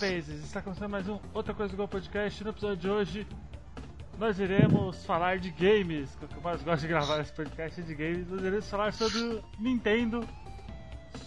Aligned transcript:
Rapazes, 0.00 0.42
está 0.44 0.62
começando 0.62 0.88
mais 0.88 1.06
um 1.10 1.18
Outra 1.34 1.52
Coisa 1.52 1.74
Igual 1.74 1.86
Podcast. 1.86 2.42
No 2.42 2.48
episódio 2.48 2.76
de 2.78 2.88
hoje 2.88 3.26
nós 4.18 4.40
iremos 4.40 5.04
falar 5.04 5.38
de 5.38 5.50
games, 5.50 6.08
que 6.14 6.24
eu 6.24 6.40
mais 6.42 6.62
gosto 6.62 6.80
de 6.80 6.88
gravar 6.88 7.20
esse 7.20 7.30
podcast 7.30 7.78
é 7.78 7.84
de 7.84 7.94
games. 7.94 8.26
Nós 8.30 8.40
iremos 8.40 8.70
falar 8.70 8.94
sobre 8.94 9.18
o 9.18 9.44
Nintendo 9.58 10.26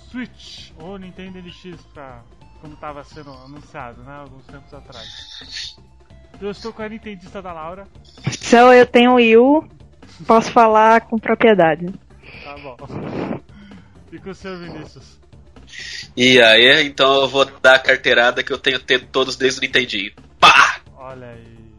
Switch, 0.10 0.72
ou 0.80 0.98
Nintendo 0.98 1.38
NX, 1.40 1.84
pra, 1.94 2.24
como 2.62 2.74
estava 2.74 3.04
sendo 3.04 3.30
anunciado, 3.32 4.02
né, 4.02 4.16
alguns 4.16 4.46
tempos 4.48 4.74
atrás. 4.74 5.78
Eu 6.42 6.50
estou 6.50 6.74
com 6.74 6.82
a 6.82 6.90
Nintendista 6.90 7.44
da 7.44 7.54
Laura. 7.54 7.88
Então 8.26 8.74
eu 8.74 8.88
tenho 8.88 9.14
Wii 9.14 9.38
U, 9.38 9.70
posso 10.26 10.52
falar 10.52 11.02
com 11.02 11.20
propriedade. 11.20 11.94
Tá 12.44 12.58
bom. 12.58 12.76
E 14.12 14.18
com 14.18 14.32
o 14.32 14.34
seu 14.34 14.58
Vinícius. 14.58 15.23
E 16.16 16.40
aí, 16.40 16.86
então 16.86 17.22
eu 17.22 17.28
vou 17.28 17.46
dar 17.46 17.76
a 17.76 17.80
carteirada 17.80 18.44
que 18.44 18.54
eu 18.54 18.60
tenho 18.60 18.80
tido 18.80 19.08
todos 19.08 19.36
desde 19.36 19.60
o 19.60 19.62
Nintendinho. 19.62 20.14
Pá! 20.40 20.82
Olha 20.96 21.28
aí. 21.28 21.74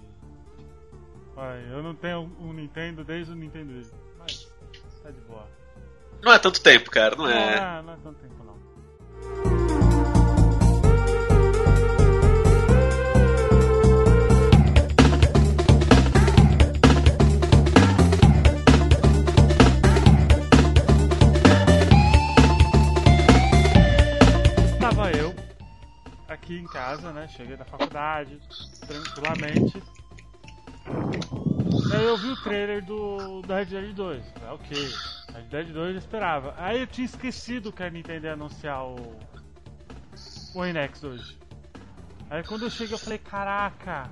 Olha, 1.37 1.60
eu 1.70 1.83
não 1.83 1.95
tenho 1.95 2.33
um 2.41 2.52
Nintendo 2.52 3.05
desde 3.05 3.33
o 3.33 3.37
Nintendo 3.37 3.73
mas 4.19 4.48
tá 5.02 5.10
de 5.10 5.20
boa. 5.20 5.47
Não 6.23 6.33
é 6.33 6.38
tanto 6.38 6.60
tempo, 6.62 6.91
cara, 6.91 7.15
não 7.15 7.29
é? 7.29 7.60
Não, 7.60 7.83
não 7.83 7.93
é 7.93 7.97
tanto 8.02 8.19
tempo 8.20 8.23
aqui 26.45 26.59
em 26.59 26.66
casa, 26.66 27.10
né? 27.10 27.26
Cheguei 27.26 27.56
da 27.56 27.64
faculdade, 27.64 28.38
tranquilamente. 28.87 29.82
Aí 31.90 32.04
eu 32.04 32.18
vi 32.18 32.28
o 32.28 32.36
trailer 32.36 32.84
do, 32.84 33.40
do 33.40 33.54
Red 33.54 33.64
Dead 33.66 33.95
2. 33.95 34.23
Ah, 34.46 34.54
ok, 34.54 34.95
Red 35.32 35.42
Dead 35.45 35.73
2 35.73 35.92
eu 35.92 35.98
esperava. 35.98 36.54
Aí 36.59 36.80
eu 36.80 36.86
tinha 36.86 37.06
esquecido 37.06 37.73
que 37.73 37.82
a 37.82 37.88
Nintendo 37.88 38.26
ia 38.26 38.34
anunciar 38.34 38.84
o, 38.84 39.18
o 40.54 40.66
Inex 40.66 41.02
hoje. 41.02 41.38
Aí 42.28 42.42
quando 42.42 42.64
eu 42.64 42.70
cheguei 42.70 42.95
eu 42.95 42.98
falei, 42.98 43.18
caraca, 43.18 44.10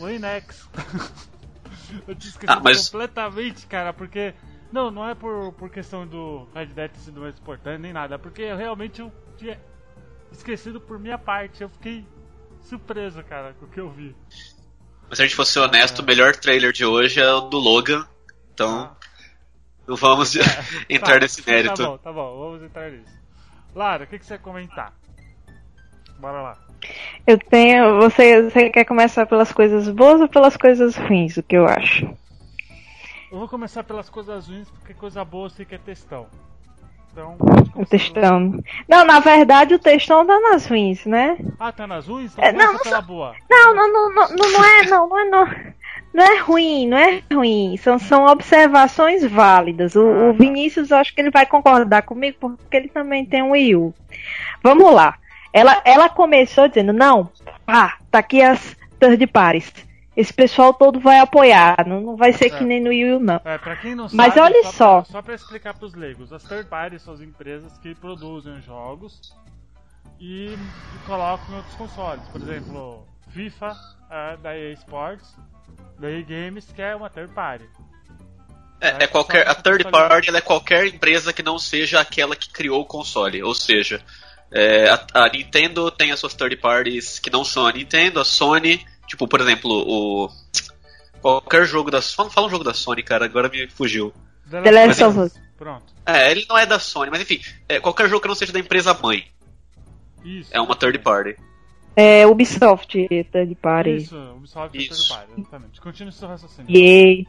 o 0.00 0.08
Inex. 0.08 0.68
eu 2.08 2.14
tinha 2.16 2.30
esquecido 2.30 2.58
Ah, 2.58 2.60
mas- 2.62 2.88
completamente, 2.90 3.66
cara, 3.66 3.92
porque. 3.92 4.34
Não, 4.72 4.90
não 4.90 5.06
é 5.06 5.14
por, 5.14 5.52
por 5.52 5.68
questão 5.68 6.06
do 6.06 6.48
Red 6.54 6.68
Dead 6.68 6.94
sido 6.94 7.20
mais 7.20 7.38
importante 7.38 7.78
nem 7.78 7.92
nada, 7.92 8.14
é 8.14 8.18
porque 8.18 8.40
eu 8.40 8.56
realmente 8.56 9.02
eu 9.02 9.12
tinha 9.36 9.60
esquecido 10.32 10.80
por 10.80 10.98
minha 10.98 11.18
parte. 11.18 11.62
Eu 11.62 11.68
fiquei 11.68 12.04
surpreso, 12.62 13.22
cara, 13.24 13.54
com 13.58 13.66
o 13.66 13.68
que 13.68 13.80
eu 13.80 13.90
vi. 13.90 14.14
Mas 15.08 15.18
se 15.18 15.22
a 15.22 15.26
gente 15.26 15.36
fosse 15.36 15.58
honesto, 15.58 16.00
o 16.00 16.04
melhor 16.04 16.34
trailer 16.36 16.72
de 16.72 16.84
hoje 16.84 17.20
é 17.20 17.32
o 17.32 17.42
do 17.42 17.58
Logan. 17.58 18.06
Então, 18.54 18.94
não 19.86 19.96
vamos 19.96 20.34
entrar 20.88 21.14
Tá, 21.14 21.20
nesse 21.20 21.46
mérito. 21.48 21.82
Tá 21.82 21.88
bom, 21.88 21.98
tá 21.98 22.12
bom, 22.12 22.38
vamos 22.38 22.62
entrar 22.62 22.90
nisso. 22.90 23.12
Lara, 23.74 24.04
o 24.04 24.06
que, 24.06 24.18
que 24.18 24.26
você 24.26 24.34
ia 24.34 24.38
comentar? 24.38 24.92
Bora 26.18 26.40
lá. 26.42 26.58
Eu 27.26 27.38
tenho. 27.38 28.00
Você, 28.00 28.42
você 28.42 28.70
quer 28.70 28.84
começar 28.84 29.26
pelas 29.26 29.52
coisas 29.52 29.88
boas 29.88 30.20
ou 30.20 30.28
pelas 30.28 30.56
coisas 30.56 30.96
ruins? 30.96 31.36
O 31.36 31.42
que 31.42 31.56
eu 31.56 31.66
acho? 31.66 32.06
Eu 33.30 33.38
vou 33.38 33.48
começar 33.48 33.82
pelas 33.82 34.10
coisas 34.10 34.46
ruins, 34.48 34.68
porque 34.70 34.92
coisa 34.92 35.24
boa 35.24 35.46
eu 35.46 35.50
sei 35.50 35.64
que 35.64 35.74
é 35.74 35.78
textão. 35.78 36.26
Então, 37.12 37.36
O 37.76 37.84
textão. 37.84 38.58
Não, 38.88 39.04
na 39.04 39.20
verdade 39.20 39.74
o 39.74 39.78
textão 39.78 40.26
tá 40.26 40.40
nas 40.40 40.66
ruins, 40.66 41.04
né? 41.04 41.36
Ah, 41.60 41.70
tá 41.70 41.86
nas 41.86 42.06
ruins? 42.06 42.32
Então 42.32 42.44
É, 42.44 42.52
não, 42.52 42.78
pela 42.78 43.02
boa. 43.02 43.34
Não, 43.50 43.74
não, 43.74 43.92
não, 43.92 44.14
não, 44.14 44.28
não, 44.28 44.52
não 44.52 44.64
é, 44.64 44.82
não, 44.86 45.08
não 45.08 45.18
é, 45.18 45.24
não. 45.26 45.48
Não 46.14 46.24
é 46.24 46.38
ruim, 46.38 46.88
não 46.88 46.98
é 46.98 47.22
ruim. 47.32 47.76
São, 47.76 47.98
são 47.98 48.26
observações 48.26 49.24
válidas. 49.24 49.94
O, 49.94 50.02
o 50.02 50.32
Vinícius, 50.32 50.90
eu 50.90 50.96
acho 50.98 51.14
que 51.14 51.20
ele 51.20 51.30
vai 51.30 51.46
concordar 51.46 52.02
comigo, 52.02 52.36
porque 52.40 52.76
ele 52.76 52.88
também 52.88 53.24
tem 53.24 53.42
um 53.42 53.52
Wii 53.52 53.76
U. 53.76 53.94
Vamos 54.62 54.92
lá. 54.92 55.16
Ela, 55.52 55.82
ela 55.84 56.08
começou 56.08 56.68
dizendo, 56.68 56.92
não, 56.92 57.30
ah, 57.66 57.94
tá 58.10 58.18
aqui 58.18 58.40
as 58.42 58.76
third 58.98 59.26
parties. 59.26 59.72
Esse 60.16 60.32
pessoal 60.32 60.74
todo 60.74 61.00
vai 61.00 61.18
apoiar. 61.18 61.86
Não, 61.86 62.00
não 62.00 62.16
vai 62.16 62.32
ser 62.32 62.46
É. 62.46 62.50
que 62.50 62.64
nem 62.64 62.80
no 62.80 62.90
Wii 62.90 63.14
U, 63.14 63.20
não. 63.20 63.40
É, 63.44 63.56
pra 63.56 63.76
quem 63.76 63.94
não 63.94 64.08
Mas 64.12 64.34
sabe, 64.34 64.40
olha 64.40 64.64
só. 64.72 65.02
Pra, 65.02 65.12
só 65.12 65.22
pra 65.22 65.34
explicar 65.34 65.74
pros 65.74 65.94
leigos, 65.94 66.32
as 66.32 66.42
third 66.42 66.68
parties 66.68 67.02
são 67.02 67.14
as 67.14 67.20
empresas 67.20 67.76
que 67.78 67.94
produzem 67.94 68.60
jogos 68.60 69.32
e, 70.20 70.54
e 70.54 71.06
colocam 71.06 71.54
em 71.54 71.56
outros 71.56 71.74
consoles. 71.76 72.22
Por 72.28 72.42
exemplo, 72.42 73.06
FIFA 73.30 73.76
é 74.10 74.36
da 74.36 74.56
EA 74.56 74.72
Sports, 74.74 75.34
da 75.98 76.10
EA 76.10 76.22
Games, 76.22 76.66
que 76.72 76.82
é 76.82 76.94
uma 76.94 77.08
third 77.08 77.32
party. 77.32 77.64
É, 78.80 79.04
é 79.04 79.06
qualquer, 79.06 79.48
a 79.48 79.54
third 79.54 79.90
party 79.90 80.28
ela 80.28 80.38
é 80.38 80.42
qualquer 80.42 80.86
empresa 80.86 81.32
que 81.32 81.42
não 81.42 81.58
seja 81.58 82.00
aquela 82.00 82.36
que 82.36 82.50
criou 82.50 82.82
o 82.82 82.84
console. 82.86 83.42
Ou 83.42 83.54
seja, 83.54 84.02
é, 84.50 84.90
a, 84.90 85.06
a 85.14 85.28
Nintendo 85.30 85.90
tem 85.90 86.12
as 86.12 86.20
suas 86.20 86.34
third 86.34 86.56
parties 86.56 87.18
que 87.18 87.30
não 87.30 87.44
são 87.44 87.66
a 87.66 87.72
Nintendo, 87.72 88.20
a 88.20 88.24
Sony, 88.24 88.84
tipo, 89.12 89.28
por 89.28 89.40
exemplo, 89.40 89.70
o. 89.70 90.30
Qualquer 91.20 91.64
jogo 91.66 91.90
da 91.90 92.00
Sony. 92.00 92.30
Fala 92.30 92.46
um 92.46 92.50
jogo 92.50 92.64
da 92.64 92.74
Sony, 92.74 93.02
cara, 93.02 93.26
agora 93.26 93.48
me 93.48 93.68
fugiu. 93.68 94.12
The 94.50 94.70
Last 94.70 95.04
of 95.04 95.18
Us. 95.18 95.34
Pronto. 95.56 95.94
É, 96.04 96.30
ele 96.32 96.44
não 96.48 96.58
é 96.58 96.66
da 96.66 96.78
Sony, 96.78 97.10
mas 97.10 97.20
enfim, 97.20 97.40
é, 97.68 97.78
qualquer 97.78 98.08
jogo 98.08 98.22
que 98.22 98.28
não 98.28 98.34
seja 98.34 98.52
da 98.52 98.58
empresa 98.58 98.98
mãe 99.00 99.24
Isso. 100.24 100.50
é 100.52 100.60
uma 100.60 100.74
third 100.74 100.98
party. 100.98 101.36
É 101.94 102.26
Ubisoft, 102.26 103.06
third 103.30 103.54
party. 103.56 103.96
Isso, 103.96 104.16
Ubisoft 104.36 104.76
é 104.76 104.80
Isso. 104.80 105.08
third 105.08 105.08
party, 105.08 105.40
exatamente. 105.40 105.80
Continue 105.80 106.12
seu 106.12 106.28
raciocínio. 106.28 106.76
Yay. 106.76 107.28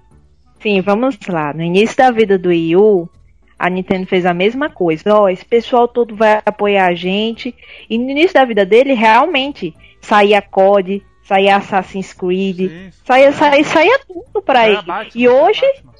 Sim, 0.61 0.81
vamos 0.81 1.17
lá. 1.27 1.53
No 1.53 1.61
início 1.61 1.97
da 1.97 2.09
vida 2.09 2.39
do 2.39 2.49
Wii 2.49 2.75
U, 2.77 3.09
a 3.59 3.69
Nintendo 3.69 4.07
fez 4.07 4.25
a 4.25 4.33
mesma 4.33 4.69
coisa. 4.69 5.13
Ó, 5.13 5.29
esse 5.29 5.45
pessoal 5.45 5.87
todo 5.87 6.15
vai 6.15 6.41
apoiar 6.45 6.87
a 6.87 6.95
gente. 6.95 7.53
E 7.89 7.97
no 7.97 8.09
início 8.09 8.33
da 8.33 8.45
vida 8.45 8.65
dele, 8.65 8.93
realmente, 8.93 9.75
saía 10.01 10.41
COD, 10.41 11.03
saía 11.27 11.57
Assassin's 11.57 12.13
Creed, 12.13 12.57
Sim, 12.57 12.67
sim. 12.67 12.91
saía, 13.05 13.31
saía, 13.33 13.63
saía 13.63 13.99
tudo 14.07 14.41
pra 14.45 14.67
ele. 14.67 14.75
Batman, 14.77 15.07
E 15.15 15.27
hoje, 15.29 15.61
Batman. 15.61 15.93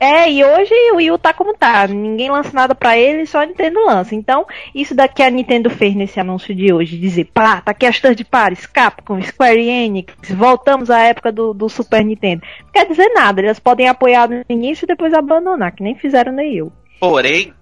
é, 0.00 0.30
e 0.32 0.42
hoje 0.44 0.72
o 0.92 0.96
Wii 0.96 1.10
U 1.10 1.18
tá 1.18 1.32
como 1.34 1.54
tá. 1.54 1.86
Ninguém 1.86 2.30
lança 2.30 2.50
nada 2.54 2.74
pra 2.74 2.96
ele, 2.96 3.26
só 3.26 3.42
a 3.42 3.46
Nintendo 3.46 3.78
lança. 3.84 4.14
Então, 4.14 4.46
isso 4.74 4.94
daqui 4.94 5.22
a 5.22 5.28
Nintendo 5.30 5.68
fez 5.68 5.94
nesse 5.94 6.18
anúncio 6.18 6.54
de 6.54 6.72
hoje, 6.72 6.96
dizer, 6.96 7.26
pá, 7.34 7.60
tá 7.60 7.72
aqui 7.72 7.84
as 7.84 8.00
third 8.00 8.24
parties, 8.24 8.64
Capcom, 8.66 9.20
Square 9.22 9.60
Enix, 9.60 10.14
voltamos 10.30 10.90
à 10.90 11.00
época 11.00 11.30
do, 11.30 11.52
do 11.52 11.68
Super 11.68 12.02
Nintendo. 12.04 12.42
Não 12.64 12.72
quer 12.72 12.86
dizer 12.88 13.08
nada, 13.14 13.40
eles 13.42 13.58
podem 13.58 13.88
apoiar 13.88 14.28
no 14.28 14.42
início 14.48 14.84
e 14.84 14.88
depois 14.88 15.12
abandonar, 15.12 15.72
que 15.72 15.82
nem 15.82 15.94
fizeram 15.94 16.32
no 16.32 16.38
Wii 16.38 16.62
U. 16.62 16.72
Porém, 16.98 17.52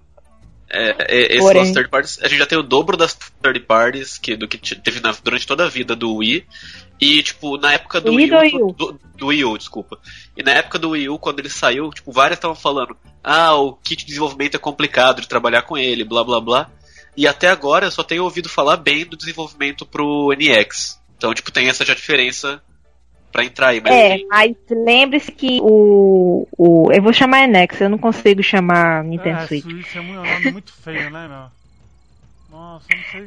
é, 0.71 1.35
é, 1.35 1.39
Porém. 1.39 1.59
nossos 1.61 1.73
third 1.73 1.89
parties, 1.89 2.19
a 2.23 2.27
gente 2.27 2.39
já 2.39 2.45
tem 2.45 2.57
o 2.57 2.63
dobro 2.63 2.95
das 2.95 3.13
third 3.41 3.59
parties 3.61 4.17
que, 4.17 4.35
do 4.37 4.47
que 4.47 4.57
teve 4.75 4.99
na- 5.01 5.15
durante 5.23 5.45
toda 5.47 5.65
a 5.65 5.69
vida 5.69 5.95
do 5.95 6.15
Wii. 6.15 6.45
E, 6.99 7.23
tipo, 7.23 7.57
na 7.57 7.73
época 7.73 8.01
do 8.01 8.13
Wii 8.13 8.29
Wii 8.29 8.29
do 8.29 8.35
U. 8.35 8.39
Wii 8.39 8.63
U. 8.63 8.73
Do, 8.73 8.99
do 9.15 9.27
Wii 9.27 9.45
U, 9.45 9.57
desculpa. 9.57 9.97
E 10.35 10.43
na 10.43 10.51
época 10.51 10.77
do 10.77 10.89
Wii 10.89 11.09
U, 11.09 11.17
quando 11.17 11.39
ele 11.39 11.49
saiu, 11.49 11.89
tipo, 11.91 12.11
várias 12.11 12.37
estavam 12.37 12.55
falando: 12.55 12.95
ah, 13.23 13.55
o 13.55 13.73
kit 13.73 14.01
de 14.01 14.07
desenvolvimento 14.07 14.55
é 14.55 14.59
complicado 14.59 15.21
de 15.21 15.27
trabalhar 15.27 15.61
com 15.61 15.77
ele, 15.77 16.03
blá 16.03 16.23
blá 16.23 16.41
blá. 16.41 16.69
E 17.15 17.27
até 17.27 17.49
agora 17.49 17.87
eu 17.87 17.91
só 17.91 18.03
tenho 18.03 18.23
ouvido 18.23 18.49
falar 18.49 18.77
bem 18.77 19.05
do 19.05 19.17
desenvolvimento 19.17 19.85
pro 19.85 20.33
NX. 20.33 20.99
Então, 21.17 21.33
tipo, 21.33 21.51
tem 21.51 21.67
essa 21.67 21.85
já 21.85 21.93
diferença 21.93 22.61
pra 23.31 23.43
entrar 23.43 23.69
aí. 23.69 23.81
Mas, 23.81 23.93
É, 23.93 24.15
enfim, 24.15 24.27
mas 24.29 24.55
lembre-se 24.69 25.31
que 25.31 25.59
o, 25.61 26.47
o. 26.57 26.91
Eu 26.91 27.01
vou 27.01 27.13
chamar 27.13 27.43
Enex, 27.43 27.79
eu 27.81 27.89
não 27.89 27.97
consigo 27.97 28.43
chamar 28.43 29.03
Nintendo 29.03 29.39
É, 29.39 29.47
Switch. 29.47 29.63
Switch 29.63 29.95
é 29.95 30.01
um 30.01 30.13
nome 30.13 30.51
muito 30.51 30.73
feio, 30.73 31.09
né, 31.09 31.27
meu? 31.27 31.37
Nossa, 31.37 31.43
eu 31.43 31.49
não 31.49 31.49
sei. 31.49 31.59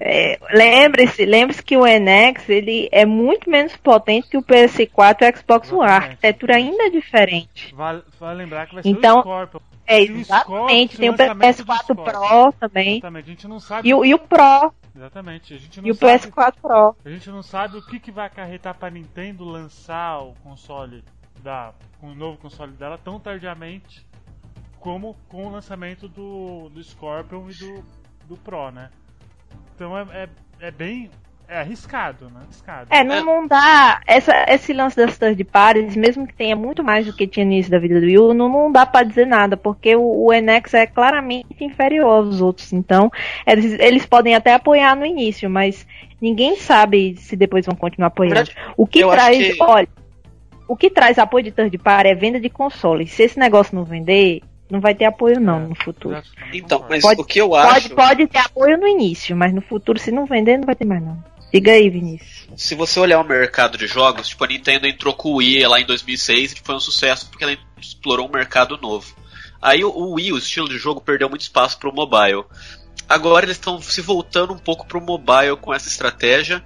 É, 0.00 0.38
lembre-se, 0.52 1.24
lembre-se 1.24 1.62
que 1.62 1.76
o 1.76 1.84
NX 1.84 2.48
ele 2.48 2.88
é 2.92 3.04
muito 3.04 3.48
menos 3.50 3.76
potente 3.76 4.28
que 4.28 4.36
o 4.36 4.42
PS4 4.42 5.16
e 5.22 5.30
o 5.30 5.36
Xbox 5.38 5.72
One. 5.72 5.82
A 5.90 5.94
arquitetura 5.96 6.56
ainda 6.56 6.84
é 6.84 6.90
diferente. 6.90 7.74
Vale, 7.74 8.02
vale 8.18 8.38
lembrar 8.38 8.66
que 8.66 8.74
vai 8.74 8.82
ser 8.82 8.88
Então, 8.88 9.18
o 9.18 9.22
Scorpion. 9.22 9.60
É, 9.86 10.00
exatamente. 10.02 10.96
Tem 10.96 11.08
o 11.08 11.12
lançamento 11.12 11.36
do 11.38 11.64
PS4 11.64 11.82
Scorpio. 11.82 12.04
Pro 12.04 12.52
também. 12.52 12.92
Exatamente, 12.98 13.24
a 13.24 13.30
gente 13.30 13.48
não 13.48 13.60
sabe. 13.60 13.88
E 13.88 13.94
o, 13.94 14.04
e 14.04 14.14
o 14.14 14.18
Pro. 14.18 14.72
Exatamente, 14.94 15.54
a 15.54 15.58
gente 15.58 15.80
não 15.80 15.88
E 15.88 15.90
o 15.90 15.94
sabe. 15.94 16.12
PS4 16.12 16.54
Pro. 16.60 16.96
A 17.04 17.10
gente 17.10 17.30
não 17.30 17.42
sabe 17.42 17.76
o 17.78 17.82
que, 17.86 17.98
que 17.98 18.10
vai 18.12 18.26
acarretar 18.26 18.74
pra 18.74 18.90
Nintendo 18.90 19.44
lançar 19.44 20.20
o 20.20 20.34
console 20.42 21.02
da. 21.42 21.72
o 22.00 22.14
novo 22.14 22.38
console 22.38 22.72
dela 22.72 22.98
tão 22.98 23.18
tardiamente 23.18 24.06
como 24.78 25.16
com 25.28 25.46
o 25.46 25.50
lançamento 25.50 26.08
do, 26.08 26.68
do 26.70 26.82
Scorpion 26.82 27.48
e 27.50 27.54
do, 27.54 27.84
do 28.28 28.36
Pro, 28.36 28.70
né? 28.70 28.90
Então 29.82 29.98
é, 29.98 30.04
é, 30.14 30.28
é 30.68 30.70
bem. 30.70 31.10
é 31.48 31.58
arriscado, 31.58 32.26
né? 32.26 32.40
Arriscado. 32.44 32.86
É, 32.88 33.02
não, 33.02 33.24
não 33.24 33.46
dá. 33.48 34.00
Essa, 34.06 34.32
esse 34.48 34.72
lance 34.72 34.96
das 34.96 35.18
third 35.18 35.42
parties, 35.44 35.96
mesmo 35.96 36.24
que 36.24 36.34
tenha 36.34 36.54
muito 36.54 36.84
mais 36.84 37.04
do 37.06 37.12
que 37.12 37.26
tinha 37.26 37.44
no 37.44 37.50
início 37.52 37.70
da 37.70 37.80
vida 37.80 37.98
do 38.00 38.06
Wii 38.06 38.18
U, 38.18 38.32
não, 38.32 38.48
não 38.48 38.70
dá 38.70 38.86
pra 38.86 39.02
dizer 39.02 39.26
nada, 39.26 39.56
porque 39.56 39.96
o, 39.96 40.28
o 40.28 40.32
NX 40.32 40.74
é 40.74 40.86
claramente 40.86 41.48
inferior 41.60 42.06
aos 42.26 42.40
outros. 42.40 42.72
Então, 42.72 43.10
eles, 43.44 43.72
eles 43.80 44.06
podem 44.06 44.36
até 44.36 44.54
apoiar 44.54 44.94
no 44.94 45.04
início, 45.04 45.50
mas 45.50 45.84
ninguém 46.20 46.54
sabe 46.56 47.16
se 47.16 47.34
depois 47.34 47.66
vão 47.66 47.74
continuar 47.74 48.06
apoiando. 48.06 48.48
O 48.76 48.86
que 48.86 49.00
eu 49.00 49.10
traz, 49.10 49.36
que- 49.36 49.62
olha, 49.62 49.88
o 50.68 50.76
que 50.76 50.88
traz 50.88 51.18
apoio 51.18 51.42
de 51.44 51.50
third 51.50 51.76
party 51.78 52.08
é 52.10 52.14
venda 52.14 52.38
de 52.40 52.48
console. 52.48 53.06
Se 53.08 53.24
esse 53.24 53.36
negócio 53.38 53.74
não 53.74 53.84
vender, 53.84 54.40
não 54.72 54.80
vai 54.80 54.94
ter 54.94 55.04
apoio 55.04 55.38
não 55.38 55.58
É, 55.64 55.68
no 55.68 55.74
futuro. 55.76 56.20
Então, 56.52 56.84
mas 56.88 57.02
Pode- 57.02 57.20
o 57.20 57.24
que 57.24 57.40
eu 57.40 57.50
Pode, 57.50 57.76
acho, 57.76 57.90
pode 57.90 58.26
ter 58.26 58.38
apoio 58.38 58.76
no 58.78 58.88
início, 58.88 59.36
mas 59.36 59.52
no 59.54 59.60
futuro, 59.60 59.98
se 59.98 60.10
não 60.10 60.26
vender, 60.26 60.56
não 60.56 60.64
vai 60.66 60.74
ter 60.74 60.84
mais 60.86 61.02
não. 61.02 61.22
Diga 61.52 61.72
aí, 61.72 61.90
Vinícius. 61.90 62.48
se 62.56 62.74
você 62.74 62.98
olhar 62.98 63.20
o 63.20 63.24
mercado 63.28 63.76
de 63.76 63.86
jogos, 63.86 64.28
tipo, 64.28 64.42
a 64.42 64.46
Nintendo 64.46 64.86
entrou 64.86 65.12
com 65.12 65.28
o 65.28 65.36
Wii 65.36 65.66
lá 65.66 65.78
em 65.80 65.84
2006 65.84 66.52
e 66.52 66.60
foi 66.64 66.74
um 66.74 66.80
sucesso 66.80 67.28
porque 67.28 67.44
ela 67.44 67.56
explorou 67.78 68.26
um 68.26 68.32
mercado 68.32 68.78
novo. 68.78 69.14
Aí 69.60 69.84
o, 69.84 69.90
o 69.90 70.14
Wii, 70.14 70.32
o 70.32 70.38
estilo 70.38 70.66
de 70.68 70.78
jogo, 70.78 71.00
perdeu 71.02 71.28
muito 71.28 71.42
espaço 71.42 71.78
pro 71.78 71.92
mobile. 71.94 72.44
Agora 73.06 73.44
eles 73.44 73.56
estão 73.58 73.80
se 73.82 74.00
voltando 74.00 74.54
um 74.54 74.58
pouco 74.58 74.86
pro 74.86 75.00
mobile 75.00 75.56
com 75.60 75.74
essa 75.74 75.88
estratégia. 75.88 76.64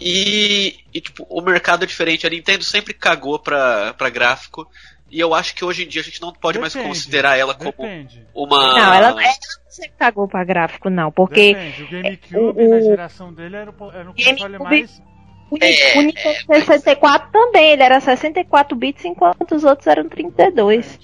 E, 0.00 0.76
e, 0.92 1.00
tipo, 1.00 1.26
o 1.28 1.40
mercado 1.40 1.84
é 1.84 1.86
diferente. 1.86 2.26
A 2.26 2.30
Nintendo 2.30 2.64
sempre 2.64 2.92
cagou 2.94 3.38
pra, 3.38 3.94
pra 3.94 4.10
gráfico. 4.10 4.68
E 5.10 5.20
eu 5.20 5.32
acho 5.34 5.54
que 5.54 5.64
hoje 5.64 5.84
em 5.84 5.88
dia 5.88 6.00
a 6.00 6.04
gente 6.04 6.20
não 6.20 6.32
pode 6.32 6.58
mais 6.58 6.72
Depende, 6.72 6.92
considerar 6.94 7.36
ela 7.38 7.54
como 7.54 7.70
Depende. 7.70 8.26
uma. 8.34 8.74
Não, 8.74 8.94
ela, 8.94 9.10
não 9.12 9.22
sempre 9.68 9.92
cagou 9.98 10.26
pra 10.26 10.42
gráfico, 10.44 10.90
não, 10.90 11.12
porque 11.12 11.54
Depende. 11.54 11.82
O 11.84 11.90
GameCube, 11.90 12.62
o- 12.62 12.70
na 12.70 12.80
geração 12.80 13.32
dele, 13.32 13.56
era 13.56 13.70
o, 13.70 13.92
era 13.92 14.10
o 14.10 14.14
console 14.14 14.58
mais. 14.58 15.02
o, 15.50 15.56
É, 15.62 15.98
o 15.98 16.02
Nintendo 16.02 16.64
64 16.64 17.30
também, 17.30 17.70
ele 17.70 17.82
era 17.84 18.00
64 18.00 18.76
bits, 18.76 19.04
enquanto 19.04 19.54
os 19.54 19.62
outros 19.62 19.86
eram 19.86 20.08
32. 20.08 20.98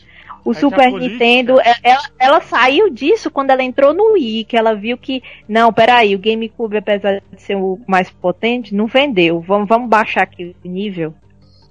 O 0.45 0.51
É 0.51 0.55
Super 0.55 0.91
política- 0.91 1.13
Nintendo, 1.13 1.61
é- 1.61 1.75
ela, 1.85 2.03
ela 2.19 2.41
saiu 2.41 2.91
disso 2.91 3.31
quando 3.31 3.51
ela 3.51 3.63
entrou 3.63 3.95
no 3.95 4.15
Wii, 4.15 4.43
que 4.43 4.57
ela 4.57 4.75
viu 4.75 4.99
que, 4.99 5.23
não, 5.49 5.73
peraí, 5.73 6.17
o 6.17 6.19
GameCube, 6.19 6.79
apesar 6.79 7.23
de 7.33 7.41
ser 7.41 7.55
o 7.57 7.79
mais 7.87 8.11
potente, 8.11 8.75
não 8.75 8.89
vendeu. 8.89 9.41
Vamos, 9.41 9.69
vamos 9.69 9.89
baixar 9.89 10.25
aqui 10.25 10.57
o 10.65 10.69
nível. 10.69 11.15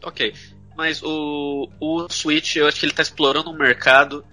Ok. 0.02 0.34
Mas 0.76 1.02
o, 1.04 1.70
o 1.80 2.08
Switch, 2.10 2.56
eu 2.56 2.68
acho 2.68 2.80
que 2.80 2.86
ele 2.86 2.94
tá 2.94 3.02
explorando 3.02 3.50
um 3.52 3.58
mercado 3.58 4.24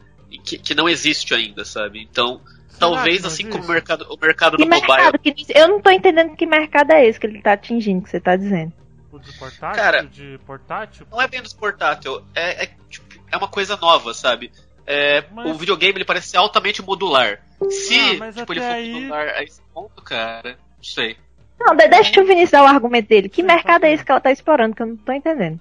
que, 0.44 0.58
que 0.58 0.75
não 0.75 0.88
existe 0.88 1.35
ainda, 1.35 1.64
sabe? 1.64 2.00
Então, 2.02 2.40
Será 2.69 2.79
talvez 2.79 3.25
assim 3.25 3.49
como 3.49 3.64
o 3.64 3.69
mercado, 3.69 4.06
o 4.08 4.17
mercado 4.20 4.56
Que 4.56 4.64
do 4.64 4.70
mobile. 4.70 4.87
mercado? 4.93 5.19
Que, 5.19 5.35
eu 5.55 5.69
não 5.69 5.81
tô 5.81 5.90
entendendo 5.90 6.37
que 6.37 6.46
mercado 6.46 6.93
é 6.93 7.06
esse 7.06 7.19
que 7.19 7.26
ele 7.26 7.43
tá 7.43 7.52
atingindo, 7.52 8.02
que 8.02 8.11
você 8.11 8.20
tá 8.20 8.37
dizendo. 8.37 8.73
O 9.11 9.19
de 9.19 9.32
portátil? 9.38 9.82
Cara, 9.82 10.02
de 10.05 10.38
portátil? 10.46 11.06
Não 11.11 11.20
é 11.20 11.26
bem 11.26 11.43
dos 11.43 11.52
portátil, 11.52 12.23
é, 12.35 12.64
é, 12.64 12.70
tipo, 12.88 13.06
é 13.31 13.37
uma 13.37 13.49
coisa 13.49 13.76
nova, 13.76 14.14
sabe? 14.14 14.52
É, 14.87 15.25
Mas- 15.32 15.50
O 15.50 15.55
videogame 15.55 15.99
ele 15.99 16.05
parece 16.05 16.29
ser 16.29 16.37
altamente 16.38 16.81
modular. 16.82 17.40
Se 17.69 17.99
Ah, 18.20 18.32
tipo, 18.32 18.52
ele 18.52 18.61
for 18.61 18.70
aí- 18.70 18.93
modular 18.93 19.29
a 19.37 19.43
esse 19.43 19.61
ponto, 19.75 20.00
cara, 20.02 20.56
não 20.76 20.85
sei. 20.85 21.17
Não, 21.61 21.75
de- 21.75 21.88
deixa 21.88 22.20
o 22.20 22.25
Vinícius 22.25 22.52
dar 22.52 22.62
o 22.62 22.67
argumento 22.67 23.08
dele. 23.08 23.29
Que 23.29 23.43
Sim, 23.43 23.46
mercado 23.49 23.85
é 23.85 23.93
esse 23.93 24.05
que 24.05 24.11
ela 24.12 24.20
tá 24.20 24.31
explorando, 24.31 24.75
que 24.76 24.82
eu 24.82 24.87
não 24.87 24.96
tô 24.96 25.12
entendendo. 25.12 25.61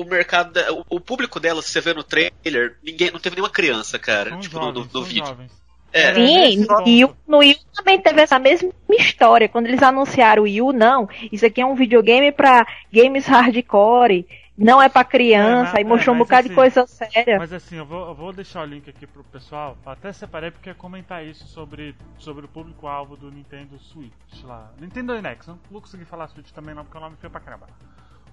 O 0.00 0.04
mercado, 0.04 0.52
da- 0.52 0.72
o, 0.72 0.84
o 0.90 1.00
público 1.00 1.40
dela, 1.40 1.60
se 1.62 1.70
você 1.70 1.80
vê 1.80 1.94
no 1.94 2.02
trailer, 2.04 2.76
ninguém, 2.82 3.10
não 3.10 3.18
teve 3.20 3.36
nenhuma 3.36 3.50
criança, 3.52 3.98
cara, 3.98 4.30
São 4.30 4.40
tipo, 4.40 4.58
no, 4.58 4.66
no- 4.66 4.74
jovens, 4.74 4.86
no 4.86 5.00
são 5.00 5.02
vídeo. 5.04 5.26
jovens. 5.26 5.68
É, 5.90 6.02
É, 6.10 6.14
Sim, 6.14 6.56
no 6.60 6.66
ponto. 6.66 6.84
Wii, 6.84 7.04
U- 7.06 7.16
no 7.26 7.40
também 7.74 7.98
teve 8.00 8.20
essa 8.20 8.38
mesma 8.38 8.70
história. 8.90 9.48
Quando 9.48 9.66
eles 9.68 9.82
anunciaram 9.82 10.42
o 10.42 10.44
Wii 10.44 10.60
U, 10.62 10.72
não, 10.72 11.08
isso 11.32 11.46
aqui 11.46 11.62
é 11.62 11.66
um 11.66 11.74
videogame 11.74 12.30
pra 12.30 12.66
games 12.92 13.24
hardcore, 13.26 14.26
não 14.56 14.82
é 14.82 14.88
pra 14.90 15.02
criança, 15.02 15.70
É, 15.70 15.72
mas- 15.72 15.74
aí 15.76 15.84
mostrou 15.84 16.12
é, 16.14 16.16
um 16.16 16.18
bocado 16.18 16.40
assim- 16.40 16.48
de 16.50 16.54
coisa 16.54 16.86
séria. 16.86 17.38
Mas 17.38 17.52
assim, 17.54 17.76
eu 17.76 17.86
vou, 17.86 18.06
eu 18.08 18.14
vou 18.14 18.32
deixar 18.34 18.60
o 18.62 18.66
link 18.66 18.88
aqui 18.90 19.06
pro 19.06 19.24
pessoal. 19.24 19.78
Até 19.86 20.12
separei 20.12 20.50
porque 20.50 20.68
ia 20.68 20.74
comentar 20.74 21.24
isso 21.24 21.46
sobre, 21.46 21.94
sobre 22.18 22.44
o 22.44 22.48
público-alvo 22.48 23.16
do 23.16 23.30
Nintendo 23.30 23.78
Switch 23.78 24.42
lá. 24.44 24.70
Nintendo 24.78 25.14
NX, 25.14 25.46
não 25.46 25.58
vou 25.70 25.80
conseguir 25.80 26.04
falar 26.04 26.28
Switch 26.28 26.50
também 26.50 26.74
não, 26.74 26.84
porque 26.84 26.98
o 26.98 27.00
nome 27.00 27.16
foi 27.18 27.30
pra 27.30 27.40
caramba. 27.40 27.66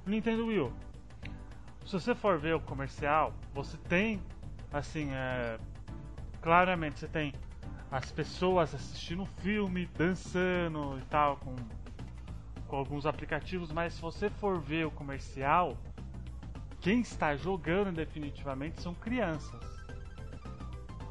Nintendo 0.06 0.46
Wii 0.48 0.60
U. 0.60 0.74
Se 1.86 1.92
você 1.94 2.16
for 2.16 2.40
ver 2.40 2.56
o 2.56 2.60
comercial, 2.60 3.32
você 3.54 3.78
tem, 3.78 4.20
assim, 4.74 5.12
é, 5.12 5.60
claramente 6.42 7.00
você 7.00 7.08
tem 7.08 7.32
as 7.92 8.12
pessoas 8.12 8.74
assistindo 8.74 9.22
um 9.22 9.26
filme, 9.26 9.86
dançando 9.96 10.98
e 10.98 11.06
tal, 11.06 11.38
com, 11.38 11.56
com 12.68 12.76
alguns 12.76 13.06
aplicativos, 13.06 13.72
mas 13.72 13.94
se 13.94 14.02
você 14.02 14.32
for 14.32 14.60
ver 14.60 14.88
o 14.88 14.92
comercial, 14.92 15.78
quem 16.82 17.02
está 17.02 17.36
jogando 17.36 17.96
definitivamente 17.96 18.82
são 18.82 18.96
crianças. 18.96 19.64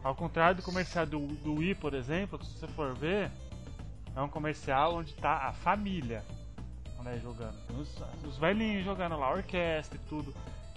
Ao 0.03 0.15
contrário 0.15 0.57
do 0.57 0.63
comercial 0.63 1.07
do, 1.07 1.19
do 1.19 1.55
Wii, 1.55 1.77
por 1.77 1.95
exemplo, 1.95 2.45
se 2.45 2.59
você 2.59 2.67
for 2.67 2.95
ver, 2.95 3.31
é 4.15 4.21
um 4.21 4.29
comercial 4.29 4.97
onde 4.97 5.11
está 5.11 5.47
a 5.47 5.53
família 5.53 6.25
né, 7.05 7.21
jogando. 7.23 7.55
Os, 7.79 7.97
os 8.27 8.39
velhinhos 8.39 8.85
jogando 8.85 9.17
lá, 9.17 9.31
orquestra 9.31 9.97
e 9.97 10.09
tudo. 10.09 10.35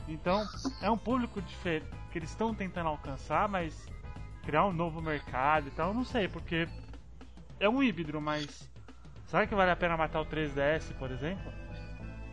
Então, 0.07 0.47
é 0.81 0.89
um 0.89 0.97
público 0.97 1.41
diferente 1.41 1.85
que 2.11 2.17
eles 2.17 2.29
estão 2.29 2.53
tentando 2.53 2.87
alcançar, 2.89 3.47
mas 3.49 3.73
criar 4.45 4.65
um 4.65 4.71
novo 4.73 5.01
mercado 5.01 5.67
e 5.67 5.71
tal, 5.71 5.89
eu 5.89 5.93
não 5.93 6.05
sei, 6.05 6.27
porque 6.27 6.67
é 7.59 7.67
um 7.67 7.83
híbrido, 7.83 8.21
mas 8.21 8.69
será 9.27 9.45
que 9.45 9.53
vale 9.53 9.71
a 9.71 9.75
pena 9.75 9.97
matar 9.97 10.21
o 10.21 10.25
3DS, 10.25 10.93
por 10.97 11.11
exemplo? 11.11 11.51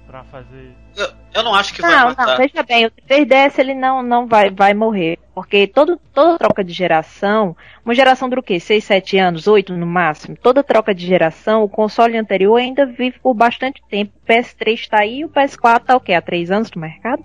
Pra 0.06 0.22
fazer. 0.24 0.74
Eu, 0.96 1.08
eu 1.34 1.42
não 1.42 1.54
acho 1.54 1.74
que 1.74 1.80
vai 1.82 1.90
Não, 1.90 2.04
matar. 2.08 2.26
não, 2.26 2.36
veja 2.36 2.62
bem, 2.62 2.86
o 2.86 2.90
3DS 2.90 3.58
ele 3.58 3.74
não, 3.74 4.02
não 4.02 4.26
vai, 4.26 4.50
vai 4.50 4.74
morrer. 4.74 5.18
Porque 5.34 5.66
todo, 5.66 5.98
toda 6.12 6.38
troca 6.38 6.62
de 6.62 6.72
geração, 6.72 7.56
uma 7.84 7.94
geração 7.94 8.28
dura 8.28 8.40
o 8.40 8.42
quê? 8.44 8.60
6, 8.60 8.84
7 8.84 9.18
anos, 9.18 9.46
8 9.48 9.72
no 9.72 9.84
máximo. 9.86 10.36
Toda 10.40 10.62
troca 10.62 10.94
de 10.94 11.04
geração, 11.06 11.64
o 11.64 11.68
console 11.68 12.16
anterior 12.16 12.56
ainda 12.56 12.86
vive 12.86 13.18
por 13.20 13.34
bastante 13.34 13.82
tempo. 13.90 14.12
O 14.22 14.26
PS3 14.26 14.74
está 14.74 15.00
aí 15.02 15.18
e 15.18 15.24
o 15.24 15.28
PS4 15.28 15.80
tá 15.84 15.96
o 15.96 16.00
quê? 16.00 16.14
Há 16.14 16.22
3 16.22 16.50
anos 16.50 16.70
no 16.70 16.80
mercado? 16.80 17.22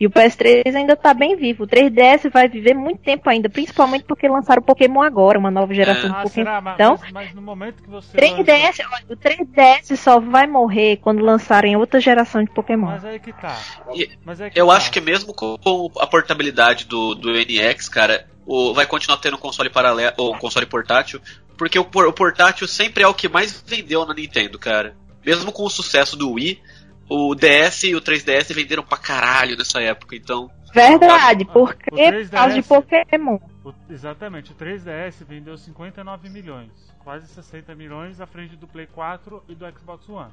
E 0.00 0.06
o 0.06 0.10
PS3 0.10 0.74
ainda 0.74 0.96
tá 0.96 1.12
bem 1.14 1.36
vivo. 1.36 1.64
O 1.64 1.66
3DS 1.66 2.30
vai 2.32 2.48
viver 2.48 2.74
muito 2.74 3.02
tempo 3.02 3.28
ainda, 3.30 3.48
principalmente 3.48 4.04
porque 4.04 4.26
lançaram 4.26 4.60
o 4.62 4.64
Pokémon 4.64 5.02
agora, 5.02 5.38
uma 5.38 5.50
nova 5.50 5.72
geração 5.74 6.10
de 6.10 6.16
Ah, 6.16 6.22
Pokémon. 6.22 6.30
será? 6.44 6.60
Mas, 6.60 6.74
Então, 6.74 6.98
mas, 7.00 7.12
mas 7.12 7.34
no 7.34 7.42
momento 7.42 7.82
que 7.82 7.88
você. 7.90 8.16
3DS, 8.16 8.80
olha, 8.90 9.04
o 9.10 9.16
3DS 9.16 9.96
só 9.96 10.18
vai 10.18 10.46
morrer 10.46 10.96
quando 10.96 11.22
lançarem 11.22 11.76
outra 11.76 12.00
geração 12.00 12.42
de 12.42 12.50
Pokémon. 12.50 12.86
Mas 12.86 13.04
aí 13.04 13.20
que 13.20 13.32
tá. 13.32 13.56
E- 13.94 14.10
Mas 14.24 14.40
aí 14.40 14.50
que 14.50 14.58
Eu 14.60 14.66
tá. 14.68 14.72
acho 14.76 14.90
que 14.90 15.00
mesmo 15.00 15.32
com 15.34 15.56
com 15.58 15.90
a 16.00 16.06
portabilidade 16.06 16.86
do, 16.86 17.14
do 17.14 17.30
NX, 17.58 17.88
cara, 17.88 18.26
o, 18.46 18.72
vai 18.74 18.86
continuar 18.86 19.18
tendo 19.18 19.36
um 19.36 19.40
console 19.40 19.70
paralelo, 19.70 20.12
ou 20.16 20.34
um 20.34 20.38
console 20.38 20.66
portátil, 20.66 21.20
porque 21.56 21.78
o, 21.78 21.82
o 21.82 22.12
portátil 22.12 22.66
sempre 22.68 23.02
é 23.02 23.08
o 23.08 23.14
que 23.14 23.28
mais 23.28 23.62
vendeu 23.66 24.04
na 24.06 24.14
Nintendo, 24.14 24.58
cara. 24.58 24.96
Mesmo 25.24 25.52
com 25.52 25.64
o 25.64 25.70
sucesso 25.70 26.16
do 26.16 26.32
Wii, 26.32 26.60
o 27.08 27.34
DS 27.34 27.84
e 27.84 27.94
o 27.94 28.00
3DS 28.00 28.54
venderam 28.54 28.82
pra 28.82 28.96
caralho 28.96 29.56
nessa 29.56 29.80
época, 29.80 30.16
então. 30.16 30.50
Verdade, 30.72 31.44
porque 31.44 31.90
O 31.90 31.96
por 31.96 32.30
causa 32.30 32.54
de 32.54 32.62
3DS. 32.62 32.66
Pokémon. 32.68 33.38
O- 33.64 33.74
exatamente, 33.90 34.52
o 34.52 34.54
3DS 34.54 35.24
vendeu 35.28 35.56
59 35.58 36.28
milhões, 36.30 36.70
quase 37.02 37.26
60 37.26 37.74
milhões 37.74 38.20
à 38.20 38.26
frente 38.26 38.56
do 38.56 38.66
Play 38.66 38.86
4 38.86 39.42
e 39.48 39.54
do 39.54 39.66
Xbox 39.76 40.08
One. 40.08 40.32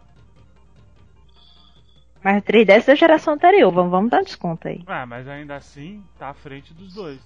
Mas 2.23 2.37
o 2.39 2.45
3DS 2.45 2.85
da 2.85 2.95
geração 2.95 3.33
anterior, 3.35 3.71
vamos, 3.71 3.91
vamos 3.91 4.09
dar 4.11 4.23
desconto 4.23 4.67
aí. 4.67 4.81
Ah, 4.87 5.05
mas 5.05 5.27
ainda 5.27 5.55
assim 5.55 6.03
tá 6.17 6.29
à 6.29 6.33
frente 6.33 6.73
dos 6.73 6.93
dois. 6.93 7.19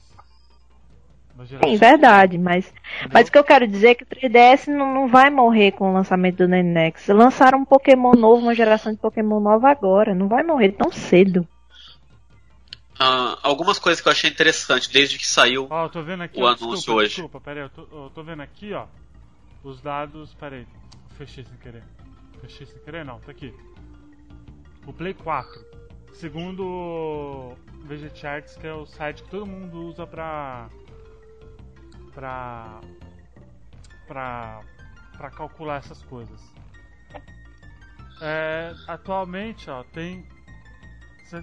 Sim, 1.63 1.75
verdade, 1.77 2.37
mas, 2.37 2.67
entendeu? 2.67 3.09
mas 3.13 3.27
o 3.27 3.31
que 3.31 3.37
eu 3.37 3.43
quero 3.43 3.65
dizer 3.67 3.87
é 3.89 3.95
que 3.95 4.03
o 4.03 4.07
3DS 4.07 4.67
não, 4.67 4.93
não 4.93 5.07
vai 5.07 5.29
morrer 5.29 5.71
com 5.71 5.89
o 5.89 5.93
lançamento 5.93 6.45
do 6.45 6.47
NX. 6.47 7.07
Lançaram 7.07 7.59
um 7.59 7.65
Pokémon 7.65 8.11
novo, 8.13 8.43
uma 8.43 8.53
geração 8.53 8.91
de 8.93 8.99
Pokémon 8.99 9.39
nova 9.39 9.69
agora. 9.69 10.13
Não 10.13 10.27
vai 10.27 10.43
morrer 10.43 10.73
tão 10.73 10.91
cedo. 10.91 11.47
ah, 12.99 13.39
algumas 13.41 13.79
coisas 13.79 14.01
que 14.01 14.07
eu 14.07 14.11
achei 14.11 14.29
interessante 14.29 14.91
desde 14.91 15.17
que 15.17 15.25
saiu. 15.25 15.67
Vendo 16.05 16.23
aqui, 16.23 16.39
o 16.39 16.43
ó, 16.43 16.47
anúncio 16.49 16.67
desculpa, 16.69 16.99
hoje. 16.99 17.09
desculpa, 17.09 17.41
peraí, 17.41 17.63
eu 17.63 17.69
tô, 17.69 17.81
eu 17.91 18.11
tô 18.13 18.23
vendo 18.23 18.41
aqui, 18.41 18.73
ó, 18.73 18.85
os 19.63 19.81
dados, 19.81 20.33
peraí, 20.35 20.67
fechei 21.17 21.43
sem 21.43 21.57
querer, 21.57 21.83
fechei 22.41 22.67
sem 22.67 22.79
querer 22.83 23.05
não, 23.05 23.19
tá 23.21 23.31
aqui. 23.31 23.53
O 24.85 24.93
Play 24.93 25.13
4, 25.13 25.65
segundo 26.13 26.65
o 26.65 27.57
VGCharts, 27.85 28.55
que 28.57 28.67
é 28.67 28.73
o 28.73 28.85
site 28.85 29.23
que 29.23 29.29
todo 29.29 29.45
mundo 29.45 29.87
usa 29.87 30.07
pra, 30.07 30.69
pra, 32.13 32.81
pra, 34.07 34.61
pra 35.17 35.29
calcular 35.29 35.77
essas 35.77 36.01
coisas. 36.03 36.41
É, 38.21 38.73
atualmente, 38.87 39.69
ó, 39.69 39.83
tem 39.83 40.27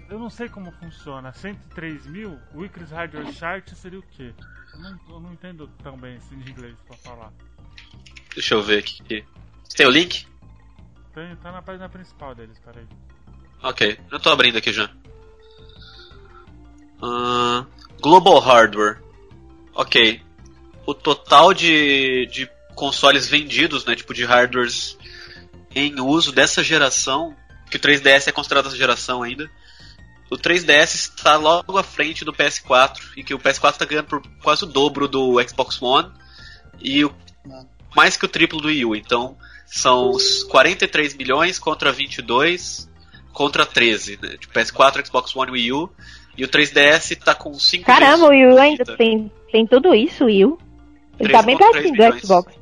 Eu 0.08 0.18
não 0.18 0.30
sei 0.30 0.48
como 0.48 0.70
funciona. 0.72 1.32
103 1.32 2.06
mil, 2.06 2.38
Icarus 2.54 2.90
Hardware 2.90 3.32
Chart 3.32 3.68
seria 3.74 3.98
o 3.98 4.02
quê? 4.02 4.32
Eu 4.74 4.78
não, 4.78 5.00
eu 5.08 5.20
não 5.20 5.32
entendo 5.32 5.66
tão 5.82 5.96
bem 5.96 6.16
esse 6.16 6.34
inglês 6.34 6.76
pra 6.86 6.96
falar. 6.98 7.32
Deixa 8.34 8.54
eu 8.54 8.62
ver 8.62 8.78
aqui. 8.78 9.24
Você 9.64 9.76
tem 9.76 9.86
o 9.86 9.90
link? 9.90 10.26
tem, 11.18 11.34
tá 11.36 11.50
na 11.50 11.62
página 11.62 11.88
principal 11.88 12.34
deles, 12.34 12.58
peraí. 12.60 12.86
Ok, 13.62 13.98
eu 14.10 14.20
tô 14.20 14.30
abrindo 14.30 14.58
aqui 14.58 14.72
já. 14.72 14.90
Uh, 17.02 17.66
Global 18.00 18.38
Hardware. 18.38 19.00
Ok. 19.74 20.20
O 20.86 20.94
total 20.94 21.52
de, 21.52 22.26
de 22.26 22.48
consoles 22.74 23.28
vendidos, 23.28 23.84
né, 23.84 23.94
tipo 23.94 24.14
de 24.14 24.24
hardwares 24.24 24.96
em 25.74 26.00
uso 26.00 26.32
dessa 26.32 26.62
geração, 26.62 27.36
que 27.70 27.76
o 27.76 27.80
3DS 27.80 28.28
é 28.28 28.32
considerado 28.32 28.66
essa 28.66 28.76
geração 28.76 29.22
ainda, 29.22 29.50
o 30.30 30.36
3DS 30.36 30.94
está 30.94 31.36
logo 31.36 31.76
à 31.78 31.82
frente 31.82 32.24
do 32.24 32.32
PS4 32.32 32.98
e 33.16 33.24
que 33.24 33.34
o 33.34 33.38
PS4 33.38 33.72
está 33.72 33.84
ganhando 33.84 34.06
por 34.06 34.22
quase 34.42 34.64
o 34.64 34.66
dobro 34.66 35.08
do 35.08 35.36
Xbox 35.46 35.80
One 35.80 36.10
e 36.80 37.04
o, 37.04 37.14
mais 37.94 38.16
que 38.16 38.24
o 38.24 38.28
triplo 38.28 38.60
do 38.60 38.68
Wii 38.68 38.84
U. 38.84 38.96
Então 38.96 39.36
são 39.66 40.16
43 40.50 41.14
milhões 41.14 41.58
contra 41.58 41.92
22 41.92 42.88
contra 43.38 43.64
13. 43.64 44.18
Né? 44.20 44.36
Tipo, 44.36 44.52
PS4, 44.52 45.06
Xbox 45.06 45.34
One 45.36 45.50
e 45.50 45.52
Wii 45.52 45.72
U. 45.72 45.90
E 46.36 46.44
o 46.44 46.48
3DS 46.48 47.12
está 47.12 47.34
com 47.34 47.54
5 47.54 47.84
Caramba, 47.84 48.26
o 48.26 48.28
Wii 48.30 48.46
U 48.46 48.58
ainda 48.58 48.84
tem, 48.96 49.30
tem 49.50 49.66
tudo 49.66 49.94
isso, 49.94 50.24
Wii 50.24 50.44
U. 50.44 50.58
Ele 51.18 51.32
tá 51.32 51.42
bem 51.42 51.56
pertinho 51.56 51.94
do 52.12 52.18
Xbox. 52.20 52.54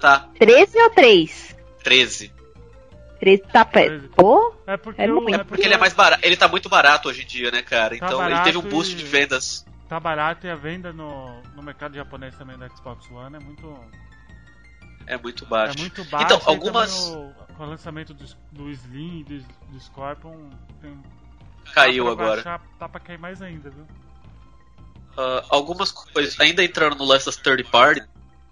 Tá. 0.00 0.28
13 0.38 0.78
ou 0.82 0.90
3? 0.90 1.56
13. 1.84 2.32
13 3.20 3.42
tá 3.52 3.64
perto. 3.64 4.08
Pô, 4.16 4.54
É 4.66 4.76
porque, 4.76 5.02
É 5.02 5.12
o- 5.12 5.20
muito. 5.20 5.40
É 5.40 5.44
porque 5.44 5.64
ele 5.64 5.74
é 5.74 5.78
mais 5.78 5.92
barato. 5.92 6.24
Ele 6.24 6.36
tá 6.36 6.48
muito 6.48 6.68
barato 6.68 7.08
hoje 7.08 7.22
em 7.22 7.26
dia, 7.26 7.50
né, 7.50 7.60
cara? 7.62 7.98
Tá 7.98 8.06
Então 8.06 8.24
ele 8.26 8.40
teve 8.40 8.56
um 8.58 8.62
boost 8.62 8.94
e- 8.94 8.96
de 8.96 9.04
vendas. 9.04 9.64
tá 9.88 9.98
barato 10.00 10.46
e 10.46 10.50
a 10.50 10.54
venda 10.54 10.92
no, 10.92 11.42
no 11.56 11.62
mercado 11.62 11.94
japonês 11.96 12.34
também 12.36 12.56
do 12.56 12.66
Xbox 12.76 13.10
One 13.10 13.36
é 13.36 13.40
muito, 13.40 13.66
É 15.10 15.18
muito 15.18 15.44
baixo. 15.44 15.76
é 15.76 15.80
muito 15.80 16.04
baixo. 16.04 16.24
Então, 16.24 16.40
algumas. 16.44 17.10
O, 17.10 17.32
com 17.56 17.64
o 17.64 17.66
lançamento 17.66 18.14
do, 18.14 18.24
do 18.52 18.70
Slim 18.70 19.20
e 19.20 19.24
do, 19.24 19.38
do 19.72 19.80
Scorpion 19.80 20.50
tem, 20.80 20.96
Caiu 21.74 22.04
tá 22.04 22.12
agora. 22.12 22.34
baixar, 22.36 22.60
tá 22.78 22.88
pra 22.88 23.00
cair 23.00 23.18
mais 23.18 23.42
ainda, 23.42 23.70
viu? 23.70 23.84
Ah, 25.18 25.44
algumas 25.48 25.90
coisas. 25.90 26.38
Ainda 26.38 26.62
entrando 26.62 26.94
no 26.94 27.04
lance 27.04 27.26
das 27.26 27.36
third 27.36 27.64
party, 27.64 28.02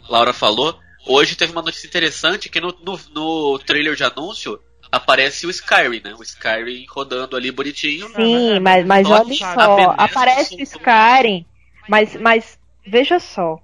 Laura 0.09 0.33
falou. 0.33 0.77
Hoje 1.07 1.37
teve 1.37 1.53
uma 1.53 1.63
notícia 1.63 1.87
interessante 1.87 2.49
que 2.49 2.61
no, 2.61 2.77
no, 2.83 2.99
no 3.15 3.59
trailer 3.61 3.95
de 3.95 4.03
anúncio 4.03 4.61
aparece 4.91 5.47
o 5.47 5.51
Skyrim, 5.51 6.03
né? 6.05 6.15
O 6.19 6.23
Skyrim 6.25 6.85
rodando 6.91 7.37
ali 7.37 7.53
bonitinho. 7.53 8.09
sim, 8.17 8.59
mas, 8.59 8.85
mas 8.85 9.09
Nossa, 9.09 9.23
olha 9.23 9.37
só, 9.37 9.95
aparece 9.97 10.57
o 10.57 10.61
Skyrim, 10.61 11.47
mas, 11.89 12.17
mas 12.17 12.59
veja 12.85 13.21
só. 13.21 13.61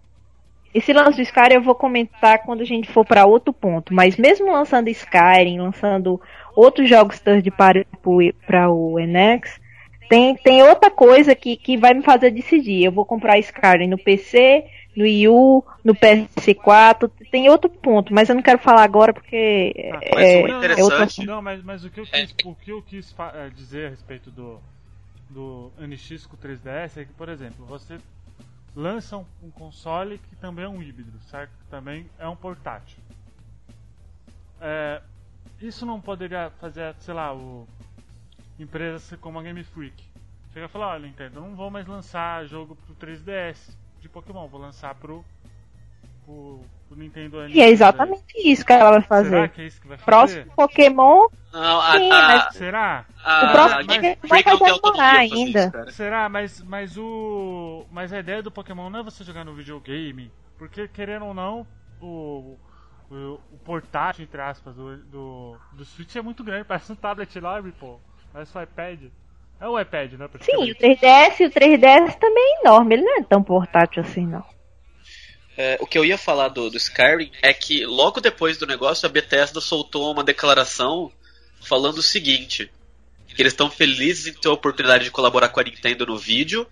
Esse 0.75 0.93
lance 0.93 1.17
do 1.17 1.23
Skyrim 1.23 1.55
eu 1.55 1.63
vou 1.63 1.75
comentar 1.75 2.41
quando 2.41 2.63
a 2.63 2.65
gente 2.65 2.91
for 2.91 3.05
para 3.05 3.27
outro 3.27 3.53
ponto, 3.53 3.95
mas 3.95 4.17
mesmo 4.17 4.51
lançando 4.51 4.89
Skyrim, 4.89 5.61
lançando 5.61 6.21
outros 6.57 6.89
jogos 6.89 7.21
third 7.21 7.49
party 7.53 7.87
para 8.47 8.71
o 8.71 8.99
NX, 8.99 9.61
tem, 10.09 10.37
tem 10.37 10.63
outra 10.63 10.91
coisa 10.91 11.35
que, 11.35 11.57
que 11.57 11.77
vai 11.77 11.95
me 11.95 12.03
fazer 12.03 12.31
decidir. 12.31 12.85
Eu 12.85 12.93
vou 12.93 13.05
comprar 13.05 13.39
Skyrim 13.39 13.87
no 13.87 13.97
PC, 13.99 14.65
no 14.97 15.05
Wii 15.05 15.29
U, 15.29 15.65
no 15.85 15.95
PS4, 15.95 17.11
tem 17.31 17.49
outro 17.49 17.71
ponto, 17.71 18.13
mas 18.13 18.29
eu 18.29 18.35
não 18.35 18.43
quero 18.43 18.59
falar 18.59 18.83
agora 18.83 19.13
porque 19.13 19.91
Ah, 19.93 20.01
mas 20.15 20.29
é, 20.29 20.43
o 20.43 20.49
é 20.81 20.83
outro 20.83 21.03
assunto. 21.03 21.27
Não, 21.27 21.43
mas, 21.43 21.63
mas 21.63 21.85
o 21.85 21.91
que 21.91 22.01
eu 22.01 22.07
É. 22.13 22.21
quis, 22.27 22.35
o 22.45 22.55
que 22.55 22.71
eu 22.71 22.83
quis 22.83 23.15
eh, 23.19 23.51
dizer 23.55 23.87
a 23.87 23.91
respeito 23.91 24.31
do, 24.31 24.61
do 25.31 25.71
NX 25.79 26.27
com 26.27 26.37
3DS 26.37 26.97
é 27.01 27.05
que, 27.05 27.13
por 27.13 27.29
exemplo, 27.29 27.65
você 27.67 27.99
lança 28.75 29.17
um, 29.17 29.51
console 29.51 30.19
que 30.19 30.37
também 30.37 30.65
é 30.65 30.69
um 30.69 30.83
híbrido, 30.83 31.19
certo? 31.23 31.51
Que 31.59 31.67
também 31.67 32.11
é 32.19 32.29
um 32.29 32.37
portátil. 32.37 32.99
É, 34.61 35.03
isso 35.61 35.87
não 35.87 36.01
poderia 36.01 36.51
fazer, 36.61 36.95
sei 36.99 37.15
lá, 37.15 37.35
o 37.35 37.67
empresas 38.59 39.19
como 39.21 39.39
a 39.39 39.43
Game 39.43 39.63
Freak. 39.65 40.03
Chega 40.53 40.67
e 40.67 40.69
fala, 40.69 40.89
olha, 40.89 41.07
Nintendo, 41.07 41.41
não 41.41 41.55
vou 41.57 41.71
mais 41.71 41.87
lançar 41.87 42.47
jogo 42.47 42.77
pro 42.77 42.95
3DS 42.95 43.75
de 44.01 44.09
Pokémon, 44.09 44.47
vou 44.47 44.61
lançar 44.61 44.95
pro, 44.95 45.25
pro, 46.25 46.61
pro 46.95 47.03
Nintendo 47.03 47.41
NX. 47.43 47.55
E 47.55 47.61
é 47.61 47.69
exatamente 47.69 48.25
isso 48.45 48.65
que 48.65 48.73
ela 48.73 48.91
vai 48.93 49.01
Será 49.03 49.09
fazer. 49.09 49.49
que 49.51 49.61
é 49.63 49.67
isso 49.67 49.81
que 49.81 49.89
vai 49.89 49.97
fazer? 49.99 50.05
Próximo 50.07 50.53
Pokémon, 50.57 51.27
Não, 51.53 51.81
a, 51.81 51.93
Sim, 51.93 52.11
a, 52.11 52.29
mas- 52.29 52.55
Será? 52.55 53.05
a, 53.25 53.45
o 53.45 53.53
próximo 53.53 53.85
Pokémon 53.87 54.17
vai 54.29 54.43
demorar 54.43 55.15
ainda. 55.17 55.73
isso. 55.87 55.93
Será? 55.97 56.29
Mas, 56.29 56.63
mas 56.63 56.97
o. 56.97 57.85
Mas 57.91 58.13
a 58.13 58.19
ideia 58.21 58.43
do 58.43 58.51
Pokémon 58.51 58.89
não 58.91 59.01
é 59.01 59.03
você 59.03 59.23
jogar 59.25 59.45
no 59.45 59.55
videogame. 59.55 60.31
Porque 60.59 60.89
querendo 60.89 61.27
ou 61.27 61.35
não, 61.35 61.67
o. 62.01 62.57
O, 63.11 63.39
o 63.53 63.59
portátil, 63.63 64.25
entre 64.25 64.41
aspas, 64.41 64.75
do, 64.75 64.97
do, 64.97 65.57
do 65.73 65.85
Switch 65.85 66.17
é 66.17 66.23
muito 66.23 66.43
grande, 66.43 66.65
parece 66.67 66.91
um 66.91 66.97
tablet 66.97 67.37
enorme, 67.37 67.71
pô. 67.73 68.01
Parece 68.33 68.57
um 68.57 68.63
iPad. 68.63 69.03
É 69.61 69.69
um 69.69 69.79
iPad, 69.79 70.15
né? 70.15 70.27
sim, 70.41 70.71
o 70.73 70.75
praticamente. 70.75 70.79
3DS, 71.01 71.47
o 71.47 71.51
3DS 71.51 72.19
também 72.19 72.43
é 72.57 72.61
enorme, 72.63 72.95
ele 72.95 73.03
não 73.05 73.17
é 73.19 73.23
tão 73.23 73.43
portátil 73.43 74.03
assim, 74.03 74.27
não. 74.27 74.43
É, 75.57 75.79
o 75.81 75.87
que 75.87 75.97
eu 75.97 76.05
ia 76.05 76.19
falar 76.19 76.49
do, 76.49 76.69
do 76.69 76.77
Skyrim 76.77 77.31
é 77.41 77.53
que 77.53 77.87
logo 77.87 78.21
depois 78.21 78.57
do 78.57 78.67
negócio 78.67 79.07
a 79.07 79.09
Bethesda 79.09 79.61
soltou 79.61 80.11
uma 80.11 80.25
declaração 80.25 81.13
falando 81.61 81.99
o 81.99 82.03
seguinte: 82.03 82.71
que 83.35 83.43
eles 83.43 83.53
estão 83.53 83.71
felizes 83.71 84.27
em 84.27 84.33
ter 84.33 84.49
a 84.49 84.53
oportunidade 84.53 85.05
de 85.05 85.11
colaborar 85.11 85.49
com 85.49 85.61
a 85.61 85.65
Nintendo 85.65 86.07
no 86.07 86.17
vídeo, 86.17 86.67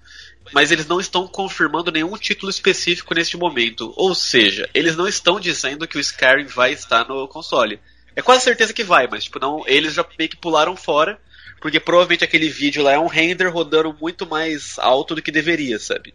mas 0.53 0.71
eles 0.71 0.87
não 0.87 1.01
estão 1.01 1.27
confirmando 1.27 1.91
nenhum 1.91 2.17
título 2.17 2.51
específico 2.51 3.15
neste 3.15 3.37
momento. 3.37 3.93
Ou 3.97 4.15
seja, 4.15 4.69
eles 4.73 4.97
não 4.97 5.09
estão 5.09 5.41
dizendo 5.41 5.87
que 5.87 5.97
o 5.97 6.01
Skyrim 6.01 6.47
vai 6.47 6.73
estar 6.73 7.07
no 7.09 7.27
console. 7.27 7.81
É 8.15 8.23
quase 8.23 8.45
certeza 8.45 8.73
que 8.73 8.85
vai, 8.85 9.09
mas 9.09 9.25
tipo, 9.25 9.39
não, 9.39 9.65
eles 9.67 9.95
já 9.95 10.07
meio 10.19 10.31
que 10.31 10.37
pularam 10.37 10.77
fora, 10.77 11.19
porque 11.61 11.81
provavelmente 11.81 12.25
aquele 12.25 12.49
vídeo 12.49 12.83
lá 12.83 12.93
é 12.93 12.99
um 12.99 13.07
render 13.07 13.49
rodando 13.49 13.97
muito 14.01 14.27
mais 14.27 14.79
alto 14.79 15.15
do 15.15 15.23
que 15.23 15.33
deveria, 15.33 15.79
sabe? 15.79 16.15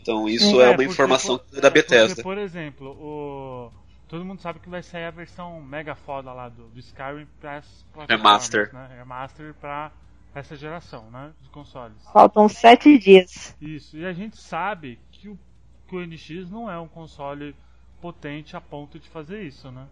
Então 0.00 0.28
isso 0.28 0.60
é, 0.60 0.68
uma 0.68 0.76
porque, 0.76 0.90
informação 0.90 1.38
por- 1.38 1.60
da 1.60 1.70
Porque, 1.70 1.82
Bethesda. 1.82 2.22
por 2.22 2.38
exemplo, 2.38 2.88
o. 3.00 3.72
Todo 4.08 4.24
mundo 4.24 4.40
sabe 4.40 4.58
que 4.58 4.68
vai 4.68 4.82
sair 4.82 5.04
a 5.04 5.10
versão 5.10 5.60
mega 5.62 5.94
foda 5.94 6.32
lá 6.32 6.48
do, 6.48 6.68
do 6.68 6.80
Skyrim 6.80 7.28
pra 7.40 7.56
essas 7.56 7.82
plataformas, 7.92 8.08
Remaster. 8.22 8.74
Né? 8.74 8.96
Remaster 8.98 9.54
pra 9.54 9.92
essa 10.34 10.56
geração, 10.56 11.08
né? 11.12 11.32
De 11.40 11.48
consoles. 11.50 11.96
Faltam 12.12 12.48
sete 12.48 12.98
dias. 12.98 13.56
Isso, 13.60 13.96
e 13.96 14.04
a 14.04 14.12
gente 14.12 14.36
sabe 14.36 14.98
que 15.12 15.28
o, 15.28 15.38
que 15.86 15.94
o 15.94 16.04
NX 16.04 16.50
não 16.50 16.68
é 16.68 16.76
um 16.78 16.88
console 16.88 17.54
potente 18.00 18.56
a 18.56 18.60
ponto 18.60 18.98
de 18.98 19.08
fazer 19.08 19.42
isso, 19.42 19.70
né? 19.70 19.86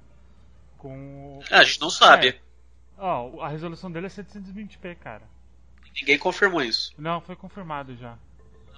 Com. 0.78 1.40
Ah, 1.50 1.58
a 1.58 1.64
gente 1.64 1.80
não 1.80 1.90
sabe. 1.90 2.28
É. 2.28 2.38
Ó, 2.98 3.40
a 3.40 3.48
resolução 3.48 3.90
dele 3.90 4.06
é 4.06 4.10
720p, 4.10 4.96
cara. 4.96 5.22
Ninguém 5.94 6.18
confirmou 6.18 6.62
isso. 6.62 6.92
Não, 6.98 7.20
foi 7.20 7.36
confirmado 7.36 7.96
já. 7.96 8.16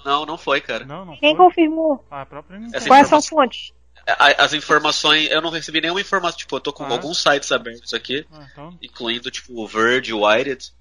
Não, 0.05 0.25
não 0.27 0.39
foi, 0.39 0.61
cara. 0.61 0.85
Não, 0.85 1.05
não 1.05 1.17
Quem 1.19 1.37
foi. 1.37 1.47
confirmou? 1.47 2.05
Ah, 2.11 2.23
a 2.23 2.27
própria 2.27 2.59
Nintendo. 2.59 2.77
Essa 2.77 2.87
Quais 2.89 3.09
são 3.09 3.19
as 3.19 3.27
fontes? 3.29 3.73
A- 4.07 4.45
As 4.45 4.53
informações, 4.55 5.31
eu 5.31 5.41
não 5.43 5.51
recebi 5.51 5.81
nenhuma 5.81 6.01
informação. 6.01 6.39
Tipo, 6.39 6.57
eu 6.57 6.61
tô 6.61 6.73
com 6.73 6.85
Ah. 6.85 6.91
alguns 6.91 7.19
sites 7.23 7.53
abertos 7.53 7.93
aqui, 7.95 8.27
Ah, 8.33 8.47
então, 8.53 8.79
incluindo 8.83 9.31
tipo 9.31 9.53
o 9.63 9.67
Verge, 9.67 10.13
o 10.13 10.25
Wired. 10.27 10.73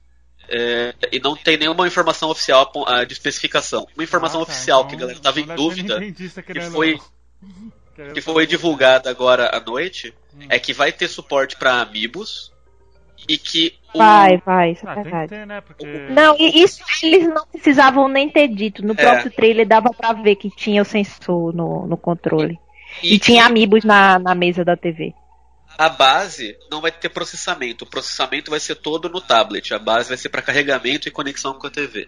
é, 0.47 0.95
e 1.11 1.19
não 1.19 1.35
tem 1.35 1.57
nenhuma 1.57 1.85
informação 1.85 2.29
oficial 2.29 2.71
ah, 2.88 3.03
de 3.03 3.13
especificação. 3.13 3.85
Uma 3.95 4.03
informação 4.03 4.41
ah, 4.41 4.45
tá, 4.45 4.51
oficial 4.51 4.79
então- 4.79 4.89
que 4.89 4.95
a 4.95 4.99
galera 4.99 5.19
tava 5.19 5.39
em 5.39 5.43
então 5.43 5.55
dúvida, 5.55 5.99
nintendista 5.99 6.41
querendo- 6.41 6.71
foi- 6.71 6.99
que 8.13 8.21
foi 8.21 8.47
divulgada 8.47 9.09
agora 9.09 9.55
à 9.55 9.59
noite, 9.59 10.13
Hum. 10.33 10.47
é 10.49 10.57
que 10.57 10.73
vai 10.73 10.91
ter 10.91 11.07
suporte 11.07 11.55
pra 11.57 11.81
Amiibos 11.81 12.51
e 13.27 13.38
que 13.38 13.73
o, 13.93 13.97
Vai, 13.97 14.38
vai, 14.45 14.71
isso 14.71 14.88
é 14.88 14.91
Ah, 14.91 14.93
tem 14.95 15.03
que 15.03 15.09
verdade. 15.09 15.29
ter, 15.29 15.45
né? 15.47 15.61
Porque. 15.61 15.85
Não, 16.11 16.35
e 16.39 16.61
isso 16.63 16.81
eles 17.03 17.27
não 17.27 17.45
precisavam 17.47 18.07
nem 18.07 18.29
ter 18.29 18.47
dito. 18.47 18.85
No 18.85 18.93
É. 18.93 18.95
próprio 18.95 19.31
trailer 19.31 19.67
dava 19.67 19.89
pra 19.91 20.13
ver 20.13 20.35
que 20.35 20.49
tinha 20.49 20.81
o 20.81 20.85
sensor 20.85 21.53
no, 21.53 21.85
no 21.88 21.97
controle. 21.97 22.59
e 23.03 23.15
E, 23.15 23.19
tinha 23.19 23.43
que 23.43 23.47
amigos 23.49 23.83
na, 23.83 24.17
na 24.19 24.33
mesa 24.35 24.63
da 24.63 24.75
TV. 24.77 25.13
a 25.77 25.89
base 25.89 26.55
não 26.71 26.81
vai 26.81 26.91
ter 26.91 27.09
processamento. 27.09 27.83
O 27.85 27.89
processamento 27.89 28.51
vai 28.51 28.59
ser 28.59 28.75
todo 28.75 29.09
no 29.09 29.21
tablet. 29.21 29.73
A 29.73 29.79
base 29.79 30.09
vai 30.09 30.17
ser 30.17 30.29
para 30.29 30.41
carregamento 30.41 31.07
e 31.07 31.11
conexão 31.11 31.53
com 31.53 31.67
a 31.67 31.69
TV. 31.69 32.07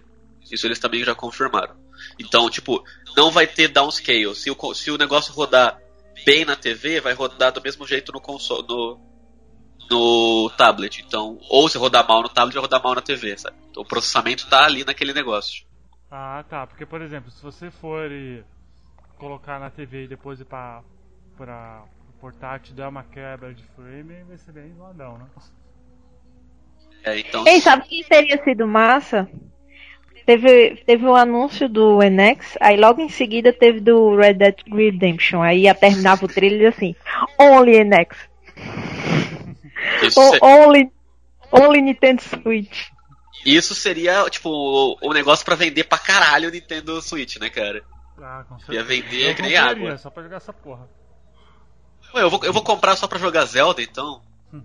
Isso 0.51 0.67
eles 0.67 0.79
também 0.79 1.03
já 1.03 1.15
confirmaram. 1.15 1.75
Então, 2.19 2.49
tipo, 2.49 2.83
não 3.15 3.31
vai 3.31 3.47
ter 3.47 3.67
downscale. 3.69 4.35
Se 4.35 4.51
o, 4.51 4.73
se 4.73 4.91
o 4.91 4.97
negócio 4.97 5.33
rodar 5.33 5.77
bem 6.25 6.43
na 6.45 6.55
TV, 6.55 6.99
vai 6.99 7.13
rodar 7.13 7.51
do 7.53 7.61
mesmo 7.61 7.87
jeito 7.87 8.11
no 8.11 8.19
console, 8.19 8.65
no, 8.67 8.99
no 9.91 10.49
tablet. 10.57 11.03
Então, 11.05 11.37
ou 11.49 11.67
se 11.67 11.77
rodar 11.77 12.07
mal 12.07 12.23
no 12.23 12.29
tablet, 12.29 12.53
vai 12.53 12.61
rodar 12.63 12.81
mal 12.81 12.95
na 12.95 13.01
TV, 13.01 13.37
sabe? 13.37 13.57
Então, 13.69 13.83
o 13.83 13.85
processamento 13.85 14.49
tá 14.49 14.65
ali 14.65 14.85
naquele 14.85 15.13
negócio. 15.13 15.65
Ah, 16.09 16.43
tá. 16.49 16.65
Porque, 16.65 16.85
por 16.85 17.01
exemplo, 17.01 17.29
se 17.29 17.43
você 17.43 17.69
for 17.69 18.09
e 18.09 18.43
colocar 19.17 19.59
na 19.59 19.69
TV 19.69 20.05
e 20.05 20.07
depois 20.07 20.39
ir 20.39 20.45
pra, 20.45 20.81
pra 21.37 21.83
o 22.09 22.19
portátil 22.19 22.73
dar 22.73 22.89
uma 22.89 23.03
quebra 23.03 23.53
de 23.53 23.63
frame, 23.75 24.23
vai 24.23 24.37
ser 24.37 24.53
bem 24.53 24.73
zoadão, 24.75 25.17
né? 25.17 25.25
É, 27.03 27.19
então, 27.19 27.45
Ei, 27.45 27.59
sabe 27.59 27.83
o 27.83 27.85
que 27.85 28.03
teria 28.03 28.41
sido 28.43 28.67
massa? 28.67 29.29
Teve, 30.25 30.83
teve 30.85 31.05
o 31.05 31.15
anúncio 31.15 31.67
do 31.67 31.99
NX, 31.99 32.55
aí 32.61 32.77
logo 32.77 33.01
em 33.01 33.09
seguida 33.09 33.51
teve 33.51 33.79
do 33.79 34.15
Red 34.15 34.35
Dead 34.35 34.55
Redemption. 34.71 35.41
Aí 35.41 35.61
ia 35.61 35.73
terminava 35.73 36.23
o 36.23 36.27
trailer 36.27 36.69
assim, 36.69 36.95
Only 37.39 37.83
NX. 37.83 38.29
Isso, 40.03 40.19
only, 40.41 40.91
only 41.51 41.81
Nintendo 41.81 42.21
Switch. 42.21 42.87
isso 43.45 43.73
seria, 43.75 44.29
tipo, 44.29 44.49
o, 44.49 44.97
o 45.01 45.13
negócio 45.13 45.45
pra 45.45 45.55
vender 45.55 45.83
pra 45.83 45.97
caralho 45.97 46.49
o 46.49 46.51
Nintendo 46.51 47.01
Switch, 47.01 47.37
né, 47.37 47.49
cara? 47.49 47.83
Ah, 48.21 48.45
com 48.47 48.73
Ia 48.73 48.83
vender 48.83 49.31
Eu 49.31 49.35
que 49.35 49.41
nem 49.41 49.57
água. 49.57 49.97
Só 49.97 50.09
pra 50.09 50.23
jogar 50.23 50.37
essa 50.37 50.53
porra. 50.53 50.87
Ué, 52.13 52.21
eu 52.21 52.29
vou, 52.29 52.43
eu 52.43 52.53
vou 52.53 52.63
comprar 52.63 52.95
só 52.95 53.07
pra 53.07 53.17
jogar 53.17 53.45
Zelda, 53.45 53.81
então. 53.81 54.21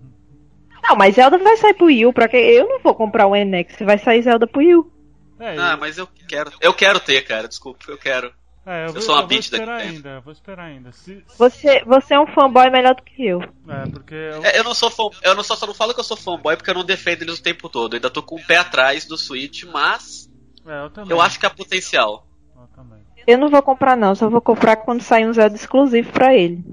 Não, 0.83 0.95
mas 0.95 1.15
Zelda 1.15 1.37
vai 1.37 1.57
sair 1.57 1.73
pro 1.73 1.87
Wii 1.87 2.05
U, 2.05 2.13
pra 2.13 2.27
que 2.27 2.37
eu 2.37 2.69
não 2.69 2.79
vou 2.79 2.93
comprar 2.95 3.25
o 3.27 3.35
NX, 3.35 3.77
vai 3.81 3.97
sair 3.97 4.21
Zelda 4.21 4.47
pro 4.47 4.59
Wii 4.61 4.75
U. 4.75 4.91
É, 5.39 5.57
Ah, 5.57 5.75
mas 5.75 5.97
eu 5.97 6.07
quero. 6.27 6.51
Eu 6.61 6.73
quero 6.73 6.99
ter, 6.99 7.21
cara, 7.23 7.47
desculpa, 7.47 7.79
eu 7.89 7.97
quero. 7.97 8.33
É, 8.67 8.83
eu 8.83 8.87
eu 8.87 8.93
vou, 8.93 9.01
sou 9.01 9.15
uma 9.15 9.21
eu 9.21 9.27
vou 9.27 9.37
bitch 9.37 9.49
da 9.49 9.57
esperar 9.57 9.77
Nintendo. 9.79 9.95
ainda, 9.95 10.09
eu 10.09 10.21
vou 10.21 10.33
esperar 10.33 10.63
ainda. 10.65 10.91
Se, 10.91 11.15
se- 11.15 11.37
Você, 11.37 11.83
você 11.85 12.13
é 12.13 12.19
um 12.19 12.27
fanboy 12.27 12.69
melhor 12.69 12.93
do 12.95 13.01
que 13.03 13.25
eu. 13.25 13.41
é, 13.41 13.89
porque 13.91 14.13
eu, 14.13 14.43
É, 14.45 14.59
eu 14.59 14.63
não 14.63 14.73
sou 14.73 14.89
fã, 14.91 15.03
eu 15.23 15.33
não 15.35 15.43
só, 15.43 15.55
só 15.55 15.65
não 15.65 15.73
falo 15.73 15.93
que 15.93 15.99
eu 15.99 16.03
sou 16.03 16.17
fanboy 16.17 16.55
porque 16.57 16.69
eu 16.69 16.75
não 16.75 16.83
defendo 16.85 17.21
eles 17.23 17.39
o 17.39 17.43
tempo 17.43 17.69
todo. 17.69 17.93
Eu 17.93 17.97
ainda 17.97 18.09
tô 18.09 18.21
com 18.21 18.35
o 18.35 18.45
pé 18.45 18.57
atrás 18.57 19.05
do 19.05 19.17
Switch, 19.17 19.63
mas 19.63 20.29
é, 20.65 20.83
eu 20.83 20.89
também. 20.89 21.11
eu 21.11 21.21
acho 21.21 21.39
que 21.39 21.45
há 21.45 21.49
potencial. 21.49 22.27
Eu 22.55 22.67
também. 22.75 22.99
Eu 23.25 23.37
não 23.37 23.49
vou 23.49 23.61
comprar 23.63 23.95
não, 23.97 24.13
só 24.15 24.29
vou 24.29 24.41
comprar 24.41 24.77
quando 24.77 25.01
sair 25.01 25.25
um 25.27 25.33
Zelda 25.33 25.55
exclusivo 25.55 26.11
pra 26.11 26.33
ele. 26.35 26.63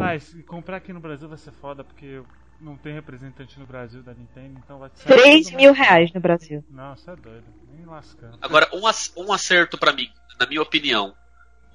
Ah, 0.00 0.14
e 0.14 0.20
se 0.20 0.42
comprar 0.44 0.76
aqui 0.78 0.92
no 0.92 1.00
Brasil 1.00 1.28
vai 1.28 1.36
ser 1.36 1.52
foda, 1.52 1.84
porque 1.84 2.22
não 2.58 2.74
tem 2.76 2.94
representante 2.94 3.58
no 3.60 3.66
Brasil 3.66 4.02
da 4.02 4.14
Nintendo, 4.14 4.58
então 4.64 4.78
vai 4.78 4.90
ser. 4.94 5.06
3 5.06 5.50
mil 5.50 5.72
reais 5.74 6.10
no 6.14 6.20
Brasil. 6.20 6.64
Não, 6.70 6.96
você 6.96 7.10
é 7.10 7.16
doido. 7.16 7.44
Nem 7.74 7.84
lascando. 7.84 8.38
Agora, 8.40 8.66
um, 8.72 8.86
ac- 8.86 9.12
um 9.16 9.30
acerto 9.30 9.76
pra 9.76 9.92
mim, 9.92 10.08
na 10.38 10.46
minha 10.46 10.62
opinião. 10.62 11.14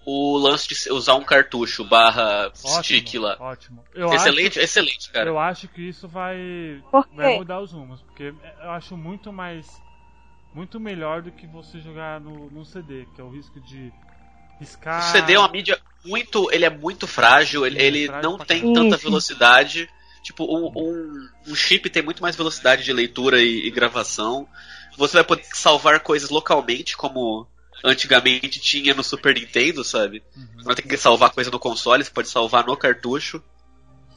O 0.05 0.37
lance 0.37 0.67
de 0.67 0.91
usar 0.91 1.15
um 1.15 1.23
cartucho 1.23 1.83
barra 1.83 2.51
stick 2.53 3.07
Ótimo, 3.07 3.23
lá. 3.23 3.37
ótimo. 3.39 3.83
Eu 3.93 4.13
Excelente, 4.13 4.59
acho, 4.59 4.59
excelente, 4.59 5.09
cara. 5.09 5.27
eu 5.27 5.39
acho 5.39 5.67
que 5.67 5.81
isso 5.81 6.07
vai, 6.07 6.79
vai 7.15 7.37
mudar 7.37 7.59
os 7.59 7.71
rumos, 7.71 8.01
porque 8.03 8.33
eu 8.61 8.71
acho 8.71 8.95
muito 8.95 9.33
mais. 9.33 9.65
Muito 10.53 10.79
melhor 10.79 11.21
do 11.21 11.31
que 11.31 11.45
você 11.47 11.81
jogar 11.81 12.21
no, 12.21 12.49
no 12.49 12.63
CD, 12.63 13.05
que 13.13 13.19
é 13.19 13.23
o 13.23 13.29
risco 13.29 13.59
de 13.59 13.91
riscar. 14.59 14.99
O 14.99 15.11
CD 15.11 15.33
é 15.33 15.39
uma 15.39 15.49
mídia 15.49 15.81
muito. 16.05 16.49
Ele 16.51 16.65
é 16.65 16.69
muito 16.69 17.07
frágil, 17.07 17.65
ele, 17.65 17.81
ele 17.81 18.07
frágil 18.07 18.29
não 18.29 18.37
tem 18.37 18.73
tanta 18.73 18.97
velocidade. 18.97 19.89
Tipo, 20.21 20.45
um, 20.45 20.71
um, 20.75 21.29
um 21.51 21.55
chip 21.55 21.89
tem 21.89 22.01
muito 22.01 22.21
mais 22.21 22.35
velocidade 22.35 22.83
de 22.83 22.93
leitura 22.93 23.41
e, 23.41 23.67
e 23.67 23.71
gravação. 23.71 24.47
Você 24.97 25.17
vai 25.17 25.23
poder 25.23 25.43
salvar 25.53 25.99
coisas 25.99 26.29
localmente, 26.29 26.95
como 26.95 27.45
antigamente 27.83 28.59
tinha 28.59 28.93
no 28.93 29.03
Super 29.03 29.35
Nintendo, 29.35 29.83
sabe? 29.83 30.23
Uhum, 30.35 30.63
Não 30.65 30.75
ter 30.75 30.81
que 30.83 30.97
salvar 30.97 31.31
coisa 31.31 31.51
no 31.51 31.59
console, 31.59 32.03
você 32.03 32.11
pode 32.11 32.29
salvar 32.29 32.65
no 32.65 32.75
cartucho. 32.77 33.41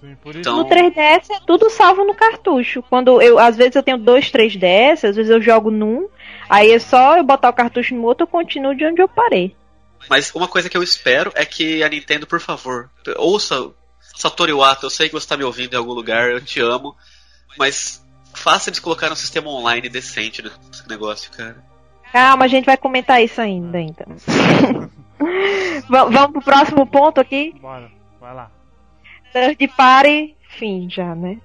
sim, 0.00 0.14
por 0.16 0.30
isso. 0.30 0.40
Então- 0.40 0.58
No 0.58 0.64
3DS 0.68 1.30
é 1.30 1.40
tudo 1.46 1.68
salvo 1.70 2.04
no 2.04 2.14
cartucho. 2.14 2.82
Quando 2.82 3.20
eu, 3.20 3.38
às 3.38 3.56
vezes 3.56 3.76
eu 3.76 3.82
tenho 3.82 3.98
dois 3.98 4.30
3DS, 4.30 5.04
às 5.04 5.16
vezes 5.16 5.30
eu 5.30 5.40
jogo 5.42 5.70
num, 5.70 6.08
aí 6.48 6.70
é 6.72 6.78
só 6.78 7.16
eu 7.16 7.24
botar 7.24 7.48
o 7.50 7.52
cartucho 7.54 7.94
no 7.94 8.02
outro, 8.04 8.24
eu 8.24 8.28
continuo 8.28 8.74
de 8.74 8.84
onde 8.86 9.02
eu 9.02 9.08
parei. 9.08 9.54
Mas 10.08 10.32
uma 10.34 10.46
coisa 10.48 10.70
que 10.70 10.76
eu 10.76 10.82
espero 10.82 11.32
é 11.34 11.44
que 11.44 11.82
a 11.82 11.88
Nintendo, 11.88 12.26
por 12.26 12.40
favor, 12.40 12.88
ouça 13.16 13.70
Satoru 14.14 14.50
Iwata, 14.50 14.86
eu 14.86 14.90
sei 14.90 15.08
que 15.08 15.12
você 15.14 15.24
está 15.24 15.36
me 15.36 15.44
ouvindo 15.44 15.74
em 15.74 15.76
algum 15.76 15.92
lugar, 15.92 16.30
eu 16.30 16.40
te 16.40 16.60
amo, 16.60 16.96
mas 17.58 18.02
faça 18.32 18.70
eles 18.70 18.78
colocarem 18.78 19.12
um 19.12 19.16
sistema 19.16 19.50
online 19.50 19.88
decente 19.88 20.42
nesse 20.42 20.88
negócio, 20.88 21.30
cara. 21.32 21.62
Calma, 22.12 22.44
a 22.44 22.48
gente 22.48 22.64
vai 22.64 22.76
comentar 22.76 23.22
isso 23.22 23.40
ainda, 23.40 23.80
então. 23.80 24.06
Va- 25.88 26.04
Vamos 26.04 26.32
pro 26.32 26.42
próximo 26.42 26.86
ponto 26.86 27.20
aqui. 27.20 27.54
Bora, 27.60 27.90
vai 28.20 28.34
lá. 28.34 28.50
Third 29.32 29.68
party, 29.76 30.36
fim 30.48 30.88
já, 30.90 31.14
né? 31.14 31.38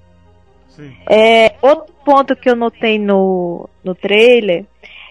Sim. 0.70 0.96
É, 1.10 1.55
outro 1.62 1.93
ponto 2.05 2.36
que 2.36 2.50
eu 2.50 2.55
notei 2.55 2.98
no, 2.98 3.70
no 3.83 3.94
trailer 3.94 4.66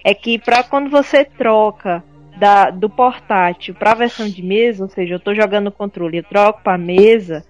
é 0.04 0.14
que 0.14 0.38
pra 0.38 0.62
quando 0.64 0.90
você 0.90 1.24
troca 1.24 2.02
da, 2.38 2.70
do 2.70 2.88
portátil 2.90 3.74
pra 3.74 3.94
versão 3.94 4.28
de 4.28 4.42
mesa, 4.42 4.82
ou 4.84 4.88
seja, 4.90 5.14
eu 5.14 5.20
tô 5.20 5.34
jogando 5.34 5.68
o 5.68 5.72
controle 5.72 6.16
e 6.16 6.20
eu 6.20 6.24
troco 6.24 6.62
pra 6.62 6.76
mesa, 6.78 7.44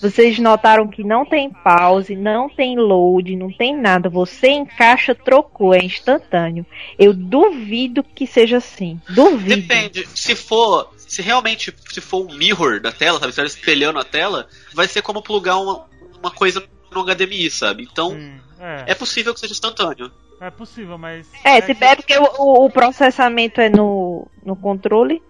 vocês 0.00 0.38
notaram 0.38 0.88
que 0.88 1.04
não 1.04 1.24
tem 1.26 1.50
pause, 1.50 2.16
não 2.16 2.48
tem 2.48 2.76
load, 2.78 3.36
não 3.36 3.52
tem 3.52 3.76
nada. 3.76 4.08
Você 4.08 4.48
encaixa, 4.48 5.14
trocou, 5.14 5.74
é 5.74 5.78
instantâneo. 5.84 6.64
Eu 6.98 7.12
duvido 7.12 8.02
que 8.02 8.26
seja 8.26 8.56
assim. 8.58 9.00
Duvido. 9.08 9.56
Depende, 9.60 10.06
se 10.14 10.34
for, 10.34 10.90
se 10.96 11.20
realmente 11.22 11.74
se 11.90 12.00
for 12.00 12.26
um 12.30 12.34
mirror 12.36 12.80
da 12.80 12.92
tela, 12.92 13.18
sabe, 13.18 13.32
se 13.32 13.40
estiver 13.40 13.46
espelhando 13.46 13.98
a 13.98 14.04
tela, 14.04 14.46
vai 14.74 14.88
ser 14.88 15.02
como 15.02 15.20
plugar 15.22 15.56
uma, 15.58 15.86
uma 16.20 16.30
coisa 16.30 16.62
no 16.92 17.04
HDMI, 17.04 17.50
sabe? 17.50 17.86
Então, 17.90 18.10
Sim, 18.10 18.32
é, 18.60 18.92
é 18.92 18.94
possível 18.94 19.32
que 19.34 19.40
seja 19.40 19.52
instantâneo. 19.52 20.10
é 20.40 20.50
possível, 20.50 20.96
mas. 20.98 21.28
É, 21.44 21.60
se 21.60 21.66
que- 21.68 21.74
pega 21.74 21.96
porque 21.96 22.16
o, 22.18 22.64
o- 22.64 22.70
processamento 22.70 23.60
é 23.60 23.68
no, 23.68 24.26
no 24.44 24.56
controle, 24.56 25.22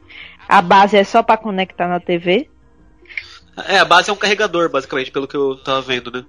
a 0.48 0.62
base 0.62 0.96
é 0.96 1.04
só 1.04 1.22
pra 1.22 1.36
conectar 1.36 1.86
na 1.88 1.98
TV. 2.00 2.48
É, 3.68 3.78
a 3.78 3.84
base 3.84 4.10
é 4.10 4.12
um 4.12 4.16
carregador, 4.16 4.70
basicamente, 4.70 5.10
pelo 5.10 5.28
que 5.28 5.36
eu 5.36 5.56
tava 5.56 5.80
vendo, 5.82 6.10
né? 6.10 6.24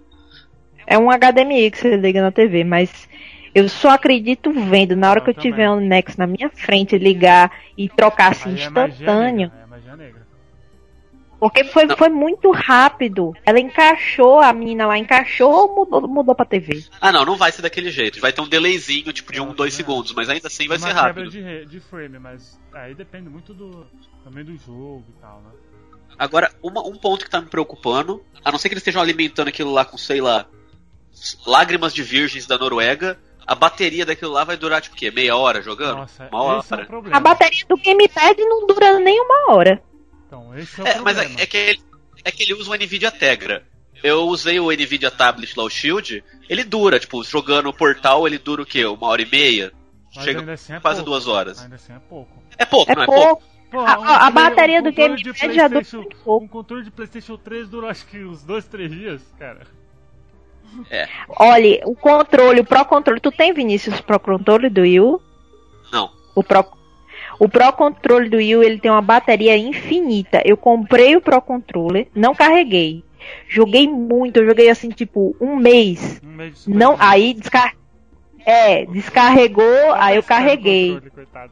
É 0.86 0.98
um 0.98 1.10
HDMI 1.10 1.72
que 1.72 1.78
você 1.78 1.96
liga 1.96 2.22
na 2.22 2.32
TV, 2.32 2.64
mas 2.64 3.08
eu 3.54 3.70
só 3.70 3.90
acredito 3.92 4.52
vendo. 4.52 4.96
Na 4.96 5.10
hora 5.10 5.20
Eu 5.20 5.24
que 5.24 5.30
eu 5.30 5.34
também. 5.34 5.52
tiver 5.52 5.70
um 5.70 5.80
Nex 5.80 6.18
na 6.18 6.28
minha 6.28 6.50
frente, 6.50 6.98
ligar 6.98 7.52
e 7.78 7.88
trocar 7.88 8.32
assim 8.32 8.50
Aí 8.56 8.62
é 8.62 8.70
magia 8.70 8.94
instantâneo. 8.94 9.52
negra, 9.52 9.62
é 9.64 9.66
magia 9.68 9.96
negra. 9.96 10.22
Porque 11.40 11.64
foi, 11.64 11.88
foi 11.96 12.10
muito 12.10 12.52
rápido. 12.52 13.34
Ela 13.44 13.60
encaixou, 13.60 14.40
a 14.40 14.54
menina 14.54 14.86
lá 14.86 14.98
encaixou, 14.98 15.74
mudou, 15.74 16.08
mudou 16.08 16.36
pra 16.36 16.46
TV. 16.46 16.84
Ah, 17.00 17.12
não, 17.12 17.26
não 17.26 17.36
vai 17.36 17.52
ser 17.52 17.64
daquele 17.64 17.90
jeito. 17.90 18.20
Vai 18.22 18.32
ter 18.32 18.42
um 18.42 18.48
delayzinho, 18.48 19.12
tipo, 19.12 19.32
de 19.32 19.42
um, 19.42 19.52
dois 19.54 19.74
também 19.74 19.86
segundos, 19.86 20.14
mas 20.14 20.30
ainda 20.30 20.48
assim 20.48 20.68
vai 20.68 20.78
Uma 20.78 20.88
ser 20.88 20.94
rápido. 20.94 21.32
De, 21.32 21.66
de 21.66 21.80
frame, 21.80 22.20
mas 22.20 22.60
aí 22.74 22.94
depende 22.94 23.28
muito 23.28 23.54
do 23.56 23.88
também 24.24 24.44
do 24.46 24.56
jogo 24.56 25.04
e 25.18 25.20
tal, 25.20 25.42
né? 25.42 25.50
Agora, 26.18 26.52
uma- 26.62 26.86
um 26.88 26.96
ponto 26.96 27.26
que 27.26 27.32
tá 27.32 27.42
me 27.42 27.48
preocupando, 27.48 28.24
a 28.44 28.52
não 28.52 28.58
ser 28.60 28.70
que 28.70 28.74
eles 28.74 28.82
estejam 28.82 29.02
alimentando 29.02 29.48
aquilo 29.48 29.72
lá 29.72 29.84
com, 29.86 29.98
sei 29.98 30.22
lá, 30.22 30.46
lágrimas 31.46 31.94
de 31.94 32.04
virgens 32.04 32.46
da 32.46 32.58
Noruega, 32.58 33.20
a 33.46 33.56
bateria 33.56 34.06
daquilo 34.06 34.32
lá 34.32 34.44
vai 34.44 34.56
durar, 34.58 34.82
tipo, 34.82 34.96
o 34.96 34.98
quê? 35.00 35.12
Meia 35.12 35.36
hora 35.36 35.62
jogando? 35.62 35.98
Nossa, 35.98 36.30
uma 36.32 36.60
esse 36.60 36.74
é 36.74 36.76
o 36.76 36.78
hora? 36.80 36.86
problema. 36.88 37.18
A 37.18 37.20
bateria 37.20 37.66
do 37.68 37.78
gamepad 37.78 38.38
não 38.40 38.68
dura 38.68 39.00
nem 39.00 39.20
uma 39.20 39.54
hora. 39.54 39.82
Então, 40.28 40.58
esse 40.58 40.80
é 40.80 40.84
o 40.84 40.88
É, 40.88 41.00
mas 41.00 41.16
problema. 41.18 41.40
é, 41.40 41.44
é 41.44 41.46
que 41.46 41.58
ele, 41.58 41.82
é 42.24 42.32
que 42.32 42.44
ele 42.44 42.54
usa 42.54 42.72
o 42.72 42.76
NVIDIA 42.76 43.12
Tegra. 43.12 43.64
Eu 44.04 44.24
usei 44.28 44.60
o 44.60 44.72
NVIDIA 44.72 45.12
Tablet 45.12 45.54
lá, 45.58 45.64
o 45.64 45.70
Shield, 45.70 46.24
ele 46.50 46.64
dura, 46.64 47.00
tipo, 47.00 47.24
jogando 47.24 47.70
o 47.70 47.74
portal, 47.74 48.26
ele 48.26 48.38
dura 48.38 48.62
o 48.64 48.66
quê? 48.66 48.86
Uma 48.86 49.08
hora 49.08 49.22
e 49.22 49.30
meia? 49.30 49.72
Mas 50.16 50.24
Chega 50.26 50.40
ainda 50.40 50.54
assim 50.54 50.74
é 50.74 50.80
quase 50.80 50.98
pouco. 50.98 51.12
duas 51.12 51.28
horas. 51.28 51.62
Ainda 51.62 51.76
assim 51.76 51.94
é 51.94 52.00
pouco. 52.00 52.32
É 52.58 52.66
pouco, 52.66 52.92
É 52.92 52.96
não 52.96 53.04
é 53.04 53.06
pouco? 53.06 53.44
Pouco. 53.72 53.86
Pô, 53.86 53.92
A- 53.92 54.00
um 54.00 54.04
a 54.04 54.32
bateria 54.32 54.80
um 54.80 54.84
do 54.84 54.92
gamepad 54.92 55.54
já 55.54 55.68
dura 55.68 55.86
muito 55.94 56.18
pouco. 56.24 56.46
Um 56.46 56.48
controle 56.48 56.84
de 56.84 56.92
PlayStation 56.92 57.38
3 57.38 57.70
dura 57.70 57.88
acho 57.90 58.06
que 58.06 58.24
uns 58.24 58.44
2, 58.44 58.66
3 58.66 58.92
dias, 58.92 59.22
cara. 59.40 59.62
Olha, 61.30 61.82
o 61.86 61.96
controle, 61.96 62.62
o 62.62 62.66
Pro 62.66 62.86
Controle. 62.86 63.20
Tu 63.20 63.32
tem, 63.32 63.54
Vinícius, 63.54 64.00
o 64.00 64.04
Pro 64.04 64.20
Controle 64.20 64.70
do 64.70 64.82
Wii 64.82 65.00
U? 65.02 65.22
Não. 65.92 66.10
O 66.34 66.44
Pro, 66.44 66.66
o 67.40 67.50
Pro 67.50 67.74
Controle 67.74 68.30
do 68.30 68.38
Wii 68.38 68.56
U, 68.56 68.64
ele 68.64 68.80
tem 68.80 68.90
uma 68.90 69.02
bateria 69.02 69.58
infinita. 69.58 70.42
Eu 70.46 70.56
comprei 70.56 71.16
o 71.16 71.22
Pro 71.22 71.42
Controller, 71.42 72.08
não 72.16 72.34
carreguei. 72.34 73.04
Joguei 73.48 73.88
muito, 73.88 74.38
eu 74.38 74.46
joguei 74.48 74.70
assim, 74.70 74.90
tipo, 74.90 75.36
um 75.40 75.56
mês. 75.56 76.22
Um 76.24 76.28
mês 76.36 76.66
Não, 76.68 76.96
aí 77.00 77.34
descar... 77.34 77.76
É, 78.44 78.86
descarregou, 78.86 79.94
aí 79.94 80.16
eu 80.16 80.24
carreguei. 80.24 80.94
controle, 80.94 81.12
coitado. 81.12 81.52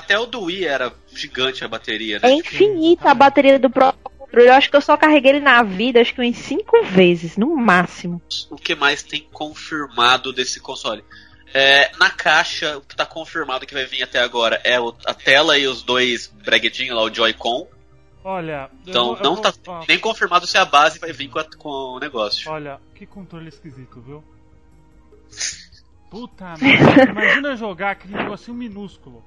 Até 0.00 0.18
o 0.18 0.26
do 0.26 0.42
Wii 0.44 0.64
era 0.64 0.92
gigante 1.14 1.62
a 1.64 1.68
bateria, 1.68 2.18
né? 2.18 2.30
É 2.30 2.32
infinita 2.34 3.10
a 3.10 3.14
bateria 3.14 3.58
do 3.58 3.68
Pro 3.70 3.92
Controle. 3.92 4.48
Eu 4.48 4.52
acho 4.54 4.70
que 4.70 4.76
eu 4.76 4.80
só 4.80 4.96
carreguei 4.96 5.32
ele 5.32 5.40
na 5.40 5.62
vida, 5.62 6.00
acho 6.00 6.14
que 6.14 6.20
uns 6.22 6.36
cinco 6.38 6.82
vezes, 6.84 7.36
no 7.36 7.54
máximo. 7.56 8.20
O 8.50 8.56
que 8.56 8.74
mais 8.74 9.02
tem 9.02 9.22
confirmado 9.32 10.32
desse 10.32 10.58
console? 10.60 11.04
É, 11.52 11.90
na 11.98 12.08
caixa, 12.10 12.78
o 12.78 12.80
que 12.80 12.94
tá 12.96 13.04
confirmado 13.04 13.66
que 13.66 13.74
vai 13.74 13.84
vir 13.84 14.02
até 14.04 14.20
agora 14.20 14.60
é 14.64 14.78
o- 14.80 14.94
a 15.04 15.12
tela 15.12 15.58
e 15.58 15.66
os 15.66 15.82
dois 15.82 16.28
breguetinhos 16.28 16.96
lá, 16.96 17.02
o 17.02 17.12
Joy-Con. 17.12 17.66
Olha, 18.22 18.70
Então 18.86 19.16
eu 19.16 19.22
não 19.22 19.34
vou- 19.34 19.42
tá 19.42 19.52
ó, 19.66 19.84
nem 19.88 19.98
confirmado 19.98 20.46
se 20.46 20.56
a 20.56 20.64
base 20.64 20.98
vai 20.98 21.12
vir 21.12 21.28
com, 21.28 21.38
a- 21.40 21.56
com 21.58 21.68
o 21.68 21.98
negócio. 21.98 22.50
Olha, 22.50 22.78
que 22.94 23.04
controle 23.06 23.48
esquisito, 23.48 24.00
viu? 24.00 24.22
Puta 26.10 26.54
merda. 26.60 27.04
Imagina 27.10 27.56
jogar 27.56 27.92
aquele 27.92 28.14
negocinho 28.16 28.56
minúsculo 28.56 29.24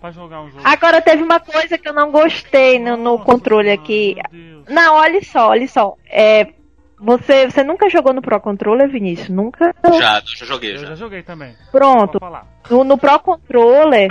pra 0.00 0.10
jogar 0.10 0.42
um 0.42 0.50
jogo. 0.50 0.62
Agora 0.64 1.00
teve 1.00 1.22
uma 1.22 1.40
coisa 1.40 1.76
que 1.78 1.88
eu 1.88 1.92
não 1.92 2.10
gostei 2.10 2.78
no, 2.78 2.96
no 2.96 3.04
Nossa 3.12 3.24
controle 3.24 3.70
aqui. 3.70 4.16
Não, 4.68 4.94
olha 4.96 5.22
só, 5.22 5.50
olha 5.50 5.68
só. 5.68 5.96
É, 6.10 6.46
você, 6.98 7.50
você 7.50 7.62
nunca 7.62 7.88
jogou 7.90 8.12
no 8.12 8.22
Pro 8.22 8.40
Controller, 8.40 8.88
Vinícius? 8.88 9.28
Nunca? 9.28 9.74
Já, 9.98 10.20
já 10.24 10.46
joguei 10.46 10.74
Eu 10.74 10.78
já. 10.78 10.86
já 10.88 10.94
joguei 10.94 11.22
também. 11.22 11.54
Pronto. 11.70 12.18
No, 12.70 12.84
no 12.84 12.98
Pro 12.98 13.18
Controller, 13.20 14.10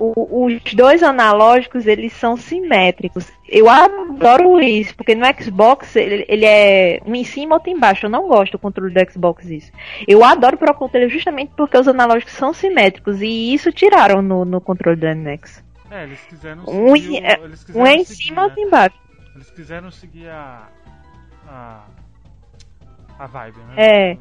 o, 0.00 0.46
os 0.46 0.74
dois 0.74 1.02
analógicos 1.02 1.86
eles 1.86 2.12
são 2.14 2.36
simétricos. 2.36 3.30
Eu 3.46 3.68
adoro 3.68 4.58
isso, 4.60 4.94
porque 4.94 5.14
no 5.14 5.26
Xbox 5.38 5.94
ele, 5.94 6.24
ele, 6.26 6.46
é 6.46 7.00
um 7.04 7.14
em 7.14 7.24
cima 7.24 7.56
outro 7.56 7.70
embaixo. 7.70 8.06
Eu 8.06 8.10
não 8.10 8.26
gosto 8.26 8.52
do 8.52 8.58
controle 8.58 8.94
do 8.94 9.12
Xbox 9.12 9.44
isso. 9.50 9.70
Eu 10.08 10.24
adoro 10.24 10.56
Pro 10.56 10.74
Controller 10.74 11.10
justamente 11.10 11.52
porque 11.56 11.76
os 11.76 11.86
analógicos 11.86 12.32
são 12.32 12.54
simétricos 12.54 13.20
e 13.20 13.52
isso 13.52 13.70
tiraram 13.70 14.22
no, 14.22 14.44
no 14.44 14.60
controle 14.60 14.96
do 14.96 15.06
NX. 15.06 15.62
É, 15.90 16.04
eles 16.04 16.20
quiseram 16.20 16.62
um, 16.66 16.96
seguir, 16.96 17.24
é, 17.24 17.40
eles 17.42 17.66
um 17.74 17.86
é 17.86 17.94
em 17.94 18.04
cima, 18.04 18.44
outro 18.44 18.60
né? 18.60 18.66
embaixo. 18.66 18.96
Eles 19.34 19.50
quiseram 19.50 19.90
seguir 19.90 20.28
a, 20.28 20.68
a 21.48 21.84
a 23.20 23.26
vibe, 23.26 23.58
né? 23.58 23.74
É. 23.76 24.18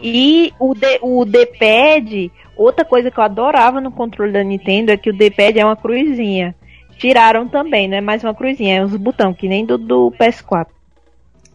E 0.00 0.54
o, 0.60 0.72
D, 0.72 1.00
o 1.02 1.24
D-pad, 1.24 2.30
outra 2.58 2.84
coisa 2.84 3.10
que 3.10 3.18
eu 3.18 3.24
adorava 3.24 3.80
no 3.80 3.90
controle 3.90 4.32
da 4.32 4.42
Nintendo 4.42 4.92
é 4.92 4.96
que 4.96 5.08
o 5.08 5.16
D-pad 5.16 5.58
é 5.58 5.64
uma 5.64 5.76
cruzinha. 5.76 6.54
Tiraram 6.98 7.48
também, 7.48 7.88
não 7.88 7.96
é 7.96 8.00
mais 8.00 8.24
uma 8.24 8.34
cruzinha, 8.34 8.78
é 8.78 8.84
uns 8.84 8.96
botão, 8.96 9.32
que 9.32 9.48
nem 9.48 9.64
do, 9.64 9.78
do 9.78 10.12
PS4. 10.18 10.66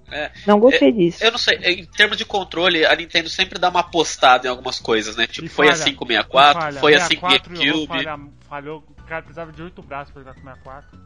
É, 0.09 0.31
não 0.45 0.59
gostei 0.59 0.89
é, 0.89 0.91
disso. 0.91 1.23
Eu 1.23 1.31
não 1.31 1.37
sei, 1.37 1.57
em 1.57 1.85
termos 1.85 2.17
de 2.17 2.23
controle, 2.23 2.85
a 2.85 2.95
Nintendo 2.95 3.27
sempre 3.29 3.59
dá 3.59 3.69
uma 3.69 3.79
apostada 3.79 4.47
em 4.47 4.49
algumas 4.49 4.79
coisas, 4.79 5.15
né? 5.15 5.25
Tipo, 5.25 5.49
foi 5.49 5.67
falha, 5.67 5.81
a 5.81 5.85
564, 5.85 6.61
falha, 6.61 6.79
foi 6.79 6.95
a 6.95 6.99
5 6.99 7.21
GameCube. 7.27 8.05
Falhou, 8.47 8.83
o 8.87 9.03
cara 9.03 9.21
precisava 9.21 9.51
de 9.51 9.61
8 9.63 9.81
braços 9.81 10.13
pra 10.13 10.21
jogar 10.21 10.35
com 10.35 10.41
64. 10.41 10.99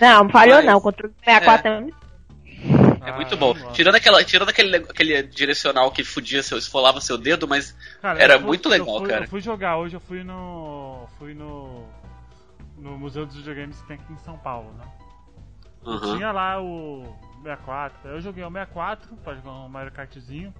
Não, 0.00 0.28
falhou 0.30 0.56
Mas, 0.56 0.64
não, 0.66 0.76
o 0.78 0.80
controle 0.80 1.12
do 1.12 1.24
64 1.24 1.68
é, 1.68 1.78
é 1.78 2.05
é 3.06 3.12
muito 3.12 3.34
ah, 3.34 3.38
bom. 3.38 3.54
Tirando, 3.72 3.94
aquela, 3.94 4.24
tirando 4.24 4.48
aquele, 4.48 4.76
aquele 4.76 5.22
direcional 5.22 5.90
que 5.90 6.02
fudia 6.04 6.42
seu, 6.42 6.58
esfolava 6.58 7.00
seu 7.00 7.16
dedo, 7.16 7.46
mas 7.46 7.76
cara, 8.02 8.20
era 8.20 8.38
fui, 8.38 8.46
muito 8.46 8.68
legal, 8.68 8.88
eu 8.88 8.98
fui, 8.98 9.08
cara. 9.08 9.24
Eu 9.24 9.28
fui 9.28 9.40
jogar 9.40 9.76
hoje, 9.78 9.94
eu 9.94 10.00
fui 10.00 10.24
no. 10.24 11.06
fui 11.18 11.34
no. 11.34 11.86
no 12.76 12.98
Museu 12.98 13.24
dos 13.24 13.36
Videogames 13.36 13.80
que 13.80 13.86
tem 13.86 13.96
aqui 13.96 14.12
em 14.12 14.18
São 14.18 14.36
Paulo, 14.38 14.72
né? 14.74 14.84
Uhum. 15.84 16.16
Tinha 16.16 16.32
lá 16.32 16.60
o 16.60 17.04
64. 17.42 18.08
Eu 18.08 18.20
joguei 18.20 18.44
o 18.44 18.50
64 18.50 19.16
pra 19.16 19.34
jogar 19.34 19.52
um 19.52 19.68
Mario 19.68 19.92
Kartzinho. 19.92 20.52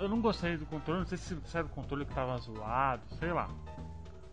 Eu 0.00 0.08
não 0.08 0.20
gostei 0.20 0.56
do 0.56 0.66
controle, 0.66 1.00
não 1.00 1.06
sei 1.06 1.18
se 1.18 1.36
era 1.54 1.66
o 1.66 1.68
controle 1.68 2.04
que 2.04 2.14
tava 2.14 2.36
zoado, 2.38 3.02
sei 3.18 3.32
lá. 3.32 3.48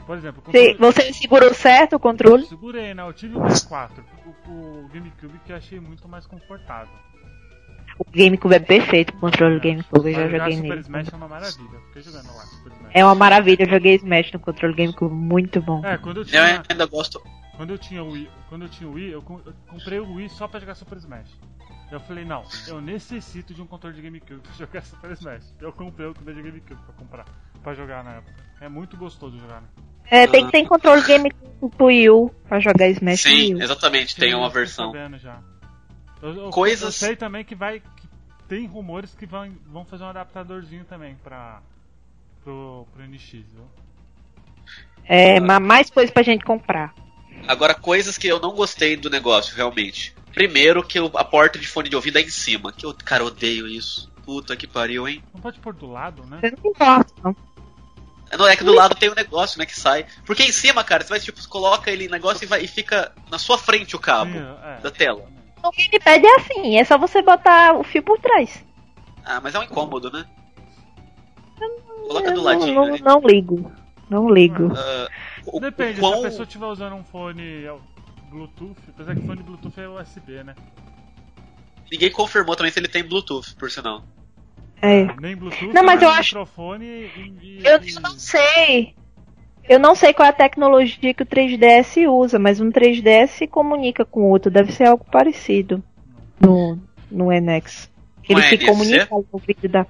Por 0.06 0.18
exemplo, 0.18 0.42
controle... 0.42 0.76
você 0.78 1.14
segurou 1.14 1.54
certo 1.54 1.96
o 1.96 2.00
controle? 2.00 2.44
Eu 2.44 2.50
segurei, 2.50 2.94
né? 2.94 3.04
Eu 3.04 3.14
tive 3.14 3.38
o 3.38 3.50
64, 3.50 4.04
o, 4.26 4.50
o 4.50 4.90
GameCube 4.94 5.40
que 5.46 5.52
eu 5.52 5.56
achei 5.56 5.80
muito 5.80 6.08
mais 6.08 6.26
confortável. 6.26 6.94
O 7.98 8.06
GameCube 8.10 8.56
é 8.56 8.60
perfeito, 8.60 9.14
o 9.14 9.20
controle 9.20 9.60
do 9.60 9.62
GameCube, 9.62 10.10
eu 10.10 10.14
já 10.14 10.28
joguei 10.28 10.56
Super 10.56 10.70
nele. 10.70 10.82
Smash 10.82 11.14
é 11.14 11.16
uma 11.16 11.28
maravilha, 11.28 11.74
eu 11.74 11.82
fiquei 11.82 12.02
jogando 12.02 12.28
lá, 12.36 12.44
Super 12.46 12.72
Smash. 12.72 12.92
É 12.94 13.06
uma 13.06 13.16
maravilha, 13.16 13.64
eu 13.64 13.70
joguei 13.70 13.96
Smash 13.96 14.32
no 14.32 14.40
controle 14.40 14.74
do 14.74 14.78
GameCube, 14.78 15.14
muito 15.14 15.62
bom. 15.62 15.86
É, 15.86 15.98
quando 15.98 16.22
eu 16.22 16.26
tinha... 16.26 16.42
Eu 16.42 16.64
ainda 16.68 16.86
gosto. 16.88 17.22
Quando 17.58 17.72
eu 17.72 17.78
tinha 17.78 18.04
o 18.04 18.12
Wii, 18.12 18.30
quando 18.50 18.64
eu 18.64 18.70
tinha 18.70 18.90
o 18.90 18.94
Wii, 18.94 19.12
eu 19.12 19.22
comprei 19.22 20.00
o 20.00 20.14
Wii 20.14 20.30
só 20.30 20.48
pra 20.48 20.60
jogar 20.60 20.74
Super 20.74 20.98
Smash. 20.98 21.30
Eu 21.92 22.00
falei, 22.00 22.24
não, 22.24 22.44
eu 22.68 22.82
necessito 22.82 23.54
de 23.54 23.62
um 23.62 23.68
controle 23.68 23.96
de 23.96 24.02
GameCube 24.02 24.40
pra 24.40 24.54
jogar 24.58 24.82
Super 24.82 25.12
Smash. 25.12 25.54
Eu 25.60 25.72
comprei 25.72 26.08
o 26.08 26.14
controle 26.16 26.42
de 26.42 26.50
GameCube 26.50 26.82
pra 26.82 26.94
comprar, 26.96 27.26
pra 27.62 27.74
jogar 27.76 28.04
na 28.04 28.14
época. 28.14 28.34
É 28.62 28.70
muito 28.70 28.98
gostoso 28.98 29.38
jogar, 29.38 29.62
né? 29.62 29.68
É, 30.12 30.28
tem, 30.28 30.46
tem 30.50 30.66
controle 30.66 31.02
GameCube 31.04 31.74
pro 31.78 31.86
Wii 31.86 32.10
U 32.10 32.30
pra 32.46 32.60
jogar 32.60 32.90
Smash 32.90 33.22
Sim, 33.22 33.62
exatamente, 33.62 34.14
tem 34.18 34.36
uma 34.36 34.50
versão. 34.50 34.94
Eu, 36.22 36.36
eu, 36.36 36.50
Coisas... 36.50 36.84
eu 36.84 37.08
sei 37.08 37.16
também 37.16 37.46
que 37.46 37.56
vai. 37.56 37.80
Que 37.80 38.08
tem 38.50 38.68
rumores 38.68 39.16
que 39.18 39.26
vão, 39.26 39.50
vão 39.68 39.86
fazer 39.86 40.04
um 40.04 40.08
adaptadorzinho 40.08 40.84
também 40.84 41.16
pra. 41.24 41.62
pro, 42.44 42.86
pro 42.94 43.08
NX, 43.08 43.32
viu? 43.32 43.66
É, 45.06 45.38
ah. 45.38 45.60
mais 45.62 45.90
coisas 45.90 46.12
pra 46.12 46.24
gente 46.24 46.44
comprar. 46.44 46.94
Agora, 47.48 47.74
coisas 47.74 48.18
que 48.18 48.28
eu 48.28 48.40
não 48.40 48.54
gostei 48.54 48.98
do 48.98 49.10
negócio, 49.10 49.56
realmente. 49.56 50.14
Primeiro, 50.34 50.84
que 50.84 51.00
a 51.00 51.24
porta 51.24 51.58
de 51.58 51.68
fone 51.68 51.88
de 51.88 51.96
ouvido 51.96 52.18
é 52.18 52.22
em 52.22 52.30
cima. 52.30 52.74
Que 52.74 52.86
eu, 52.86 52.94
cara, 52.94 53.24
odeio 53.24 53.66
isso. 53.66 54.12
Puta 54.26 54.58
que 54.58 54.68
pariu, 54.68 55.08
hein? 55.08 55.24
Não 55.34 55.42
pode 55.42 55.58
pôr 55.60 55.74
do 55.74 55.90
lado, 55.90 56.26
né? 56.26 56.40
Eu 56.44 56.52
não 56.52 56.74
gosto, 56.74 57.14
não. 57.24 57.36
Não, 58.38 58.48
é 58.48 58.56
que 58.56 58.64
do 58.64 58.74
lado 58.74 58.96
tem 58.96 59.10
um 59.10 59.16
negócio, 59.16 59.60
né, 59.60 59.66
que 59.66 59.78
sai. 59.78 60.06
Porque 60.26 60.44
em 60.44 60.52
cima, 60.52 60.84
cara, 60.84 61.04
você 61.04 61.10
vai, 61.10 61.20
tipo, 61.20 61.48
coloca 61.48 61.92
ele 61.92 62.06
em 62.06 62.10
negócio 62.10 62.44
e, 62.44 62.48
vai, 62.48 62.64
e 62.64 62.68
fica 62.68 63.12
na 63.30 63.38
sua 63.38 63.58
frente 63.58 63.96
o 63.96 64.00
cabo 64.00 64.38
é. 64.38 64.80
da 64.82 64.92
tela. 64.92 65.28
O 65.64 65.72
gamepad 65.72 66.26
é 66.26 66.36
assim, 66.36 66.78
é 66.78 66.84
só 66.84 66.98
você 66.98 67.22
botar 67.22 67.74
o 67.74 67.84
fio 67.84 68.02
por 68.02 68.20
trás. 68.20 68.64
Ah, 69.24 69.40
mas 69.42 69.54
é 69.54 69.60
um 69.60 69.64
incômodo, 69.64 70.12
né? 70.12 70.26
Coloca 72.08 72.32
do 72.32 72.42
ladinho. 72.42 72.74
Não, 72.74 72.88
não, 72.88 72.98
não 72.98 73.22
ligo. 73.22 73.72
Não 74.10 74.30
ligo. 74.30 74.68
Uh, 74.68 75.10
o, 75.46 75.60
Depende, 75.60 76.00
o 76.00 76.02
quão... 76.02 76.14
se 76.14 76.20
a 76.20 76.30
pessoa 76.30 76.44
estiver 76.44 76.66
usando 76.66 76.96
um 76.96 77.04
fone 77.04 77.66
Bluetooth, 78.30 78.78
apesar 78.90 79.16
que 79.16 79.26
fone 79.26 79.44
Bluetooth 79.44 79.80
é 79.80 79.88
USB, 79.88 80.44
né? 80.44 80.56
Ninguém 81.92 82.12
confirmou 82.12 82.56
também 82.56 82.72
se 82.72 82.80
ele 82.80 82.88
tem 82.88 83.04
Bluetooth, 83.04 83.56
por 83.56 83.70
sinal. 83.70 84.04
É. 84.82 85.08
Nem 85.20 85.36
Bluetooth, 85.36 85.74
não, 85.74 85.84
mas 85.84 86.02
eu 86.02 86.10
acho. 86.10 86.40
Microfone 86.40 86.86
e, 86.86 87.34
e, 87.42 87.62
eu, 87.64 87.74
eu 87.74 88.02
não 88.02 88.18
sei. 88.18 88.96
Eu 89.70 89.80
não 89.80 89.94
sei 89.96 90.14
qual 90.14 90.26
é 90.26 90.30
a 90.30 90.34
tecnologia 90.34 91.14
que 91.14 91.24
o 91.24 91.26
3DS 91.26 92.10
usa, 92.10 92.40
mas 92.40 92.60
um 92.60 92.72
3DS 92.72 93.28
se 93.28 93.48
comunica 93.48 94.04
com 94.04 94.22
o 94.22 94.30
outro. 94.30 94.50
Deve 94.50 94.72
ser 94.72 94.86
algo 94.86 95.06
parecido 95.10 95.84
no, 96.40 96.80
no 97.12 97.28
NX. 97.32 97.90
Ele 98.28 98.42
se 98.42 98.58
comunica 98.58 99.08
no 99.12 99.40
vídeo 99.40 99.70
da. 99.70 99.86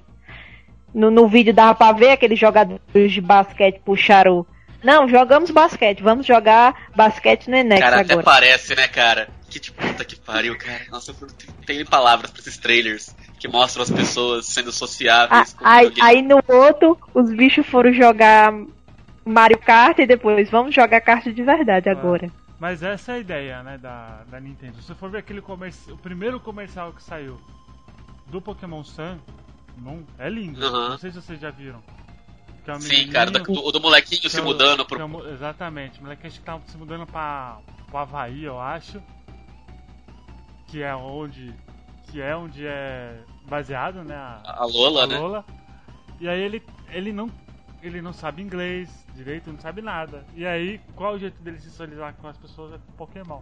No, 0.94 1.10
no 1.10 1.26
vídeo 1.26 1.54
dava 1.54 1.74
pra 1.74 1.92
ver 1.92 2.10
aqueles 2.10 2.38
jogadores 2.38 3.12
de 3.12 3.20
basquete 3.20 3.80
puxaram. 3.82 4.46
Não, 4.84 5.08
jogamos 5.08 5.50
basquete, 5.50 6.02
vamos 6.02 6.26
jogar 6.26 6.90
basquete 6.94 7.48
no 7.48 7.56
NX 7.56 7.80
cara, 7.80 8.00
agora. 8.00 8.08
Cara, 8.08 8.20
até 8.20 8.22
parece, 8.22 8.74
né, 8.74 8.88
cara? 8.88 9.28
Que 9.48 9.58
tipo, 9.58 9.80
puta 9.80 10.04
que 10.04 10.16
pariu, 10.16 10.58
cara. 10.58 10.82
Nossa, 10.90 11.12
eu 11.12 11.28
tenho 11.64 11.86
palavras 11.86 12.30
pra 12.30 12.40
esses 12.40 12.58
trailers 12.58 13.14
que 13.42 13.48
mostram 13.48 13.82
as 13.82 13.90
pessoas 13.90 14.46
sendo 14.46 14.70
sociáveis. 14.70 15.56
Ah, 15.58 15.78
aí, 15.78 15.92
aí, 16.00 16.22
no 16.22 16.40
outro, 16.46 16.96
os 17.12 17.28
bichos 17.32 17.66
foram 17.66 17.92
jogar 17.92 18.52
Mario 19.24 19.58
Kart 19.58 19.98
e 19.98 20.06
depois 20.06 20.48
vamos 20.48 20.72
jogar 20.72 21.00
kart 21.00 21.24
de 21.24 21.42
verdade 21.42 21.88
ah, 21.88 21.92
agora. 21.92 22.30
Mas 22.60 22.84
essa 22.84 23.10
é 23.10 23.14
a 23.16 23.18
ideia, 23.18 23.62
né, 23.64 23.78
da, 23.78 24.22
da 24.30 24.38
Nintendo. 24.38 24.76
Se 24.76 24.84
você 24.84 24.94
for 24.94 25.10
ver 25.10 25.18
aquele 25.18 25.40
comercial, 25.40 25.96
o 25.96 25.98
primeiro 25.98 26.38
comercial 26.38 26.92
que 26.92 27.02
saiu 27.02 27.36
do 28.28 28.40
Pokémon 28.40 28.84
Sun, 28.84 29.18
não, 29.76 30.06
é 30.20 30.30
lindo. 30.30 30.64
Uhum. 30.64 30.90
Não 30.90 30.98
sei 30.98 31.10
se 31.10 31.20
vocês 31.20 31.40
já 31.40 31.50
viram. 31.50 31.82
É 32.64 32.76
um 32.76 32.80
Sim, 32.80 33.08
cara, 33.08 33.28
do, 33.28 33.40
do, 33.40 33.72
do 33.72 33.80
molequinho 33.80 34.30
se 34.30 34.38
é 34.38 34.40
mudando 34.40 34.84
pro. 34.84 35.00
É, 35.00 35.32
exatamente, 35.32 35.98
o 35.98 36.04
molequinho 36.04 36.28
acho 36.28 36.38
que 36.38 36.46
tava 36.46 36.62
se 36.68 36.78
mudando 36.78 37.04
pra, 37.06 37.58
pro 37.88 37.98
Havaí, 37.98 38.44
eu 38.44 38.60
acho. 38.60 39.02
Que 40.68 40.80
é 40.80 40.94
onde. 40.94 41.52
Que 42.08 42.22
é 42.22 42.36
onde 42.36 42.64
é 42.64 43.18
baseado, 43.48 44.04
né? 44.04 44.14
A, 44.14 44.62
a 44.62 44.66
Lola, 44.66 45.04
a 45.04 45.06
né? 45.06 45.18
Lola. 45.18 45.44
E 46.20 46.28
aí 46.28 46.40
ele, 46.40 46.62
ele 46.90 47.12
não 47.12 47.30
ele 47.82 48.00
não 48.00 48.12
sabe 48.12 48.42
inglês 48.42 48.88
direito, 49.14 49.50
não 49.50 49.58
sabe 49.58 49.82
nada. 49.82 50.24
E 50.34 50.46
aí, 50.46 50.80
qual 50.94 51.12
é 51.12 51.16
o 51.16 51.18
jeito 51.18 51.42
dele 51.42 51.58
se 51.58 51.68
socializar 51.68 52.14
com 52.14 52.28
as 52.28 52.36
pessoas 52.36 52.74
é 52.74 52.76
com 52.78 52.92
Pokémon. 52.92 53.40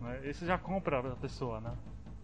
Né? 0.00 0.20
Esse 0.24 0.46
já 0.46 0.56
compra 0.56 0.98
a 0.98 1.16
pessoa, 1.16 1.60
né? 1.60 1.70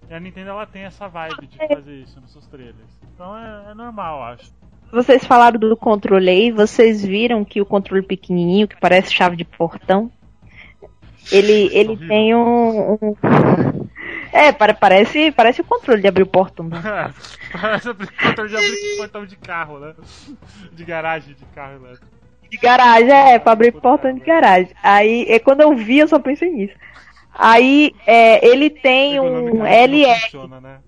E 0.09 0.15
a 0.15 0.21
Nintendo 0.21 0.51
ela 0.51 0.67
tem 0.67 0.83
essa 0.83 1.09
vibe 1.09 1.47
de 1.47 1.59
fazer 1.59 1.95
isso 1.97 2.21
nos 2.21 2.33
seus 2.33 2.47
trailers. 2.47 3.01
Então 3.15 3.37
é, 3.37 3.71
é 3.71 3.75
normal, 3.75 4.23
acho. 4.23 4.51
Vocês 4.91 5.25
falaram 5.25 5.59
do 5.59 5.77
controle 5.77 6.31
aí, 6.31 6.51
vocês 6.53 7.05
viram 7.05 7.45
que 7.45 7.61
o 7.61 7.67
controle 7.67 8.03
pequenininho, 8.03 8.69
que 8.69 8.79
parece 8.79 9.13
chave 9.13 9.37
de 9.37 9.45
portão, 9.45 10.11
ele, 11.33 11.69
ele 11.73 11.97
tem 11.97 12.35
um, 12.35 12.93
um, 12.95 13.17
é, 14.37 14.53
parece, 14.53 15.31
parece 15.33 15.61
o 15.61 15.64
controle 15.64 16.01
de 16.01 16.09
abrir 16.09 16.22
o 16.22 16.27
portão. 16.27 16.68
Né? 16.68 16.81
parece 17.53 17.88
o 17.88 17.94
controle 17.94 18.51
de 18.51 18.57
abrir 18.57 18.94
o 18.94 18.96
portão 18.99 19.27
de 19.27 19.37
carro, 19.37 19.79
né? 19.79 19.94
De 20.72 20.85
garagem 20.85 21.35
de 21.35 21.44
carro 21.55 21.77
elétrico. 21.77 22.07
De 22.51 22.57
garagem, 22.59 23.11
é, 23.11 23.38
pra 23.38 23.53
abrir 23.53 23.72
portão 23.72 24.12
de 24.12 24.20
garagem. 24.20 24.70
Aí, 24.83 25.27
é, 25.29 25.38
quando 25.38 25.62
eu 25.62 25.75
vi, 25.75 25.99
eu 25.99 26.09
só 26.09 26.18
pensei 26.18 26.51
nisso. 26.51 26.75
Aí, 27.35 27.94
é, 28.07 28.46
ele 28.46 28.70
tem 28.70 29.18
um 29.20 29.64
LR. 29.66 30.20
Funciona, 30.20 30.61
né? 30.61 30.79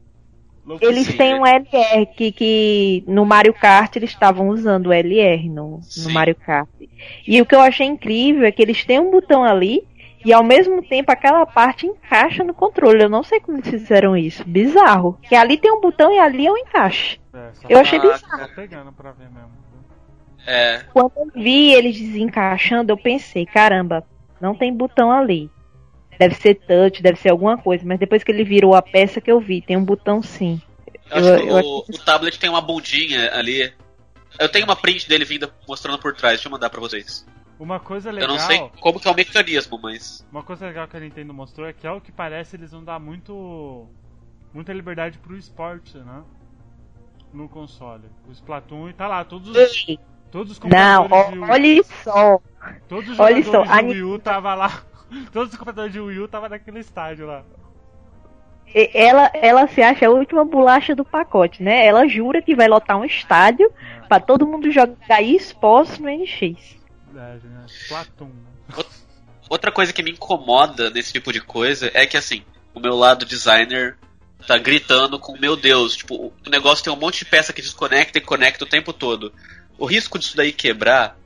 Eles 0.82 1.16
têm 1.16 1.34
um 1.34 1.46
LR 1.46 2.06
que, 2.14 2.30
que 2.30 3.04
no 3.06 3.24
Mario 3.24 3.54
Kart 3.54 3.96
eles 3.96 4.10
estavam 4.10 4.48
usando 4.48 4.88
o 4.88 4.92
LR 4.92 5.48
no, 5.48 5.80
no 6.04 6.10
Mario 6.12 6.34
Kart. 6.34 6.68
E 7.26 7.40
o 7.40 7.46
que 7.46 7.54
eu 7.54 7.60
achei 7.60 7.86
incrível 7.86 8.44
é 8.44 8.52
que 8.52 8.60
eles 8.60 8.84
têm 8.84 9.00
um 9.00 9.10
botão 9.10 9.42
ali 9.42 9.87
e 10.24 10.32
ao 10.32 10.42
mesmo 10.42 10.82
tempo 10.82 11.10
aquela 11.10 11.46
parte 11.46 11.86
encaixa 11.86 12.42
no 12.42 12.54
controle. 12.54 13.02
Eu 13.02 13.08
não 13.08 13.22
sei 13.22 13.40
como 13.40 13.58
eles 13.58 13.70
fizeram 13.70 14.16
isso. 14.16 14.44
Bizarro. 14.44 15.18
Que 15.22 15.34
ali 15.34 15.56
tem 15.56 15.72
um 15.72 15.80
botão 15.80 16.12
e 16.12 16.18
ali 16.18 16.46
é 16.46 16.52
um 16.52 16.56
encaixe. 16.56 17.20
É, 17.32 17.50
eu 17.68 17.78
achei 17.78 18.00
tá 18.00 18.12
bizarro. 18.12 18.48
pegando 18.54 18.92
pra 18.92 19.12
ver 19.12 19.30
mesmo. 19.30 19.68
É. 20.46 20.82
Quando 20.92 21.12
eu 21.16 21.30
vi 21.34 21.72
eles 21.72 21.96
desencaixando, 21.96 22.92
eu 22.92 22.96
pensei, 22.96 23.44
caramba, 23.44 24.04
não 24.40 24.54
tem 24.54 24.72
botão 24.72 25.12
ali. 25.12 25.50
Deve 26.18 26.34
ser 26.34 26.54
touch, 26.54 27.02
deve 27.02 27.18
ser 27.18 27.30
alguma 27.30 27.56
coisa, 27.58 27.84
mas 27.86 27.98
depois 27.98 28.24
que 28.24 28.32
ele 28.32 28.42
virou 28.42 28.74
a 28.74 28.82
peça 28.82 29.20
que 29.20 29.30
eu 29.30 29.38
vi, 29.38 29.60
tem 29.60 29.76
um 29.76 29.84
botão 29.84 30.22
sim. 30.22 30.60
Eu, 31.10 31.24
eu, 31.24 31.48
eu 31.48 31.64
o, 31.64 31.78
o, 31.80 31.98
tablet 32.04 32.38
tem 32.38 32.50
uma 32.50 32.60
bundinha 32.60 33.32
ali. 33.34 33.72
Eu 34.38 34.48
tenho 34.48 34.64
uma 34.64 34.74
print 34.74 35.08
dele 35.08 35.24
vindo 35.24 35.50
mostrando 35.66 35.98
por 35.98 36.14
trás, 36.14 36.36
deixa 36.36 36.48
eu 36.48 36.52
mandar 36.52 36.70
pra 36.70 36.80
vocês. 36.80 37.26
Uma 37.58 37.80
coisa 37.80 38.10
legal. 38.10 38.30
Eu 38.30 38.34
não 38.34 38.40
sei 38.40 38.70
como 38.80 39.00
que 39.00 39.08
é 39.08 39.10
o 39.10 39.14
mecanismo, 39.14 39.78
mas. 39.82 40.24
Uma 40.30 40.42
coisa 40.42 40.66
legal 40.66 40.86
que 40.86 40.96
a 40.96 41.00
Nintendo 41.00 41.34
mostrou 41.34 41.66
é 41.66 41.72
que, 41.72 41.86
ao 41.86 42.00
que 42.00 42.12
parece, 42.12 42.56
eles 42.56 42.70
vão 42.70 42.84
dar 42.84 43.00
muito. 43.00 43.86
muita 44.54 44.72
liberdade 44.72 45.18
pro 45.18 45.36
esporte, 45.36 45.98
né? 45.98 46.22
No 47.32 47.48
console. 47.48 48.04
O 48.28 48.32
Splatoon 48.32 48.88
e 48.90 48.92
tá 48.92 49.08
lá, 49.08 49.24
todos 49.24 49.50
os. 49.50 49.86
Todos 50.30 50.52
os 50.52 50.60
não, 50.60 51.08
computadores 51.08 51.40
Wii- 51.40 51.50
olha 51.50 51.82
só. 51.82 52.40
Todos 52.86 53.10
os 53.10 53.18
olha 53.18 53.42
só, 53.42 53.62
a 53.62 53.80
de 53.80 53.88
Wii 53.88 54.02
U 54.02 54.18
tava 54.18 54.54
lá. 54.54 54.82
Todos 55.32 55.52
os 55.52 55.58
computadores 55.58 55.92
de 55.92 56.00
Wii 56.00 56.18
U 56.20 56.28
tava 56.28 56.48
naquele 56.48 56.80
estádio 56.80 57.26
lá. 57.26 57.42
Ela, 58.74 59.30
ela 59.34 59.66
se 59.66 59.80
acha 59.80 60.06
a 60.06 60.10
última 60.10 60.44
bolacha 60.44 60.94
do 60.94 61.02
pacote, 61.04 61.62
né? 61.62 61.86
Ela 61.86 62.06
jura 62.06 62.42
que 62.42 62.54
vai 62.54 62.68
lotar 62.68 62.98
um 62.98 63.04
estádio 63.04 63.72
pra 64.06 64.20
todo 64.20 64.46
mundo 64.46 64.70
jogar 64.70 65.22
esportes 65.22 65.98
no 65.98 66.08
NX. 66.10 66.77
É, 67.18 67.48
né? 67.48 67.66
Né? 68.20 68.84
Outra 69.50 69.72
coisa 69.72 69.92
que 69.92 70.02
me 70.02 70.12
incomoda 70.12 70.90
nesse 70.90 71.12
tipo 71.12 71.32
de 71.32 71.40
coisa 71.40 71.90
é 71.94 72.06
que 72.06 72.16
assim, 72.16 72.44
o 72.74 72.80
meu 72.80 72.94
lado 72.94 73.24
designer 73.24 73.96
tá 74.46 74.56
gritando 74.56 75.18
com 75.18 75.36
meu 75.36 75.56
Deus, 75.56 75.96
tipo, 75.96 76.32
o 76.46 76.50
negócio 76.50 76.84
tem 76.84 76.92
um 76.92 76.96
monte 76.96 77.20
de 77.20 77.24
peça 77.24 77.52
que 77.52 77.62
desconecta 77.62 78.18
e 78.18 78.20
conecta 78.20 78.64
o 78.64 78.68
tempo 78.68 78.92
todo. 78.92 79.32
O 79.78 79.86
risco 79.86 80.18
disso 80.18 80.36
daí 80.36 80.52
quebrar 80.52 81.16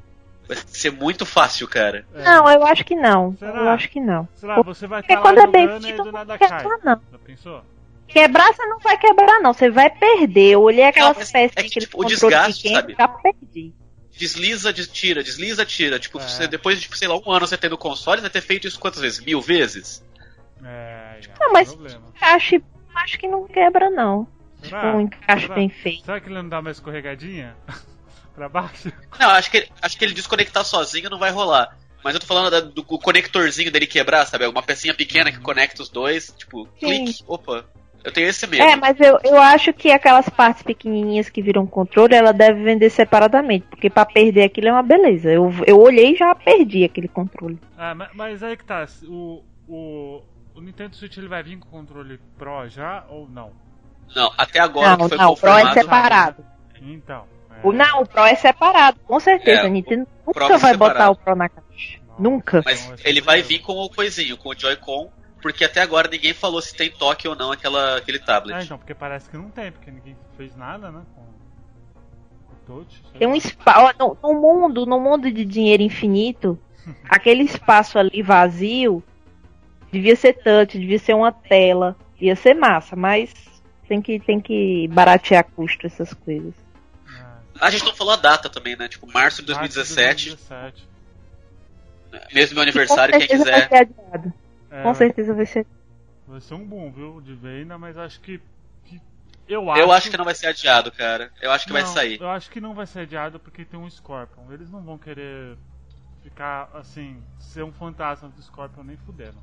vai 0.49 0.57
ser 0.67 0.93
muito 0.93 1.27
fácil, 1.27 1.69
cara. 1.69 2.07
É. 2.15 2.23
Não, 2.23 2.49
eu 2.49 2.65
acho 2.65 2.85
que 2.85 2.95
não. 2.95 3.37
Será? 3.39 3.59
Eu 3.59 3.69
acho 3.69 3.89
que 3.89 4.01
não. 4.01 4.29
Sei 4.37 4.49
lá, 4.49 4.63
você 4.63 4.87
vai 4.87 5.01
estar 5.01 5.17
quando 5.19 5.39
é 5.39 5.47
bem 5.47 5.65
e 5.65 5.81
feito, 5.81 5.97
do 5.99 6.05
não 6.05 6.13
nada 6.13 6.39
quebra, 6.39 6.59
cai. 6.59 6.79
não. 6.85 7.01
Já 7.11 7.19
pensou? 7.19 7.65
Quebrar 8.09 8.53
você 8.53 8.67
não 8.67 8.79
vai 8.79 8.99
quebrar, 8.99 9.41
não. 9.41 9.53
Você 9.53 9.71
vai 9.71 9.91
perder. 9.91 10.53
Eu 10.53 10.63
olhei 10.63 10.85
aquelas 10.85 11.17
mas 11.17 11.31
peças 11.31 11.57
é 11.57 11.63
que, 11.63 11.69
aquele 11.69 11.87
tipo, 11.87 12.01
o 12.01 12.05
desgaste, 12.05 12.63
pequeno, 12.63 12.81
sabe? 12.81 12.95
já 12.99 13.09
perdi. 13.09 13.75
Desliza, 14.17 14.73
des- 14.73 14.89
tira, 14.89 15.23
desliza, 15.23 15.65
tira. 15.65 15.99
Tipo, 15.99 16.19
É. 16.21 16.23
você, 16.29 16.47
depois 16.47 16.77
de, 16.77 16.83
tipo, 16.83 16.97
sei 16.97 17.09
lá, 17.09 17.17
um 17.17 17.31
ano 17.33 17.47
você 17.47 17.57
tendo 17.57 17.79
console, 17.79 18.21
vai 18.21 18.31
ter 18.31 18.41
feito 18.43 18.67
isso 18.69 18.79
quantas 18.79 19.01
vezes? 19.01 19.21
Mil 19.21 19.41
vezes? 19.41 20.05
É, 20.63 21.19
é 21.25 21.35
Não, 21.41 21.53
mas 21.53 21.73
problema. 21.73 22.13
acho, 22.21 22.63
acho 22.95 23.19
que 23.19 23.27
não 23.27 23.47
quebra, 23.49 23.91
não. 23.91 24.27
Será? 24.63 24.95
Um 24.97 25.01
encaixe 25.01 25.43
Será? 25.43 25.55
bem 25.55 25.69
feito. 25.69 26.05
Será 26.05 26.21
que 26.21 26.29
ele 26.29 26.35
não 26.37 26.49
dá 26.49 26.61
uma 26.61 26.71
escorregadinha? 26.71 27.57
pra 28.35 28.49
baixo? 28.49 28.93
Não, 29.19 29.31
acho 29.31 29.51
que, 29.51 29.69
acho 29.81 29.99
que 29.99 30.05
ele 30.05 30.15
desconectar 30.15 30.65
sozinho 30.65 31.11
não 31.11 31.19
vai 31.19 31.31
rolar. 31.31 31.77
Mas 32.05 32.15
eu 32.15 32.21
tô 32.21 32.27
falando 32.27 32.51
da- 32.51 32.61
do, 32.61 32.83
conectorzinho 32.85 33.71
dele 33.71 33.87
quebrar, 33.87 34.27
sabe? 34.27 34.47
Uma 34.47 34.63
pecinha 34.63 34.93
pequena 34.95 35.31
que 35.33 35.39
conecta 35.39 35.83
os 35.83 35.89
dois, 35.89 36.35
tipo, 36.37 36.69
Sim. 36.79 37.05
clique, 37.05 37.25
opa. 37.27 37.65
Eu 38.05 38.13
tenho 38.13 38.29
esse 38.29 38.47
medo. 38.47 38.63
É, 38.63 38.75
mas 38.77 38.99
eu, 39.01 39.19
eu 39.25 39.41
acho 39.41 39.73
que 39.73 39.91
aquelas 39.91 40.29
partes 40.29 40.63
pequenininhas 40.63 41.29
que 41.31 41.41
viram 41.41 41.67
controle, 41.67 42.15
ela 42.15 42.33
deve 42.33 42.63
vender 42.63 42.91
separadamente. 42.91 43.67
Porque 43.69 43.89
pra 43.89 44.05
perder 44.05 44.43
aquilo 44.45 44.69
é 44.69 44.73
uma 44.73 44.83
beleza. 44.83 45.31
Eu, 45.31 45.53
eu 45.67 45.81
olhei 45.81 46.13
e 46.15 46.17
já 46.17 46.35
perdi 46.35 46.85
aquele 46.85 47.07
controle. 47.09 47.59
Ah, 47.79 47.95
ma- 47.95 48.11
mas 48.15 48.43
aí 48.43 48.57
que 48.57 48.65
tá. 48.65 48.85
O, 49.07 49.43
o, 49.69 50.23
o 50.55 50.61
Nintendo 50.61 50.97
Switch 50.97 51.17
ele 51.17 51.29
vai 51.29 51.43
vir 51.43 51.59
com 51.59 51.69
controle 51.69 52.19
Pro 52.37 52.69
já 52.69 53.05
ou 53.09 53.29
não? 53.29 53.53
Não, 54.15 54.33
até 54.37 54.59
agora 54.59 54.91
não, 54.97 54.97
que 55.05 55.09
foi 55.11 55.19
não, 55.19 55.33
o 55.33 55.37
Pro 55.37 55.49
é 55.51 55.53
confirmado. 55.63 55.81
separado. 55.81 56.45
Então. 56.83 57.25
é, 57.51 57.67
O, 57.67 57.73
não, 57.73 58.03
o 58.03 58.07
Pro 58.07 58.25
é 58.25 58.35
separado, 58.35 58.99
com 59.07 59.21
certeza. 59.21 59.63
É, 59.63 59.67
a 59.67 59.69
Nintendo 59.69 60.07
nunca 60.27 60.45
é 60.45 60.59
vai 60.59 60.77
botar 60.77 60.93
separado. 60.95 61.13
o 61.13 61.17
Pro 61.17 61.37
na 61.37 61.49
caixa. 61.49 61.99
não. 62.19 62.31
Nunca. 62.33 62.63
Mas 62.65 62.85
Então, 62.85 62.97
ele 63.05 63.21
é 63.21 63.23
o 63.23 63.25
vai 63.25 63.43
vir 63.43 63.61
com 63.61 63.73
o 63.75 63.89
coisinho, 63.89 64.37
com 64.37 64.49
o 64.51 64.55
Joy-Con, 64.59 65.11
porque 65.43 65.65
até 65.65 65.83
agora 65.83 66.09
ninguém 66.09 66.33
falou 66.33 66.63
se 66.63 66.75
tem 66.75 66.89
toque 66.89 67.27
ou 67.27 67.35
não 67.35 67.51
aquela, 67.51 67.99
aquele 67.99 68.21
tablet. 68.21 68.57
Ah, 68.57 68.63
então, 68.63 68.79
porque 68.79 68.95
parece 68.95 69.29
que 69.29 69.37
não 69.37 69.51
tem, 69.51 69.73
porque 69.73 69.91
ninguém 69.91 70.17
fez 70.37 70.57
nada, 70.57 70.91
né? 70.91 71.03
Com 71.15 71.23
o 72.53 72.57
touch. 72.65 73.03
sei 73.11 73.19
Tem 73.19 73.29
um 73.29 73.35
espaço. 73.35 73.95
No, 73.99 74.17
no 74.23 74.41
mundo, 74.41 74.87
no 74.87 75.01
mundo 75.01 75.31
de 75.31 75.45
dinheiro 75.45 75.83
infinito, 75.83 76.57
aquele 77.11 77.43
espaço 77.43 77.99
ali 77.99 78.23
vazio 78.23 79.03
devia 79.91 80.15
ser 80.15 80.35
touch, 80.35 80.79
devia 80.79 80.99
ser 80.99 81.15
uma 81.15 81.33
tela, 81.33 81.97
ia 82.21 82.37
ser 82.37 82.55
massa, 82.55 82.95
mas 82.95 83.35
tem 83.89 84.01
que, 84.01 84.21
tem 84.21 84.41
que 84.41 84.87
baratear 84.89 85.45
custo 85.45 85.87
essas 85.87 86.15
coisas. 86.15 86.55
Ah, 87.61 87.67
a 87.67 87.71
gente 87.71 87.85
não 87.85 87.95
falou 87.95 88.15
a 88.15 88.17
data 88.17 88.49
também, 88.49 88.77
né? 88.77 88.89
Tipo, 88.89 89.13
março 89.13 89.43
de 89.43 89.53
março 89.53 89.69
de 89.69 89.75
2017, 89.75 90.37
2017. 90.37 90.89
mesmo 92.33 92.55
meu 92.55 92.63
aniversário, 92.63 93.19
quem 93.19 93.27
quiser. 93.27 93.69
adiado. 93.75 94.33
É, 94.73 94.83
Com 94.83 94.95
certeza 94.95 95.35
vai 95.35 95.45
ser. 95.45 95.67
Vai 96.27 96.41
ser 96.41 96.55
um 96.55 96.67
boom, 96.67 96.91
viu? 96.91 97.21
De 97.21 97.35
venda, 97.35 97.77
mas 97.77 97.99
acho 97.99 98.21
que. 98.21 98.41
que 98.87 99.01
eu 99.47 99.71
acho. 99.71 99.81
Eu 99.81 99.93
acho 99.93 100.11
que 100.11 100.17
não 100.17 100.25
vai 100.25 100.35
ser 100.35 100.47
adiado, 100.47 100.91
cara. 100.91 101.31
Eu 101.43 101.51
acho 101.53 101.67
que 101.67 101.73
vai 101.73 101.83
Não, 101.83 101.89
sair. 101.93 102.19
Eu 102.21 102.31
acho 102.31 102.51
que 102.51 102.61
não 102.61 102.75
vai 102.75 102.87
ser 102.87 103.01
adiado 103.01 103.39
porque 103.39 103.65
tem 103.65 103.79
um 103.79 103.89
Scorpion. 103.91 104.51
Eles 104.51 104.71
não 104.71 104.83
vão 104.83 104.97
querer 104.97 105.59
ficar 106.23 106.71
assim, 106.73 107.23
ser 107.39 107.63
um 107.63 107.73
fantasma 107.73 108.31
do 108.31 108.43
Scorpion 108.43 108.83
nem 108.85 108.97
fudendo. 108.97 109.37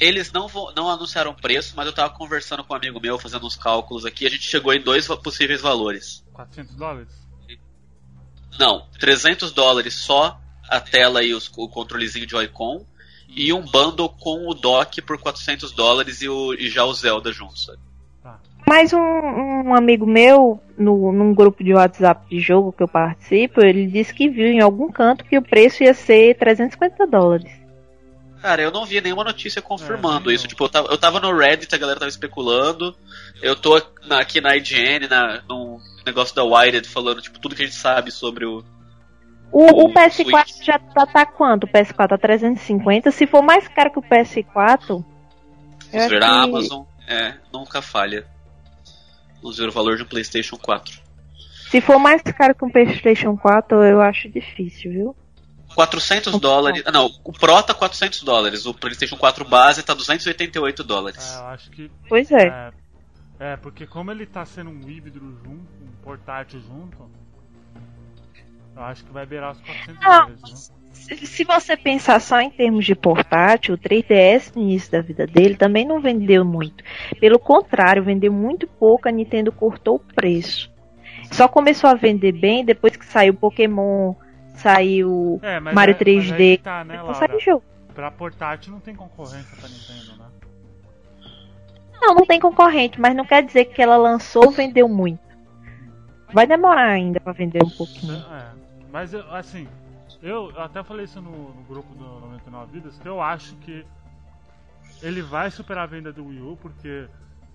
Eles 0.00 0.30
não, 0.30 0.46
vão, 0.46 0.72
não 0.74 0.90
anunciaram 0.90 1.34
preço, 1.34 1.74
mas 1.76 1.86
eu 1.86 1.92
tava 1.92 2.12
conversando 2.12 2.62
com 2.62 2.74
um 2.74 2.76
amigo 2.76 3.00
meu, 3.00 3.18
fazendo 3.18 3.46
uns 3.46 3.56
cálculos 3.56 4.04
aqui, 4.04 4.26
a 4.26 4.30
gente 4.30 4.42
chegou 4.42 4.72
em 4.72 4.80
dois 4.80 5.06
possíveis 5.22 5.60
valores. 5.62 6.22
400 6.34 6.74
dólares? 6.74 7.26
Não, 8.58 8.86
300 8.98 9.52
dólares 9.52 9.94
só 9.94 10.38
a 10.68 10.80
tela 10.80 11.22
e 11.22 11.32
os- 11.34 11.50
o 11.56 11.68
controlezinho 11.68 12.26
de 12.26 12.32
Joy-Con, 12.32 12.86
e 13.28 13.52
um 13.52 13.62
bundle 13.62 14.08
com 14.08 14.48
o 14.48 14.54
dock 14.54 15.00
por 15.02 15.18
400 15.18 15.72
dólares 15.72 16.22
e, 16.22 16.28
o, 16.28 16.54
e 16.54 16.68
já 16.68 16.84
o 16.84 16.92
Zelda 16.92 17.32
junto, 17.32 17.58
sabe? 17.58 17.78
Tá. 18.22 18.38
Mas 18.66 18.92
um, 18.92 18.98
um 18.98 19.74
amigo 19.74 20.06
meu, 20.06 20.60
no, 20.76 21.12
num 21.12 21.34
grupo 21.34 21.62
de 21.62 21.74
WhatsApp 21.74 22.28
de 22.28 22.40
jogo 22.40 22.72
que 22.72 22.82
eu 22.82 22.88
participo, 22.88 23.64
ele 23.64 23.86
disse 23.86 24.14
que 24.14 24.28
viu 24.28 24.46
em 24.46 24.60
algum 24.60 24.90
canto 24.90 25.24
que 25.24 25.38
o 25.38 25.42
preço 25.42 25.82
ia 25.82 25.94
ser 25.94 26.36
350 26.36 27.06
dólares. 27.06 27.66
Cara, 28.40 28.62
eu 28.62 28.70
não 28.70 28.84
vi 28.84 29.00
nenhuma 29.00 29.24
notícia 29.24 29.60
confirmando 29.60 30.30
É, 30.30 30.34
isso. 30.34 30.46
Tipo, 30.46 30.64
eu 30.64 30.68
tava, 30.68 30.88
eu 30.88 30.98
tava 30.98 31.20
no 31.20 31.36
Reddit, 31.36 31.74
a 31.74 31.78
galera 31.78 31.98
tava 31.98 32.08
especulando. 32.08 32.94
Eu 33.42 33.56
tô 33.56 33.74
aqui 34.10 34.40
na 34.40 34.56
IGN, 34.56 35.08
na, 35.08 35.42
num 35.48 35.80
negócio 36.06 36.34
da 36.34 36.44
Wired, 36.44 36.86
falando, 36.88 37.20
tipo, 37.20 37.40
tudo 37.40 37.56
que 37.56 37.62
a 37.62 37.66
gente 37.66 37.76
sabe 37.76 38.10
sobre 38.10 38.46
o. 38.46 38.62
O, 39.52 39.62
o 39.62 39.84
O 39.86 39.94
PS4 39.94 40.48
Switch. 40.48 40.64
já 40.64 40.78
tá, 40.78 41.06
tá 41.06 41.24
quanto? 41.26 41.64
O 41.64 41.68
PS4 41.68 42.08
tá 42.08 42.18
350. 42.18 43.10
Se 43.10 43.26
for 43.26 43.42
mais 43.42 43.66
caro 43.68 43.90
que 43.90 43.98
o 43.98 44.02
PS4, 44.02 44.44
eu 44.90 45.04
Vamos 45.04 45.04
acho 45.94 46.08
ver 46.08 46.22
a 46.22 46.28
que- 46.28 46.34
Amazon. 46.34 46.84
É, 47.08 47.34
nunca 47.52 47.80
falha. 47.80 48.26
Vamos 49.40 49.56
ver 49.58 49.68
o 49.68 49.72
valor 49.72 49.96
de 49.96 50.02
um 50.02 50.06
PlayStation 50.06 50.56
4. 50.56 51.00
se 51.70 51.80
for 51.80 51.98
mais 51.98 52.20
caro 52.22 52.54
que 52.54 52.64
um 52.64 52.70
PlayStation 52.70 53.36
4, 53.36 53.82
eu 53.84 54.00
acho 54.00 54.28
difícil, 54.28 54.90
viu? 54.92 55.16
400 55.74 56.38
dólares. 56.40 56.82
Ah, 56.86 56.90
não, 56.92 57.10
o 57.24 57.32
Pro 57.32 57.62
tá 57.62 57.74
400 57.74 58.22
dólares. 58.22 58.66
O 58.66 58.72
PlayStation 58.74 59.16
4 59.16 59.44
base 59.44 59.82
tá 59.82 59.94
288 59.94 60.82
dólares. 60.82 61.34
É, 61.34 61.38
eu 61.38 61.46
acho 61.48 61.70
que. 61.70 61.90
Pois 62.08 62.30
é. 62.32 62.46
É, 62.46 62.72
é, 63.52 63.56
porque 63.56 63.86
como 63.86 64.10
ele 64.10 64.24
tá 64.26 64.44
sendo 64.46 64.70
um 64.70 64.88
híbrido 64.88 65.20
junto, 65.44 65.84
um 65.84 65.92
portátil 66.02 66.60
junto, 66.60 67.08
eu 68.76 68.82
acho 68.82 69.04
que 69.04 69.12
vai 69.12 69.26
beirar 69.26 69.52
os 69.52 69.60
400 69.60 70.02
Não. 70.02 70.20
dólares? 70.26 70.72
Se, 70.92 71.44
você 71.44 71.76
pensar 71.76 72.20
só 72.20 72.40
em 72.40 72.50
termos 72.50 72.84
de 72.84 72.94
portátil, 72.94 73.74
o 73.74 73.78
3DS 73.78 74.54
no 74.56 74.62
início 74.62 74.90
da 74.90 75.00
vida 75.00 75.26
dele 75.26 75.54
também 75.54 75.86
não 75.86 76.00
vendeu 76.00 76.44
muito. 76.44 76.82
Pelo 77.20 77.38
contrário, 77.38 78.02
vendeu 78.02 78.32
muito 78.32 78.66
pouco, 78.66 79.08
a 79.08 79.12
Nintendo 79.12 79.52
cortou 79.52 79.96
o 79.96 80.14
preço. 80.14 80.72
Só 81.30 81.46
começou 81.46 81.90
a 81.90 81.94
vender 81.94 82.32
bem 82.32 82.64
depois 82.64 82.96
que 82.96 83.04
saiu 83.04 83.34
Pokémon, 83.34 84.14
saiu 84.54 85.38
É, 85.42 85.60
Mario 85.60 85.70
é- 85.70 85.70
mas 85.74 85.88
aí 85.88 85.94
3D. 85.94 86.56
que 86.56 86.62
tá, 86.62 86.82
né, 86.84 86.98
Então 87.00 87.14
saiu 87.14 87.40
jogo. 87.40 87.62
Pra 87.94 88.10
portátil 88.10 88.72
não 88.72 88.80
tem 88.80 88.94
concorrência 88.94 89.56
pra 89.58 89.68
Nintendo, 89.68 90.18
né? 90.18 90.26
Não, 92.00 92.14
não 92.14 92.26
tem 92.26 92.40
concorrente, 92.40 93.00
mas 93.00 93.14
não 93.14 93.24
quer 93.24 93.42
dizer 93.42 93.66
que 93.66 93.80
ela 93.80 93.96
lançou 93.96 94.50
vendeu 94.50 94.88
muito. 94.88 95.20
Vai 96.32 96.46
demorar 96.46 96.88
ainda 96.88 97.20
pra 97.20 97.32
vender 97.32 97.62
um 97.62 97.70
pouquinho. 97.70 98.16
É, 98.16 98.55
mas 98.96 99.12
eu, 99.12 99.30
assim, 99.30 99.68
eu 100.22 100.58
até 100.58 100.82
falei 100.82 101.04
isso 101.04 101.20
no, 101.20 101.54
no 101.54 101.62
grupo 101.64 101.94
do 101.94 102.02
99 102.02 102.72
Vidas, 102.72 102.98
que 102.98 103.06
eu 103.06 103.20
acho 103.20 103.54
que 103.56 103.84
ele 105.02 105.20
vai 105.20 105.50
superar 105.50 105.84
a 105.84 105.86
venda 105.86 106.10
do 106.10 106.24
Wii 106.24 106.40
U, 106.40 106.56
porque 106.56 107.06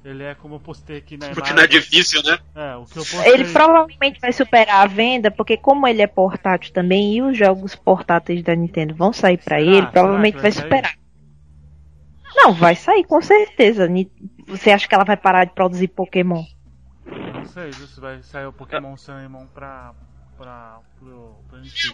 ele 0.06 0.21
é 0.21 0.36
como 0.36 0.54
eu 0.54 0.60
postei 0.60 0.97
aqui 0.97 1.17
na 1.17 1.30
Porque 1.30 1.39
imagem. 1.39 1.56
não 1.56 1.63
é 1.63 1.67
difícil, 1.67 2.21
né? 2.21 2.38
É, 2.54 2.75
o 2.75 2.86
que 2.86 2.99
eu 2.99 3.04
postei. 3.04 3.34
Ele 3.34 3.51
provavelmente 3.51 4.19
vai 4.21 4.32
superar 4.32 4.84
a 4.84 4.86
venda, 4.86 5.32
porque 5.32 5.58
como 5.58 5.88
ele 5.88 6.04
é 6.04 6.08
portátil 6.08 6.71
também 6.73 7.15
e 7.15 7.23
os 7.23 7.36
jogos 7.36 7.73
portáteis 7.73 8.43
da 8.43 8.54
Nintendo 8.56 8.93
vão 8.93 9.12
sair 9.12 9.39
pra 9.39 9.58
Será? 9.58 9.62
ele, 9.62 9.75
Será 9.77 9.88
provavelmente 9.88 10.34
vai 10.34 10.43
vai 10.43 10.51
superar. 10.51 10.95
Não, 12.36 12.54
vai 12.54 12.75
sair 12.75 13.04
com 13.04 13.19
certeza. 13.19 13.88
Você 14.47 14.69
acha 14.69 14.88
que 14.88 14.93
ela 14.93 15.06
vai 15.06 15.17
parar 15.17 15.45
de 15.45 15.56
produzir 15.56 15.88
Pokémon? 15.88 16.43
Eu 17.04 17.34
não 17.34 17.45
sei 17.45 17.73
se 17.73 17.99
vai 17.99 18.21
sair 18.21 18.45
o 18.45 18.54
Pokémon 18.54 18.95
Sun 18.95 19.19
e 19.21 19.27
Moon 19.27 19.47
pra. 19.47 19.95
Pra. 20.41 20.80
pro. 20.99 21.36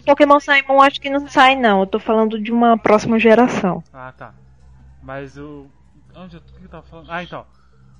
Pokémon 0.06 0.40
Simon 0.40 0.80
acho 0.82 1.00
que 1.00 1.10
não 1.10 1.28
sai 1.28 1.54
não. 1.56 1.80
Eu 1.80 1.86
tô 1.86 1.98
falando 2.00 2.40
de 2.40 2.50
uma 2.50 2.78
próxima 2.78 3.18
geração. 3.18 3.82
Ah, 3.92 4.12
tá. 4.16 4.34
Mas 5.02 5.36
o. 5.36 5.66
Onde 6.14 6.36
eu, 6.36 6.40
o 6.40 6.58
que 6.58 6.64
eu 6.64 6.68
tava 6.68 6.82
falando? 6.84 7.10
Ah, 7.10 7.22
então. 7.22 7.46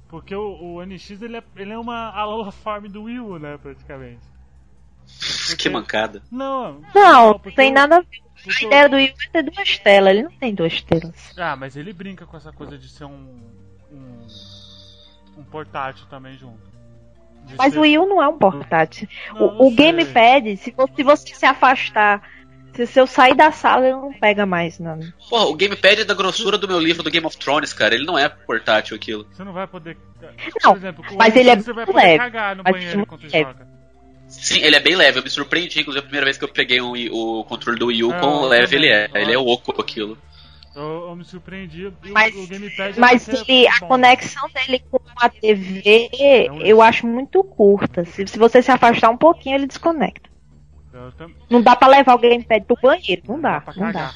Porque 0.08 0.34
o, 0.34 0.58
o 0.76 0.82
NX 0.86 1.20
ele 1.22 1.36
é, 1.36 1.42
ele 1.56 1.72
é 1.72 1.78
uma 1.78 2.10
Alola 2.10 2.50
Farm 2.50 2.86
do 2.86 3.02
Wii 3.04 3.20
U, 3.20 3.38
né, 3.38 3.58
praticamente. 3.58 4.22
Nossa, 5.06 5.56
que 5.56 5.68
mancada. 5.68 6.22
Não, 6.30 6.80
Não, 6.94 7.38
porque 7.38 7.56
tem 7.56 7.70
o- 7.70 7.74
nada 7.74 7.96
a 7.96 8.00
ver. 8.00 8.06
A 8.38 8.42
porque 8.42 8.64
o- 8.64 8.68
ideia 8.68 8.88
do 8.88 8.96
Wii 8.96 9.14
é 9.26 9.30
ter 9.30 9.42
duas 9.50 9.78
telas, 9.78 10.10
ele 10.14 10.22
não 10.22 10.30
tem 10.30 10.54
duas 10.54 10.80
telas. 10.80 11.34
Ah, 11.36 11.54
mas 11.56 11.76
ele 11.76 11.92
brinca 11.92 12.24
com 12.26 12.36
essa 12.36 12.50
coisa 12.52 12.78
de 12.78 12.88
ser 12.88 13.04
um. 13.04 13.38
um, 13.92 14.26
um 15.36 15.44
portátil 15.44 16.06
também 16.06 16.36
junto. 16.38 16.77
Mas 17.56 17.76
o 17.76 17.80
Wii 17.80 17.98
U 17.98 18.06
não 18.06 18.22
é 18.22 18.28
um 18.28 18.36
portátil. 18.38 19.08
Não, 19.34 19.58
O, 19.58 19.68
o 19.68 19.70
gamepad, 19.74 20.56
se 20.56 20.70
você, 20.76 20.92
se 20.96 21.02
você 21.02 21.34
se 21.34 21.46
afastar, 21.46 22.22
se, 22.74 22.86
se 22.86 23.00
eu 23.00 23.06
sair 23.06 23.34
da 23.34 23.50
sala, 23.50 23.86
ele 23.86 23.96
não 23.96 24.12
pega 24.12 24.44
mais, 24.46 24.78
não. 24.78 24.98
Porra, 25.28 25.46
o 25.46 25.54
gamepad 25.54 26.00
é 26.00 26.04
da 26.04 26.14
grossura 26.14 26.58
do 26.58 26.68
meu 26.68 26.78
livro 26.78 27.02
do 27.02 27.10
Game 27.10 27.26
of 27.26 27.36
Thrones, 27.36 27.72
cara. 27.72 27.94
Ele 27.94 28.04
não 28.04 28.18
é 28.18 28.28
portátil 28.28 28.94
aquilo. 28.96 29.26
Você 29.32 29.42
não 29.42 29.52
vai 29.52 29.66
poder. 29.66 29.96
Não, 30.62 30.72
Por 30.72 30.78
exemplo, 30.78 31.04
mas 31.16 31.36
ele 31.36 31.50
é 31.50 31.56
você 31.56 31.72
vai 31.72 31.86
poder 31.86 31.98
leve, 31.98 32.18
cagar 32.18 32.56
no 32.56 32.62
banheiro 32.62 32.98
muito 32.98 33.14
enquanto 33.14 33.32
leve. 33.32 33.44
joga. 33.44 33.68
Sim, 34.28 34.60
ele 34.62 34.76
é 34.76 34.80
bem 34.80 34.94
leve. 34.94 35.18
Eu 35.18 35.22
me 35.24 35.30
surpreendi, 35.30 35.80
inclusive, 35.80 36.00
a 36.00 36.02
primeira 36.02 36.26
vez 36.26 36.36
que 36.36 36.44
eu 36.44 36.48
peguei 36.48 36.80
um 36.82 36.92
o 37.10 37.44
controle 37.44 37.78
do 37.78 37.86
Wii 37.86 38.04
U, 38.04 38.12
É, 38.12 38.20
quão 38.20 38.42
leve 38.42 38.76
ele 38.76 38.88
é. 38.88 39.08
Ele 39.14 39.32
é 39.32 39.38
oco 39.38 39.80
aquilo. 39.80 40.18
Eu, 40.78 41.08
eu 41.08 41.16
me 41.16 41.24
surpreendi. 41.24 41.82
E 41.82 41.86
o- 41.86 41.94
Mas- 42.12 42.34
o 42.36 42.46
gamepad 42.46 42.98
Mas 42.98 43.26
vai 43.26 43.36
ser 43.36 43.44
ele, 43.50 43.66
a 43.68 43.80
bom. 43.80 43.88
conexão 43.88 44.48
dele 44.50 44.78
com 44.90 45.00
a 45.16 45.28
TV, 45.28 46.48
um 46.52 46.60
eu 46.60 46.80
acho 46.80 47.06
muito 47.06 47.42
curta. 47.42 48.04
Se, 48.04 48.26
se 48.26 48.38
você 48.38 48.62
se 48.62 48.70
afastar 48.70 49.10
um 49.10 49.16
pouquinho, 49.16 49.56
ele 49.56 49.66
desconecta. 49.66 50.28
Tam- 51.16 51.30
Não 51.50 51.62
dá 51.62 51.74
pra 51.76 51.88
levar 51.88 52.14
o 52.14 52.18
gamepad 52.18 52.64
pro 52.64 52.76
banheiro, 52.80 53.22
não 53.28 53.40
dá, 53.40 53.62
não 53.76 53.92
dá. 53.92 54.12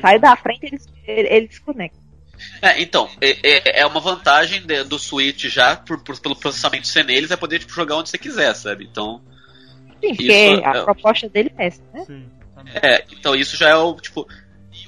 Sai 0.00 0.18
da 0.18 0.34
frente, 0.36 0.64
ele, 0.66 0.78
ele, 1.06 1.28
ele 1.28 1.46
desconecta. 1.48 1.98
É, 2.62 2.80
então, 2.80 3.08
é, 3.20 3.30
é- 3.42 3.80
é 3.80 3.86
uma 3.86 4.00
vantagem 4.00 4.62
de- 4.66 4.82
do 4.84 4.98
Switch 4.98 5.44
já, 5.46 5.76
por, 5.76 6.02
por- 6.02 6.18
pelo 6.20 6.34
processamento 6.36 6.86
ser 6.86 7.04
neles, 7.04 7.30
é 7.30 7.36
poder 7.36 7.58
tipo, 7.58 7.72
jogar 7.72 7.96
onde 7.96 8.08
você 8.08 8.16
quiser, 8.18 8.54
sabe? 8.54 8.88
Então, 8.90 9.20
Sim, 10.00 10.14
porque 10.14 10.22
Isso 10.32 10.64
a 10.64 10.76
é- 10.76 10.82
proposta 10.84 11.28
dele 11.28 11.52
é 11.58 11.66
essa, 11.66 11.82
né? 11.92 12.04
Sim, 12.06 12.26
é, 12.82 13.04
então 13.12 13.34
isso 13.34 13.56
já 13.56 13.68
é 13.68 13.76
o, 13.76 13.94
tipo... 13.96 14.26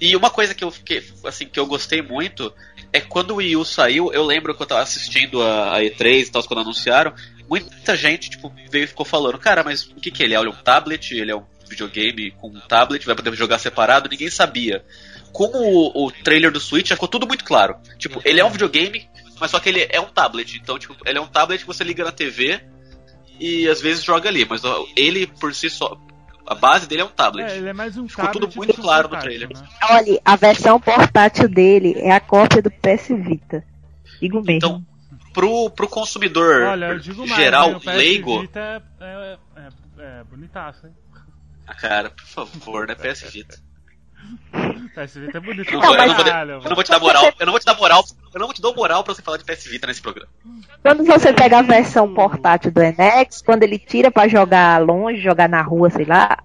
E 0.03 0.17
uma 0.17 0.31
coisa 0.31 0.53
que 0.53 0.65
eu 0.65 0.71
fiquei, 0.73 1.01
assim, 1.25 1.47
que 1.47 1.61
eu 1.61 1.65
gostei 1.65 2.03
muito 2.03 2.53
é 2.93 3.01
quando 3.01 3.31
o 3.31 3.35
Wii 3.37 3.55
U 3.55 3.65
saiu, 3.65 4.13
eu 4.13 4.27
lembro 4.27 4.53
que 4.53 4.61
eu 4.61 4.67
tava 4.67 4.83
assistindo 4.83 5.41
a, 5.41 5.77
a 5.77 5.81
E3 5.81 6.27
e 6.27 6.31
tal, 6.33 6.43
quando 6.43 6.63
anunciaram, 6.63 7.15
muita 7.49 7.95
gente, 7.95 8.29
tipo, 8.29 8.53
veio 8.69 8.83
e 8.83 8.89
ficou 8.89 9.07
falando, 9.07 9.39
cara, 9.39 9.63
mas 9.63 9.85
o 9.85 9.95
que 9.95 10.11
que 10.11 10.25
ele 10.25 10.35
é? 10.35 10.39
Ele 10.39 10.49
é 10.49 10.51
um 10.51 10.57
tablet? 10.57 11.15
Ele 11.15 11.31
é 11.31 11.37
um 11.37 11.45
videogame 11.69 12.33
com 12.33 12.49
um 12.49 12.59
tablet? 12.59 13.07
Vai 13.07 13.15
poder 13.15 13.33
jogar 13.37 13.61
separado? 13.61 14.09
Ninguém 14.09 14.29
sabia. 14.29 14.85
Com 15.33 15.45
o, 15.45 16.07
o 16.07 16.11
trailer 16.11 16.51
do 16.51 16.59
Switch, 16.59 16.89
ficou 16.89 17.07
tudo 17.07 17.25
muito 17.25 17.45
claro. 17.45 17.77
Tipo, 17.97 18.21
ele 18.25 18.41
é 18.41 18.45
um 18.45 18.51
videogame, 18.51 19.09
mas 19.39 19.53
só 19.53 19.61
que 19.61 19.69
ele 19.69 19.87
é 19.89 20.01
um 20.01 20.09
tablet. 20.09 20.59
Então, 20.61 20.81
tipo, 20.81 20.97
ele 21.07 21.19
é 21.19 21.21
um 21.21 21.29
tablet 21.29 21.61
que 21.61 21.67
você 21.69 21.85
liga 21.85 22.03
na 22.03 22.11
TV 22.11 22.61
e 23.39 23.69
às 23.69 23.81
vezes 23.81 24.03
joga 24.03 24.29
ali. 24.29 24.45
Mas 24.45 24.63
ele, 24.97 25.29
por 25.29 25.55
si 25.55 25.71
só, 25.71 25.97
a 26.53 26.55
base 26.55 26.87
dele 26.87 27.03
é 27.03 27.05
um 27.05 27.09
tablet. 27.09 27.51
É, 27.51 27.57
ele 27.57 27.69
é 27.69 27.73
mais 27.73 27.97
um 27.97 28.07
Ficou 28.09 28.27
tablet 28.27 28.51
tudo 28.51 28.57
muito 28.57 28.81
claro 28.81 29.09
no 29.09 29.19
trailer. 29.19 29.49
né? 29.49 29.69
Olha, 29.91 30.21
a 30.25 30.37
versão 30.37 30.79
portátil 30.79 31.49
dele 31.49 31.95
é 31.97 32.13
a 32.13 32.21
cópia 32.21 32.63
do 32.63 32.71
PS 32.71 33.09
Vita. 33.09 33.65
Digo 34.21 34.37
mesmo. 34.43 34.53
Então, 34.57 34.87
pro, 35.33 35.71
pro 35.71 35.89
consumidor 35.89 36.63
Olha, 36.63 36.87
eu 36.87 36.99
digo 36.99 37.27
mais, 37.27 37.35
geral, 37.35 37.81
PS 37.81 37.87
leigo, 37.87 38.41
Vita 38.43 38.61
é, 38.61 38.83
é, 39.01 39.39
é, 39.57 40.21
é 40.21 40.25
bonitaço, 40.25 40.87
hein? 40.87 40.93
ah, 41.67 41.75
cara, 41.75 42.11
por 42.11 42.25
favor, 42.25 42.87
né? 42.87 42.95
PS 42.95 43.23
Vita. 43.33 43.59
O 44.53 45.01
PS 45.01 45.15
Vita 45.15 45.39
é 45.39 45.41
bonito 45.41 45.73
Não, 45.73 45.81
pra 45.81 46.07
eu, 46.07 46.47
não 46.47 46.63
eu 46.63 46.69
não 46.69 46.75
vou 46.75 46.85
te 46.85 46.91
dar 46.91 47.01
moral, 47.01 47.25
eu 47.39 47.47
não 47.47 47.53
vou 47.53 47.61
te 47.61 47.67
dar 47.67 47.77
moral, 47.77 48.05
eu 48.35 48.41
não 48.41 48.47
vou 48.47 48.55
te 48.55 48.63
dar 48.63 48.73
moral 48.73 49.05
pra 49.05 49.15
você 49.15 49.23
falar 49.23 49.39
de 49.39 49.45
PS 49.45 49.65
Vita 49.67 49.87
nesse 49.87 50.03
programa. 50.03 50.31
Quando 50.83 51.05
você 51.05 51.33
pega 51.33 51.59
a 51.59 51.63
versão 51.63 52.13
portátil 52.13 52.71
do 52.71 52.83
Enex, 52.83 53.43
quando 53.43 53.63
ele 53.63 53.79
tira 53.79 54.11
pra 54.11 54.29
jogar 54.29 54.83
longe, 54.83 55.21
jogar 55.21 55.49
na 55.49 55.63
rua, 55.63 55.91
sei 55.91 56.05
lá, 56.05 56.39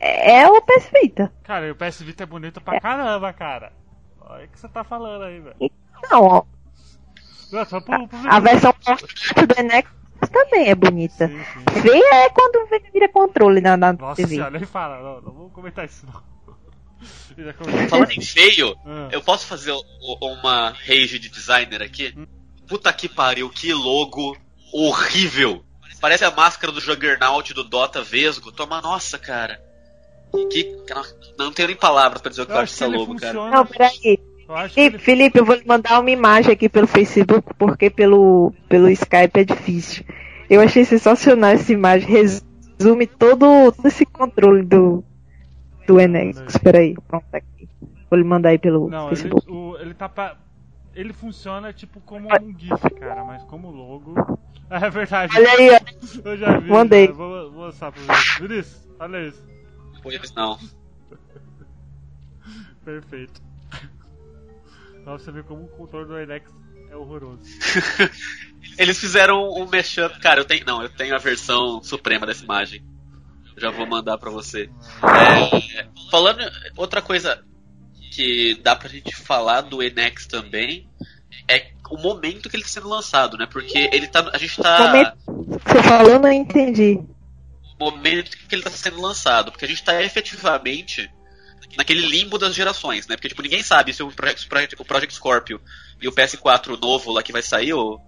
é 0.00 0.46
o 0.46 0.60
PS 0.62 0.90
Vita. 1.02 1.32
Cara, 1.42 1.66
e 1.66 1.70
o 1.70 1.76
PS 1.76 2.02
Vita 2.02 2.22
é 2.22 2.26
bonito 2.26 2.60
pra 2.60 2.80
caramba, 2.80 3.32
cara. 3.32 3.72
Olha 4.20 4.44
o 4.44 4.48
que 4.48 4.58
você 4.58 4.68
tá 4.68 4.84
falando 4.84 5.24
aí, 5.24 5.40
velho. 5.40 5.56
Não, 6.10 6.22
ó, 6.24 6.42
Não, 7.52 7.64
só 7.64 7.80
pro, 7.80 8.08
pro 8.08 8.18
a 8.28 8.40
versão 8.40 8.72
portátil 8.72 9.46
do 9.46 9.58
Enex 9.58 9.90
também 10.28 10.68
é 10.68 10.74
bonita. 10.74 11.28
Sim, 11.28 11.38
sim. 11.38 11.80
Feia 11.80 12.14
é 12.24 12.30
quando 12.30 12.68
vira 12.92 13.08
controle 13.08 13.60
na, 13.60 13.76
na 13.76 13.92
Nossa 13.92 14.16
TV. 14.16 14.34
senhora, 14.34 14.50
nem 14.50 14.64
fala, 14.64 15.02
não, 15.02 15.20
não 15.22 15.32
vou 15.32 15.50
comentar 15.50 15.84
isso 15.84 16.06
não. 16.06 16.22
Falando 17.88 18.10
em 18.12 18.20
feio, 18.20 18.76
Ah. 18.84 19.08
eu 19.12 19.22
posso 19.22 19.46
fazer 19.46 19.72
uma 20.20 20.70
rage 20.70 21.18
de 21.18 21.28
designer 21.28 21.82
aqui? 21.82 22.14
Puta 22.66 22.92
que 22.92 23.08
pariu, 23.08 23.48
que 23.48 23.72
logo 23.72 24.36
horrível. 24.72 25.64
Parece 26.00 26.24
a 26.24 26.30
máscara 26.30 26.72
do 26.72 26.80
Juggernaut 26.80 27.52
do 27.52 27.62
Dota 27.64 28.02
Vesgo. 28.02 28.50
Toma, 28.52 28.80
nossa, 28.80 29.18
cara. 29.18 29.60
Que, 30.50 30.76
não 31.38 31.52
tenho 31.52 31.68
nem 31.68 31.76
palavras 31.76 32.22
pra 32.22 32.30
dizer 32.30 32.42
o 32.42 32.46
que 32.46 32.52
eu, 32.52 32.56
Eu 32.56 32.62
acho 32.62 32.72
dessa 32.72 32.86
logo, 32.86 33.16
cara. 33.16 33.32
funciona. 33.34 33.50
Não, 33.56 33.66
peraí. 33.66 34.18
Felipe, 34.70 34.80
ele 34.80 34.98
Felipe, 34.98 35.38
eu 35.38 35.44
vou 35.44 35.54
lhe 35.56 35.64
mandar 35.66 36.00
uma 36.00 36.10
imagem 36.10 36.52
aqui 36.52 36.68
pelo 36.68 36.86
Facebook, 36.86 37.52
porque 37.58 37.88
pelo, 37.90 38.52
pelo 38.68 38.88
Skype 38.90 39.40
é 39.40 39.44
difícil. 39.44 40.04
Eu 40.48 40.60
achei 40.60 40.84
sensacional 40.84 41.50
essa 41.50 41.72
imagem. 41.72 42.08
Resume 42.08 43.06
todo, 43.06 43.70
todo 43.72 43.86
esse 43.86 44.04
controle 44.06 44.62
do, 44.64 45.04
do 45.86 46.00
Enex. 46.00 46.40
Espera 46.48 46.78
aí, 46.78 46.94
pronto, 47.08 47.24
tá 47.30 47.38
aqui. 47.38 47.68
Vou 48.10 48.18
lhe 48.18 48.24
mandar 48.24 48.50
aí 48.50 48.58
pelo 48.58 48.88
Não, 48.88 49.08
ele, 49.08 49.16
Facebook. 49.16 49.50
o, 49.50 49.76
ele 49.78 49.94
tá 49.94 50.08
pra... 50.08 50.36
Ele 50.94 51.12
funciona 51.12 51.72
tipo 51.72 52.00
como 52.00 52.28
um 52.28 52.58
GIF, 52.58 52.90
cara, 52.98 53.24
mas 53.24 53.42
como 53.44 53.70
logo. 53.70 54.14
É 54.70 54.88
verdade. 54.88 55.36
Olha 55.36 55.50
aí, 55.50 55.70
ó. 55.72 56.28
Eu 56.28 56.36
já 56.36 56.58
vi. 56.58 56.70
Mandei. 56.70 57.08
já. 57.08 57.12
Vou, 57.12 57.50
vou 57.50 57.66
mostrar 57.66 57.90
pro 57.90 58.00
Vinícius. 58.02 58.38
Vinícius, 58.38 58.88
olha 59.00 59.26
isso. 59.26 59.44
Pois 60.00 60.32
não. 60.34 60.58
Perfeito. 62.84 63.42
Pra 65.02 65.14
você 65.14 65.32
ver 65.32 65.42
como 65.42 65.64
o 65.64 65.68
controle 65.68 66.06
do 66.06 66.16
Enex 66.16 66.48
é 66.88 66.96
horroroso. 66.96 67.42
Eles 68.78 68.98
fizeram 68.98 69.50
um 69.50 69.66
mashup. 69.66 70.20
Cara, 70.20 70.40
eu 70.40 70.44
tenho. 70.44 70.64
Não, 70.64 70.82
eu 70.82 70.88
tenho 70.88 71.16
a 71.16 71.18
versão 71.18 71.82
suprema 71.82 72.26
dessa 72.26 72.44
imagem. 72.44 72.82
Já 73.60 73.70
vou 73.70 73.86
mandar 73.86 74.16
pra 74.18 74.30
você. 74.30 74.70
É, 75.02 75.86
falando. 76.10 76.40
Outra 76.76 77.02
coisa 77.02 77.44
que 78.12 78.54
dá 78.62 78.74
pra 78.74 78.88
gente 78.88 79.14
falar 79.14 79.60
do 79.60 79.82
Enex 79.82 80.26
também 80.26 80.88
é 81.48 81.70
o 81.90 81.96
momento 81.98 82.48
que 82.48 82.56
ele 82.56 82.62
tá 82.62 82.68
sendo 82.68 82.88
lançado, 82.88 83.36
né? 83.36 83.46
Porque 83.50 83.90
ele 83.92 84.06
tá. 84.08 84.30
A 84.32 84.38
gente 84.38 84.56
tá. 84.60 84.78
Momento- 84.86 85.16
Você 85.66 85.82
falou, 85.82 86.18
não 86.18 86.32
entendi. 86.32 87.00
momento 87.78 88.30
que 88.30 88.54
ele 88.54 88.62
está 88.62 88.70
sendo 88.70 89.00
lançado, 89.00 89.50
porque 89.50 89.64
a 89.64 89.68
gente 89.68 89.78
está 89.80 90.02
efetivamente 90.02 91.10
naquele 91.76 92.06
limbo 92.06 92.36
das 92.36 92.54
gerações, 92.54 93.06
né? 93.06 93.16
Porque 93.16 93.28
tipo, 93.28 93.42
ninguém 93.42 93.62
sabe 93.62 93.92
se 93.92 94.02
o 94.02 94.10
Project, 94.10 94.76
o 94.78 94.84
Project 94.84 95.14
Scorpio 95.14 95.60
e 96.00 96.08
o 96.08 96.12
PS4 96.12 96.76
novo 96.80 97.12
lá 97.12 97.22
que 97.22 97.32
vai 97.32 97.42
sair, 97.42 97.72
ou, 97.72 98.00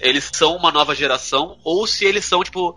eles 0.00 0.28
são 0.32 0.56
uma 0.56 0.72
nova 0.72 0.94
geração, 0.94 1.58
ou 1.64 1.86
se 1.86 2.04
eles 2.04 2.24
são, 2.24 2.42
tipo, 2.42 2.76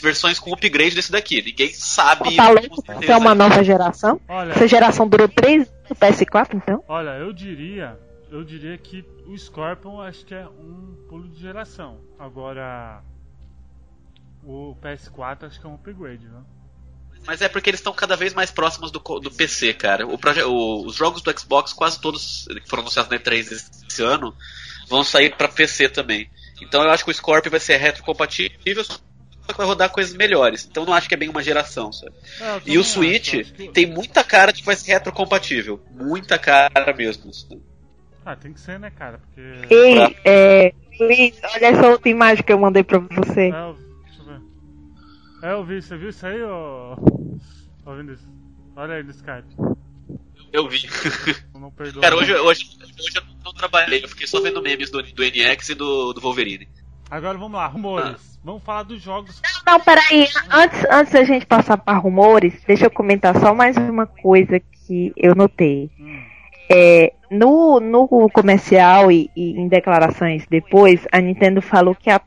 versões 0.00 0.38
com 0.38 0.52
upgrade 0.52 0.94
desse 0.94 1.10
daqui. 1.12 1.42
Ninguém 1.42 1.72
sabe 1.72 2.34
Tá 2.36 2.48
louco 2.50 2.82
que 3.00 3.10
é 3.10 3.16
uma 3.16 3.34
nova 3.34 3.62
geração? 3.64 4.20
Olha, 4.28 4.52
Essa 4.52 4.66
geração 4.68 5.06
durou 5.08 5.28
3 5.28 5.70
no 5.88 5.96
PS4, 5.96 6.54
então? 6.54 6.82
olha, 6.88 7.10
eu 7.18 7.32
diria. 7.32 7.98
Eu 8.30 8.44
diria 8.44 8.78
que 8.78 9.04
o 9.26 9.36
Scorpion 9.36 10.00
acho 10.00 10.24
que 10.24 10.34
é 10.34 10.46
um 10.46 10.94
pulo 11.08 11.28
de 11.28 11.40
geração. 11.40 11.98
Agora. 12.18 13.02
O 14.44 14.74
PS4 14.82 15.46
acho 15.46 15.60
que 15.60 15.66
é 15.66 15.68
um 15.68 15.74
upgrade, 15.74 16.26
né? 16.26 16.40
Mas 17.26 17.42
é 17.42 17.48
porque 17.48 17.68
eles 17.68 17.80
estão 17.80 17.92
cada 17.92 18.16
vez 18.16 18.32
mais 18.32 18.50
próximos 18.50 18.90
do, 18.90 18.98
do 18.98 19.30
PC, 19.30 19.74
cara. 19.74 20.06
O 20.06 20.18
o- 20.46 20.86
os 20.86 20.94
jogos 20.94 21.20
do 21.20 21.38
Xbox, 21.38 21.72
quase 21.74 22.00
todos 22.00 22.46
que 22.48 22.68
foram 22.68 22.82
anunciados 22.82 23.10
na 23.10 23.18
E3 23.18 23.40
esse 23.52 24.02
ano, 24.02 24.34
vão 24.88 25.04
sair 25.04 25.36
pra 25.36 25.46
PC 25.48 25.90
também. 25.90 26.30
Então 26.62 26.82
eu 26.82 26.90
acho 26.90 27.04
que 27.04 27.10
o 27.10 27.14
Scorpio 27.14 27.50
vai 27.50 27.60
ser 27.60 27.76
retrocompatível, 27.76 28.82
que 29.48 29.56
vai 29.56 29.66
rodar 29.66 29.90
coisas 29.90 30.14
melhores. 30.14 30.66
Então 30.70 30.84
não 30.84 30.92
acho 30.94 31.08
que 31.08 31.14
é 31.14 31.16
bem 31.16 31.28
uma 31.28 31.42
geração, 31.42 31.92
sabe? 31.92 32.12
É, 32.40 32.60
E 32.66 32.78
o 32.78 32.80
acho, 32.80 32.90
Switch 32.90 33.34
acho 33.34 33.52
que- 33.54 33.68
tem 33.68 33.86
muita 33.86 34.22
cara 34.24 34.52
de 34.52 34.60
que 34.60 34.66
vai 34.66 34.76
ser 34.76 34.92
retrocompatível. 34.92 35.80
Muita 35.90 36.38
cara 36.38 36.92
mesmo. 36.96 37.30
Ah, 38.24 38.36
tem 38.36 38.52
que 38.52 38.60
ser, 38.60 38.78
né, 38.78 38.90
cara? 38.90 39.18
Porque. 39.18 39.74
Ei, 39.74 40.16
é. 40.24 40.72
Luiz, 41.00 41.34
olha 41.54 41.66
essa 41.66 41.88
outra 41.88 42.08
imagem 42.10 42.44
que 42.44 42.52
eu 42.52 42.58
mandei 42.58 42.82
pra 42.84 42.98
você. 42.98 43.48
É, 43.50 43.60
eu- 43.62 43.76
deixa 44.04 44.20
eu 44.20 44.24
ver. 44.26 44.40
É, 45.42 45.52
eu 45.54 45.64
vi, 45.64 45.82
você 45.82 45.96
viu 45.96 46.10
isso 46.10 46.26
aí, 46.26 46.42
ô. 46.42 46.96
Vinícius? 47.96 48.28
Olha 48.76 48.94
aí 48.94 49.02
no 49.02 49.10
Skype. 49.10 49.56
Eu 50.52 50.68
vi. 50.68 50.88
Não 51.54 51.70
perdoa. 51.70 52.02
Cara, 52.02 52.16
hoje, 52.16 52.34
hoje, 52.34 52.70
hoje 52.80 53.16
eu 53.16 53.22
não 53.44 53.52
trabalhei, 53.54 54.02
eu 54.04 54.08
fiquei 54.08 54.26
só 54.26 54.40
vendo 54.40 54.60
memes 54.62 54.90
do, 54.90 55.02
do 55.02 55.22
NX 55.24 55.70
e 55.70 55.74
do, 55.74 56.12
do 56.12 56.20
Wolverine. 56.20 56.68
Agora 57.10 57.36
vamos 57.36 57.58
lá, 57.58 57.66
rumores. 57.66 58.38
Vamos 58.44 58.62
falar 58.62 58.84
dos 58.84 59.02
jogos. 59.02 59.42
Não, 59.66 59.80
peraí. 59.80 60.28
Antes, 60.50 60.86
antes 60.90 61.12
da 61.12 61.24
gente 61.24 61.44
passar 61.44 61.76
para 61.76 61.98
rumores, 61.98 62.54
deixa 62.66 62.86
eu 62.86 62.90
comentar 62.90 63.36
só 63.38 63.54
mais 63.54 63.76
uma 63.76 64.06
coisa 64.06 64.60
que 64.60 65.12
eu 65.16 65.34
notei. 65.34 65.90
Hum, 65.98 66.22
É, 66.70 67.12
no, 67.30 67.80
no 67.80 68.30
comercial 68.30 69.10
e, 69.10 69.28
e 69.36 69.58
em 69.60 69.66
declarações 69.68 70.46
depois, 70.48 71.06
a 71.10 71.20
Nintendo 71.20 71.60
falou 71.60 71.94
que 71.94 72.10
a 72.10 72.20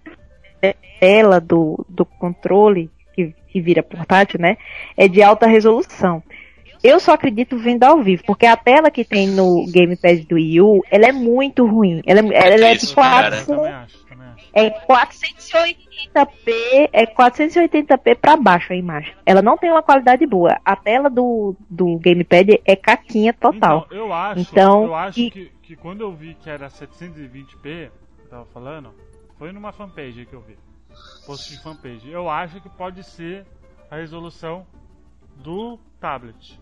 tela 1.00 1.40
do, 1.40 1.86
do 1.90 2.06
controle 2.06 2.90
que, 3.14 3.34
que 3.48 3.60
vira 3.62 3.82
portátil, 3.84 4.40
né? 4.40 4.58
É 4.96 5.08
de 5.08 5.22
alta 5.24 5.48
resolução. 5.48 6.24
Eu 6.84 7.00
só 7.00 7.14
acredito 7.14 7.58
vendo 7.58 7.84
ao 7.86 8.04
vivo, 8.04 8.24
porque 8.26 8.46
a 8.46 8.58
tela 8.58 8.92
que 8.92 9.06
tem 9.06 9.28
no 9.28 9.66
gamepad 9.72 10.26
do 10.28 10.36
Wii 10.36 10.62
U, 10.62 10.84
ela 10.92 11.06
é 11.08 11.12
muito 11.14 11.66
ruim. 11.66 12.02
Ela, 12.06 12.20
é- 12.20 12.54
ela 12.54 12.66
é 12.68 12.76
de 12.76 12.84
isso, 12.84 12.94
cara. 12.96 13.30
400, 13.44 13.48
Também 13.48 13.72
acho, 13.72 14.06
também 14.06 14.28
acho. 14.28 14.50
é 14.54 14.70
480p, 14.70 16.90
é 16.92 17.06
480p 17.06 18.16
pra 18.16 18.36
baixo 18.36 18.74
a 18.74 18.76
imagem. 18.76 19.14
Ela 19.26 19.42
não 19.42 19.58
tem 19.58 19.72
uma 19.72 19.82
qualidade 19.82 20.26
boa. 20.26 20.60
A 20.66 20.76
tela 20.76 21.10
do, 21.10 21.56
do 21.70 21.98
gamepad 22.00 22.62
é 22.66 22.76
caquinha 22.76 23.34
total. 23.34 23.86
Então, 23.88 23.98
eu 23.98 24.14
acho, 24.14 24.42
Então, 24.42 24.84
eu 24.84 24.96
acho 24.96 25.20
e- 25.20 25.32
que, 25.32 25.52
que 25.62 25.76
quando 25.76 26.02
eu 26.02 26.12
vi 26.12 26.34
que 26.36 26.50
era 26.50 26.70
720p, 26.70 27.90
que 28.18 28.24
eu 28.26 28.30
tava 28.30 28.46
falando, 28.48 28.94
foi 29.38 29.52
numa 29.52 29.72
fanpage 29.72 30.26
que 30.26 30.34
eu 30.34 30.42
vi. 30.42 30.58
Post 31.26 31.50
de 31.56 31.62
fanpage. 31.64 32.12
Eu 32.12 32.30
acho 32.30 32.62
que 32.62 32.70
pode 32.70 33.04
ser 33.04 33.46
a 33.90 33.96
resolução 33.96 34.66
do 35.38 35.80
tablet. 36.00 36.60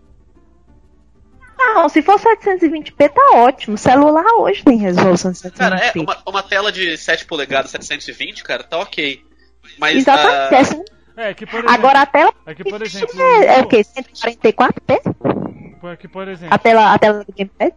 Não, 1.76 1.88
se 1.89 2.01
for 2.01 2.20
720p 2.20 3.09
tá 3.09 3.32
ótimo. 3.36 3.78
Celular 3.78 4.26
hoje 4.39 4.64
tem 4.64 4.78
resolução 4.78 5.32
de 5.32 5.38
720p. 5.39 5.57
Cara, 5.57 5.78
é, 5.78 5.91
uma, 5.95 6.18
uma 6.28 6.43
tela 6.43 6.72
de 6.72 6.97
7 6.97 7.26
polegadas 7.26 7.72
720, 7.72 8.43
cara, 8.43 8.64
tá 8.64 8.78
ok. 8.80 9.24
Mas 9.78 9.97
Exatamente. 9.97 10.53
ah, 10.53 10.57
é 10.57 10.59
assim. 10.62 10.84
É 11.18 11.34
que 11.34 11.45
por 11.45 11.59
exemplo, 11.59 11.74
Agora 11.74 12.01
a 12.01 12.05
tela 12.05 12.34
é 12.45 12.55
que 12.55 12.64
por 12.64 12.82
exemplo, 12.82 13.22
é, 13.22 13.57
é 13.57 13.59
o- 13.59 13.64
o 13.64 13.68
quê? 13.68 13.84
144p? 13.84 15.01
é 15.84 15.95
que 15.95 16.07
por 16.07 16.28
A 16.28 16.32
exemplo, 16.32 16.59
tela, 16.59 16.93
a 16.93 16.97
tela 16.99 17.24
do 17.24 17.34
gamepad? 17.34 17.74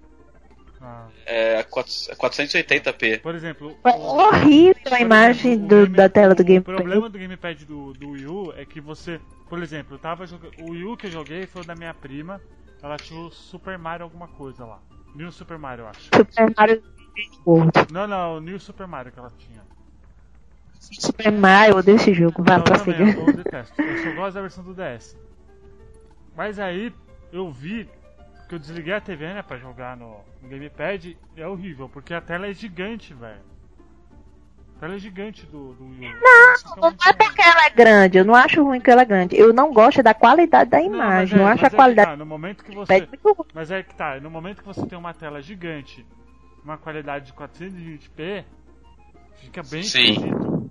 ah, 0.80 1.06
é 1.26 1.62
4- 1.64 2.16
480p. 2.16 3.18
por 3.20 3.34
exemplo, 3.34 3.76
É 3.84 3.88
horrível 3.90 4.76
a 4.92 5.00
imagem 5.00 5.52
exemplo, 5.52 5.66
o 5.66 5.68
do- 5.68 5.84
game- 5.86 5.96
da 5.96 6.08
tela 6.08 6.34
do 6.34 6.40
O 6.42 6.44
gamepad. 6.46 6.76
problema 6.76 7.08
do 7.10 7.18
gamepad 7.18 7.64
do, 7.66 7.92
do 7.92 8.10
Wii 8.10 8.26
U 8.26 8.54
é 8.56 8.64
que 8.64 8.80
você, 8.80 9.20
por 9.48 9.62
exemplo, 9.62 9.94
eu 9.96 9.98
tava 9.98 10.26
jogando. 10.26 10.52
O 10.60 10.70
Wii 10.70 10.84
U 10.84 10.96
que 10.96 11.06
eu 11.06 11.10
joguei 11.10 11.46
foi 11.46 11.62
o 11.62 11.66
da 11.66 11.74
minha 11.74 11.92
prima. 11.92 12.40
Ela 12.84 12.98
tinha 12.98 13.18
o 13.18 13.30
Super 13.30 13.78
Mario 13.78 14.04
alguma 14.04 14.28
coisa 14.28 14.66
lá. 14.66 14.78
New 15.14 15.32
Super 15.32 15.56
Mario, 15.56 15.84
eu 15.84 15.88
acho. 15.88 16.02
Super 16.14 16.54
Mario 16.54 16.82
World. 17.46 17.72
Não, 17.90 18.06
não, 18.06 18.36
o 18.36 18.40
New 18.40 18.60
Super 18.60 18.86
Mario 18.86 19.10
que 19.10 19.18
ela 19.18 19.32
tinha. 19.38 19.62
Super 20.78 21.32
Mario, 21.32 21.72
eu 21.72 21.78
odeio 21.78 21.96
esse 21.96 22.12
jogo. 22.12 22.42
Vai, 22.42 22.62
também, 22.62 22.94
prossiga. 22.94 23.20
eu 23.20 23.32
detesto. 23.32 23.80
Eu 23.80 24.02
só 24.02 24.14
gosto 24.14 24.34
da 24.34 24.40
versão 24.42 24.62
do 24.62 24.74
DS. 24.74 25.16
Mas 26.36 26.58
aí 26.58 26.94
eu 27.32 27.50
vi 27.50 27.88
que 28.50 28.54
eu 28.54 28.58
desliguei 28.58 28.92
a 28.92 29.00
TV, 29.00 29.32
né, 29.32 29.42
pra 29.42 29.56
jogar 29.56 29.96
no, 29.96 30.20
no 30.42 30.48
gamepad. 30.50 31.16
É 31.34 31.48
horrível, 31.48 31.88
porque 31.88 32.12
a 32.12 32.20
tela 32.20 32.48
é 32.48 32.52
gigante, 32.52 33.14
velho. 33.14 33.40
A 34.76 34.80
tela 34.80 34.94
é 34.94 34.98
gigante 34.98 35.46
do, 35.46 35.72
do 35.74 35.84
Wii 35.84 36.08
U. 36.08 36.20
Não, 36.20 36.82
Não 36.82 36.88
é 37.06 37.12
porque 37.12 37.42
ela 37.42 37.66
é 37.66 37.70
grande, 37.70 38.18
eu 38.18 38.24
não 38.24 38.34
acho 38.34 38.62
ruim 38.62 38.80
que 38.80 38.90
ela 38.90 39.02
é 39.02 39.04
grande. 39.04 39.36
Eu 39.36 39.52
não 39.52 39.72
gosto 39.72 40.02
da 40.02 40.12
qualidade 40.12 40.70
da 40.70 40.82
imagem, 40.82 41.38
não, 41.38 41.44
mas 41.44 41.50
é- 41.50 41.52
acho 41.52 41.62
mas 41.62 41.72
a 41.72 41.76
é 41.76 41.78
qualidade 41.78 42.10
que 42.10 42.12
tá, 42.12 42.16
no 42.16 42.26
momento 42.26 42.64
que 42.64 42.70
do 42.70 42.76
você. 42.76 43.08
Mas 43.54 43.70
é 43.70 43.82
que 43.82 43.94
tá, 43.94 44.20
no 44.20 44.30
momento 44.30 44.60
que 44.62 44.66
você 44.66 44.84
tem 44.86 44.98
uma 44.98 45.14
tela 45.14 45.40
gigante, 45.40 46.04
uma 46.64 46.76
qualidade 46.76 47.26
de 47.26 47.32
420p, 47.32 48.44
fica 49.40 49.62
bem 49.62 49.82
Sim. 49.82 50.10
esquisito. 50.10 50.70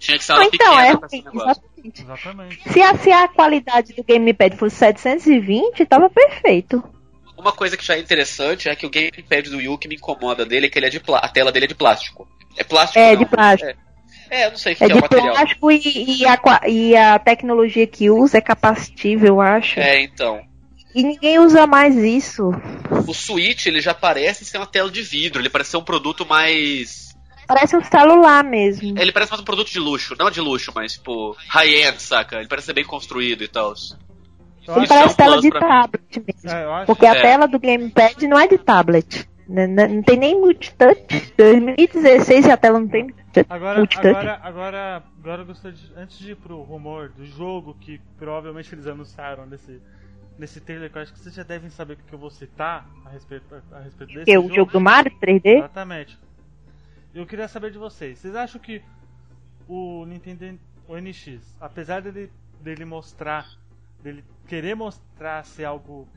Tinha 0.00 0.18
que 0.18 0.24
ser 0.24 0.32
Então, 0.32 0.78
é 0.80 0.96
pequena 0.96 1.30
ruim, 1.30 1.42
exatamente. 1.42 2.02
Exatamente. 2.02 2.72
Se 2.72 2.82
a, 2.82 2.94
se 2.96 3.12
a 3.12 3.28
qualidade 3.28 3.94
do 3.94 4.04
gamepad 4.04 4.56
fosse 4.56 4.76
720, 4.76 5.86
tava 5.86 6.10
perfeito. 6.10 6.82
Uma 7.36 7.52
coisa 7.52 7.76
que 7.76 7.84
já 7.84 7.94
é 7.94 8.00
interessante 8.00 8.68
é 8.68 8.74
que 8.74 8.84
o 8.84 8.90
gamepad 8.90 9.48
do 9.48 9.58
Wii 9.58 9.68
U 9.68 9.78
que 9.78 9.88
me 9.88 9.94
incomoda 9.94 10.44
dele 10.44 10.66
é 10.66 10.68
que 10.68 10.78
ele 10.78 10.86
é 10.86 10.90
de 10.90 11.00
a 11.06 11.28
tela 11.28 11.52
dele 11.52 11.66
é 11.66 11.68
de 11.68 11.74
plástico. 11.74 12.28
É 12.58 12.64
plástico? 12.64 12.98
É, 12.98 13.12
não, 13.12 13.18
de 13.18 13.26
plástico. 13.26 13.70
É, 14.30 14.42
é, 14.42 14.46
eu 14.46 14.50
não 14.50 14.58
sei 14.58 14.72
o 14.74 14.76
que 14.76 14.84
É 14.84 14.86
é, 14.86 14.90
o 14.90 14.94
de 14.94 15.00
material. 15.00 15.34
plástico 15.34 15.70
e, 15.70 16.20
e 16.20 16.26
a, 16.26 16.38
e 16.66 16.96
a 16.96 17.18
tecnologia 17.18 17.86
que 17.86 18.10
usa 18.10 18.38
é 18.38 18.40
capacitível, 18.40 19.28
eu 19.28 19.40
acho. 19.40 19.78
É, 19.80 20.02
então. 20.02 20.40
E 20.94 21.02
ninguém 21.02 21.38
usa 21.38 21.66
mais 21.66 21.94
isso. 21.96 22.50
O 23.06 23.14
Switch, 23.14 23.66
ele 23.66 23.80
já 23.80 23.94
parece 23.94 24.44
ser 24.44 24.56
uma 24.58 24.66
tela 24.66 24.90
de 24.90 25.02
vidro, 25.02 25.40
ele 25.40 25.48
parece 25.50 25.70
ser 25.70 25.76
um 25.76 25.84
produto 25.84 26.26
mais... 26.26 27.08
Parece 27.46 27.76
um 27.76 27.82
celular 27.84 28.44
mesmo. 28.44 28.98
Ele 28.98 29.12
parece 29.12 29.30
mais 29.30 29.40
um 29.40 29.44
produto 29.44 29.70
de 29.70 29.78
luxo, 29.78 30.14
não 30.18 30.30
de 30.30 30.40
luxo, 30.40 30.70
mas 30.74 30.94
tipo, 30.94 31.34
high-end, 31.48 32.02
saca? 32.02 32.36
Ele 32.36 32.48
parece 32.48 32.66
ser 32.66 32.74
bem 32.74 32.84
construído 32.84 33.42
e 33.42 33.48
tal. 33.48 33.68
Ele 33.72 34.84
Isso 34.84 34.84
é 34.84 34.86
parece 34.86 35.14
um 35.14 35.16
tela 35.16 35.40
de 35.40 35.50
tablet 35.50 36.22
mesmo. 36.26 36.50
é, 36.50 36.64
eu 36.64 36.74
acho 36.74 36.86
Porque 36.86 37.06
a 37.06 37.14
É. 37.14 37.22
tela 37.22 37.46
do 37.48 37.58
gamepad 37.58 38.26
não 38.26 38.38
é 38.38 38.46
de 38.46 38.58
tablet. 38.58 39.26
N- 39.48 39.66
n- 39.66 39.88
Não 39.88 40.02
tem 40.02 40.18
nem 40.18 40.40
multitouch. 40.40 41.32
2016 41.36 42.46
e 42.46 42.50
a 42.50 42.56
tela 42.56 42.78
não 42.78 42.88
tem 42.88 43.14
Agora, 43.48 43.80
agora, 43.82 44.40
agora, 44.42 45.04
agora 45.18 45.42
eu 45.42 45.46
gostaria 45.46 45.76
de, 45.76 45.92
antes 45.96 46.18
de 46.18 46.32
ir 46.32 46.36
pro 46.36 46.60
rumor 46.62 47.08
do 47.10 47.24
jogo 47.24 47.74
que 47.80 48.00
provavelmente 48.18 48.74
eles 48.74 48.86
anunciaram 48.86 49.46
nesse, 49.46 49.80
nesse 50.38 50.60
trailer, 50.60 50.90
que 50.90 50.98
eu 50.98 51.02
acho 51.02 51.12
que 51.12 51.20
vocês 51.20 51.34
já 51.34 51.44
devem 51.44 51.70
saber 51.70 51.94
o 51.94 51.96
que 51.96 52.12
eu 52.12 52.18
vou 52.18 52.30
citar 52.30 52.86
a 53.04 53.10
respeito, 53.10 53.44
a 53.72 53.78
respeito 53.80 54.12
desse 54.12 54.24
Que 54.24 54.32
é 54.32 54.38
o 54.38 54.52
jogo 54.52 54.72
do 54.72 54.80
Mario 54.80 55.12
3D? 55.20 55.58
Exatamente. 55.58 56.18
Eu 57.14 57.26
queria 57.26 57.48
saber 57.48 57.70
de 57.70 57.78
vocês. 57.78 58.18
Vocês 58.18 58.34
acham 58.34 58.60
que 58.60 58.82
o 59.68 60.04
Nintendo 60.06 60.58
o 60.88 60.96
NX, 60.96 61.40
apesar 61.60 62.00
dele, 62.00 62.30
dele 62.60 62.84
mostrar, 62.84 63.46
dele 64.02 64.24
querer 64.46 64.74
mostrar 64.74 65.44
ser 65.44 65.64
algo 65.64 66.08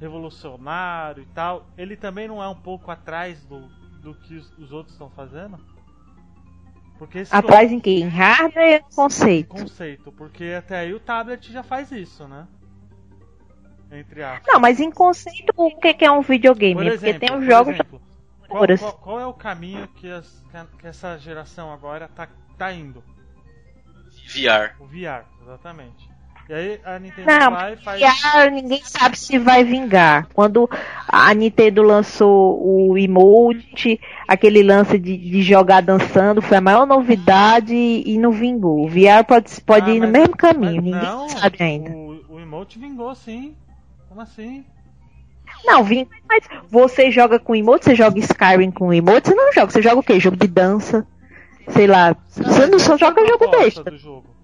revolucionário 0.00 1.22
e 1.22 1.26
tal, 1.26 1.66
ele 1.76 1.96
também 1.96 2.28
não 2.28 2.42
é 2.42 2.48
um 2.48 2.54
pouco 2.54 2.90
atrás 2.90 3.44
do, 3.44 3.60
do 4.02 4.14
que 4.14 4.34
os, 4.36 4.52
os 4.58 4.72
outros 4.72 4.94
estão 4.94 5.10
fazendo? 5.10 5.58
Porque 6.98 7.18
esse 7.18 7.34
Atrás 7.34 7.70
em 7.70 7.78
que? 7.80 7.90
Em 7.90 8.08
hardware 8.08 8.82
e 8.90 8.94
conceito. 8.94 9.48
conceito, 9.48 10.10
porque 10.12 10.54
até 10.56 10.78
aí 10.78 10.94
o 10.94 11.00
tablet 11.00 11.52
já 11.52 11.62
faz 11.62 11.90
isso, 11.92 12.26
né? 12.26 12.46
Entre 13.90 14.22
aspas. 14.22 14.52
Não, 14.52 14.60
mas 14.60 14.80
em 14.80 14.90
conceito, 14.90 15.52
o 15.56 15.70
que 15.78 16.04
é 16.04 16.10
um 16.10 16.22
videogame? 16.22 16.74
Por 16.74 16.86
É 16.86 16.90
Porque 16.90 17.06
exemplo, 17.06 17.20
tem 17.20 17.30
os 17.36 17.44
por 17.44 17.50
jogos. 17.50 17.74
exemplo, 17.74 18.02
qual, 18.48 18.62
horas. 18.62 18.80
qual- 18.80 18.92
qual 18.98 19.20
é 19.20 19.26
o 19.26 19.34
caminho 19.34 19.86
que, 19.88 20.10
as- 20.10 20.42
que 20.78 20.86
essa 20.86 21.16
geração 21.18 21.72
agora 21.72 22.08
tá, 22.08 22.28
tá 22.56 22.72
indo? 22.72 23.02
VR. 24.34 24.74
O 24.80 24.86
VR, 24.86 25.24
exatamente. 25.42 26.08
E 26.48 26.54
aí 26.54 26.80
a 26.84 26.98
Nintendo 26.98 27.26
Não, 27.26 27.50
vai 27.50 27.72
e 27.72 27.76
faz. 27.78 28.00
VR, 28.00 28.50
ninguém 28.52 28.80
sabe 28.84 29.18
se 29.18 29.36
vai 29.38 29.64
vingar. 29.64 30.28
Quando 30.32 30.70
a 31.08 31.34
Nintendo 31.34 31.82
lançou 31.82 32.60
o 32.64 32.96
emote, 32.96 34.00
aquele 34.28 34.62
lance 34.62 34.96
de, 34.98 35.16
de 35.16 35.42
jogar 35.42 35.82
dançando, 35.82 36.40
foi 36.40 36.56
a 36.58 36.60
maior 36.60 36.86
novidade 36.86 37.74
e 37.74 38.16
não 38.16 38.30
vingou. 38.30 38.84
O 38.84 38.88
VR 38.88 39.24
pode, 39.26 39.60
pode 39.62 39.90
Ah, 39.90 39.94
ir 39.94 40.00
no 40.00 40.06
mas- 40.08 40.12
mesmo 40.20 40.36
caminho, 40.36 40.80
ninguém 40.82 40.92
não, 41.02 41.28
sabe 41.28 41.56
ainda. 41.60 41.90
O, 41.90 42.24
o 42.36 42.40
emote 42.40 42.78
vingou 42.78 43.12
sim. 43.14 43.54
Como 44.08 44.20
assim? 44.20 44.64
Não, 45.64 45.82
vingou, 45.82 46.08
mas 46.28 46.44
você 46.70 47.10
joga 47.10 47.40
com 47.40 47.56
emote, 47.56 47.86
você 47.86 47.94
joga 47.96 48.18
Skyrim 48.20 48.70
com 48.70 48.92
emote, 48.92 49.28
você 49.30 49.34
não 49.34 49.52
joga, 49.52 49.72
você 49.72 49.82
joga 49.82 49.98
o 49.98 50.02
quê? 50.02 50.20
Jogo 50.20 50.36
de 50.36 50.46
dança? 50.46 51.04
Sei 51.70 51.88
lá, 51.88 52.14
você 52.28 52.66
não 52.68 52.78
só 52.78 52.96
joga 52.96 53.26
jogo 53.26 53.50
besta. 53.50 53.82
do 53.90 53.96
jogo. 53.98 54.35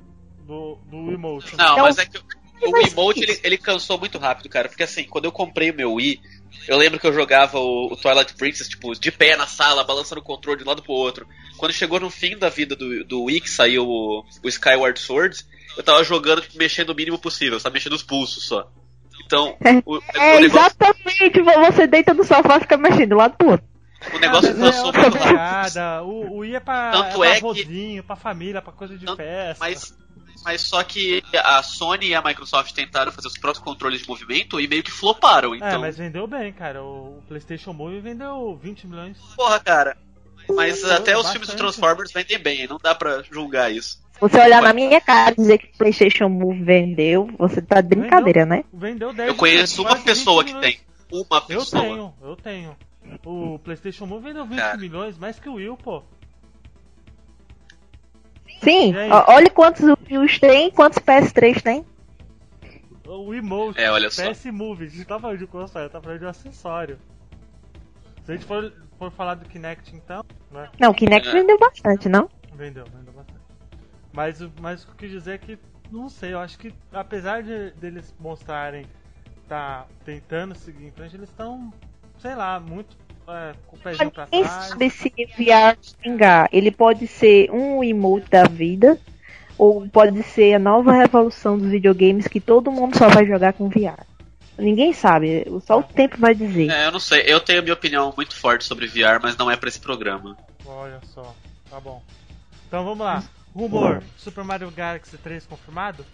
Do, 0.53 0.78
do 0.90 1.12
emote. 1.12 1.57
Não, 1.57 1.64
Então, 1.72 1.84
mas 1.84 1.98
é 1.98 2.05
que 2.07 2.18
o, 2.18 2.76
emote 2.86 3.22
ele, 3.22 3.40
ele 3.42 3.59
cansou 3.59 3.98
muito 3.98 4.18
rápido, 4.18 4.48
cara. 4.48 4.68
Porque 4.68 4.82
assim, 4.82 5.05
quando 5.05 5.24
eu 5.24 5.32
comprei 5.32 5.70
o 5.70 5.74
meu 5.74 5.94
Wii, 5.94 6.20
eu 6.68 6.76
lembro 6.76 7.00
que 7.00 7.07
eu 7.07 7.12
jogava 7.12 7.59
o, 7.59 7.92
o 7.92 7.96
Twilight 7.96 8.34
Princess, 8.34 8.68
tipo, 8.68 8.92
de 8.98 9.11
pé 9.11 9.36
na 9.36 9.46
sala, 9.46 9.82
balançando 9.82 10.20
o 10.20 10.24
controle 10.24 10.59
de 10.59 10.64
um 10.64 10.68
lado 10.68 10.82
pro 10.82 10.92
outro. 10.92 11.26
Quando 11.57 11.72
chegou 11.72 11.98
no 11.98 12.11
fim 12.11 12.36
da 12.36 12.48
vida 12.48 12.76
do, 12.76 13.05
do 13.05 13.24
Wii, 13.24 13.40
que 13.40 13.50
saiu 13.50 13.86
o, 13.88 14.24
o 14.44 14.48
Skyward 14.48 14.98
Sword, 15.00 15.38
eu 15.76 15.82
tava 15.82 16.05
jogando, 16.05 16.42
tipo, 16.42 16.59
mexendo 16.59 16.90
o 16.90 16.94
mínimo 16.94 17.18
possível, 17.18 17.59
só 17.59 17.70
mexendo 17.70 17.94
os 17.94 18.03
pulsos 18.03 18.44
só. 18.46 18.70
Então, 19.24 19.57
o, 19.86 19.96
É, 20.14 20.36
o 20.36 20.40
negócio, 20.40 20.44
exatamente, 20.44 21.40
você 21.40 21.86
deita 21.86 22.12
no 22.12 22.24
sofá 22.24 22.59
e 22.59 22.61
fica 22.61 22.76
mexendo 22.76 23.09
de 23.09 23.14
um 23.14 23.18
lado 23.18 23.36
pro 23.36 23.50
outro. 23.53 23.66
o 24.14 24.18
negócio 24.18 24.50
Ah, 24.50 24.53
é 24.53 24.55
cansou 24.61 24.92
muito 24.92 25.18
rápido. 25.18 25.78
O, 26.05 26.32
o 26.34 26.36
Wii 26.38 26.57
é 26.57 26.61
pra, 26.61 26.90
Tanto 26.90 27.24
é 27.24 27.36
é 27.36 27.40
pra 27.40 27.55
que- 27.55 28.03
pra 28.07 28.16
família, 28.16 28.61
pra 28.62 28.72
coisa 28.72 28.98
de 28.98 29.05
Tanto- 29.07 29.16
festa. 29.16 29.64
Mas, 29.64 29.94
mas 30.45 30.61
só 30.62 30.83
que 30.83 31.22
a 31.35 31.62
Sony 31.62 32.09
e 32.09 32.14
a 32.14 32.22
Microsoft 32.22 32.72
tentaram 32.72 33.12
fazer 33.12 33.28
os 33.28 33.39
próprios 33.39 33.62
controles 33.64 34.03
de 34.03 34.09
movimento 34.09 34.61
e 34.61 34.66
meio 34.66 34.83
que 34.83 34.91
floparam. 34.91 35.55
É, 35.55 35.57
Então, 35.59 35.80
mas 35.80 35.97
vendeu 35.97 36.26
bem, 36.26 36.53
cara. 36.53 36.83
O 36.83 37.22
PlayStation 37.28 37.72
Move 37.72 38.01
vendeu 38.01 38.59
20 38.62 38.87
milhões. 38.87 39.18
porra, 39.37 39.61
cara. 39.61 39.97
Mas 40.51 40.80
Vendeu 40.80 40.97
até 40.97 41.12
os 41.16 41.22
bastante. 41.22 41.33
filmes 41.33 41.49
do 41.51 41.57
Transformers 41.57 42.12
vendem 42.12 42.39
bem, 42.39 42.66
não 42.66 42.76
dá 42.83 42.95
pra 42.95 43.22
julgar 43.30 43.72
isso. 43.72 44.03
Você 44.20 44.39
olhar 44.41 44.61
na 44.61 44.72
minha 44.72 45.01
cara 45.01 45.33
e 45.33 45.37
dizer 45.37 45.59
que 45.59 45.66
o 45.74 45.78
PlayStation 45.78 46.28
Move 46.28 46.62
vendeu, 46.62 47.28
você 47.39 47.62
tá 47.62 47.80
de 47.80 47.95
brincadeira, 47.97 48.45
né? 48.45 48.64
Vendeu 48.72 49.12
10 49.12 49.28
Eu 49.28 49.35
conheço 49.37 49.83
uma 49.83 49.91
quase 49.91 50.05
20 50.05 50.07
pessoa 50.09 50.45
que 50.45 50.53
milhões. 50.55 50.76
tem. 50.76 50.80
Uma 51.20 51.37
Eu 51.49 51.59
pessoa. 51.61 51.83
tenho, 51.83 52.14
eu 52.22 52.37
tenho. 52.37 52.76
O 53.24 53.59
PlayStation 53.61 54.07
Move 54.07 54.24
vendeu 54.24 54.45
20 54.47 54.59
Cara. 54.59 54.76
milhões, 54.78 55.16
mais 55.18 55.39
que 55.39 55.49
o 55.49 55.55
Wii, 55.55 55.76
pô. 55.83 56.03
Sim, 58.62 58.94
olha 59.28 59.50
quantos 59.50 59.82
Wii 60.10 60.38
tem 60.40 60.68
e 60.68 60.70
quantos 60.72 60.98
PS3 61.00 61.60
tem. 61.62 61.84
O 63.06 63.34
Emote, 63.34 63.80
É, 63.80 63.90
olha 63.90 64.08
só. 64.10 64.30
PS 64.32 64.46
Move, 64.46 64.84
a 64.84 64.88
gente 64.88 65.04
tá 65.04 65.18
falando 65.18 65.38
de 65.38 65.46
console, 65.46 65.88
tá 65.90 66.00
falando 66.00 66.18
de 66.20 66.24
um 66.24 66.28
acessório. 66.28 66.98
Se 68.24 68.32
a 68.32 68.34
gente 68.36 68.46
for, 68.46 68.72
for 68.98 69.10
falar 69.10 69.34
do 69.34 69.44
Kinect 69.46 69.94
então, 69.94 70.24
né? 70.50 70.70
Não, 70.78 70.90
o 70.90 70.94
Kinect 70.94 71.28
É. 71.28 71.32
vendeu 71.32 71.58
bastante, 71.58 72.08
não? 72.08 72.30
Vendeu, 72.54 72.84
vendeu 72.86 73.12
bastante. 73.12 73.40
Mas, 74.12 74.40
o- 74.40 74.52
mas 74.60 74.84
o 74.84 74.86
que 74.86 74.92
eu 74.92 74.96
quis 74.96 75.10
dizer 75.10 75.32
é 75.34 75.38
que 75.38 75.58
não 75.90 76.08
sei, 76.08 76.32
eu 76.32 76.38
acho 76.38 76.58
que 76.58 76.72
apesar 76.92 77.42
de 77.42 77.70
deles 77.72 78.14
mostrarem 78.18 78.86
tá 79.48 79.86
tentando 80.04 80.54
seguir 80.54 80.86
em 80.86 80.90
frente, 80.92 81.16
eles 81.16 81.28
estão, 81.28 81.72
sei 82.18 82.34
lá, 82.34 82.58
muito 82.60 82.96
com 83.66 83.77
o 83.77 83.79
pezinho 83.79 84.11
pra 84.11 84.27
Quem 84.27 84.43
trás. 84.43 84.64
sabe 84.66 84.91
se 84.91 85.09
o 85.09 85.27
VR 85.37 85.77
vingar? 86.03 86.49
Ele 86.53 86.70
pode 86.70 87.07
ser 87.07 87.51
um 87.51 87.83
emote 87.83 88.29
da 88.31 88.45
vida, 88.45 88.99
ou 89.57 89.87
pode 89.89 90.23
ser 90.23 90.55
a 90.55 90.59
nova 90.59 90.93
revolução 90.93 91.59
dos 91.59 91.70
videogames 91.70 92.27
que 92.27 92.41
todo 92.41 92.70
mundo 92.70 92.97
só 92.97 93.09
vai 93.09 93.27
jogar 93.27 93.53
com 93.53 93.68
VR. 93.68 94.05
Ninguém 94.59 94.93
sabe, 94.93 95.47
só 95.66 95.79
o 95.79 95.83
tempo 95.83 96.18
vai 96.18 96.35
dizer. 96.35 96.70
É, 96.70 96.87
eu 96.87 96.93
não 96.93 97.01
sei. 97.01 97.25
Eu 97.27 97.41
tenho 97.41 97.62
minha 97.62 97.75
opinião 97.75 98.12
muito 98.16 98.35
forte 98.37 98.64
sobre 98.64 98.87
VR, 98.87 99.18
mas 99.23 99.37
não 99.37 99.51
é 99.51 99.57
pra 99.57 99.68
esse 99.68 99.81
programa. 99.81 100.37
Olha 100.64 101.01
só, 101.14 101.35
tá 101.70 101.81
bom. 101.81 102.03
Então 102.68 102.85
vamos 102.85 103.05
lá. 103.05 103.25
Rumor: 103.55 104.03
Super 104.16 104.45
Mario 104.45 104.70
Galaxy 104.70 105.16
3 105.18 105.47
confirmado? 105.47 106.05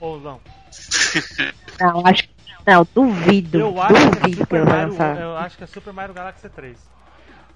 Ou 0.00 0.20
não? 0.20 0.40
Não, 1.80 2.06
acho 2.06 2.22
que. 2.24 2.37
Não, 2.66 2.86
duvido. 2.94 3.58
Eu 3.58 3.80
acho 3.80 3.94
que 3.94 4.00
é 4.00 4.10
duvido 4.10 4.46
que 4.46 4.52
vai 4.58 4.64
Mario, 4.64 4.88
lançar. 4.90 5.20
eu 5.20 5.36
acho 5.36 5.56
que 5.58 5.64
é 5.64 5.66
Super 5.66 5.92
Mario 5.92 6.14
Galaxy 6.14 6.48
3. 6.48 6.78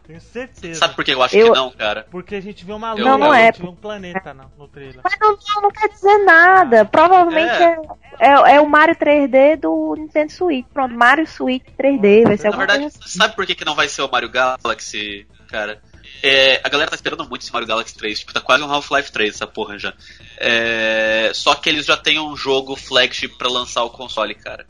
Tenho 0.06 0.20
certeza. 0.20 0.80
Sabe 0.80 0.96
por 0.96 1.04
que 1.04 1.12
eu 1.14 1.22
acho 1.22 1.36
Eu- 1.36 1.52
que 1.52 1.58
não, 1.58 1.70
cara? 1.70 2.06
Porque 2.10 2.34
a 2.34 2.40
gente 2.40 2.64
vê 2.64 2.72
uma 2.72 2.92
lua, 2.92 3.04
Não, 3.04 3.18
não 3.18 3.30
a 3.30 3.38
é. 3.38 3.46
gente 3.52 3.62
vê 3.62 3.68
um 3.68 3.74
planeta 3.76 4.34
no, 4.34 4.50
no 4.58 4.66
trailer. 4.66 5.00
Mas 5.04 5.14
não, 5.20 5.30
não, 5.30 5.62
não 5.62 5.70
quer 5.70 5.88
dizer 5.90 6.18
nada. 6.24 6.84
Provavelmente 6.84 7.52
É. 7.62 7.76
é, 8.18 8.28
é, 8.50 8.54
é 8.56 8.60
o 8.60 8.68
Mario 8.68 8.96
3D 8.96 9.56
do 9.60 9.94
Nintendo 9.96 10.32
Switch. 10.32 10.66
Pronto, 10.74 10.92
Mario 10.92 11.24
Switch 11.26 11.62
3D. 11.78 12.24
Vai 12.24 12.36
ser 12.36 12.50
Na 12.50 12.56
verdade, 12.56 12.80
coisa 12.80 12.98
assim. 13.00 13.18
sabe 13.18 13.36
por 13.36 13.46
que, 13.46 13.54
que 13.54 13.64
não 13.64 13.76
vai 13.76 13.86
ser 13.88 14.02
o 14.02 14.10
Mario 14.10 14.28
Galaxy, 14.28 15.24
cara? 15.48 15.80
É, 16.20 16.60
a 16.64 16.68
galera 16.68 16.90
tá 16.90 16.96
esperando 16.96 17.28
muito 17.28 17.42
esse 17.42 17.52
Mario 17.52 17.68
Galaxy 17.68 17.94
3, 17.96 18.18
tipo, 18.20 18.32
tá 18.32 18.40
quase 18.40 18.62
um 18.62 18.72
Half-Life 18.72 19.10
3 19.12 19.34
essa 19.34 19.46
porra 19.46 19.78
já. 19.78 19.92
É, 20.38 21.30
só 21.32 21.54
que 21.54 21.68
eles 21.68 21.86
já 21.86 21.96
têm 21.96 22.18
um 22.18 22.36
jogo 22.36 22.74
flagship 22.74 23.36
pra 23.38 23.48
lançar 23.48 23.84
o 23.84 23.90
console, 23.90 24.34
cara. 24.34 24.66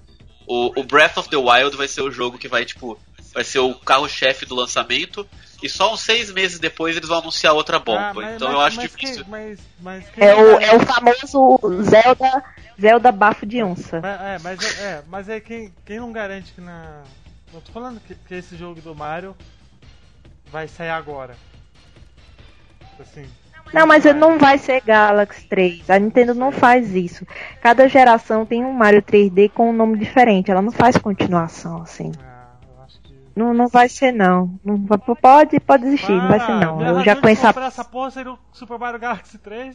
O, 0.47 0.81
o 0.81 0.85
Breath 0.85 1.17
of 1.19 1.29
the 1.29 1.37
Wild 1.37 1.77
vai 1.77 1.89
ser 1.89 2.03
o 2.03 2.11
jogo 2.11 2.39
que 2.39 2.49
vai, 2.49 2.65
tipo, 2.65 2.99
vai 3.33 3.45
ser 3.45 3.59
o 3.61 3.75
carro-chefe 3.75 4.45
do 4.47 4.55
lançamento. 4.55 5.27
E 5.63 5.69
só 5.69 5.93
uns 5.95 6.01
seis 6.01 6.31
meses 6.33 6.59
depois 6.59 6.97
eles 6.97 7.09
vão 7.09 7.19
anunciar 7.19 7.55
outra 7.55 7.79
bomba. 7.79 8.11
Ah, 8.11 8.15
mas- 8.15 8.35
então 8.35 8.49
mas- 8.49 8.57
eu 8.57 8.61
acho 8.61 8.77
mas 8.79 8.91
difícil. 8.91 9.23
quem- 9.25 9.31
mas, 9.31 9.61
mas 9.81 10.09
quem 10.11 10.25
É 10.27 10.35
o, 10.35 10.61
é 10.61 10.77
o 10.77 10.81
famoso 10.81 11.83
Zelda, 11.85 12.45
Zelda 12.81 13.13
bafo 13.13 13.47
de 13.47 13.63
onça. 13.63 14.01
Mas, 14.01 14.21
é, 14.21 14.39
mas 14.41 14.63
é, 14.79 14.83
é, 14.85 15.03
mas 15.07 15.29
é 15.29 15.41
quem, 15.41 15.73
quem 15.87 16.01
não 16.01 16.11
garante 16.13 16.53
que 16.53 16.61
na. 16.61 17.03
Eu 17.55 17.61
tô 17.61 17.71
falando 17.71 18.01
que, 18.01 18.15
que 18.15 18.35
esse 18.35 18.57
jogo 18.57 18.81
do 18.81 18.95
Mario 18.95 19.37
vai 20.51 20.67
sair 20.67 20.91
agora. 20.91 21.37
Assim. 22.99 23.27
Não, 23.73 23.87
mas 23.87 24.05
ele 24.05 24.19
não 24.19 24.39
vai 24.39 24.59
ser 24.59 24.83
Galaxy 24.83 25.47
3. 25.47 25.89
A 25.91 25.99
Nintendo 25.99 26.35
não 26.35 26.53
faz 26.53 26.95
isso. 26.95 27.27
Cada 27.61 27.89
geração 27.89 28.45
tem 28.45 28.65
um 28.65 28.73
Mario 28.73 29.03
3D 29.03 29.51
com 29.51 29.71
um 29.71 29.73
nome 29.73 29.99
diferente. 29.99 30.51
Ela 30.51 30.63
não 30.63 30.73
faz 30.73 30.97
continuação 30.99 31.83
assim. 31.83 32.13
Ah. 32.23 32.33
Não, 33.35 33.55
não 33.55 33.67
vai 33.67 33.89
ser 33.89 34.13
não. 34.13 34.59
não 34.63 34.79
pode, 34.79 35.59
pode 35.61 35.87
existir, 35.87 36.13
não 36.13 36.29
vai 36.29 36.39
ser 36.39 36.53
não. 36.53 36.83
Eu 36.83 37.03
já 37.03 37.17
conheço 37.17 37.47
a 37.47 37.65
essa 37.65 37.85
porra 37.85 38.11
seria 38.11 38.33
o 38.33 38.39
Super 38.53 38.79
Mario 38.79 39.01
Galaxy 39.01 39.39
3. 39.39 39.75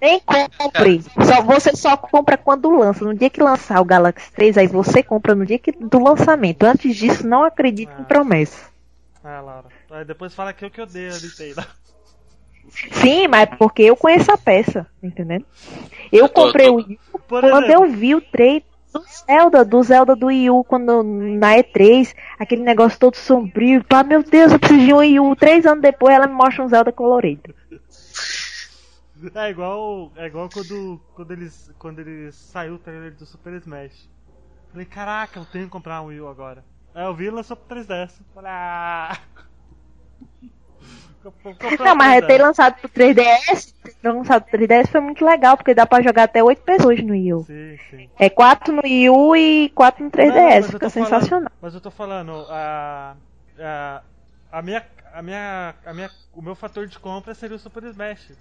Nem 0.00 0.20
compre. 0.20 1.02
Só, 1.02 1.42
você 1.42 1.76
só 1.76 1.96
compra 1.96 2.38
quando 2.38 2.70
lança. 2.70 3.04
No 3.04 3.14
dia 3.14 3.28
que 3.28 3.42
lançar 3.42 3.80
o 3.80 3.84
Galaxy 3.84 4.32
3, 4.32 4.58
aí 4.58 4.66
você 4.66 5.02
compra 5.02 5.34
no 5.34 5.44
dia 5.44 5.58
que, 5.58 5.72
do 5.72 6.02
lançamento. 6.02 6.64
Antes 6.64 6.96
disso, 6.96 7.26
não 7.26 7.44
acredite 7.44 7.92
em 7.92 8.02
Ah. 8.02 8.04
promessa. 8.04 8.68
Ah, 9.22 9.40
Laura. 9.40 9.68
Aí 9.90 10.04
depois 10.04 10.34
fala 10.34 10.52
que 10.52 10.64
eu 10.64 10.70
que 10.70 10.80
odeio 10.80 11.12
a 11.12 11.18
Nintendo. 11.18 11.66
Sim, 12.92 13.28
mas 13.28 13.48
porque 13.58 13.82
eu 13.82 13.96
conheço 13.96 14.30
a 14.32 14.38
peça, 14.38 14.86
entendendo? 15.02 15.44
Eu 16.12 16.24
Eu 16.24 16.28
tô- 16.28 16.46
comprei 16.46 16.66
tô- 16.66 16.72
o 16.72 16.76
Wii 16.76 16.98
quando 17.28 17.64
exemplo, 17.64 17.72
eu 17.86 17.90
vi 17.90 18.14
o 18.14 18.20
trailer 18.20 18.62
do 18.92 19.02
Zelda, 19.26 19.64
do 19.64 19.82
Zelda 19.82 20.14
do 20.16 20.26
Wii 20.26 20.50
U, 20.50 20.64
quando, 20.64 21.02
na 21.02 21.56
E3, 21.58 22.14
aquele 22.38 22.62
negócio 22.62 22.98
todo 22.98 23.16
sombrio. 23.16 23.82
Pá, 23.84 24.02
meu 24.04 24.22
Deus, 24.22 24.52
eu 24.52 24.58
preciso 24.58 24.86
de 24.86 24.92
um 24.94 24.98
Wii 24.98 25.20
U. 25.20 25.36
Três 25.36 25.66
anos 25.66 25.82
depois, 25.82 26.14
ela 26.14 26.26
me 26.26 26.34
mostra 26.34 26.64
um 26.64 26.68
Zelda 26.68 26.92
colorido. 26.92 27.54
É 29.34 29.50
igual, 29.50 30.12
é 30.16 30.26
igual 30.26 30.48
quando, 30.50 31.00
quando 31.14 31.30
eles 31.32 31.70
quando 31.78 31.98
eles 32.00 32.34
saiu 32.34 32.74
o 32.74 32.78
trailer 32.78 33.14
do 33.14 33.24
Super 33.24 33.54
Smash. 33.54 34.08
Falei, 34.70 34.86
caraca, 34.86 35.38
eu 35.40 35.44
tenho 35.46 35.64
que 35.66 35.70
comprar 35.70 36.02
um 36.02 36.06
Wii 36.06 36.20
U 36.20 36.28
agora. 36.28 36.64
Aí 36.94 37.04
eu 37.04 37.14
vi 37.14 37.26
e 37.26 37.30
lançou 37.30 37.56
pro 37.56 37.66
3DS. 37.76 38.20
Falei, 38.34 38.50
ah. 38.52 39.16
Não, 41.80 41.96
mas 41.96 42.18
pro 42.18 42.28
ter 42.28 42.38
3DS. 42.38 42.42
lançado 42.42 42.80
pro 42.80 42.88
3DS, 42.90 43.74
ter 44.02 44.12
lançado 44.12 44.44
pro 44.44 44.58
3DS 44.58 44.88
foi 44.88 45.00
muito 45.00 45.24
legal, 45.24 45.56
porque 45.56 45.74
dá 45.74 45.86
pra 45.86 46.02
jogar 46.02 46.24
até 46.24 46.42
oito 46.42 46.62
pessoas 46.62 47.02
no 47.02 47.12
Wii 47.12 47.34
U. 47.34 47.44
Sim, 47.44 47.78
sim. 47.90 48.08
É 48.18 48.28
quatro 48.28 48.74
no 48.74 48.82
Wii 48.82 49.10
U 49.10 49.36
e 49.36 49.68
quatro 49.70 50.04
no 50.04 50.10
Não, 50.14 50.24
não, 50.26 50.34
3DS, 50.34 50.54
mas 50.54 50.64
eu 50.66 50.72
fica 50.72 50.90
sensacional. 50.90 51.28
Falando, 51.28 51.52
mas 51.60 51.74
eu 51.74 51.80
tô 51.80 51.90
falando, 51.90 52.46
a, 52.48 53.14
a, 53.58 54.02
a 54.52 54.62
minha, 54.62 54.84
a 55.12 55.22
minha, 55.22 55.74
a 55.86 55.94
minha, 55.94 56.10
o 56.34 56.42
meu 56.42 56.54
fator 56.54 56.86
de 56.86 56.98
compra 56.98 57.34
seria 57.34 57.56
o 57.56 57.58
Super 57.58 57.84
Smash, 57.84 58.32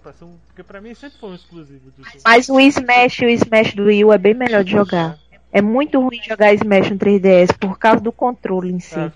porque 0.48 0.64
pra 0.64 0.82
mim 0.82 0.94
sempre 0.94 1.18
foi 1.20 1.30
um 1.30 1.36
exclusivo 1.36 1.92
disso. 1.98 2.18
Mas 2.26 2.50
o 2.50 2.60
Smash, 2.60 3.20
o 3.20 3.30
Smash 3.30 3.76
do 3.76 3.86
Wii 3.86 4.06
U 4.06 4.14
é 4.14 4.18
bem 4.18 4.34
melhor 4.34 4.64
de 4.64 4.72
jogar. 4.72 5.18
É 5.52 5.62
muito 5.62 6.02
ruim 6.02 6.20
jogar 6.24 6.52
Smash 6.56 6.90
no 6.90 6.98
3DS 6.98 7.56
por 7.60 7.78
causa 7.78 8.02
do 8.02 8.12
controle 8.12 8.72
em 8.74 8.80
si. 8.80 8.96
Ah, 8.96 9.12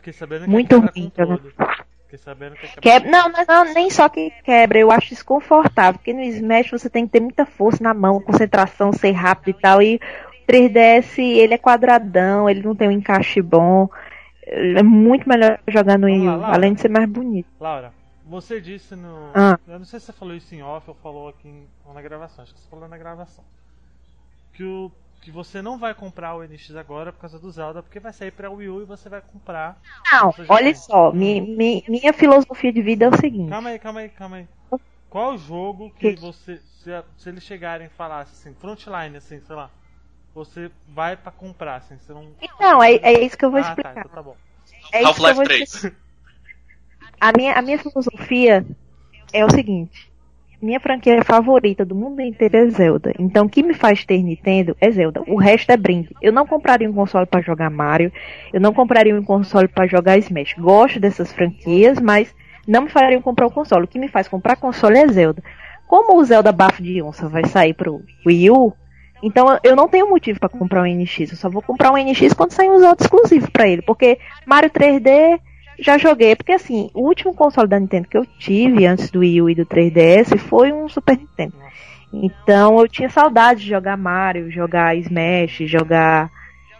Muito 0.45 0.80
quebra 0.80 0.91
ruim, 0.93 1.09
controle. 1.09 1.53
Fiquei 2.07 2.19
sabendo 2.19 2.55
que 2.55 2.61
quebra 2.67 2.81
Quebra, 2.81 3.11
não, 3.11 3.29
não, 3.29 3.45
não, 3.45 3.73
nem 3.73 3.89
só 3.89 4.07
que 4.07 4.31
quebra, 4.43 4.79
eu 4.79 4.89
acho 4.91 5.09
desconfortável, 5.09 5.99
porque 5.99 6.13
no 6.13 6.21
Smash 6.21 6.71
você 6.71 6.89
tem 6.89 7.05
que 7.05 7.11
ter 7.11 7.19
muita 7.19 7.45
força 7.45 7.83
na 7.83 7.93
mão, 7.93 8.21
concentração, 8.21 8.93
ser 8.93 9.11
rápido 9.11 9.49
e 9.49 9.61
tal, 9.61 9.81
e 9.81 9.95
o 9.95 10.51
3DS 10.51 11.19
ele 11.19 11.53
é 11.53 11.57
quadradão, 11.57 12.49
ele 12.49 12.63
não 12.63 12.73
tem 12.73 12.87
um 12.87 12.91
encaixe 12.91 13.41
bom, 13.41 13.89
é 14.41 14.81
muito 14.81 15.27
melhor 15.27 15.59
jogar 15.67 15.99
no 15.99 16.07
Wii 16.07 16.27
além 16.43 16.73
de 16.73 16.79
ser 16.79 16.89
mais 16.89 17.09
bonito. 17.09 17.49
Laura, 17.59 17.91
você 18.25 18.61
disse 18.61 18.95
no. 18.95 19.31
Ah. 19.35 19.59
Eu 19.67 19.79
não 19.79 19.85
sei 19.85 19.99
se 19.99 20.05
você 20.05 20.13
falou 20.13 20.33
isso 20.33 20.55
em 20.55 20.63
off 20.63 20.89
ou 20.89 20.95
falou 20.95 21.27
aqui 21.27 21.67
na 21.93 22.01
gravação. 22.01 22.43
Acho 22.43 22.53
que 22.53 22.61
você 22.61 22.69
falou 22.69 22.87
na 22.87 22.97
gravação. 22.97 23.43
Que, 24.53 24.63
o, 24.63 24.89
que 25.22 25.32
você 25.32 25.61
não 25.61 25.78
vai 25.78 25.93
comprar 25.95 26.36
o 26.36 26.43
NX 26.43 26.76
agora 26.76 27.11
por 27.13 27.20
causa 27.20 27.39
do 27.39 27.51
Zelda, 27.51 27.84
porque 27.84 27.99
vai 27.99 28.13
sair 28.13 28.32
pra 28.32 28.49
Wii 28.51 28.70
U 28.70 28.82
e 28.82 28.86
você 28.86 29.09
vai 29.09 29.22
comprar. 29.22 29.82
Não, 30.11 30.34
olha 30.49 30.74
só, 30.76 31.11
mi, 31.13 31.39
mi- 31.41 31.84
minha 31.88 32.11
filosofia 32.13 32.72
de 32.74 32.82
vida 32.82 33.05
é 33.05 33.09
o 33.09 33.18
seguinte, 33.18 33.49
Calma 33.49 33.70
aí, 33.70 33.80
calma 33.80 33.99
aí, 34.01 34.09
calma 34.09 34.38
aí. 34.38 34.47
Qual 35.09 35.34
o 35.34 35.38
jogo 35.38 35.91
que 35.91 36.09
Que? 36.09 36.15
você. 36.15 36.57
Se, 36.84 36.91
se 37.18 37.30
eles 37.30 37.43
chegarem 37.43 37.88
e 37.88 37.89
falassem 37.89 38.34
assim, 38.34 38.59
frontline, 38.59 39.18
assim, 39.18 39.39
sei 39.41 39.55
lá. 39.55 39.70
Você 40.34 40.72
vai 40.88 41.18
pra 41.18 41.32
comprar, 41.32 41.78
assim, 41.78 41.97
você 41.97 42.13
não. 42.13 42.36
Então, 42.41 42.82
é, 42.84 42.95
é 42.95 43.24
isso 43.26 43.38
que 43.38 43.45
eu 43.45 43.51
vou 43.51 43.59
ah, 43.59 43.76
tá, 43.76 43.93
explicar. 43.93 43.93
então 43.93 44.09
tá 44.09 44.22
bom. 44.24 44.38
É 44.91 45.03
isso 45.03 45.22
que 45.22 45.30
eu 45.30 45.34
Half-Life 45.34 45.36
vou 45.36 45.43
3. 45.43 45.70
explicar. 45.70 45.97
A 47.20 47.32
minha, 47.32 47.53
a 47.53 47.61
minha 47.61 47.78
filosofia 47.78 48.65
é 49.34 49.45
o 49.45 49.51
seguinte. 49.51 50.11
Minha 50.59 50.79
franquia 50.79 51.23
favorita 51.23 51.85
do 51.85 51.93
mundo 51.93 52.19
inteiro 52.19 52.57
é 52.57 52.69
Zelda. 52.69 53.13
Então, 53.19 53.45
o 53.45 53.49
que 53.49 53.61
me 53.61 53.75
faz 53.75 54.03
ter 54.03 54.23
Nintendo 54.23 54.75
é 54.81 54.89
Zelda. 54.89 55.21
O 55.27 55.35
resto 55.35 55.71
é 55.71 55.77
brinde. 55.77 56.15
Eu 56.19 56.33
não 56.33 56.47
compraria 56.47 56.89
um 56.89 56.93
console 56.93 57.27
pra 57.27 57.41
jogar 57.41 57.69
Mario. 57.69 58.11
Eu 58.51 58.59
não 58.59 58.73
compraria 58.73 59.15
um 59.15 59.23
console 59.23 59.67
pra 59.67 59.85
jogar 59.85 60.17
Smash. 60.17 60.55
Gosto 60.57 60.99
dessas 60.99 61.31
franquias, 61.31 61.99
mas 61.99 62.33
não 62.67 62.81
me 62.81 62.89
faria 62.89 63.21
comprar 63.21 63.45
o 63.45 63.51
console. 63.51 63.85
O 63.85 63.87
que 63.87 63.99
me 63.99 64.07
faz 64.07 64.27
comprar 64.27 64.55
console 64.55 64.97
é 64.97 65.07
Zelda. 65.07 65.43
Como 65.87 66.19
o 66.19 66.25
Zelda 66.25 66.51
Bafo 66.51 66.81
de 66.81 67.01
Onça 67.03 67.29
vai 67.29 67.45
sair 67.45 67.73
pro 67.73 68.01
Wii 68.25 68.49
U, 68.49 68.73
então 69.21 69.57
eu 69.63 69.75
não 69.75 69.87
tenho 69.87 70.09
motivo 70.09 70.39
pra 70.39 70.49
comprar 70.49 70.81
um 70.81 70.85
NX. 70.85 71.31
Eu 71.31 71.37
só 71.37 71.49
vou 71.49 71.61
comprar 71.61 71.91
um 71.91 71.97
NX 71.97 72.33
quando 72.33 72.51
sair 72.51 72.69
um 72.69 72.79
Zelda 72.79 73.03
exclusivo 73.03 73.49
pra 73.51 73.67
ele. 73.67 73.81
Porque 73.81 74.19
Mario 74.45 74.69
3D 74.69 75.39
já 75.80 75.97
joguei. 75.97 76.36
Porque 76.36 76.51
assim, 76.53 76.89
o 76.93 77.01
último 77.01 77.34
console 77.34 77.67
da 77.67 77.80
Nintendo 77.80 78.07
que 78.07 78.17
eu 78.17 78.25
tive 78.25 78.86
antes 78.86 79.09
do 79.11 79.19
Wii 79.19 79.41
U 79.41 79.49
e 79.49 79.55
do 79.55 79.65
3DS 79.65 80.38
foi 80.38 80.71
um 80.71 80.88
Super 80.89 81.17
Nintendo. 81.17 81.53
Então 82.13 82.80
eu 82.80 82.88
tinha 82.88 83.09
saudade 83.09 83.61
de 83.61 83.69
jogar 83.69 83.97
Mario, 83.97 84.49
jogar 84.51 84.95
Smash, 84.97 85.57
jogar. 85.69 86.30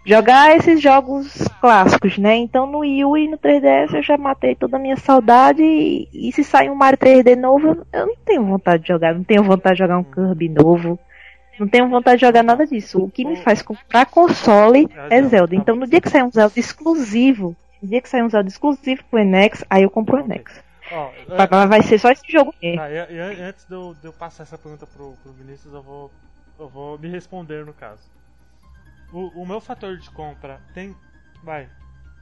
Jogar 0.06 0.56
esses 0.56 0.82
jogos 0.82 1.45
clássicos, 1.60 2.18
né? 2.18 2.38
Então 2.38 2.66
no 2.66 2.78
Wii 2.80 3.04
U 3.04 3.18
e 3.18 3.28
no 3.28 3.38
3DS 3.38 3.93
eu 3.93 4.02
já 4.02 4.18
matei 4.18 4.56
toda 4.56 4.78
a 4.78 4.80
minha 4.80 4.95
saudade. 4.95 5.62
E, 5.62 6.08
e 6.14 6.32
se 6.32 6.45
sair 6.45 6.70
um 6.70 6.76
Mario 6.76 6.98
3D 6.98 7.36
novo, 7.36 7.86
eu- 7.91 8.06
não 8.08 8.16
tenho 8.26 8.45
vontade 8.45 8.84
de 8.84 8.88
jogar. 8.88 9.14
Não 9.14 9.24
tenho 9.26 9.43
vontade 9.43 9.76
de 9.76 9.80
jogar 9.80 9.98
um 9.98 10.04
Kirby 10.06 10.48
novo. 10.48 10.98
Não 11.60 11.68
tenho 11.68 11.89
vontade 11.89 12.20
de 12.22 12.26
jogar 12.26 12.41
nada 12.41 12.66
disso. 12.66 13.04
O 13.04 13.10
que 13.12 13.26
me 13.26 13.36
faz 13.36 13.62
comprar 13.62 14.06
console 14.06 14.88
é 15.10 15.22
Zelda. 15.24 15.54
Então 15.56 15.76
no 15.76 15.86
dia 15.86 16.00
que 16.00 16.10
sair 16.10 16.24
um 16.24 16.32
Zelda 16.32 16.54
exclusivo, 16.56 17.54
dia 17.84 18.01
que 18.01 18.09
sair 18.09 18.23
um 18.23 18.30
Zelda 18.30 18.49
exclusivo 18.49 19.03
pro 19.05 19.19
Enex, 19.19 19.63
aí 19.69 19.84
eu 19.84 19.89
compro 19.89 20.17
o 20.17 20.19
Enex. 20.19 20.63
Ó, 20.91 21.11
Vai, 21.28 21.47
vai- 21.47 21.67
vai 21.67 21.84
ser 21.84 21.99
só 21.99 22.09
esse 22.11 22.23
jogo 22.32 22.53
mesmo. 22.61 22.78
Tá, 22.78 22.89
e, 22.89 22.93
e 22.93 23.19
an- 23.19 23.49
antes 23.49 23.65
de 23.65 23.75
eu, 23.75 23.93
de 23.93 24.07
eu 24.07 24.13
passar 24.13 24.43
essa 24.43 24.57
pergunta 24.57 24.88
pro, 24.88 25.13
pro 25.23 25.34
Vinícius, 25.34 25.73
eu 25.73 25.84
vou, 25.84 26.11
eu 26.57 26.69
vou 26.69 26.97
me 26.97 27.09
responder 27.09 27.65
no 27.65 27.73
caso. 27.73 28.01
O, 29.11 29.41
o 29.41 29.45
meu 29.45 29.61
fator 29.61 29.97
de 29.97 30.09
compra 30.11 30.59
tem, 30.73 30.95
vai, 31.43 31.69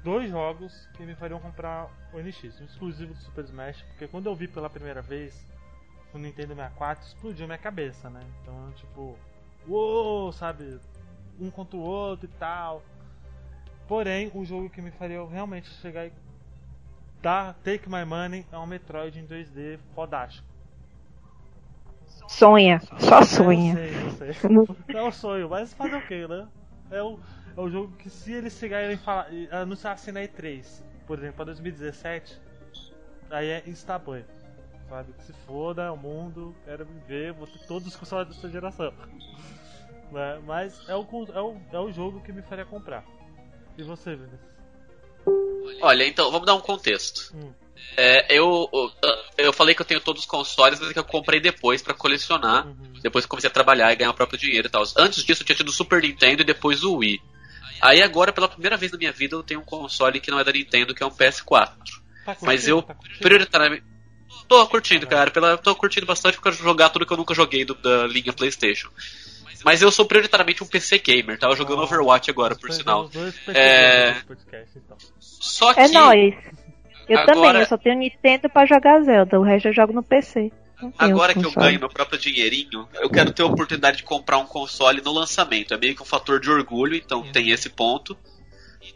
dois 0.03 0.29
jogos 0.29 0.87
que 0.93 1.03
me 1.03 1.15
fariam 1.15 1.39
comprar 1.39 1.87
o 2.13 2.19
NX, 2.19 2.61
um 2.61 2.65
exclusivo 2.65 3.13
do 3.13 3.19
Super 3.21 3.43
Smash, 3.45 3.81
porque 3.89 4.07
quando 4.07 4.27
eu 4.27 4.35
vi 4.35 4.47
pela 4.47 4.69
primeira 4.69 5.01
vez 5.01 5.35
no 6.13 6.19
Nintendo 6.19 6.55
64, 6.55 7.05
explodiu 7.07 7.45
minha 7.47 7.57
cabeça, 7.57 8.09
né? 8.09 8.21
Então, 8.41 8.71
tipo, 8.75 9.17
uou, 9.67 10.31
sabe? 10.31 10.79
Um 11.39 11.49
contra 11.51 11.75
o 11.75 11.81
outro 11.81 12.25
e 12.25 12.37
tal. 12.39 12.81
Porém, 13.87 14.31
o 14.33 14.43
jogo 14.43 14.69
que 14.69 14.81
me 14.81 14.91
faria 14.91 15.23
realmente 15.25 15.69
chegar 15.81 16.07
e 16.07 16.13
dar 17.21 17.53
Take 17.63 17.89
My 17.89 18.03
Money 18.05 18.45
é 18.51 18.57
um 18.57 18.65
Metroid 18.65 19.19
em 19.19 19.25
2D 19.25 19.79
fodástico. 19.93 20.47
Sonha, 22.27 22.81
só 22.97 23.21
sonha. 23.21 23.77
É, 23.77 23.89
eu 23.89 24.11
sei, 24.11 24.29
eu 24.29 24.33
sei. 24.33 24.75
É 24.95 25.03
um 25.03 25.11
sonho, 25.11 25.49
mas 25.49 25.73
fazer 25.73 25.95
o 25.95 26.01
que, 26.01 26.27
né? 26.27 26.47
É 26.89 27.01
o, 27.01 27.19
é 27.55 27.61
o 27.61 27.69
jogo 27.69 27.93
que 27.97 28.09
se 28.09 28.33
eles 28.33 28.53
chegarem 28.53 28.93
e 28.93 28.97
falar, 28.97 29.27
anunciassem 29.51 30.13
na 30.13 30.21
E3, 30.21 30.81
por 31.05 31.19
exemplo, 31.19 31.35
para 31.35 31.45
2017, 31.45 32.41
aí 33.29 33.47
é 33.47 33.63
instabanho. 33.67 34.25
Sabe? 34.89 35.13
Que 35.13 35.23
se 35.23 35.33
foda, 35.47 35.91
o 35.91 35.97
mundo, 35.97 36.55
quero 36.63 36.85
viver, 36.85 37.33
vou 37.33 37.47
ter 37.47 37.59
todos 37.67 37.87
os 37.87 37.95
consoles 37.95 38.27
dessa 38.29 38.49
geração. 38.49 38.93
Né? 40.11 40.39
Mas 40.45 40.87
é 40.87 40.95
o, 40.95 41.01
é, 41.33 41.41
o, 41.41 41.57
é 41.73 41.79
o 41.79 41.91
jogo 41.91 42.21
que 42.21 42.31
me 42.31 42.43
faria 42.43 42.63
comprar. 42.63 43.03
E 43.77 43.83
você, 43.83 44.15
Vinícius? 44.15 44.39
Olha, 45.81 46.05
então, 46.07 46.31
vamos 46.31 46.45
dar 46.45 46.55
um 46.55 46.61
contexto. 46.61 47.31
Hum. 47.35 47.51
É, 47.97 48.25
eu, 48.35 48.69
eu 49.37 49.53
falei 49.53 49.73
que 49.75 49.81
eu 49.81 49.85
tenho 49.85 50.01
todos 50.01 50.21
os 50.23 50.27
consoles, 50.27 50.79
mas 50.79 50.89
é 50.89 50.93
que 50.93 50.99
eu 50.99 51.03
comprei 51.03 51.39
depois 51.39 51.81
para 51.81 51.93
colecionar. 51.93 52.67
Uhum. 52.67 52.93
Depois 53.01 53.25
que 53.25 53.29
comecei 53.29 53.49
a 53.49 53.53
trabalhar 53.53 53.91
e 53.91 53.95
ganhar 53.95 54.11
o 54.11 54.13
próprio 54.13 54.39
dinheiro 54.39 54.67
e 54.67 54.69
tal. 54.69 54.83
Antes 54.97 55.23
disso 55.23 55.41
eu 55.41 55.45
tinha 55.45 55.55
tido 55.55 55.69
o 55.69 55.73
Super 55.73 56.01
Nintendo 56.01 56.41
e 56.41 56.45
depois 56.45 56.83
o 56.83 56.95
Wii. 56.97 57.21
Aí 57.81 58.01
agora, 58.01 58.33
pela 58.33 58.47
primeira 58.47 58.77
vez 58.77 58.91
na 58.91 58.97
minha 58.97 59.11
vida, 59.11 59.35
eu 59.35 59.43
tenho 59.43 59.59
um 59.59 59.65
console 59.65 60.19
que 60.19 60.31
não 60.31 60.39
é 60.39 60.43
da 60.43 60.51
Nintendo, 60.51 60.93
que 60.93 61.03
é 61.03 61.05
um 61.05 61.11
PS4. 61.11 61.71
Tá 62.25 62.35
Mas 62.41 62.67
eu, 62.67 62.81
Tá 62.81 62.95
prioritariamente. 63.19 63.83
Tô 64.47 64.65
curtindo, 64.67 65.07
cara. 65.07 65.31
Pela, 65.31 65.57
tô 65.57 65.75
curtindo 65.75 66.05
bastante 66.05 66.35
porque 66.35 66.49
eu 66.49 66.53
jogar 66.53 66.89
tudo 66.89 67.05
que 67.05 67.13
eu 67.13 67.17
nunca 67.17 67.33
joguei 67.33 67.63
do- 67.65 67.75
da 67.75 68.07
linha 68.07 68.33
PlayStation. 68.33 68.89
Mas 69.65 69.81
eu 69.81 69.91
sou 69.91 70.05
prioritariamente 70.05 70.63
um 70.63 70.67
PC 70.67 70.99
gamer, 70.99 71.39
tava 71.39 71.55
jogando 71.55 71.81
Ah. 71.81 71.85
Overwatch 71.85 72.29
agora, 72.29 72.55
por 72.55 72.71
sinal. 72.71 73.09
É. 73.47 74.13
então. 74.75 74.97
Só 75.19 75.73
que. 75.73 75.79
É 75.79 75.87
nóis. 75.87 76.35
Eu 77.09 77.19
Agora- 77.19 77.33
também, 77.35 77.61
eu 77.61 77.65
só 77.67 77.77
tenho 77.77 77.97
Nintendo 77.99 78.47
pra 78.49 78.65
jogar 78.65 79.01
Zelda, 79.01 79.39
o 79.39 79.43
resto 79.43 79.67
eu 79.67 79.73
jogo 79.73 79.91
no 79.93 80.01
PC. 80.03 80.51
Agora 80.97 81.33
que 81.33 81.45
eu 81.45 81.51
ganho 81.51 81.79
meu 81.79 81.89
próprio 81.89 82.19
dinheirinho, 82.19 82.87
eu 82.95 83.09
quero 83.09 83.31
ter 83.31 83.43
a 83.43 83.45
oportunidade 83.45 83.97
de 83.97 84.03
comprar 84.03 84.37
um 84.37 84.45
console 84.45 85.01
no 85.01 85.11
lançamento. 85.11 85.73
É 85.73 85.77
meio 85.77 85.95
que 85.95 86.01
um 86.01 86.05
fator 86.05 86.39
de 86.39 86.49
orgulho, 86.49 86.95
então 86.95 87.23
tem 87.31 87.49
esse 87.51 87.69
ponto. 87.69 88.15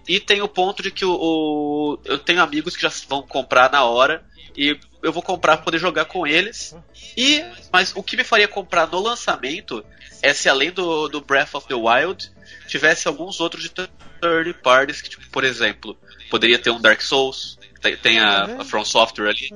E 0.08 0.20
tem 0.20 0.42
o 0.42 0.48
ponto 0.48 0.84
de 0.84 0.92
que 0.92 1.06
o, 1.06 1.12
o- 1.14 2.00
eu 2.06 2.18
tenho 2.20 2.42
amigos 2.42 2.76
que 2.76 2.82
já 2.82 2.92
vão 3.08 3.22
comprar 3.22 3.72
na 3.72 3.84
hora 3.86 4.24
e 4.58 4.78
eu 5.02 5.12
vou 5.12 5.22
comprar 5.22 5.58
pra 5.58 5.66
poder 5.66 5.78
jogar 5.78 6.06
com 6.06 6.26
eles. 6.26 6.76
E 7.16 7.44
mas 7.72 7.94
o 7.96 8.04
que 8.04 8.18
me 8.18 8.24
faria 8.24 8.48
comprar 8.48 8.88
no 8.88 9.00
lançamento 9.00 9.84
é 10.22 10.34
se 10.34 10.50
além 10.50 10.72
do, 10.72 11.08
do 11.08 11.22
Breath 11.22 11.56
of 11.56 11.68
the 11.68 11.76
Wild 11.76 12.32
tivesse 12.68 13.08
alguns 13.08 13.40
outros 13.40 13.64
de 13.64 13.70
third 13.70 14.54
parties 14.62 15.02
que, 15.02 15.10
tipo, 15.10 15.28
por 15.30 15.44
exemplo, 15.44 15.98
poderia 16.30 16.60
ter 16.60 16.70
um 16.70 16.82
Dark 16.82 17.02
Souls, 17.02 17.58
tem, 17.82 17.96
tem 17.98 18.20
a, 18.20 18.62
a 18.62 18.66
From 18.66 18.84
Software 18.86 19.30
ali. 19.30 19.50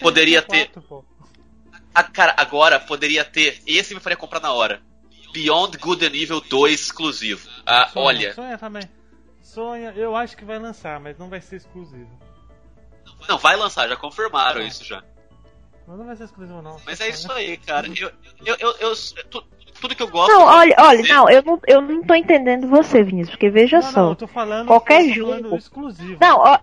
Poderia 0.00 0.40
o 0.40 0.42
P4, 0.42 0.82
pô. 0.82 1.04
Ah, 1.94 2.04
cara, 2.04 2.34
agora 2.36 2.78
poderia 2.78 3.24
ter. 3.24 3.60
Esse 3.66 3.94
me 3.94 4.00
faria 4.00 4.16
comprar 4.16 4.40
na 4.40 4.52
hora. 4.52 4.82
Beyond 5.32 5.78
Good 5.78 6.06
and 6.06 6.14
Evil 6.14 6.40
2 6.40 6.80
exclusivo. 6.80 7.48
Ah, 7.64 7.88
Sonha, 7.88 8.06
olha. 8.06 8.34
Sonha 8.34 8.58
também. 8.58 8.82
Sonha, 9.42 9.92
eu 9.96 10.14
acho 10.14 10.36
que 10.36 10.44
vai 10.44 10.58
lançar, 10.58 11.00
mas 11.00 11.18
não 11.18 11.28
vai 11.28 11.40
ser 11.40 11.56
exclusivo. 11.56 12.10
Não, 13.28 13.38
vai 13.38 13.56
lançar, 13.56 13.88
já 13.88 13.96
confirmaram 13.96 14.60
É. 14.60 14.66
isso 14.66 14.84
já. 14.84 15.02
Mas 15.86 15.98
não 15.98 16.04
vai 16.06 16.16
ser 16.16 16.24
exclusivo, 16.24 16.60
não. 16.62 16.76
Mas 16.84 17.00
é 17.00 17.08
isso 17.08 17.30
aí, 17.32 17.56
cara. 17.58 17.86
Eu, 17.88 18.10
eu, 18.44 18.56
eu, 18.58 18.74
eu- 18.80 18.94
tu- 19.30 19.44
tudo 19.80 19.94
que 19.94 20.02
eu 20.02 20.08
gosto. 20.08 20.32
Não, 20.32 20.42
olha, 20.42 20.74
olha, 20.78 21.02
não, 21.02 21.30
eu 21.30 21.42
não, 21.42 21.60
eu 21.66 21.80
não 21.80 22.02
tô 22.02 22.14
entendendo 22.14 22.66
você, 22.66 23.02
Vinícius, 23.02 23.30
porque 23.36 23.50
veja 23.50 23.76
Não, 23.76 23.82
só. 23.82 24.02
não, 24.02 24.08
eu 24.10 24.16
tô 24.16 24.26
falando. 24.26 24.66
Qualquer 24.66 25.04
eu 25.04 25.14
tô 25.14 25.20
falando 25.26 25.42
jogo. 25.44 25.56
exclusivo. 25.56 26.18
Não, 26.20 26.38
ó. 26.38 26.58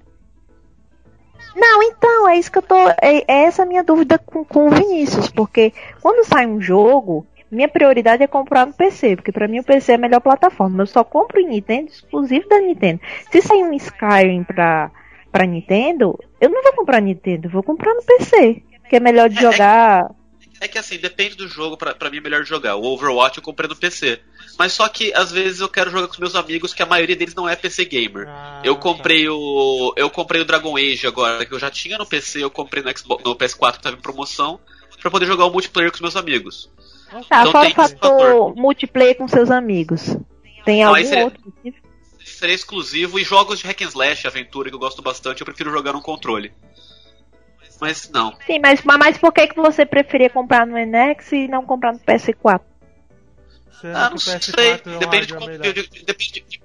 Não, 1.55 1.83
então, 1.83 2.27
é 2.29 2.37
isso 2.37 2.51
que 2.51 2.57
eu 2.57 2.61
tô. 2.63 2.75
É, 2.75 3.23
é 3.27 3.43
essa 3.45 3.63
a 3.63 3.65
minha 3.65 3.83
dúvida 3.83 4.17
com, 4.17 4.43
com 4.43 4.67
o 4.67 4.71
Vinícius, 4.71 5.29
porque 5.29 5.71
quando 6.01 6.25
sai 6.27 6.47
um 6.47 6.59
jogo, 6.59 7.27
minha 7.51 7.69
prioridade 7.69 8.23
é 8.23 8.27
comprar 8.27 8.65
no 8.65 8.73
PC, 8.73 9.15
porque 9.17 9.31
pra 9.31 9.47
mim 9.47 9.59
o 9.59 9.63
PC 9.63 9.91
é 9.91 9.95
a 9.95 9.99
melhor 9.99 10.19
plataforma. 10.19 10.81
Eu 10.81 10.87
só 10.87 11.03
compro 11.03 11.39
em 11.39 11.47
Nintendo 11.47 11.89
exclusivo 11.91 12.49
da 12.49 12.59
Nintendo. 12.59 12.99
Se 13.31 13.41
sair 13.41 13.63
um 13.63 13.73
Skyrim 13.73 14.43
pra, 14.43 14.89
pra 15.33 15.45
Nintendo, 15.45 16.17
eu 16.39 16.49
não 16.49 16.63
vou 16.63 16.71
comprar 16.73 17.01
Nintendo, 17.01 17.47
eu 17.47 17.51
vou 17.51 17.63
comprar 17.63 17.93
no 17.93 18.03
PC. 18.03 18.61
Que 18.89 18.95
é 18.95 18.99
melhor 18.99 19.27
de 19.29 19.35
É, 19.37 19.39
é- 19.39 19.51
jogar. 19.51 20.11
É 20.61 20.67
que 20.67 20.77
assim, 20.77 20.97
depende 20.97 21.35
do 21.35 21.45
jogo, 21.45 21.75
pra, 21.75 21.93
pra 21.93 22.09
mim 22.09 22.17
é 22.17 22.21
melhor 22.21 22.45
jogar. 22.45 22.75
O 22.77 22.83
Overwatch 22.85 23.37
eu 23.37 23.43
comprei 23.43 23.67
no 23.67 23.75
PC. 23.75 24.19
Mas 24.57 24.71
só 24.71 24.87
que 24.87 25.11
às 25.13 25.29
vezes 25.31 25.59
eu 25.59 25.67
quero 25.67 25.89
jogar 25.91 26.07
com 26.07 26.13
os 26.13 26.19
meus 26.19 26.35
amigos, 26.35 26.73
que 26.73 26.81
a 26.81 26.85
maioria 26.85 27.15
deles 27.17 27.35
não 27.35 27.49
é 27.49 27.55
PC 27.55 27.83
gamer. 27.83 28.27
Ah, 28.29 28.61
Eu 28.63 28.75
tá. 28.75 28.81
comprei 28.81 29.27
o. 29.27 29.93
Eu 29.97 30.09
comprei 30.09 30.41
o 30.41 30.45
Dragon 30.45 30.77
Age 30.77 31.05
agora, 31.05 31.45
que 31.45 31.53
eu 31.53 31.59
já 31.59 31.69
tinha 31.69 31.97
no 31.97 32.05
PC, 32.05 32.41
eu 32.43 32.49
comprei 32.51 32.81
no, 32.81 32.97
Xbox, 32.97 33.23
no 33.25 33.35
PS4 33.35 33.73
que 33.77 33.81
tava 33.83 33.97
em 33.97 34.01
promoção, 34.01 34.57
pra 35.01 35.11
poder 35.11 35.25
jogar 35.25 35.45
o 35.45 35.51
multiplayer 35.51 35.91
com 35.91 35.95
os 35.95 36.01
meus 36.01 36.15
amigos. 36.15 36.69
Tá, 37.27 37.41
Então 37.41 37.51
fora 37.51 37.67
o 37.67 37.71
fator 37.73 37.99
fator. 37.99 38.55
multiplayer 38.55 39.17
com 39.17 39.27
seus 39.27 39.51
amigos. 39.51 40.15
Tem 40.63 40.81
Não, 40.81 40.95
algum 40.95 41.03
seria- 41.05 41.25
outro 41.25 41.41
motivo? 41.45 41.82
Seria 42.25 42.55
exclusivo 42.55 43.19
e 43.19 43.23
jogos 43.23 43.59
de 43.59 43.67
hack 43.67 43.81
and 43.81 43.87
slash, 43.89 44.27
aventura 44.27 44.69
que 44.69 44.75
eu 44.75 44.79
gosto 44.79 45.01
bastante, 45.01 45.41
eu 45.41 45.45
prefiro 45.45 45.71
jogar 45.71 45.93
no 45.93 46.01
controle. 46.01 46.51
Mas 47.81 48.09
não. 48.09 48.33
Sim, 48.45 48.59
mas, 48.61 48.81
mas 48.83 49.17
por 49.17 49.33
que, 49.33 49.47
que 49.47 49.55
você 49.55 49.85
preferia 49.85 50.29
comprar 50.29 50.65
no 50.65 50.77
NX 50.77 51.31
e 51.33 51.47
não 51.47 51.65
comprar 51.65 51.91
no 51.93 51.99
PS4? 51.99 52.61
Sendo 53.81 53.97
Ah, 53.97 54.09
não 54.09 54.15
o 54.15 54.19
sei. 54.19 54.35
PS4 54.35 54.95
é 54.95 54.97
Depende 54.99 55.25
de, 55.27 55.33
melhor. 55.33 55.59
de- 55.59 55.73
de- 55.73 56.05
depende, 56.05 56.31
de, 56.47 56.61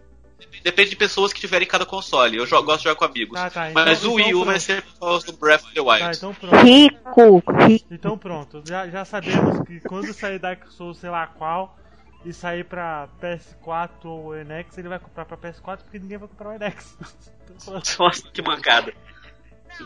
depende 0.63 0.91
de 0.91 0.97
pessoas 0.97 1.33
que 1.33 1.41
tiverem 1.41 1.67
em 1.67 1.71
cada 1.71 1.85
console. 1.85 2.37
Eu 2.37 2.47
jo- 2.47 2.63
gosto 2.63 2.79
de 2.79 2.85
jogar 2.85 2.97
com 2.97 3.05
amigos. 3.05 3.35
Tá, 3.41 3.51
tá, 3.51 3.71
então- 3.71 3.85
Mas 3.85 4.05
o 4.05 4.13
Wii 4.15 4.27
então 4.29 4.41
U 4.41 4.45
vai 4.45 4.55
pronto. 4.55 4.61
ser 4.65 4.83
por 4.83 4.99
causa 5.01 5.27
do 5.27 5.33
Breath 5.33 5.65
of 5.65 5.75
the 5.75 5.81
Wild. 5.81 5.99
Tá, 6.05 6.11
então 6.13 6.35
pronto. 6.35 6.57
Rico, 6.65 7.43
rico. 7.67 7.87
Então 7.91 8.19
pronto, 8.19 8.63
já, 8.65 8.87
já 8.89 9.05
sabemos 9.05 9.67
que 9.67 9.81
quando 9.81 10.13
sair 10.13 10.39
Dark 10.39 10.69
Souls, 10.71 10.99
sei 10.99 11.11
lá 11.11 11.27
qual, 11.27 11.77
e 12.25 12.33
sair 12.33 12.65
pra 12.65 13.09
PS4 13.23 14.05
ou 14.05 14.35
NX, 14.35 14.79
ele 14.79 14.89
vai 14.89 14.99
comprar 14.99 15.25
pra 15.25 15.37
PS4 15.37 15.79
porque 15.79 15.99
ninguém 15.99 16.19
vai 16.19 16.29
comprar 16.29 16.51
o 16.51 16.59
NX. 16.59 16.99
Nossa, 17.99 18.23
que 18.33 18.43
mancada. 18.43 18.93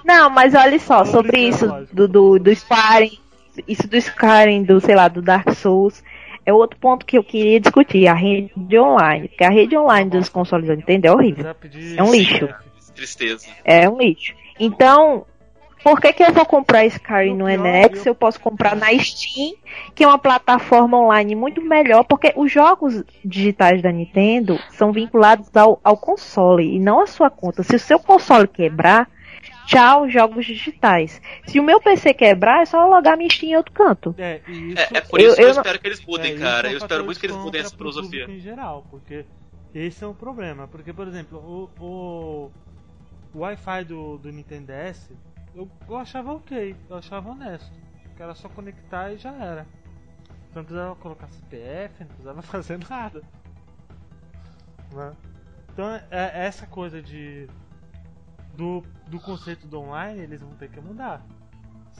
Não, 0.04 0.30
mas 0.30 0.54
olha 0.54 0.78
só, 0.78 1.04
sobre 1.04 1.48
isso 1.48 1.66
do, 1.92 2.08
do, 2.08 2.38
do 2.38 2.50
Skyrim, 2.50 3.18
isso 3.68 3.86
do 3.86 3.96
Skyrim, 3.96 4.64
do, 4.64 4.80
sei 4.80 4.94
lá, 4.94 5.08
do 5.08 5.20
Dark 5.20 5.50
Souls, 5.52 6.02
é 6.44 6.52
outro 6.52 6.78
ponto 6.78 7.06
que 7.06 7.16
eu 7.16 7.22
queria 7.22 7.60
discutir, 7.60 8.08
a 8.08 8.14
rede 8.14 8.78
online. 8.78 9.28
Porque 9.28 9.44
a 9.44 9.50
rede 9.50 9.76
online 9.76 10.10
dos 10.10 10.28
consoles 10.28 10.68
da 10.68 10.74
Nintendo 10.74 11.06
é 11.06 11.12
horrível. 11.12 11.54
pedi 11.54 11.96
É 11.96 12.02
um 12.02 12.10
lixo. 12.10 12.48
Tristeza. 12.94 13.48
É 13.64 13.88
um 13.88 13.98
lixo. 13.98 14.34
Então, 14.58 15.26
por 15.82 16.00
que, 16.00 16.12
que 16.12 16.22
eu 16.22 16.32
vou 16.32 16.44
comprar 16.46 16.84
Skyrim 16.86 17.34
no 17.36 17.46
NX 17.48 18.06
eu- 18.06 18.10
eu 18.10 18.14
posso 18.14 18.38
comprar 18.40 18.74
na 18.76 18.86
Steam, 18.98 19.54
que 19.94 20.04
é 20.04 20.06
uma 20.06 20.18
plataforma 20.18 20.98
online 20.98 21.34
muito 21.34 21.60
melhor? 21.62 22.04
Porque 22.04 22.32
os 22.36 22.50
jogos 22.52 23.02
digitais 23.24 23.82
da 23.82 23.90
Nintendo 23.92 24.58
são 24.70 24.92
vinculados 24.92 25.48
ao, 25.56 25.80
ao 25.82 25.96
console 25.96 26.76
e 26.76 26.78
não 26.78 27.00
à 27.00 27.06
sua 27.06 27.30
conta. 27.30 27.62
Se 27.62 27.74
o 27.76 27.78
seu 27.78 27.98
console 27.98 28.46
quebrar, 28.48 29.08
tchau, 29.66 30.08
jogos 30.08 30.44
digitais. 30.46 31.20
Se 31.46 31.58
o 31.58 31.62
meu 31.62 31.80
PC 31.80 32.12
quebrar, 32.14 32.62
é 32.62 32.66
só 32.66 32.86
logar 32.86 33.16
minha 33.16 33.28
Steam 33.30 33.50
em 33.52 33.56
outro 33.56 33.72
canto. 33.72 34.14
É, 34.18 34.40
e 34.48 34.72
isso, 34.72 34.82
É, 34.94 34.98
é 34.98 35.00
por 35.00 35.20
Eu- 35.20 35.26
isso 35.28 35.36
que 35.36 35.42
eu, 35.42 35.48
eu 35.48 35.54
não- 35.54 35.60
espero 35.62 35.78
que 35.80 35.86
eles 35.88 36.04
mudem, 36.06 36.34
é, 36.34 36.38
cara. 36.38 36.68
é 36.68 36.72
Eu 36.74 36.78
espero 36.78 37.04
muito 37.04 37.18
que 37.20 37.26
eles 37.26 37.36
de 37.36 37.42
mudem 37.42 37.60
essa 37.60 37.76
filosofia. 37.76 38.24
em 38.28 38.40
geral, 38.40 38.84
porque 38.90 39.24
esse 39.74 40.02
é 40.04 40.06
um 40.06 40.14
problema. 40.14 40.68
Porque, 40.68 40.92
por 40.92 41.06
exemplo, 41.08 41.38
o, 41.38 41.82
o, 41.82 42.50
o 43.34 43.38
Wi-Fi 43.40 43.84
do, 43.84 44.18
do 44.18 44.30
Nintendo 44.30 44.66
DS, 44.66 45.10
eu, 45.54 45.68
eu 45.88 45.96
achava 45.96 46.32
ok, 46.32 46.74
eu 46.88 46.96
achava 46.96 47.30
honesto. 47.30 47.72
Que 48.16 48.22
era 48.22 48.34
só 48.34 48.48
conectar 48.48 49.12
e 49.12 49.16
já 49.16 49.32
era. 49.32 49.66
Você 50.48 50.58
não 50.58 50.64
precisava 50.64 50.96
colocar 50.96 51.28
CPF, 51.28 52.00
não 52.00 52.06
precisava 52.08 52.42
fazer 52.42 52.78
nada. 52.88 53.22
Né? 54.92 55.12
Então, 55.72 55.90
é, 55.90 56.02
é 56.10 56.30
essa 56.46 56.66
coisa 56.66 57.00
de. 57.02 57.48
Do, 58.54 58.82
do 59.06 59.18
conceito 59.18 59.66
do 59.66 59.80
online, 59.80 60.20
eles 60.20 60.42
vão 60.42 60.50
ter 60.56 60.68
que 60.68 60.78
mudar. 60.78 61.24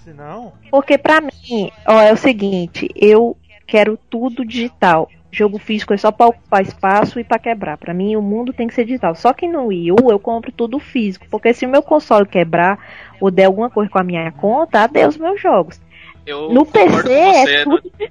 Senão, 0.05 0.53
Porque 0.71 0.99
pra 0.99 1.21
mim, 1.21 1.71
ó, 1.87 2.01
é 2.01 2.13
o 2.13 2.17
seguinte, 2.17 2.91
eu 2.95 3.39
quero 3.67 3.97
tudo 3.97 4.45
digital. 4.45 5.09
Jogo 5.35 5.59
físico 5.59 5.95
é 5.95 5.97
só 5.97 6.13
pra 6.13 6.27
ocupar 6.27 6.61
espaço 6.63 7.19
e 7.19 7.25
pra 7.25 7.39
quebrar. 7.39 7.79
Pra 7.79 7.95
mim, 7.95 8.15
o 8.17 8.21
mundo 8.23 8.53
tem 8.53 8.69
que 8.69 8.75
ser 8.75 8.85
digital. 8.85 9.15
Só 9.15 9.33
que 9.33 9.49
no 9.49 9.67
Wii 9.69 9.93
U 9.93 10.11
eu 10.11 10.19
compro 10.19 10.53
tudo 10.53 10.79
físico. 10.79 11.27
Porque 11.31 11.55
se 11.55 11.65
o 11.65 11.69
meu 11.71 11.83
console 11.83 12.27
quebrar 12.27 12.79
ou 13.19 13.31
der 13.31 13.47
alguma 13.47 13.71
coisa 13.71 13.91
com 13.91 13.99
a 13.99 14.03
minha 14.05 14.31
conta, 14.33 14.81
adeus 14.81 15.17
meus 15.17 15.41
jogos. 15.41 15.81
Eu 16.27 16.53
No 16.53 16.67
PC 16.67 16.89
você. 16.91 17.13
é 17.55 17.65
tudo, 17.65 17.81
di- 17.83 18.05
é 18.05 18.11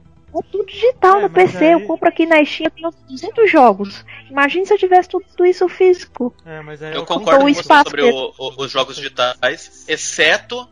tudo 0.51 0.65
digital 0.65 1.19
É, 1.19 1.21
no 1.21 1.29
PC. 1.29 1.57
aí- 1.65 1.71
Eu 1.73 1.81
compro 1.81 2.09
aqui 2.09 2.25
na 2.25 2.43
Steam, 2.43 2.65
eu 2.65 2.71
tenho 2.71 2.89
200 3.07 3.51
jogos. 3.51 4.03
Imagina 4.29 4.65
se 4.65 4.73
eu 4.73 4.77
tivesse 4.79 5.07
tudo 5.09 5.45
isso 5.45 5.69
físico. 5.69 6.33
é, 6.43 6.59
mas 6.61 6.81
aí 6.81 6.95
Eu 6.95 7.03
o 7.03 7.05
concordo 7.05 7.41
Então, 7.41 7.45
o 7.45 7.47
com 7.49 7.53
você 7.53 7.61
espaço 7.61 7.83
sobre 7.89 8.01
que- 8.01 8.09
o- 8.11 8.33
o- 8.39 8.63
os 8.65 8.71
jogos 8.71 8.95
digitais, 8.95 9.85
exceto, 9.87 10.67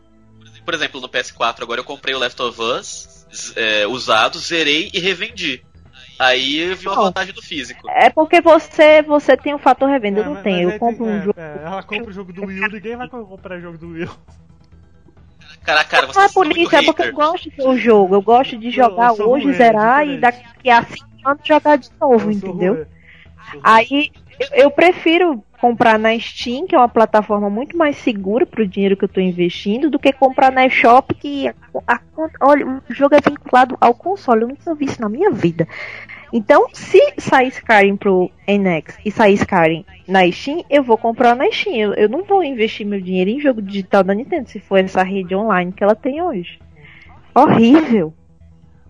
por 0.64 0.74
exemplo, 0.74 1.00
no 1.00 1.08
PS4 1.08 1.62
agora 1.62 1.78
eu 1.80 1.84
comprei 1.84 2.12
o 2.14 2.18
Left 2.18 2.42
of 2.42 2.60
Us 2.60 3.24
é, 3.54 3.86
usado, 3.86 4.36
zerei 4.38 4.90
e 4.92 4.98
revendi. 4.98 5.62
Aí 6.20 6.74
viu 6.74 6.92
a 6.92 6.96
vantagem 6.96 7.32
do 7.34 7.40
físico. 7.40 7.88
É 7.90 8.10
porque 8.10 8.40
você, 8.42 9.00
você 9.00 9.36
tem 9.36 9.54
o 9.54 9.58
fator 9.58 9.88
revenda, 9.88 10.20
eu 10.20 10.24
É, 10.24 10.26
não 10.26 10.34
mas- 10.34 10.42
tenho. 10.42 10.64
mas 10.66 10.74
Eu 10.74 10.78
compro 10.78 11.04
tem- 11.06 11.14
um 11.14 11.18
é, 11.18 11.22
jogo. 11.22 11.40
é, 11.40 11.60
ela 11.64 11.82
compra 11.82 12.10
o 12.10 12.12
jogo 12.12 12.32
do 12.32 12.44
Will, 12.44 12.68
ninguém 12.70 12.94
vai 12.96 13.08
comprar 13.08 13.56
o 13.56 13.60
jogo 13.60 13.78
do 13.78 13.88
Will. 13.88 14.10
Cara, 15.64 15.84
cara, 15.84 16.06
você 16.06 16.18
Não 16.18 16.24
é 16.24 16.28
é 16.28 16.32
por 16.32 16.46
isso, 16.56 16.76
é 16.76 16.82
porque 16.84 17.02
eu 17.02 17.12
gosto 17.12 17.50
do 17.50 17.76
jogo. 17.76 18.14
Eu 18.14 18.22
gosto 18.22 18.56
de 18.58 18.70
jogar 18.70 19.14
eu 19.18 19.28
hoje, 19.30 19.44
ruim, 19.44 19.54
é 19.54 19.56
zerar 19.56 20.06
e 20.06 20.18
daqui 20.18 20.70
a 20.70 20.82
cinco 20.82 21.06
anos 21.28 21.42
jogar 21.44 21.76
de 21.76 21.88
novo, 22.00 22.26
Eu 22.28 22.32
entendeu? 22.32 22.74
ruim. 22.74 23.60
Aí 23.62 24.10
eu, 24.38 24.64
eu 24.64 24.70
prefiro 24.70 25.44
comprar 25.60 25.98
na 25.98 26.18
Steam, 26.18 26.66
que 26.66 26.74
é 26.74 26.78
uma 26.78 26.88
plataforma 26.88 27.50
muito 27.50 27.76
mais 27.76 27.96
segura 27.98 28.46
pro 28.46 28.66
dinheiro 28.66 28.96
que 28.96 29.04
eu 29.04 29.08
tô 29.08 29.20
investindo, 29.20 29.90
do 29.90 29.98
que 29.98 30.10
comprar 30.12 30.50
na 30.50 30.64
eShop, 30.66 31.14
que 31.14 31.48
a, 31.48 31.54
a- 31.86 32.00
olha, 32.40 32.66
o 32.66 32.82
jogo 32.94 33.14
é 33.14 33.20
vinculado 33.20 33.76
ao 33.78 33.92
console. 33.92 34.42
Eu 34.42 34.48
nunca 34.48 34.74
vi 34.74 34.86
isso 34.86 35.00
na 35.00 35.08
minha 35.10 35.30
vida. 35.30 35.68
Então, 36.32 36.68
se 36.72 37.00
sair 37.18 37.48
Skyrim 37.48 37.96
pro 37.96 38.30
NX 38.46 38.98
e 39.04 39.10
sair 39.10 39.34
Skyrim 39.34 39.84
na 40.06 40.30
Steam, 40.30 40.64
eu 40.70 40.82
vou 40.82 40.96
comprar 40.96 41.34
na 41.34 41.50
Steam. 41.50 41.74
Eu, 41.76 41.94
eu 41.94 42.08
não 42.08 42.22
vou 42.24 42.42
investir 42.44 42.86
meu 42.86 43.00
dinheiro 43.00 43.30
em 43.30 43.40
jogo 43.40 43.60
digital 43.60 44.04
da 44.04 44.14
Nintendo, 44.14 44.48
se 44.48 44.60
for 44.60 44.78
essa 44.78 45.02
rede 45.02 45.34
online 45.34 45.72
que 45.72 45.82
ela 45.82 45.94
tem 45.94 46.22
hoje. 46.22 46.58
Horrível. 47.34 48.12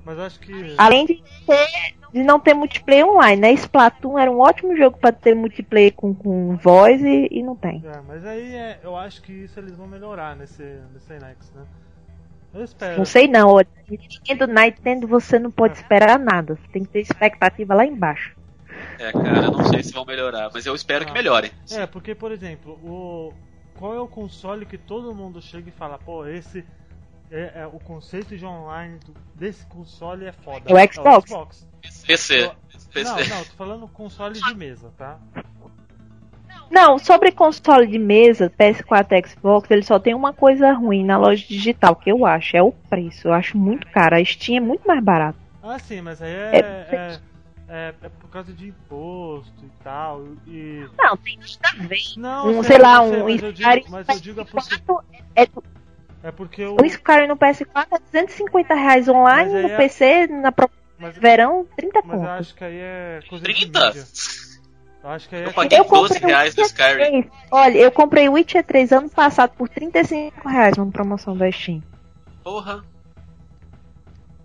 Mas 0.04 0.18
acho 0.18 0.40
que. 0.40 0.74
Além 0.78 1.06
de, 1.06 1.22
ter- 1.46 1.94
de 2.12 2.22
não 2.22 2.40
ter 2.40 2.54
multiplayer 2.54 3.06
online, 3.06 3.40
né? 3.40 3.52
Splatoon 3.52 4.18
era 4.18 4.30
um 4.30 4.40
ótimo 4.40 4.76
jogo 4.76 4.98
pra 4.98 5.12
ter 5.12 5.34
multiplayer 5.34 5.92
com, 5.94 6.14
com 6.14 6.56
voz 6.56 7.00
e, 7.02 7.28
e 7.30 7.42
não 7.42 7.54
tem. 7.54 7.82
É, 7.86 8.00
mas 8.06 8.24
aí 8.26 8.54
é, 8.54 8.80
eu 8.82 8.96
acho 8.96 9.22
que 9.22 9.32
isso 9.32 9.58
eles 9.60 9.76
vão 9.76 9.86
melhorar 9.86 10.34
nesse, 10.36 10.62
nesse 10.92 11.12
Nex, 11.12 11.52
né? 11.54 11.62
Eu 12.52 12.64
espero. 12.64 12.98
Não 12.98 13.04
sei 13.04 13.28
não, 13.28 13.48
olha. 13.48 13.68
Nintendo, 13.88 15.06
você 15.06 15.38
não 15.38 15.50
pode 15.50 15.78
esperar 15.78 16.18
nada. 16.18 16.54
Você 16.56 16.68
tem 16.72 16.84
que 16.84 16.90
ter 16.90 17.00
expectativa 17.00 17.74
lá 17.74 17.84
embaixo. 17.86 18.34
É, 18.98 19.12
cara, 19.12 19.44
eu 19.46 19.50
não 19.52 19.64
sei 19.64 19.82
se 19.82 19.92
vão 19.92 20.04
melhorar, 20.04 20.50
mas 20.52 20.66
eu 20.66 20.74
espero 20.74 21.04
que 21.06 21.12
melhorem. 21.12 21.50
É, 21.70 21.86
porque, 21.86 22.14
por 22.14 22.32
exemplo, 22.32 22.72
o 22.84 23.32
qual 23.78 23.94
é 23.94 24.00
o 24.00 24.06
console 24.08 24.66
que 24.66 24.76
todo 24.76 25.14
mundo 25.14 25.40
chega 25.40 25.68
e 25.68 25.72
fala, 25.72 25.98
pô, 25.98 26.26
esse 26.26 26.64
é, 27.30 27.62
é 27.62 27.66
o 27.66 27.78
conceito 27.80 28.36
de 28.36 28.44
online 28.44 28.98
do- 28.98 29.14
desse 29.34 29.64
console 29.66 30.26
é 30.26 30.32
foda. 30.32 30.70
É 30.70 30.74
o 30.74 30.92
Xbox. 30.92 31.28
Xbox. 31.30 31.66
PC. 32.06 32.44
Eu- 32.44 32.54
PC. 32.92 33.04
Não, 33.10 33.16
não, 33.36 33.44
tô 33.44 33.52
falando 33.56 33.88
console 33.88 34.34
de 34.40 34.54
mesa, 34.54 34.92
tá? 34.98 35.18
Não, 36.70 36.98
sobre 36.98 37.32
console 37.32 37.86
de 37.86 37.98
mesa, 37.98 38.48
PS4 38.56 39.26
Xbox, 39.28 39.68
ele 39.70 39.82
só 39.82 39.98
tem 39.98 40.14
uma 40.14 40.32
coisa 40.32 40.72
ruim 40.72 41.04
na 41.04 41.18
loja 41.18 41.44
digital, 41.46 41.96
que 41.96 42.10
eu 42.12 42.24
acho, 42.24 42.56
é 42.56 42.62
o 42.62 42.70
preço. 42.70 43.26
Eu 43.28 43.32
acho 43.32 43.58
muito 43.58 43.86
caro. 43.88 44.14
A 44.16 44.24
Steam 44.24 44.58
é 44.58 44.60
muito 44.60 44.86
mais 44.86 45.02
barato. 45.02 45.38
Ah, 45.62 45.78
sim, 45.78 46.00
mas 46.00 46.22
aí 46.22 46.30
é, 46.30 46.50
É- 46.52 46.58
é, 46.96 47.18
é, 47.68 47.94
é 48.02 48.08
por 48.08 48.30
causa 48.30 48.52
de 48.52 48.68
imposto 48.68 49.64
e 49.64 49.70
tal. 49.82 50.22
E. 50.46 50.86
Não, 50.96 51.16
tem 51.16 51.38
nada 51.38 51.84
a 51.84 51.86
ver. 51.88 51.98
Não, 52.16 52.46
Um, 52.46 52.56
eu 52.58 52.62
sei 52.64 52.78
lá, 52.78 52.96
eu 53.04 53.10
sei, 53.10 53.20
um 53.20 53.24
mas 53.24 53.42
eu 53.42 53.50
Skyrim 53.50 53.74
digo, 53.80 53.90
mas 53.90 54.08
eu 54.08 54.20
digo 54.20 54.40
é 54.40 54.44
porque, 54.44 54.74
PS4 54.76 55.04
é, 55.34 55.46
é 56.22 56.30
porque 56.30 56.64
o. 56.64 56.76
o 56.80 56.84
Skyrim 56.86 57.26
no 57.26 57.36
PS4 57.36 57.86
é 57.90 57.98
250 57.98 58.74
reais 58.74 59.08
online, 59.08 59.52
Mas 59.52 59.62
no 59.62 59.68
é- 59.70 59.76
PC, 59.76 60.26
na 60.28 60.52
pro- 60.52 60.70
Mas, 60.98 61.16
verão, 61.18 61.66
30 61.76 62.00
mas 62.04 62.14
eu 62.14 62.20
conto. 62.28 62.30
acho 62.30 62.54
que 62.54 62.62
aí 62.64 62.76
é 62.76 63.20
coisa 63.28 63.44
de 63.44 63.54
30? 63.54 63.86
mídia. 63.86 64.04
Eu 65.02 65.10
acho 65.10 65.28
que 65.28 65.34
aí 65.36 65.42
Eu 65.42 65.50
é 65.50 65.52
paguei 65.52 65.78
Eu 65.78 65.84
12 65.84 66.14
comprei 66.14 66.30
reais 66.30 66.54
no 66.54 66.62
Skyrim. 66.62 67.22
3. 67.22 67.26
Olha, 67.50 67.78
eu 67.78 67.90
comprei 67.92 68.28
o 68.28 68.32
Witcher 68.32 68.64
3 68.64 68.92
ano 68.92 69.08
passado 69.08 69.52
por 69.56 69.68
35 69.68 70.48
reais 70.48 70.76
numa 70.76 70.92
promoção 70.92 71.36
da 71.36 71.50
Steam. 71.50 71.82
Porra. 72.42 72.84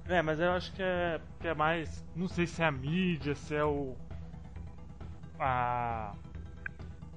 É, 0.07 0.21
mas 0.21 0.39
eu 0.39 0.51
acho 0.51 0.71
que 0.73 0.81
é, 0.81 1.19
que 1.41 1.47
é 1.47 1.53
mais. 1.53 2.03
Não 2.15 2.27
sei 2.27 2.45
se 2.47 2.61
é 2.61 2.65
a 2.65 2.71
mídia, 2.71 3.35
se 3.35 3.55
é 3.55 3.63
o. 3.65 3.95
A. 5.39 6.13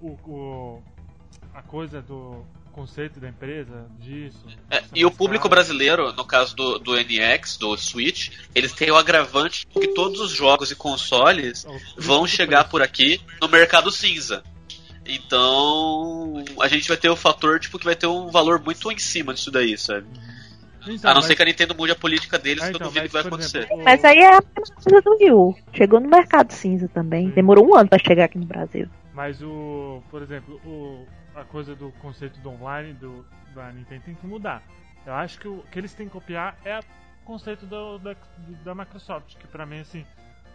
O. 0.00 0.16
o 0.26 0.82
a 1.54 1.62
coisa 1.62 2.00
do 2.00 2.44
conceito 2.78 3.18
da 3.18 3.28
empresa, 3.28 3.86
disso. 4.00 4.38
É, 4.70 4.82
e 4.94 5.04
o 5.04 5.10
público 5.10 5.44
cara. 5.48 5.56
brasileiro, 5.56 6.12
no 6.12 6.24
caso 6.24 6.54
do, 6.54 6.78
do 6.78 6.92
NX, 6.96 7.56
do 7.56 7.76
Switch, 7.76 8.30
eles 8.54 8.72
têm 8.72 8.90
o 8.90 8.96
agravante 8.96 9.66
de 9.66 9.80
que 9.80 9.88
todos 9.88 10.20
os 10.20 10.30
jogos 10.30 10.70
e 10.70 10.76
consoles 10.76 11.64
É 11.66 11.78
vão 11.96 12.26
chegar 12.26 12.68
por 12.68 12.80
aqui 12.80 13.20
no 13.40 13.48
mercado 13.48 13.90
cinza. 13.90 14.42
Então, 15.04 16.44
a 16.60 16.68
gente 16.68 16.86
vai 16.88 16.96
ter 16.96 17.08
o 17.08 17.16
fator 17.16 17.58
tipo 17.58 17.78
que 17.78 17.84
vai 17.84 17.96
ter 17.96 18.06
um 18.06 18.28
valor 18.28 18.62
muito 18.62 18.90
em 18.92 18.98
cima 18.98 19.34
disso 19.34 19.50
daí, 19.50 19.76
sabe? 19.76 20.06
Então, 20.86 21.10
A 21.10 21.14
não 21.14 21.20
mas- 21.20 21.26
ser 21.26 21.34
que 21.36 21.42
a 21.42 21.44
Nintendo 21.44 21.74
mude 21.74 21.92
a 21.92 21.96
política 21.96 22.38
deles, 22.38 22.62
Ah, 22.62 22.66
que 22.68 22.72
eu 22.72 22.76
então, 22.76 22.86
duvido 22.88 23.02
mas, 23.02 23.10
que 23.10 23.12
vai 23.12 23.22
acontecer. 23.26 23.58
exemplo, 23.58 23.76
o- 23.78 23.84
Mas 23.84 24.04
aí 24.04 24.18
é 24.18 24.28
a 24.36 24.40
mesma 24.56 24.74
coisa 24.76 25.00
do 25.02 25.10
Wii 25.20 25.32
U. 25.32 25.54
Chegou 25.74 26.00
no 26.00 26.08
mercado 26.08 26.52
cinza 26.52 26.88
também. 26.88 27.28
Demorou 27.30 27.66
um 27.68 27.74
ano 27.74 27.88
pra 27.88 27.98
chegar 27.98 28.24
aqui 28.24 28.38
no 28.38 28.46
Brasil. 28.46 28.88
Mas 29.18 29.42
o. 29.42 30.00
Por 30.12 30.22
exemplo, 30.22 30.60
o, 30.64 31.04
a 31.34 31.42
coisa 31.42 31.74
do 31.74 31.90
conceito 32.00 32.38
do 32.38 32.50
online 32.50 32.92
do, 32.92 33.26
da 33.52 33.72
Nintendo 33.72 34.02
tem 34.04 34.14
que 34.14 34.24
mudar. 34.24 34.62
Eu 35.04 35.12
acho 35.12 35.40
que 35.40 35.48
o 35.48 35.64
que 35.72 35.76
eles 35.76 35.92
têm 35.92 36.06
que 36.06 36.12
copiar 36.12 36.56
é 36.64 36.78
o 36.78 36.82
conceito 37.24 37.66
do, 37.66 37.98
da, 37.98 38.14
da 38.64 38.76
Microsoft, 38.76 39.34
que 39.36 39.48
pra 39.48 39.66
mim, 39.66 39.80
assim, 39.80 40.06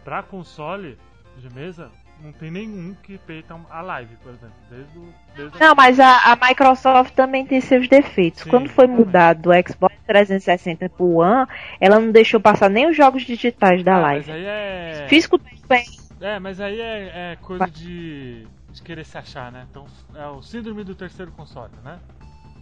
pra 0.06 0.24
console 0.24 0.98
de 1.38 1.54
mesa, 1.54 1.92
não 2.22 2.32
tem 2.32 2.50
nenhum 2.50 2.96
que 3.04 3.18
peita 3.18 3.54
a 3.70 3.82
live, 3.82 4.16
por 4.24 4.32
exemplo. 4.32 4.56
Desde 4.70 4.98
o. 4.98 5.14
Desde 5.36 5.60
Não, 5.60 5.76
mas 5.76 6.00
a, 6.00 6.32
a 6.32 6.38
Microsoft 6.48 7.14
também 7.16 7.46
tem 7.46 7.60
seus 7.60 7.90
defeitos. 7.90 8.44
Sim, 8.44 8.50
Quando 8.50 8.70
foi 8.70 8.86
exatamente. 8.86 9.08
mudado 9.08 9.42
do 9.42 9.50
Xbox 9.68 9.94
360 10.08 10.88
pro 10.88 11.16
One, 11.16 11.48
ela 11.82 12.00
não 12.00 12.14
deixou 12.14 12.40
passar 12.40 12.70
nem 12.70 12.90
os 12.90 12.96
jogos 12.96 13.24
digitais 13.24 13.84
da 13.84 13.96
Ah, 13.96 14.00
live. 14.00 14.32
Mas 14.32 14.36
aí 14.38 14.46
é. 14.46 15.06
Físico 15.10 15.38
tudo 15.38 15.68
bem. 15.68 15.84
É, 16.24 16.40
mas 16.40 16.62
aí 16.62 16.80
é, 16.80 17.34
é 17.34 17.38
coisa 17.42 17.68
de, 17.68 18.48
de 18.72 18.82
querer 18.82 19.04
se 19.06 19.18
achar, 19.18 19.52
né? 19.52 19.68
Então 19.70 19.86
é 20.16 20.26
o 20.28 20.42
síndrome 20.42 20.86
do 20.86 20.96
terceiro 20.96 21.34
console, 21.34 21.74
né? 21.84 22.00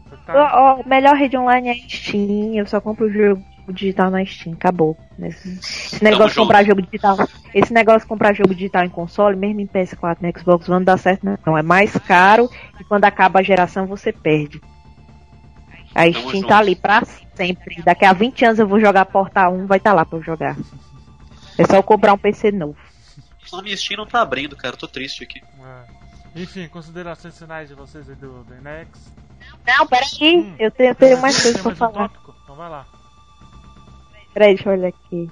Você 0.09 0.18
tá- 0.26 0.34
Ó, 0.36 0.82
ó, 0.82 0.89
melhor 0.89 1.16
rede 1.16 1.38
online 1.38 1.70
é 1.70 1.72
a 1.74 1.76
Steam. 1.88 2.55
Eu 2.55 2.66
só 2.66 2.82
compro 2.82 3.05
o 3.05 3.12
jogo 3.12 3.43
digital 3.70 4.09
na 4.09 4.26
Steam. 4.26 4.55
Acabou. 4.55 4.97
Esse, 5.20 5.59
esse 5.59 6.03
negócio 6.03 6.30
de 6.30 6.36
comprar 6.38 6.64
jogo 6.64 6.82
digital. 6.82 7.18
Esse 7.53 7.72
negócio 7.72 8.01
de 8.01 8.07
comprar 8.07 8.34
jogo 8.34 8.55
digital 8.55 8.84
em 8.84 8.89
console, 8.89 9.38
mesmo 9.38 9.62
em 9.62 9.68
PS4 9.68 10.18
no 10.22 10.39
Xbox 10.39 10.68
One, 10.68 10.80
não 10.80 10.84
dá 10.84 10.97
certo, 10.97 11.24
não. 11.24 11.38
Não, 11.45 11.55
é 11.55 11.62
mais 11.62 11.95
caro 11.99 12.49
e 12.80 12.84
quando 12.84 13.05
acaba 13.05 13.41
a 13.41 13.43
geração 13.43 13.86
você 13.86 14.12
perde. 14.12 14.59
A 15.93 16.05
Tamo 16.05 16.14
Steam 16.14 16.32
junto. 16.32 16.47
tá 16.47 16.57
ali 16.57 16.76
pra 16.76 17.03
sempre. 17.36 17.84
Daqui 17.84 18.05
a 18.05 18.14
20 18.14 18.43
anos 18.43 18.59
eu 18.59 18.68
vou 18.68 18.80
jogar 18.80 19.05
Porta 19.05 19.47
1, 19.47 19.68
vai 19.68 19.78
estar 19.78 19.91
tá 19.91 19.95
lá 19.97 20.03
pra 20.03 20.18
eu 20.18 20.24
jogar. 20.24 20.57
É 21.59 21.64
só 21.66 21.76
eu 21.76 21.84
comprar 21.84 22.14
um 22.14 22.18
PC 22.18 22.51
novo. 22.51 22.91
A 23.54 23.62
minha 23.62 23.76
Steam 23.76 23.98
não 23.98 24.06
tá 24.06 24.22
abrindo, 24.22 24.56
cara. 24.56 24.76
Eu 24.76 24.80
tô 24.80 24.88
triste 24.88 25.24
aqui. 25.24 25.42
É. 25.60 26.42
Enfim, 26.42 26.68
considerações 26.68 27.38
finais 27.38 27.68
de 27.68 27.76
vocês 27.76 28.10
aí 28.10 28.16
do, 28.16 28.44
do. 28.44 28.54
Não, 29.68 29.88
peraí. 29.88 30.38
Hum. 30.38 30.56
Eu 30.58 30.72
tenho, 30.72 30.89
eu 30.92 30.96
tenho 30.96 31.22
mais 31.22 31.36
Tem 31.36 31.44
coisas 31.44 31.62
pra 31.62 31.70
mais 31.70 31.78
falar. 31.80 32.10
tópico? 32.10 32.36
Então 32.44 32.56
vai 32.56 32.70
lá. 32.70 32.86
Peraí, 34.34 34.56
deixa 34.56 34.70
eu 34.70 34.74
olhar 34.74 34.88
aqui. 34.88 35.30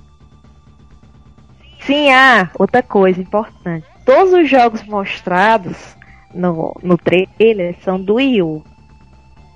Sim, 1.81 2.11
ah, 2.11 2.49
outra 2.59 2.83
coisa 2.83 3.21
importante. 3.21 3.87
Todos 4.05 4.33
os 4.33 4.49
jogos 4.49 4.83
mostrados 4.83 5.95
no, 6.33 6.75
no 6.83 6.97
trailer 6.97 7.77
são 7.81 7.99
do 7.99 8.15
Wii 8.15 8.41
U. 8.41 8.63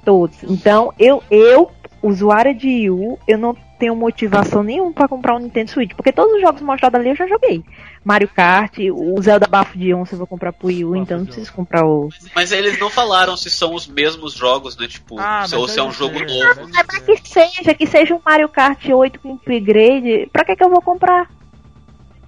Todos. 0.05 0.41
Então, 0.43 0.93
eu, 0.97 1.21
eu, 1.29 1.69
usuária 2.01 2.53
de 2.53 2.67
Wii 2.67 2.89
U, 2.89 3.19
eu 3.27 3.37
não 3.37 3.55
tenho 3.77 3.95
motivação 3.95 4.63
nenhuma 4.63 4.93
pra 4.93 5.07
comprar 5.07 5.35
um 5.35 5.39
Nintendo 5.39 5.71
Switch. 5.71 5.93
Porque 5.93 6.11
todos 6.11 6.33
os 6.35 6.41
jogos 6.41 6.61
mostrados 6.61 6.99
ali 6.99 7.09
eu 7.09 7.15
já 7.15 7.27
joguei. 7.27 7.63
Mario 8.03 8.27
Kart, 8.27 8.77
o 8.91 9.21
Zelda 9.21 9.47
Bafo 9.47 9.77
de 9.77 9.93
Onça 9.93 10.13
eu 10.13 10.17
vou 10.17 10.27
comprar 10.27 10.51
pro 10.51 10.67
Wii 10.67 10.85
U, 10.85 10.95
então 10.95 11.17
não 11.19 11.25
preciso 11.25 11.53
comprar 11.53 11.85
o... 11.85 12.09
Mas 12.35 12.51
eles 12.51 12.77
não 12.79 12.89
falaram 12.89 13.37
se 13.37 13.49
são 13.49 13.73
os 13.73 13.87
mesmos 13.87 14.33
jogos, 14.33 14.75
né? 14.77 14.87
Tipo, 14.87 15.17
Ah, 15.19 15.45
se, 15.47 15.55
ou 15.55 15.67
se 15.67 15.79
é 15.79 15.83
um 15.83 15.91
jogo 15.91 16.17
ser, 16.19 16.25
novo. 16.27 16.67
deve 16.71 16.87
Mas 16.91 17.21
que 17.21 17.29
seja, 17.29 17.73
que 17.73 17.87
seja 17.87 18.13
um 18.13 18.21
Mario 18.25 18.49
Kart 18.49 18.83
8 18.89 19.19
com 19.19 19.33
upgrade, 19.35 20.29
pra 20.33 20.43
que 20.43 20.55
que 20.55 20.63
eu 20.63 20.69
vou 20.69 20.81
comprar? 20.81 21.29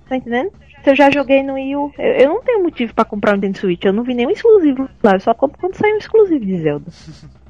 Tá 0.08 0.16
entendendo? 0.16 0.52
Se 0.84 0.92
eu 0.92 0.96
já 0.96 1.10
joguei 1.12 1.42
no 1.44 1.56
Wii 1.56 1.76
U, 1.76 1.92
eu, 1.98 2.14
eu 2.14 2.30
não 2.30 2.42
tenho 2.44 2.64
motivo 2.64 2.94
pra 2.94 3.04
comprar 3.04 3.32
um 3.32 3.36
Nintendo 3.36 3.58
Switch, 3.58 3.84
eu 3.84 3.92
não 3.94 4.04
vi 4.04 4.14
nenhum 4.14 4.30
exclusivo 4.30 4.88
lá, 5.04 5.14
eu 5.14 5.20
só 5.20 5.34
compro 5.34 5.60
quando 5.60 5.76
sair 5.76 5.94
um 5.94 5.98
exclusivo 5.98 6.46
de 6.46 6.58
Zelda. 6.62 6.86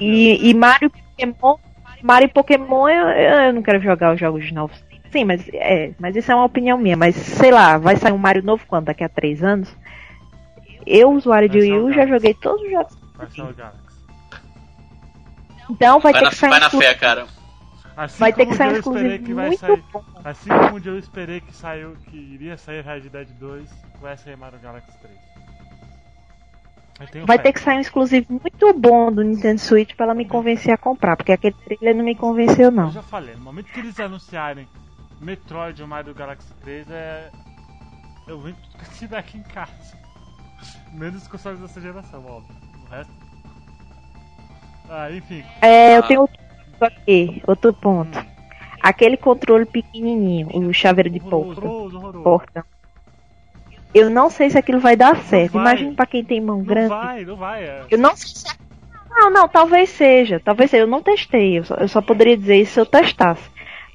E, 0.00 0.50
e 0.50 0.54
Mario 0.54 0.90
Pokémon, 0.90 1.56
Mario 2.02 2.26
e 2.26 2.32
Pokémon 2.32 2.88
eu, 2.88 3.06
eu 3.08 3.52
não 3.54 3.62
quero 3.62 3.80
jogar 3.80 4.12
os 4.12 4.20
jogos 4.20 4.50
novos. 4.52 4.76
Sim, 5.12 5.24
mas 5.24 5.46
é, 5.52 5.92
mas 6.00 6.16
isso 6.16 6.32
é 6.32 6.34
uma 6.34 6.44
opinião 6.46 6.78
minha, 6.78 6.96
mas 6.96 7.14
sei 7.14 7.50
lá, 7.50 7.76
vai 7.78 7.96
sair 7.96 8.12
um 8.12 8.18
Mario 8.18 8.42
novo 8.42 8.64
quando? 8.66 8.86
Daqui 8.86 9.04
a 9.04 9.08
3 9.08 9.42
anos? 9.44 9.76
Eu, 10.86 11.10
usuário 11.10 11.48
de 11.48 11.60
Vai 11.60 11.68
Wii 11.70 11.78
U, 11.80 11.92
já 11.92 12.06
joguei 12.06 12.34
todos 12.34 12.62
os 12.64 12.70
jogos. 12.70 12.96
Vai. 13.16 13.28
Então 15.70 16.00
vai, 16.00 16.12
Vai 16.12 16.20
ter 16.20 16.24
na, 16.24 16.30
que 16.30 16.36
sair 16.36 16.50
vai 16.50 16.60
na 16.60 16.70
fé, 16.70 16.94
cara. 16.94 17.26
Assim 17.96 18.18
Vai 18.18 18.32
ter 18.32 18.46
que 18.46 18.54
sair 18.54 18.68
um 18.68 18.72
eu 18.72 18.76
exclusivo 18.78 19.18
que 19.24 19.34
vai 19.34 19.46
muito 19.48 19.60
sair. 19.60 19.84
bom. 19.92 20.02
Assim 20.24 20.48
como 20.48 20.78
eu 20.84 20.98
esperei 20.98 21.40
que 21.40 21.54
saiu, 21.54 21.94
que 22.10 22.16
iria 22.16 22.56
sair 22.56 22.82
Red 22.82 23.00
Dead 23.02 23.28
2, 23.38 23.68
vai 24.00 24.16
sair 24.16 24.36
Mario 24.36 24.58
Galaxy 24.60 24.90
3. 24.98 25.14
Eu 27.00 27.06
tenho 27.08 27.26
Vai 27.26 27.36
fé. 27.36 27.42
ter 27.44 27.52
que 27.52 27.60
sair 27.60 27.76
um 27.76 27.80
exclusivo 27.80 28.26
muito 28.30 28.72
bom 28.74 29.12
do 29.12 29.22
Nintendo 29.22 29.60
Switch 29.60 29.94
pra 29.94 30.06
ela 30.06 30.14
me 30.14 30.24
convencer 30.26 30.72
a 30.72 30.78
comprar, 30.78 31.16
porque 31.16 31.32
aquele 31.32 31.54
trailer 31.64 31.94
não 31.96 32.04
me 32.04 32.14
convenceu 32.14 32.66
Eu 32.66 32.70
não. 32.70 32.90
já 32.90 33.02
falei, 33.02 33.34
no 33.34 33.42
momento 33.42 33.66
que 33.66 33.80
eles 33.80 33.98
anunciarem 34.00 34.66
Metroid 35.22 35.80
ou 35.80 35.88
Mario 35.88 36.14
Galaxy 36.14 36.52
3 36.62 36.90
é. 36.90 37.30
Eu 38.26 38.46
eu 38.48 38.54
tiver 38.98 39.18
aqui 39.18 39.38
em 39.38 39.42
casa. 39.42 39.72
Menos 40.92 41.22
os 41.22 41.28
consoles 41.28 41.60
dessa 41.60 41.80
geração, 41.80 42.24
óbvio. 42.26 42.54
O 42.86 42.90
resto. 42.90 43.12
Ah, 44.88 45.10
enfim. 45.10 45.44
É, 45.60 45.96
eu 45.96 46.02
tenho 46.02 46.20
outro 46.20 46.38
ponto 46.38 46.84
aqui, 46.84 47.42
outro 47.46 47.72
ponto. 47.72 48.18
Hum. 48.18 48.24
Aquele 48.82 49.16
controle 49.16 49.64
pequenininho, 49.64 50.48
o 50.68 50.74
chaveiro 50.74 51.08
de 51.08 51.20
Horroroso, 51.20 51.60
porta. 51.60 51.66
horroroso, 51.68 52.22
porta. 52.22 52.66
Eu 53.94 54.10
não 54.10 54.28
sei 54.28 54.50
se 54.50 54.58
aquilo 54.58 54.80
vai 54.80 54.96
dar 54.96 55.16
certo. 55.24 55.56
Imagina 55.56 55.94
pra 55.94 56.06
quem 56.06 56.24
tem 56.24 56.40
mão 56.40 56.58
Não 56.58 56.64
grande. 56.64 56.88
vai, 56.88 57.24
não 57.24 57.36
vai. 57.36 57.62
É. 57.62 57.84
Eu 57.90 57.98
não 57.98 58.16
sei 58.16 58.28
se... 58.28 58.44
Não, 59.10 59.30
não, 59.30 59.46
talvez 59.46 59.90
seja. 59.90 60.40
Talvez 60.40 60.70
seja. 60.70 60.82
Eu 60.84 60.86
não 60.88 61.02
testei. 61.02 61.58
Eu 61.58 61.64
só, 61.64 61.74
eu 61.74 61.86
só 61.88 62.00
poderia 62.00 62.36
dizer 62.36 62.56
isso 62.56 62.72
se 62.72 62.80
eu 62.80 62.86
testasse. 62.86 63.51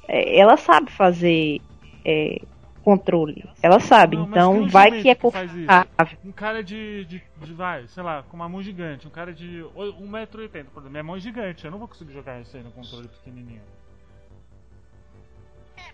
É, 0.08 0.38
ela 0.38 0.56
sabe 0.56 0.90
fazer 0.90 1.60
é, 2.04 2.40
controle. 2.82 3.44
Ela 3.62 3.78
sabe. 3.78 4.16
Não, 4.16 4.26
então 4.26 4.52
um 4.62 4.68
vai 4.68 4.90
que 5.02 5.10
é 5.10 5.14
que 5.14 5.20
confortável. 5.20 6.18
Um 6.24 6.32
cara 6.32 6.64
de, 6.64 7.04
de, 7.04 7.22
de, 7.42 7.52
vai, 7.52 7.86
sei 7.88 8.02
lá, 8.02 8.22
com 8.22 8.34
uma 8.34 8.48
mão 8.48 8.62
gigante, 8.62 9.06
um 9.06 9.10
cara 9.10 9.32
de 9.32 9.62
oi- 9.74 9.92
1,80m, 9.92 10.48
por 10.48 10.80
exemplo, 10.80 10.90
minha 10.90 11.02
mão 11.02 11.16
é 11.16 11.20
gigante, 11.20 11.66
eu 11.66 11.70
não 11.70 11.78
vou 11.78 11.86
conseguir 11.86 12.14
jogar 12.14 12.40
isso 12.40 12.56
aí 12.56 12.62
no 12.62 12.70
controle 12.70 13.06
pequenininho. 13.08 13.60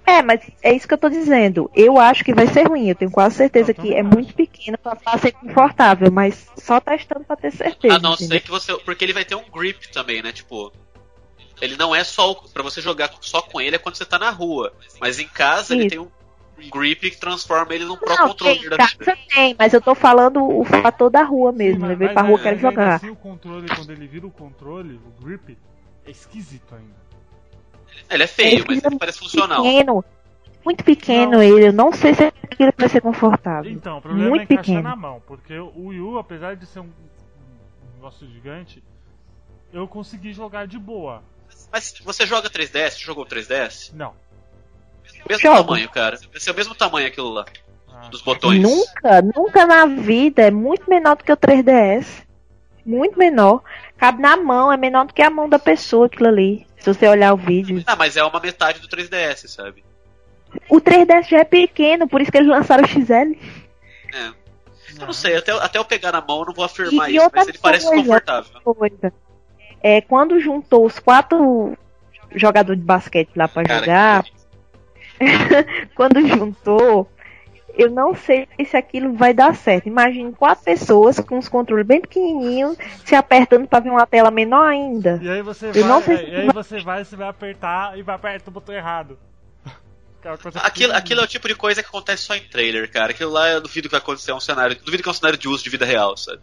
É, 0.07 0.23
mas 0.23 0.41
é 0.63 0.73
isso 0.75 0.87
que 0.87 0.93
eu 0.95 0.99
tô 0.99 1.09
dizendo. 1.09 1.71
Eu 1.75 1.99
acho 1.99 2.23
que 2.25 2.35
vai 2.35 2.47
ser 2.47 2.69
ruim. 2.69 2.89
Eu 2.89 2.95
tenho 2.95 3.11
quase 3.11 3.37
certeza 3.37 3.73
que 3.73 3.95
é 3.95 4.01
acho. 4.01 4.11
muito 4.11 4.35
pequeno 4.35 4.77
pra, 4.77 4.95
pra 4.95 5.17
ser 5.17 5.33
confortável. 5.33 6.11
Mas 6.13 6.47
só 6.59 6.79
testando 6.79 7.25
pra 7.25 7.37
ter 7.37 7.51
certeza. 7.51 7.97
A 7.97 7.99
não 7.99 8.13
entendeu? 8.13 8.37
ser 8.37 8.41
que 8.41 8.51
você. 8.51 8.77
Porque 8.81 9.03
ele 9.03 9.15
vai 9.15 9.25
ter 9.25 9.35
um 9.35 9.49
grip 9.51 9.89
também, 9.91 10.23
né? 10.23 10.31
Tipo. 10.31 10.71
Ele 11.65 11.77
não 11.77 11.95
é 11.95 12.05
só. 12.05 12.31
o- 12.33 12.49
Pra 12.49 12.63
você 12.63 12.81
jogar 12.81 13.11
só 13.21 13.41
com 13.43 13.61
ele 13.61 13.77
é 13.77 13.79
quando 13.79 13.97
você 13.97 14.05
tá 14.05 14.19
na 14.19 14.31
rua. 14.31 14.73
Mas 15.01 15.19
em 15.19 15.27
casa 15.29 15.75
ele 15.75 15.87
Isso. 15.87 15.91
tem 15.91 15.99
um 15.99 16.11
grip 16.71 17.11
que 17.11 17.17
transforma 17.19 17.75
ele 17.75 17.85
num 17.85 17.97
pro 17.97 18.17
controller 18.17 18.71
da 18.71 18.77
casa 18.77 18.97
vida. 18.99 19.17
tem, 19.35 19.57
mas 19.59 19.73
eu 19.75 19.81
tô 19.81 19.95
falando 19.95 20.41
o 20.43 20.65
fator 20.65 21.11
da 21.11 21.23
rua 21.23 21.51
mesmo. 21.53 21.81
Sim, 21.81 21.87
Levei 21.89 22.07
mas- 22.09 22.15
pra 22.15 22.23
rua, 22.23 22.39
é- 22.39 22.43
quero 22.43 22.59
jogar. 22.59 22.95
Assim, 22.95 23.11
o 23.11 23.17
controle, 23.17 23.67
quando 23.75 23.91
ele 23.91 24.07
vira 24.07 24.27
o 24.27 24.31
controle, 24.31 24.95
o 25.05 25.25
grip, 25.25 25.59
é 26.07 26.11
esquisito 26.11 26.75
ainda. 26.75 27.05
Ele 28.11 28.23
é 28.23 28.27
feio, 28.27 28.59
Esse 28.59 28.65
mas 28.69 28.85
é 28.85 28.87
ele 28.87 28.99
parece 28.99 29.19
funcional. 29.19 29.63
Pequeno, 29.63 30.05
muito 30.65 30.85
pequeno 30.85 31.33
Não. 31.33 31.43
ele. 31.43 31.69
Eu 31.69 31.73
não 31.73 31.93
sei 31.93 32.15
se 32.15 32.25
aquilo 32.25 32.73
vai 32.77 32.89
ser 32.89 33.01
confortável. 33.01 33.71
Então, 33.71 33.99
o 33.99 34.01
problema 34.03 34.29
Muito 34.31 34.41
é 34.43 34.45
encaixar 34.45 34.65
pequeno. 34.65 34.83
na 34.83 34.97
mão, 34.97 35.23
porque 35.27 35.57
o 35.59 35.87
Wii 35.89 36.01
U, 36.01 36.19
apesar 36.19 36.57
de 36.57 36.67
ser 36.67 36.81
um, 36.81 36.85
um 36.85 37.95
negócio 37.97 38.27
gigante, 38.29 38.83
eu 39.73 39.87
consegui 39.89 40.33
jogar 40.33 40.67
de 40.67 40.79
boa. 40.79 41.23
Mas 41.73 41.95
você 42.05 42.27
joga 42.27 42.49
3DS? 42.51 42.91
Você 42.93 42.99
jogou 43.05 43.27
3DS? 43.27 43.91
Não. 43.95 44.13
Mesmo 45.29 45.43
Jogo. 45.43 45.65
tamanho, 45.65 45.89
cara. 45.89 46.19
Vai 46.31 46.41
ser 46.41 46.51
o 46.51 46.55
mesmo 46.55 46.75
tamanho 46.75 47.07
aquilo 47.09 47.31
lá. 47.31 47.45
Ah, 47.93 48.09
Dos 48.09 48.21
botões. 48.23 48.61
Nunca, 48.63 49.23
nunca 49.23 49.67
na 49.67 49.87
vida. 49.87 50.43
É 50.43 50.51
muito 50.51 50.89
menor 50.89 51.17
do 51.17 51.25
que 51.25 51.33
o 51.33 51.37
3DS. 51.37 52.23
Muito 52.85 53.19
menor. 53.19 53.63
Cabe 53.97 54.21
na 54.21 54.37
mão, 54.37 54.71
é 54.71 54.77
menor 54.77 55.07
do 55.07 55.15
que 55.15 55.23
a 55.23 55.31
mão 55.31 55.49
da 55.49 55.59
pessoa 55.59 56.07
aquilo 56.07 56.29
ali. 56.29 56.67
Se 56.79 56.93
você 56.93 57.09
olhar 57.09 57.33
o 57.33 57.37
vídeo. 57.39 57.83
Ah, 57.87 57.97
mas 57.97 58.17
é 58.17 58.23
uma 58.23 58.39
metade 58.41 58.79
do 58.81 58.89
3DS, 58.89 59.49
sabe? 59.49 59.83
O 60.69 60.79
3DS 60.81 61.29
já 61.29 61.39
é 61.39 61.45
pequeno, 61.45 62.07
por 62.07 62.21
isso 62.21 62.31
que 62.31 62.37
eles 62.39 62.49
lançaram 62.49 62.85
o 62.85 62.87
XL. 62.87 63.35
É. 64.13 64.29
Eu 65.01 65.07
não 65.07 65.13
sei, 65.13 65.37
até, 65.37 65.51
até 65.53 65.79
eu 65.79 65.85
pegar 65.85 66.13
na 66.13 66.21
mão 66.21 66.41
eu 66.41 66.47
não 66.47 66.55
vou 66.55 66.65
afirmar 66.65 67.11
E- 67.11 67.17
isso, 67.17 67.31
mas 67.35 67.49
ele 67.49 67.59
parece 67.59 67.87
confortável. 67.91 68.61
Coisa. 68.63 69.13
É, 69.87 70.01
quando 70.01 70.41
juntou 70.41 70.87
os 70.87 70.99
quatro 70.99 71.77
jogadores 72.35 72.81
de 72.81 72.87
basquete 72.87 73.29
lá 73.37 73.47
pra 73.47 73.63
Cara, 73.63 73.81
jogar, 73.81 74.25
quando 75.95 76.27
juntou, 76.27 77.07
eu 77.77 77.91
não 77.91 78.15
sei 78.15 78.49
se 78.67 78.79
aquilo 78.79 79.13
vai 79.13 79.35
dar 79.35 79.55
certo. 79.55 79.87
Imagine 79.87 80.33
quatro 80.33 80.65
pessoas 80.65 81.21
com 81.21 81.37
os 81.37 81.51
controles 81.51 81.87
bem 81.87 82.01
pequenininhos 82.01 82.79
se 83.05 83.15
apertando 83.15 83.69
pra 83.69 83.79
ver 83.81 83.91
uma 83.91 84.07
tela 84.07 84.31
menor 84.31 84.67
ainda. 84.67 85.21
E 85.23 85.29
aí 85.29 85.43
você 85.43 85.67
Eu 85.67 85.73
vai, 85.75 85.83
não 85.83 86.01
sei 86.03 86.17
se 86.17 86.23
e 86.25 86.35
aí 86.35 86.47
vai- 86.47 86.55
você 86.55 86.81
vai, 86.81 87.05
você 87.05 87.17
vai 87.17 87.29
apertar 87.29 87.99
e 87.99 88.03
vai 88.03 88.15
apertar 88.15 88.49
o 88.49 88.55
botão 88.55 88.75
errado. 88.75 89.19
Coisa 90.43 90.61
Aquilo, 90.61 90.95
aquilo 90.95 91.21
é 91.21 91.25
o 91.25 91.29
tipo 91.29 91.47
de 91.47 91.55
coisa 91.55 91.83
que 91.83 91.89
acontece 91.91 92.23
só 92.23 92.35
em 92.35 92.41
trailer, 92.49 92.91
cara. 92.91 93.11
Aquilo 93.11 93.31
lá 93.33 93.51
eu 93.51 93.61
duvido 93.61 93.87
que 93.89 93.93
vai 93.93 94.01
acontecer 94.01 94.33
um 94.33 94.41
cenário. 94.41 94.77
Duvido 94.83 95.03
que 95.03 95.09
é 95.11 95.13
um 95.13 95.15
cenário 95.15 95.39
de 95.39 95.47
uso 95.47 95.63
de 95.63 95.69
vida 95.69 95.85
real, 95.85 96.17
sabe? 96.17 96.41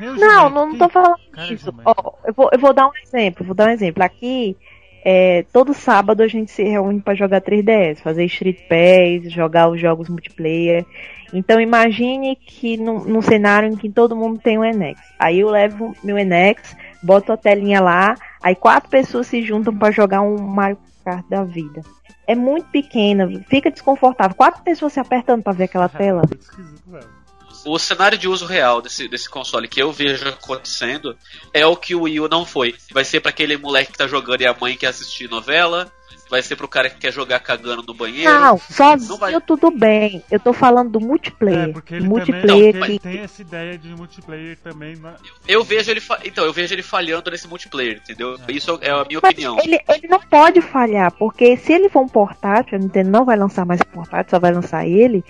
Não, 0.00 0.50
não, 0.50 0.68
não 0.68 0.78
tô 0.78 0.88
falando 0.88 1.16
Cara, 1.32 1.48
disso. 1.48 1.74
Ó, 1.84 2.12
eu, 2.24 2.34
vou, 2.34 2.50
eu 2.52 2.58
vou 2.58 2.72
dar 2.72 2.86
um 2.86 2.92
exemplo, 3.02 3.44
vou 3.44 3.54
dar 3.54 3.68
um 3.68 3.72
exemplo. 3.72 4.02
Aqui, 4.02 4.56
é, 5.04 5.44
todo 5.52 5.74
sábado 5.74 6.22
a 6.22 6.28
gente 6.28 6.50
se 6.50 6.62
reúne 6.62 7.00
pra 7.00 7.14
jogar 7.14 7.40
3DS, 7.40 7.98
fazer 7.98 8.24
Street 8.26 8.58
Pass, 8.68 9.32
jogar 9.32 9.68
os 9.68 9.80
jogos 9.80 10.08
multiplayer. 10.08 10.84
Então 11.32 11.60
imagine 11.60 12.36
que 12.36 12.76
num, 12.76 13.00
num 13.04 13.22
cenário 13.22 13.68
em 13.68 13.76
que 13.76 13.88
todo 13.88 14.14
mundo 14.14 14.38
tem 14.38 14.58
um 14.58 14.64
Enex. 14.64 15.00
Aí 15.18 15.40
eu 15.40 15.48
levo 15.48 15.94
meu 16.04 16.18
Enex, 16.18 16.76
boto 17.02 17.32
a 17.32 17.36
telinha 17.36 17.80
lá, 17.80 18.14
aí 18.42 18.54
quatro 18.54 18.90
pessoas 18.90 19.26
se 19.26 19.42
juntam 19.42 19.76
pra 19.76 19.90
jogar 19.90 20.20
um 20.20 20.36
Mario 20.38 20.78
Kart 21.04 21.26
da 21.28 21.42
vida. 21.42 21.80
É 22.26 22.34
muito 22.34 22.68
pequena, 22.68 23.28
fica 23.48 23.70
desconfortável. 23.70 24.36
Quatro 24.36 24.62
pessoas 24.62 24.92
se 24.92 25.00
apertando 25.00 25.42
pra 25.42 25.52
ver 25.52 25.64
aquela 25.64 25.88
tela. 25.90 26.22
Muito 26.28 26.42
esquisito, 26.42 26.90
velho. 26.90 27.21
O 27.64 27.78
cenário 27.78 28.18
de 28.18 28.28
uso 28.28 28.44
real 28.46 28.82
desse, 28.82 29.06
desse 29.08 29.28
console 29.28 29.68
que 29.68 29.80
eu 29.82 29.92
vejo 29.92 30.28
acontecendo 30.28 31.16
é 31.54 31.64
o 31.66 31.76
que 31.76 31.94
o 31.94 32.02
Wii 32.02 32.20
U 32.20 32.28
não 32.28 32.44
foi. 32.44 32.74
Vai 32.92 33.04
ser 33.04 33.20
pra 33.20 33.30
aquele 33.30 33.56
moleque 33.56 33.92
que 33.92 33.98
tá 33.98 34.06
jogando 34.06 34.40
e 34.40 34.46
a 34.46 34.56
mãe 34.58 34.76
quer 34.76 34.88
assistir 34.88 35.28
novela. 35.30 35.90
Vai 36.30 36.40
ser 36.42 36.56
pro 36.56 36.66
cara 36.66 36.88
que 36.88 36.96
quer 36.96 37.12
jogar 37.12 37.40
cagando 37.40 37.82
no 37.82 37.92
banheiro. 37.92 38.32
Não, 38.32 38.56
sozinho 38.56 39.10
Não 39.10 39.18
vai. 39.18 39.38
tudo 39.42 39.70
bem. 39.70 40.24
Eu 40.30 40.40
tô 40.40 40.54
falando 40.54 40.90
do 40.92 40.98
multiplayer. 41.00 41.68
É, 41.68 41.72
porque 41.72 41.94
ele 41.94 42.08
multiplayer 42.08 42.72
também 42.72 42.98
que 42.98 43.06
ele 43.06 43.16
tem 43.16 43.18
essa 43.22 43.42
ideia 43.42 43.76
de 43.76 43.88
multiplayer 43.88 44.56
também. 44.64 44.96
Né? 44.96 45.12
Eu 45.46 45.62
vejo 45.62 45.90
ele 45.90 46.00
fa- 46.00 46.20
então 46.24 46.42
eu 46.46 46.52
vejo 46.52 46.74
ele 46.74 46.82
falhando 46.82 47.30
nesse 47.30 47.46
multiplayer, 47.46 47.98
entendeu? 48.02 48.38
Isso 48.48 48.78
é 48.80 48.90
a 48.90 49.04
minha 49.04 49.20
Mas 49.22 49.30
opinião. 49.32 49.58
ele, 49.62 49.78
ele 49.86 50.08
não 50.08 50.20
pode 50.20 50.62
falhar, 50.62 51.12
porque 51.12 51.54
se 51.58 51.70
ele 51.74 51.90
for 51.90 52.00
um 52.00 52.08
portátil, 52.08 52.78
a 52.78 52.80
Nintendo 52.80 53.10
não 53.10 53.26
vai 53.26 53.36
lançar 53.36 53.66
mais 53.66 53.82
portátil, 53.82 54.30
só 54.30 54.38
vai 54.38 54.52
lançar 54.54 54.86
ele, 54.86 55.22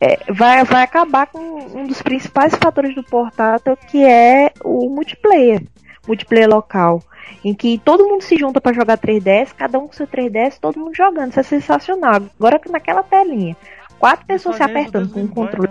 é, 0.00 0.32
vai, 0.32 0.64
vai 0.64 0.82
acabar 0.82 1.26
com 1.26 1.38
um 1.38 1.86
dos 1.86 2.02
principais 2.02 2.54
fatores 2.54 2.94
do 2.94 3.02
portátil, 3.02 3.76
que 3.76 4.04
é 4.04 4.52
o 4.64 4.88
multiplayer. 4.88 5.62
Multiplayer 6.06 6.48
local. 6.48 7.02
Em 7.44 7.54
que 7.54 7.78
todo 7.78 8.06
mundo 8.06 8.22
se 8.22 8.36
junta 8.36 8.60
pra 8.60 8.72
jogar 8.72 8.98
3DS, 8.98 9.52
cada 9.56 9.78
um 9.78 9.86
com 9.86 9.92
seu 9.92 10.06
3DS, 10.06 10.58
todo 10.60 10.78
mundo 10.78 10.94
jogando. 10.94 11.30
Isso 11.30 11.40
é 11.40 11.42
sensacional. 11.42 12.22
Agora 12.38 12.58
que 12.58 12.70
naquela 12.70 13.02
telinha, 13.02 13.56
quatro 13.98 14.26
pessoas 14.26 14.56
se 14.56 14.62
apertando 14.62 15.10
com 15.10 15.20
um 15.20 15.28
controle. 15.28 15.70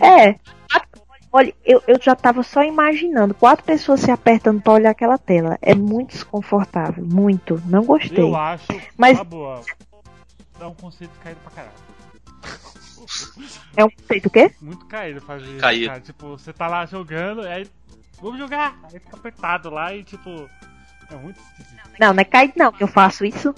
É. 0.00 0.34
Olha, 1.30 1.54
eu, 1.64 1.82
eu 1.86 1.98
já 2.00 2.16
tava 2.16 2.42
só 2.42 2.62
imaginando 2.62 3.34
quatro 3.34 3.64
pessoas 3.64 4.00
se 4.00 4.10
apertando 4.10 4.62
pra 4.62 4.72
olhar 4.72 4.90
aquela 4.90 5.18
tela. 5.18 5.58
É 5.60 5.74
muito 5.74 6.10
desconfortável. 6.10 7.04
Muito. 7.04 7.62
Não 7.66 7.84
gostei. 7.84 8.24
Eu 8.24 8.34
acho, 8.34 8.66
Mas- 8.96 9.18
é 10.60 10.66
um 10.66 10.74
conceito 10.74 11.12
caído 11.22 11.38
pra 11.40 11.50
caralho. 11.52 11.74
É 13.76 13.84
um 13.84 13.90
conceito 13.90 14.26
o 14.26 14.30
quê? 14.30 14.50
Muito 14.60 14.86
caído 14.86 15.20
fazer 15.20 15.46
isso, 15.46 15.58
Caído. 15.58 15.86
cara. 15.88 16.00
Tipo, 16.00 16.28
você 16.38 16.52
tá 16.52 16.66
lá 16.66 16.84
jogando, 16.86 17.42
aí 17.42 17.66
vamos 18.20 18.38
jogar, 18.38 18.78
aí 18.84 18.98
fica 18.98 19.16
apertado 19.16 19.70
lá 19.70 19.94
e 19.94 20.02
tipo, 20.04 20.48
é 21.10 21.14
muito 21.16 21.38
esquisito. 21.40 21.78
Não, 21.98 22.12
não 22.12 22.20
é 22.20 22.24
caído 22.24 22.54
não. 22.56 22.72
Eu 22.78 22.86
faço 22.86 23.24
isso. 23.24 23.54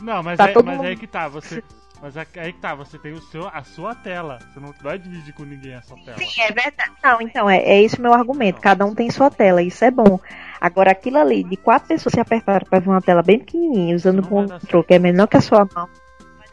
Não, 0.00 0.22
mas, 0.22 0.38
Tá 0.38 0.48
é, 0.48 0.52
todo 0.52 0.66
mas 0.66 0.76
mundo- 0.78 0.86
aí 0.86 0.96
que 0.96 1.06
tá, 1.06 1.28
você. 1.28 1.62
Mas 2.02 2.16
é- 2.16 2.26
aí 2.36 2.52
que 2.54 2.60
tá, 2.60 2.74
você 2.74 2.98
tem 2.98 3.12
o 3.12 3.20
seu, 3.20 3.46
a 3.48 3.62
sua 3.62 3.94
tela. 3.94 4.38
Você 4.54 4.58
não 4.60 4.72
vai 4.80 4.98
dividir 4.98 5.34
com 5.34 5.44
ninguém 5.44 5.74
a 5.74 5.82
sua 5.82 5.98
tela. 5.98 6.16
Sim, 6.16 6.40
é 6.40 6.50
verdade. 6.50 6.92
Não, 7.04 7.20
então, 7.20 7.50
é, 7.50 7.58
é 7.58 7.82
esse 7.82 7.98
o 7.98 8.00
meu 8.02 8.14
argumento. 8.14 8.58
Cada 8.58 8.86
um 8.86 8.94
tem 8.94 9.10
sua 9.10 9.30
tela, 9.30 9.60
isso 9.62 9.84
é 9.84 9.90
bom. 9.90 10.18
Agora, 10.58 10.92
aquilo 10.92 11.18
ali, 11.18 11.44
de 11.44 11.58
quatro 11.58 11.88
pessoas 11.88 12.14
se 12.14 12.20
apertarem 12.20 12.66
pra 12.68 12.78
ver 12.78 12.88
uma 12.88 13.02
tela 13.02 13.22
bem 13.22 13.38
pequenininha, 13.38 13.94
usando 13.94 14.22
Não 14.22 14.24
um 14.24 14.48
controle 14.48 14.86
que 14.86 14.94
é 14.94 14.98
menor 14.98 15.26
que 15.26 15.36
a 15.36 15.40
sua 15.42 15.68
mão, 15.74 15.86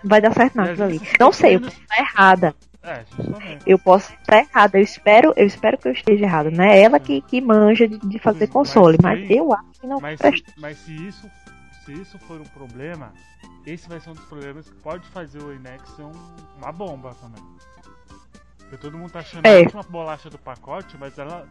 não 0.04 0.10
vai 0.10 0.22
dar 0.22 0.34
certo 0.34 0.56
não 0.56 0.64
aquilo 0.64 0.84
ali. 0.84 1.02
Não 1.20 1.32
sei, 1.32 1.56
eu 1.56 1.62
posso 1.62 1.80
estar 1.82 2.00
errada. 2.00 2.56
É. 2.84 3.04
Eu 3.66 3.78
posso 3.80 4.14
estar 4.14 4.38
errada. 4.40 4.78
Eu 4.78 4.84
espero, 4.84 5.34
eu 5.36 5.46
espero 5.46 5.78
que 5.78 5.88
eu 5.90 5.92
esteja 5.92 6.24
errada. 6.26 6.50
Não 6.50 6.64
é 6.64 6.82
ela 6.82 7.00
que, 7.00 7.22
que 7.22 7.42
manja 7.42 7.88
de, 7.88 7.98
de 7.98 8.20
fazer 8.20 8.46
Mas 8.46 8.50
console, 8.50 8.98
mas, 9.04 9.20
aí- 9.20 9.38
eu 9.38 9.52
acho 9.54 9.72
que 9.82 9.88
não 9.88 10.00
Mas 10.00 10.20
se, 10.20 10.44
mas 10.58 10.78
se 10.78 11.08
isso 11.08 11.30
se 11.86 11.94
isso 11.94 12.20
for 12.20 12.40
um 12.42 12.46
problema, 12.46 13.14
esse 13.66 13.88
vai 13.88 14.00
ser 14.00 14.10
um 14.10 14.14
dos 14.14 14.26
problemas 14.26 14.70
que 14.70 14.76
pode 14.76 15.08
fazer 15.10 15.42
o 15.42 15.54
Inex 15.54 15.90
ser 15.96 16.04
um- 16.04 16.12
uma 16.58 16.72
bomba 16.72 17.16
também. 17.22 17.42
Porque 18.60 18.78
todo 18.78 18.98
mundo 18.98 19.12
tá 19.12 19.20
achando 19.20 19.46
É. 19.46 19.58
a 19.58 19.60
última 19.62 19.84
bolacha 19.84 20.30
do 20.30 20.38
pacote, 20.38 20.98
mas 21.00 21.18
ela. 21.18 21.48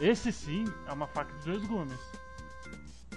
Esse 0.00 0.30
sim 0.32 0.64
é 0.88 0.92
uma 0.92 1.06
faca 1.06 1.32
de 1.38 1.44
dois 1.50 1.62
gumes. 1.66 1.98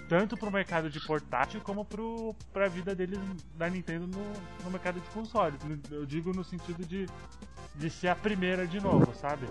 Tanto 0.09 0.35
pro 0.35 0.51
mercado 0.51 0.89
de 0.89 0.99
portátil 0.99 1.61
como 1.63 1.85
pro, 1.85 2.35
pra 2.51 2.67
vida 2.67 2.95
deles 2.95 3.19
da 3.55 3.69
Nintendo 3.69 4.07
no, 4.07 4.23
no 4.63 4.71
mercado 4.71 4.99
de 4.99 5.07
consoles. 5.11 5.59
Eu 5.91 6.03
digo 6.03 6.33
no 6.33 6.43
sentido 6.43 6.83
de, 6.83 7.07
de 7.75 7.89
ser 7.91 8.07
a 8.07 8.15
primeira 8.15 8.65
de 8.65 8.81
novo, 8.81 9.13
sabe? 9.13 9.45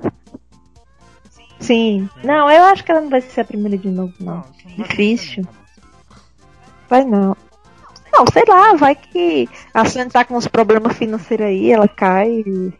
Sim. 1.61 2.11
Não, 2.24 2.50
eu 2.50 2.64
acho 2.64 2.82
que 2.82 2.90
ela 2.90 3.00
não 3.00 3.09
vai 3.09 3.20
ser 3.20 3.42
a 3.42 3.44
primeira 3.44 3.78
de 3.78 3.88
novo, 3.88 4.12
não. 4.18 4.44
não 4.76 4.84
Difícil. 4.84 5.46
Vai 6.88 7.04
não. 7.04 7.36
Não, 8.12 8.24
sei 8.32 8.42
lá, 8.48 8.74
vai 8.74 8.96
que 8.96 9.48
a 9.72 9.84
Sony 9.84 10.11
tá 10.11 10.24
com 10.24 10.36
uns 10.36 10.48
problemas 10.48 10.96
financeiros 10.96 11.46
aí, 11.46 11.70
ela 11.70 11.86
cai. 11.86 12.42
E, 12.44 12.72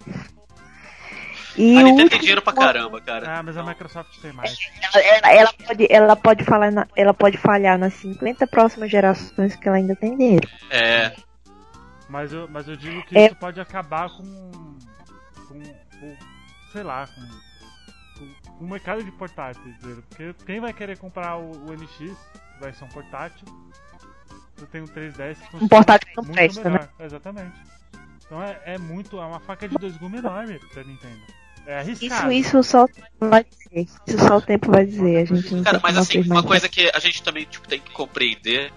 e 1.59 1.77
a 1.77 1.83
Nintendo 1.83 2.11
tem 2.11 2.21
dinheiro 2.21 2.43
pra 2.43 2.53
caramba, 2.53 3.01
cara. 3.01 3.39
Ah, 3.39 3.43
mas 3.43 3.57
a 3.57 3.63
Microsoft 3.63 4.17
tem 4.21 4.33
mais. 4.33 4.57
Ela, 4.81 5.05
ela, 5.05 5.33
ela, 5.33 5.53
pode, 5.53 5.87
ela, 5.91 6.17
pode 6.17 6.45
falar 6.45 6.71
na, 6.71 6.87
ela 6.95 7.13
pode 7.13 7.37
falhar 7.37 7.77
nas 7.77 7.95
50 7.95 8.47
próximas 8.47 8.91
gerações 8.91 9.57
que 9.57 9.67
ela 9.67 9.77
ainda 9.77 9.97
tem 9.97 10.17
dinheiro. 10.17 10.49
É. 10.71 11.13
Mas 12.09 12.33
eu, 12.33 12.49
mas 12.49 12.69
eu 12.69 12.77
digo 12.77 13.05
que 13.05 13.19
é. 13.19 13.27
isso 13.27 13.37
pode 13.37 13.61
acabar 13.61 14.09
com, 14.09 14.23
com, 15.49 15.61
com 16.01 16.17
sei 16.73 16.83
lá, 16.83 17.07
com, 17.07 18.51
com, 18.53 18.65
o 18.65 18.69
mercado 18.69 19.03
de 19.03 19.11
portáteis. 19.11 19.75
Porque 20.09 20.35
quem 20.47 20.61
vai 20.61 20.73
querer 20.73 20.97
comprar 20.97 21.37
o, 21.37 21.51
o 21.51 21.73
NX, 21.73 22.17
vai 22.61 22.73
ser 22.73 22.85
um 22.85 22.89
portátil, 22.89 23.47
eu 24.61 24.67
tenho 24.69 24.85
um 24.85 24.89
3DS 24.89 25.37
que 25.51 25.57
Um 25.57 25.69
portátil 25.69 26.09
que 26.09 26.17
não 26.17 26.25
presta, 26.25 26.71
né? 26.71 26.89
Exatamente. 27.01 27.61
Então 28.25 28.43
é, 28.43 28.61
é 28.65 28.79
muito, 28.79 29.19
é 29.19 29.25
uma 29.25 29.41
faca 29.41 29.69
de 29.69 29.75
dois 29.77 29.97
gumes 29.97 30.21
enorme 30.21 30.59
pra 30.73 30.85
Nintendo. 30.85 31.38
É 31.69 31.81
arriscado. 31.81 32.33
Isso, 32.33 32.49
isso 32.49 32.63
só 32.63 32.85
o 32.85 32.89
tempo 32.89 33.29
vai 33.29 33.45
dizer. 33.45 33.89
Isso 34.07 34.19
só 34.27 34.39
o 34.39 34.41
tempo 34.41 34.71
vai 34.73 34.87
dizer. 34.87 35.17
A 35.19 35.25
gente 35.27 35.55
não 35.55 35.63
Cara, 35.63 35.79
mas 35.83 35.99
assim, 35.99 36.23
uma 36.23 36.43
coisa 36.43 36.67
que 36.67 36.91
a 36.95 36.99
gente 36.99 37.23
também 37.23 37.45
tipo, 37.45 37.69
tem 37.69 37.79
que 37.79 37.91
compreender 37.91 38.73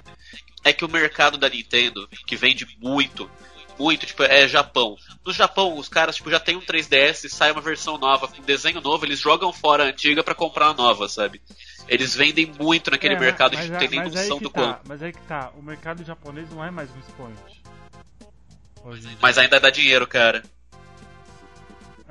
é 0.61 0.73
que 0.73 0.83
o 0.83 0.89
mercado 0.89 1.37
da 1.37 1.47
Nintendo, 1.47 2.05
que 2.27 2.35
vende 2.35 2.67
muito, 2.81 3.31
muito, 3.79 4.05
tipo, 4.05 4.23
é 4.23 4.45
Japão. 4.45 4.97
No 5.25 5.31
Japão, 5.31 5.77
os 5.77 5.87
caras, 5.87 6.17
tipo, 6.17 6.29
já 6.29 6.39
tem 6.39 6.57
um 6.57 6.61
3DS, 6.61 7.29
sai 7.29 7.53
uma 7.53 7.61
versão 7.61 7.97
nova, 7.97 8.27
com 8.27 8.41
desenho 8.41 8.81
novo, 8.81 9.05
eles 9.05 9.19
jogam 9.19 9.53
fora 9.53 9.85
a 9.85 9.87
antiga 9.87 10.21
para 10.21 10.35
comprar 10.35 10.67
a 10.67 10.73
nova, 10.73 11.07
sabe? 11.07 11.41
Eles 11.87 12.13
vendem 12.13 12.51
muito 12.59 12.91
naquele 12.91 13.15
é, 13.15 13.19
mercado, 13.19 13.57
a 13.57 13.61
gente 13.61 13.71
não 13.71 13.79
tem 13.79 13.89
nem 13.89 14.03
noção 14.03 14.37
do 14.37 14.49
tá, 14.49 14.59
quanto. 14.59 14.79
Mas 14.85 15.01
aí 15.01 15.13
que 15.13 15.21
tá, 15.21 15.49
o 15.57 15.63
mercado 15.63 16.03
japonês 16.03 16.49
não 16.51 16.63
é 16.63 16.69
mais 16.69 16.89
um 16.89 17.01
Point. 17.13 17.39
Mas 19.21 19.37
ainda 19.37 19.61
dá 19.61 19.69
dinheiro, 19.69 20.05
cara. 20.05 20.43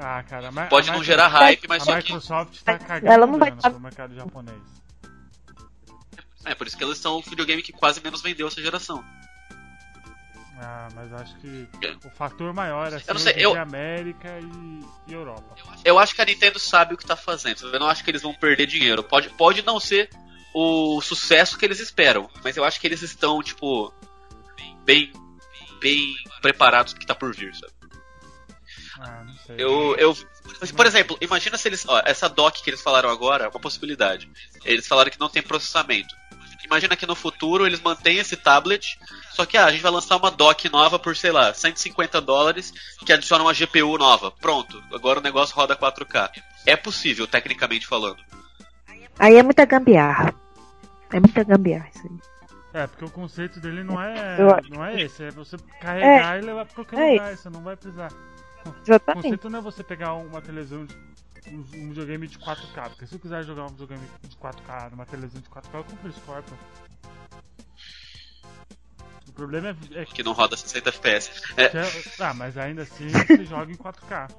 Ah, 0.03 0.23
cara, 0.23 0.51
Pode 0.71 0.91
não 0.91 1.05
gerar 1.05 1.29
hype, 1.29 1.69
mas 1.69 1.83
a 1.83 1.85
só 1.85 1.97
Microsoft 1.97 2.53
que... 2.53 2.65
tá 2.65 2.79
cagando 2.79 3.13
ela 3.13 3.27
não 3.27 3.39
vai 3.39 3.53
pro 3.53 3.79
mercado 3.79 4.15
japonês. 4.15 4.59
É, 6.47 6.55
por 6.55 6.67
isso 6.67 6.77
que 6.77 6.83
eles 6.83 6.97
são 6.97 7.19
o 7.19 7.23
videogame 7.23 7.63
que 7.63 7.73
quase 7.73 8.01
menos 8.03 8.23
vendeu 8.23 8.49
essa 8.49 8.63
geração. 8.63 9.05
Ah, 10.59 10.89
mas 10.95 11.13
acho 11.13 11.37
que 11.37 11.69
o 12.05 12.11
fator 12.11 12.53
maior 12.55 12.93
é 12.93 13.03
eu 13.07 13.15
não 13.15 13.21
sei, 13.21 13.35
eu... 13.37 13.55
América 13.55 14.29
e, 14.41 15.11
e, 15.11 15.15
Europa. 15.15 15.55
Eu 15.85 15.99
acho 15.99 16.15
que 16.15 16.23
a 16.23 16.25
Nintendo 16.25 16.59
sabe 16.59 16.95
o 16.95 16.97
que 16.97 17.05
tá 17.05 17.17
fazendo. 17.17 17.67
Eu 17.69 17.81
não 17.81 17.89
acho 17.89 18.03
que 18.03 18.11
eles 18.11 18.23
vão 18.23 18.35
perder 18.35 18.67
dinheiro. 18.67 19.03
Pode, 19.03 19.29
pode 19.31 19.63
não 19.63 19.79
ser 19.79 20.09
o 20.55 21.01
sucesso 21.03 21.59
que 21.59 21.65
eles 21.65 21.81
esperam, 21.81 22.29
mas 22.43 22.57
eu 22.57 22.65
acho 22.65 22.81
que 22.81 22.87
eles 22.87 23.03
estão, 23.03 23.43
tipo, 23.43 23.93
bem, 24.85 25.13
bem 25.81 26.15
preparados 26.41 26.93
pro 26.93 27.01
que 27.01 27.07
tá 27.07 27.15
por 27.15 27.35
vir, 27.35 27.55
sabe? 27.55 27.80
Ah, 29.01 29.25
não 29.25 29.35
sei. 29.47 29.57
Eu, 29.59 29.97
eu, 29.97 30.17
por 30.77 30.87
exemplo, 30.87 31.17
imagina 31.21 31.57
se 31.57 31.67
eles. 31.69 31.85
Ó, 31.89 32.03
essa 32.05 32.29
dock 32.29 32.63
que 32.63 32.69
eles 32.69 32.83
falaram 32.83 33.09
agora 33.09 33.45
é 33.45 33.49
uma 33.49 33.61
possibilidade. 33.61 34.31
Eles 34.65 34.87
falaram 34.87 35.11
que 35.11 35.19
não 35.19 35.29
tem 35.29 35.43
processamento. 35.43 36.15
Imagina 36.65 36.95
que 36.95 37.07
no 37.07 37.17
futuro 37.17 37.67
eles 37.67 37.81
mantêm 37.81 38.19
esse 38.19 38.37
tablet, 38.37 38.99
só 39.33 39.45
que 39.47 39.57
ah, 39.57 39.65
a 39.65 39.73
gente 39.73 39.83
vai 39.83 39.91
lançar 39.91 40.17
uma 40.17 40.31
dock 40.31 40.69
nova 40.69 40.99
por, 40.99 41.17
sei 41.17 41.33
lá, 41.33 41.53
150 41.53 42.21
dólares, 42.21 42.73
que 43.05 43.13
adiciona 43.13 43.43
uma 43.43 43.55
GPU 43.55 43.99
nova. 43.99 44.31
Pronto, 44.31 44.81
agora 44.93 45.19
o 45.19 45.23
negócio 45.23 45.57
roda 45.57 45.75
4K. 45.75 46.31
É 46.67 46.77
possível, 46.77 47.27
tecnicamente 47.27 47.87
falando. 47.87 48.23
Aí 49.19 49.37
é 49.37 49.43
muita 49.43 49.65
gambiarra. 49.65 50.35
É 51.13 51.19
muita 51.19 51.43
gambiarra 51.43 51.89
isso 51.93 52.07
aí. 52.07 52.31
É, 52.73 52.87
porque 52.87 53.05
o 53.05 53.11
conceito 53.11 53.59
dele 53.59 53.83
não 53.83 54.01
é, 54.01 54.39
não 54.71 54.85
é 54.85 55.03
esse, 55.03 55.25
é 55.25 55.31
você 55.33 55.57
carregar 55.81 56.37
é, 56.37 56.39
e 56.39 56.43
levar 56.43 56.67
pra 56.67 56.75
qualquer 56.77 57.01
é 57.01 57.13
lugar, 57.13 57.37
você 57.37 57.51
não 57.51 57.63
vai 57.63 57.77
precisar. 57.77 58.13
Exatamente. 58.87 59.19
O 59.19 59.23
conceito 59.23 59.51
não 59.51 59.59
é 59.59 59.63
você 59.63 59.83
pegar 59.83 60.15
uma 60.15 60.41
televisão 60.41 60.85
de 60.85 60.95
um, 61.49 61.59
um 61.59 61.89
videogame 61.89 62.27
de 62.27 62.39
4K. 62.39 62.91
Porque 62.91 63.07
se 63.07 63.15
eu 63.15 63.19
quiser 63.19 63.45
jogar 63.45 63.65
um 63.65 63.69
videogame 63.69 64.07
de 64.29 64.37
4K 64.37 64.91
numa 64.91 65.07
televisão 65.07 65.41
de 65.41 65.49
4K, 65.49 65.75
eu 65.75 65.85
compro 65.85 66.09
o 66.09 66.13
Scorpion. 66.13 66.57
O 69.29 69.33
problema 69.33 69.77
é, 69.95 70.03
é 70.03 70.05
que 70.05 70.23
não 70.23 70.33
roda 70.33 70.57
60 70.57 70.89
FPS. 70.91 71.31
É... 71.57 71.65
É... 71.65 72.05
Ah, 72.19 72.35
mas 72.35 72.59
ainda 72.59 72.83
assim 72.83 73.09
você 73.09 73.45
joga 73.47 73.73
em 73.73 73.77
4K. 73.77 74.31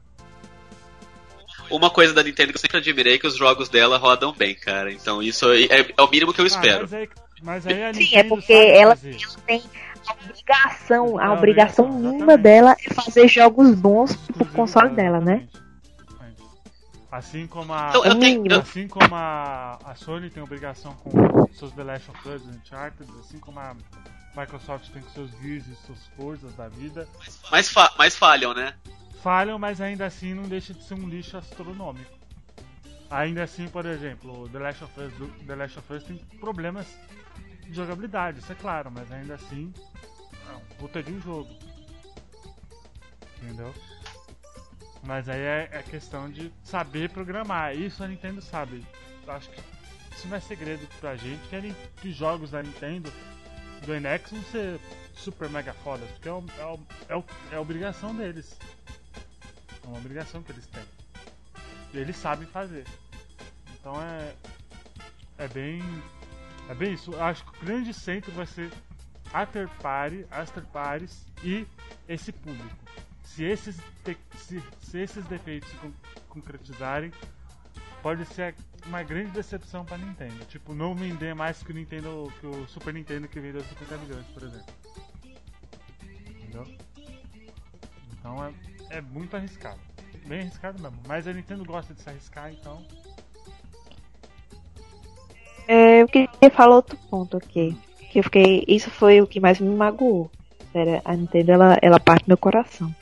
Uma 1.69 1.89
coisa 1.89 2.13
da 2.13 2.21
Nintendo 2.21 2.51
que 2.51 2.57
eu 2.57 2.61
sempre 2.61 2.77
admirei 2.77 3.15
é 3.15 3.17
que 3.17 3.27
os 3.27 3.37
jogos 3.37 3.69
dela 3.69 3.97
rodam 3.97 4.33
bem, 4.33 4.53
cara. 4.53 4.91
Então 4.91 5.23
isso 5.23 5.49
é, 5.51 5.93
é 5.97 6.01
o 6.01 6.09
mínimo 6.09 6.33
que 6.33 6.41
eu 6.41 6.45
ah, 6.45 6.47
espero. 6.47 6.77
Ah, 6.77 6.81
mas, 6.81 6.93
aí, 6.93 7.09
mas 7.41 7.67
aí 7.67 7.83
a 7.83 7.93
Sim, 7.93 8.15
é 8.15 8.23
porque 8.25 8.53
ela 8.53 8.95
tem 9.47 9.63
a 10.07 10.13
obrigação, 10.13 11.19
a 11.19 11.33
obrigação 11.33 11.91
mínima 11.91 12.37
dela 12.37 12.75
é 12.85 12.93
fazer 12.93 13.27
jogos 13.27 13.75
bons 13.75 14.15
pro 14.15 14.45
console 14.47 14.89
dela, 14.95 15.19
né? 15.19 15.47
Assim 17.11 17.45
como 17.45 17.73
a, 17.73 17.89
então, 17.89 18.19
tenho, 18.19 18.59
assim 18.59 18.87
como 18.87 19.13
a, 19.13 19.77
a 19.83 19.95
Sony 19.95 20.29
tem 20.29 20.41
obrigação 20.41 20.93
com 20.95 21.45
seus 21.53 21.73
The 21.73 21.83
Last 21.83 22.09
of 22.09 22.29
Us 22.29 22.41
Uncharted, 22.45 23.11
assim 23.19 23.37
como 23.37 23.59
a 23.59 23.75
Microsoft 24.35 24.89
tem 24.91 25.01
com 25.01 25.09
seus 25.09 25.29
Gears 25.41 25.67
e 25.67 25.75
suas 25.85 26.07
forças 26.15 26.55
da 26.55 26.69
vida. 26.69 27.05
Mas, 27.51 27.67
fa 27.67 27.93
mas 27.97 28.15
falham, 28.15 28.53
né? 28.53 28.73
Falham, 29.21 29.59
mas 29.59 29.81
ainda 29.81 30.05
assim 30.05 30.33
não 30.33 30.43
deixa 30.43 30.73
de 30.73 30.83
ser 30.85 30.93
um 30.93 31.09
lixo 31.09 31.35
astronômico. 31.35 32.09
Ainda 33.09 33.43
assim, 33.43 33.67
por 33.67 33.85
exemplo, 33.85 34.47
The 34.47 34.59
Last 34.59 34.83
of 34.85 35.01
Us, 35.01 35.13
The 35.45 35.55
Last 35.55 35.79
of 35.79 35.93
Us 35.93 36.03
tem 36.05 36.17
problemas 36.39 36.87
de 37.61 37.73
jogabilidade, 37.73 38.39
isso 38.39 38.51
é 38.51 38.55
claro, 38.55 38.91
mas 38.91 39.11
ainda 39.11 39.35
assim 39.35 39.73
é 40.49 40.53
um 40.55 40.77
puta 40.77 41.01
de 41.01 41.11
um 41.11 41.21
jogo. 41.21 41.49
Entendeu? 43.41 43.73
Mas 45.03 45.27
aí 45.27 45.41
é, 45.41 45.69
é 45.71 45.83
questão 45.83 46.29
de 46.29 46.51
saber 46.63 47.09
programar. 47.09 47.75
Isso 47.75 48.03
a 48.03 48.07
Nintendo 48.07 48.41
sabe. 48.41 48.85
Acho 49.27 49.49
que 49.49 49.59
isso 50.15 50.27
não 50.27 50.37
é 50.37 50.39
segredo 50.39 50.87
pra 50.99 51.15
gente. 51.15 51.41
Querem 51.49 51.75
que 51.97 52.11
jogos 52.11 52.51
da 52.51 52.61
Nintendo 52.61 53.11
do 53.85 53.93
NX 53.93 54.31
vão 54.31 54.43
ser 54.43 54.79
super 55.15 55.49
mega 55.49 55.73
fodas, 55.73 56.09
porque 56.11 56.29
é, 56.29 56.31
é, 56.31 56.35
o, 56.35 56.79
é, 57.09 57.15
o, 57.15 57.23
é 57.51 57.55
a 57.55 57.61
obrigação 57.61 58.15
deles. 58.15 58.57
É 59.83 59.87
uma 59.87 59.97
obrigação 59.97 60.43
que 60.43 60.51
eles 60.51 60.67
têm. 60.67 60.83
E 61.93 61.97
eles 61.97 62.15
sabem 62.15 62.47
fazer. 62.47 62.85
Então 63.73 63.99
é. 64.01 64.33
É 65.37 65.47
bem. 65.47 65.81
É 66.71 66.75
bem 66.75 66.93
isso. 66.93 67.15
Acho 67.21 67.45
que 67.45 67.57
o 67.57 67.65
grande 67.65 67.93
centro 67.93 68.31
vai 68.31 68.45
ser 68.45 68.71
After 69.33 69.69
Party, 69.81 70.25
After 70.31 70.65
Parties 70.65 71.25
e 71.43 71.67
esse 72.07 72.31
público 72.31 72.81
se 73.31 73.45
esses, 73.45 73.77
se, 74.35 74.61
se 74.79 74.99
esses 74.99 75.25
defeitos 75.25 75.69
se 75.69 75.77
concretizarem, 76.27 77.11
pode 78.01 78.25
ser 78.25 78.55
uma 78.85 79.03
grande 79.03 79.31
decepção 79.31 79.85
para 79.85 79.97
Nintendo. 79.97 80.43
Tipo, 80.45 80.73
não 80.73 80.93
vender 80.93 81.33
mais 81.33 81.63
que 81.63 81.71
o 81.71 81.73
Nintendo, 81.73 82.31
que 82.39 82.47
o 82.47 82.67
Super 82.67 82.93
Nintendo 82.93 83.27
que 83.27 83.39
vendeu 83.39 83.63
50 83.63 83.97
milhões, 83.97 84.25
por 84.27 84.43
exemplo. 84.43 84.73
Entendeu? 86.01 86.67
Então 88.11 88.45
é, 88.45 88.97
é 88.97 89.01
muito 89.01 89.35
arriscado. 89.35 89.79
Bem 90.27 90.41
arriscado 90.41 90.81
mesmo. 90.81 91.01
Mas 91.07 91.25
a 91.25 91.33
Nintendo 91.33 91.63
gosta 91.63 91.93
de 91.93 92.01
se 92.01 92.09
arriscar, 92.09 92.51
então. 92.51 92.85
É, 95.67 96.01
eu 96.01 96.07
queria 96.07 96.29
falar 96.51 96.75
outro 96.75 96.97
ponto 97.09 97.37
aqui. 97.37 97.75
Que 98.11 98.19
eu 98.19 98.23
fiquei. 98.23 98.63
Isso 98.67 98.89
foi 98.89 99.21
o 99.21 99.27
que 99.27 99.39
mais 99.39 99.59
me 99.59 99.73
magoou. 99.73 100.29
Sério, 100.71 101.01
a 101.03 101.15
Nintendo 101.15 101.51
ela, 101.51 101.77
ela 101.81 101.99
parte 101.99 102.25
do 102.25 102.29
meu 102.29 102.37
coração 102.37 102.93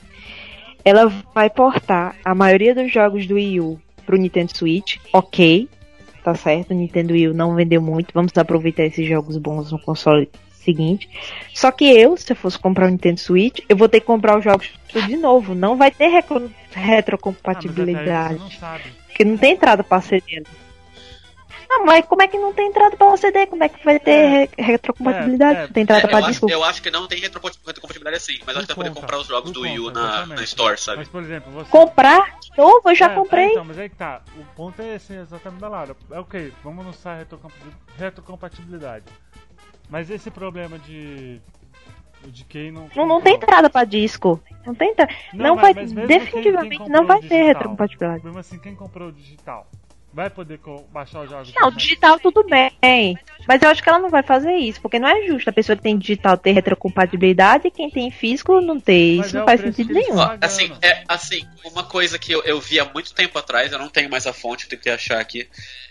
ela 0.84 1.06
vai 1.34 1.50
portar 1.50 2.14
a 2.24 2.34
maioria 2.34 2.74
dos 2.74 2.92
jogos 2.92 3.26
do 3.26 3.34
Wii 3.34 3.60
U 3.60 3.80
pro 4.06 4.16
Nintendo 4.16 4.56
Switch, 4.56 4.96
ok, 5.12 5.68
tá 6.24 6.34
certo, 6.34 6.72
o 6.72 6.74
Nintendo 6.74 7.12
Wii 7.12 7.28
U 7.28 7.34
não 7.34 7.54
vendeu 7.54 7.80
muito, 7.80 8.12
vamos 8.12 8.36
aproveitar 8.36 8.84
esses 8.84 9.06
jogos 9.06 9.36
bons 9.36 9.70
no 9.70 9.78
console 9.78 10.28
seguinte. 10.50 11.08
Só 11.54 11.70
que 11.70 11.84
eu, 11.84 12.16
se 12.16 12.32
eu 12.32 12.36
fosse 12.36 12.58
comprar 12.58 12.86
o 12.86 12.90
Nintendo 12.90 13.20
Switch, 13.20 13.60
eu 13.68 13.76
vou 13.76 13.88
ter 13.88 14.00
que 14.00 14.06
comprar 14.06 14.38
os 14.38 14.44
jogos 14.44 14.70
de 15.06 15.16
novo, 15.16 15.54
não 15.54 15.76
vai 15.76 15.90
ter 15.90 16.10
retrocompatibilidade. 16.72 18.40
Ah, 18.60 18.72
não 18.72 18.80
porque 19.06 19.24
não 19.24 19.36
tem 19.36 19.52
entrada 19.52 19.84
para 19.84 20.02
Não, 21.70 21.84
mas 21.86 22.04
como 22.04 22.20
é 22.20 22.26
que 22.26 22.36
não 22.36 22.52
tem 22.52 22.66
entrada 22.66 22.96
para 22.96 23.16
CD? 23.16 23.46
Como 23.46 23.62
é 23.62 23.68
que 23.68 23.84
vai 23.84 24.00
ter 24.00 24.50
é, 24.58 24.62
retrocompatibilidade? 24.62 25.56
É, 25.56 25.62
é, 25.62 25.66
tem 25.68 25.84
entrada 25.84 26.04
é, 26.04 26.10
para 26.10 26.26
disco? 26.26 26.50
eu 26.50 26.64
acho 26.64 26.82
que 26.82 26.90
não 26.90 27.06
tem 27.06 27.20
retrocompatibilidade 27.20 28.16
assim, 28.16 28.40
mas 28.44 28.56
acho 28.56 28.66
que 28.66 28.74
vai 28.74 28.88
poder 28.88 29.00
comprar 29.00 29.18
os 29.18 29.28
jogos 29.28 29.52
do 29.52 29.60
Wii 29.60 29.78
U 29.78 29.90
na, 29.92 30.26
na 30.26 30.42
Store, 30.42 30.76
sabe? 30.76 30.98
Mas, 30.98 31.08
por 31.08 31.22
exemplo, 31.22 31.52
você... 31.52 31.70
Comprar 31.70 32.40
novo? 32.58 32.90
Eu 32.90 32.94
já 32.96 33.12
é, 33.12 33.14
comprei. 33.14 33.50
então, 33.50 33.64
mas 33.64 33.78
aí 33.78 33.88
que 33.88 33.94
tá. 33.94 34.20
O 34.36 34.44
ponto 34.56 34.82
é 34.82 34.96
esse 34.96 35.12
exatamente 35.14 35.60
da 35.60 35.68
Lara. 35.68 35.96
É 36.10 36.18
ok, 36.18 36.52
vamos 36.64 36.84
lançar 36.84 37.24
retrocompatibilidade. 37.96 39.04
Mas 39.88 40.10
esse 40.10 40.28
problema 40.28 40.76
de 40.76 41.40
de 42.26 42.44
quem 42.44 42.72
não. 42.72 42.90
Não, 42.96 43.06
não 43.06 43.20
tem 43.20 43.36
entrada 43.36 43.70
pra 43.70 43.84
disco. 43.84 44.40
Não 44.66 44.74
tem 44.74 44.90
entrada. 44.90 45.14
Não, 45.32 45.54
não 45.54 45.56
vai. 45.56 45.72
Definitivamente 45.72 46.68
quem, 46.70 46.78
quem 46.78 46.88
não 46.88 47.06
vai 47.06 47.20
ter 47.20 47.44
retrocompatibilidade. 47.44 48.24
Mesmo 48.24 48.38
assim, 48.40 48.58
quem 48.58 48.74
comprou 48.74 49.08
o 49.08 49.12
digital 49.12 49.68
vai 50.12 50.28
poder 50.28 50.60
baixar 50.92 51.22
os 51.22 51.30
jogos. 51.30 51.52
Não, 51.54 51.70
digital 51.70 52.18
tudo 52.18 52.44
bem. 52.44 53.16
Mas 53.46 53.62
eu 53.62 53.68
acho 53.68 53.82
que 53.82 53.88
ela 53.88 53.98
não 53.98 54.10
vai 54.10 54.22
fazer 54.22 54.54
isso, 54.54 54.80
porque 54.80 54.98
não 54.98 55.08
é 55.08 55.26
justo 55.26 55.48
a 55.48 55.52
pessoa 55.52 55.76
que 55.76 55.82
tem 55.82 55.96
digital 55.96 56.36
ter 56.36 56.52
retrocompatibilidade 56.52 57.68
e 57.68 57.70
quem 57.70 57.90
tem 57.90 58.10
físico 58.10 58.60
não 58.60 58.80
ter. 58.80 59.16
Mas 59.16 59.26
isso 59.26 59.36
é 59.36 59.38
não 59.38 59.46
faz 59.46 59.60
sentido 59.60 59.92
nenhum. 59.92 60.20
assim, 60.40 60.72
é, 60.82 61.04
assim, 61.08 61.46
uma 61.64 61.84
coisa 61.84 62.18
que 62.18 62.32
eu, 62.32 62.42
eu 62.42 62.60
vi 62.60 62.80
há 62.80 62.84
muito 62.84 63.14
tempo 63.14 63.38
atrás, 63.38 63.72
eu 63.72 63.78
não 63.78 63.88
tenho 63.88 64.10
mais 64.10 64.26
a 64.26 64.32
fonte, 64.32 64.68
tenho 64.68 64.82
que 64.82 64.90
achar 64.90 65.20
aqui. 65.20 65.48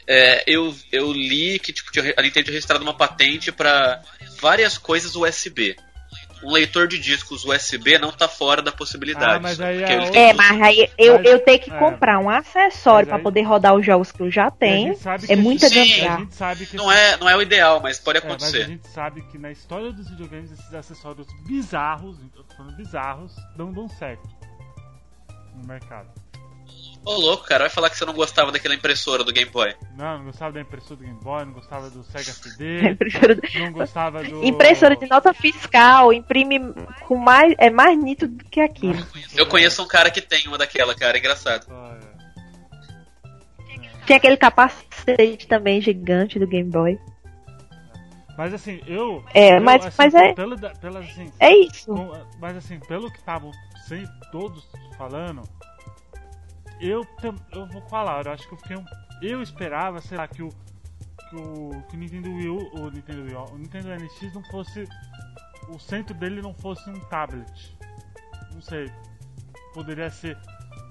É, 0.08 0.44
eu, 0.48 0.76
eu 0.92 1.12
li 1.14 1.60
que 1.60 1.72
tipo, 1.72 1.90
a 2.18 2.22
Nintendo 2.22 2.46
tinha 2.46 2.54
registrado 2.54 2.84
uma 2.84 2.96
patente 2.96 3.52
para 3.52 4.02
várias 4.42 4.78
coisas 4.78 5.16
USB 5.16 5.76
um 6.44 6.52
leitor 6.52 6.88
de 6.88 6.98
discos 7.00 7.46
USB 7.46 7.98
não 7.98 8.12
tá 8.12 8.28
fora 8.28 8.62
da 8.62 8.72
possibilidade. 8.72 9.36
Ah, 9.36 9.40
mas 9.40 9.60
aí 9.60 9.84
é, 9.84 10.30
é, 10.30 10.34
mas 10.34 10.62
aí 10.62 10.90
eu, 10.98 11.18
mas, 11.18 11.26
eu 11.26 11.40
tenho 11.40 11.60
que 11.60 11.72
é. 11.72 11.78
comprar 11.78 12.20
um 12.20 12.30
acessório 12.30 13.08
para 13.08 13.20
poder 13.20 13.42
rodar 13.42 13.76
os 13.76 13.86
jogos 13.86 14.12
que 14.12 14.22
eu 14.22 14.32
já 14.32 14.50
tenho. 14.50 14.96
É 15.28 15.36
muita 15.36 15.70
gambiarra. 15.70 16.28
Não 16.74 16.92
é, 16.92 17.18
não 17.18 17.30
é 17.30 17.36
o 17.36 17.42
ideal, 17.42 17.80
mas 17.82 18.00
pode 18.00 18.20
acontecer. 18.20 18.58
É, 18.58 18.60
mas 18.60 18.68
a 18.68 18.72
gente 18.72 18.88
sabe 18.88 19.22
que 19.24 19.38
na 19.38 19.52
história 19.52 19.92
dos 19.92 20.10
videogames 20.10 20.52
esses 20.52 20.74
acessórios 20.74 21.28
bizarros, 21.46 22.18
eu 22.36 22.44
tô 22.44 22.56
falando 22.56 22.76
bizarros, 22.76 23.36
não 23.58 23.72
dão 23.72 23.88
certo 23.88 24.28
no 25.56 25.68
mercado. 25.68 26.10
Ô 27.10 27.16
louco, 27.16 27.44
cara, 27.44 27.64
vai 27.64 27.72
falar 27.72 27.90
que 27.90 27.98
você 27.98 28.06
não 28.06 28.14
gostava 28.14 28.52
daquela 28.52 28.76
impressora 28.76 29.24
do 29.24 29.34
Game 29.34 29.50
Boy. 29.50 29.74
Não, 29.98 30.20
não 30.20 30.26
gostava 30.26 30.52
da 30.52 30.62
impressora 30.62 30.96
do 30.98 31.04
Game 31.04 31.20
Boy, 31.20 31.44
não 31.44 31.54
gostava 31.54 31.90
do 31.90 32.04
Sega 32.04 32.32
CD, 32.32 32.82
não 33.60 33.72
gostava 33.72 34.24
do. 34.24 34.46
Impressora 34.46 34.96
de 34.96 35.08
nota 35.10 35.34
fiscal, 35.34 36.14
imprime 36.14 36.60
com 37.08 37.16
mais. 37.16 37.56
é 37.58 37.72
mais 37.72 37.98
nítido 37.98 38.36
do 38.36 38.46
que 38.46 38.62
aquilo. 38.62 39.04
Eu 39.36 39.48
conheço 39.48 39.82
um 39.82 39.88
cara 39.88 40.12
que 40.12 40.22
tem 40.22 40.48
uma 40.48 40.60
daquela, 40.60 40.94
cara, 40.94 41.18
é 41.18 41.20
engraçado. 41.20 41.66
Ah, 41.72 41.98
é. 42.00 42.20
Tinha 44.06 44.18
aquele 44.18 44.38
capacete 44.38 45.48
também 45.48 45.82
gigante 45.82 46.38
do 46.38 46.46
Game 46.46 46.70
Boy. 46.70 47.00
Mas 48.38 48.54
assim, 48.54 48.82
eu. 48.86 49.26
É, 49.34 49.58
eu, 49.58 49.62
mas, 49.62 49.84
assim, 49.84 49.96
mas 49.98 50.14
é. 50.14 50.34
Pelo, 50.34 50.56
pelo, 50.60 50.98
assim, 51.00 51.34
é 51.40 51.56
isso. 51.56 51.92
Com, 51.92 52.12
mas 52.40 52.56
assim, 52.56 52.80
pelo 52.82 53.12
que 53.12 53.18
estavam 53.18 53.52
todos 54.32 54.70
falando, 54.96 55.42
eu, 56.80 57.06
eu 57.52 57.68
vou 57.68 57.82
falar, 57.90 58.26
eu 58.26 58.32
acho 58.32 58.48
que 58.48 58.54
eu 58.54 58.58
fiquei 58.58 58.78
um, 58.78 58.86
Eu 59.22 59.42
esperava, 59.42 60.02
sei 60.02 60.18
lá, 60.18 60.28
que 60.28 60.44
o. 60.44 60.50
Que 61.30 61.36
o, 61.36 61.84
que 61.84 61.96
o 61.96 62.00
Nintendo 62.00 62.30
Wii 62.30 62.50
U, 62.50 62.58
o 62.80 62.90
Nintendo 62.90 63.24
Wii 63.24 63.36
U, 63.36 63.54
o 63.54 63.58
Nintendo 63.58 63.90
NX 63.90 64.34
não 64.34 64.44
fosse. 64.46 64.88
O 65.68 65.78
centro 65.78 66.16
dele 66.16 66.42
não 66.42 66.54
fosse 66.54 66.90
um 66.90 67.00
tablet. 67.02 67.78
Não 68.54 68.62
sei. 68.62 68.92
Poderia 69.74 70.10
ser 70.10 70.38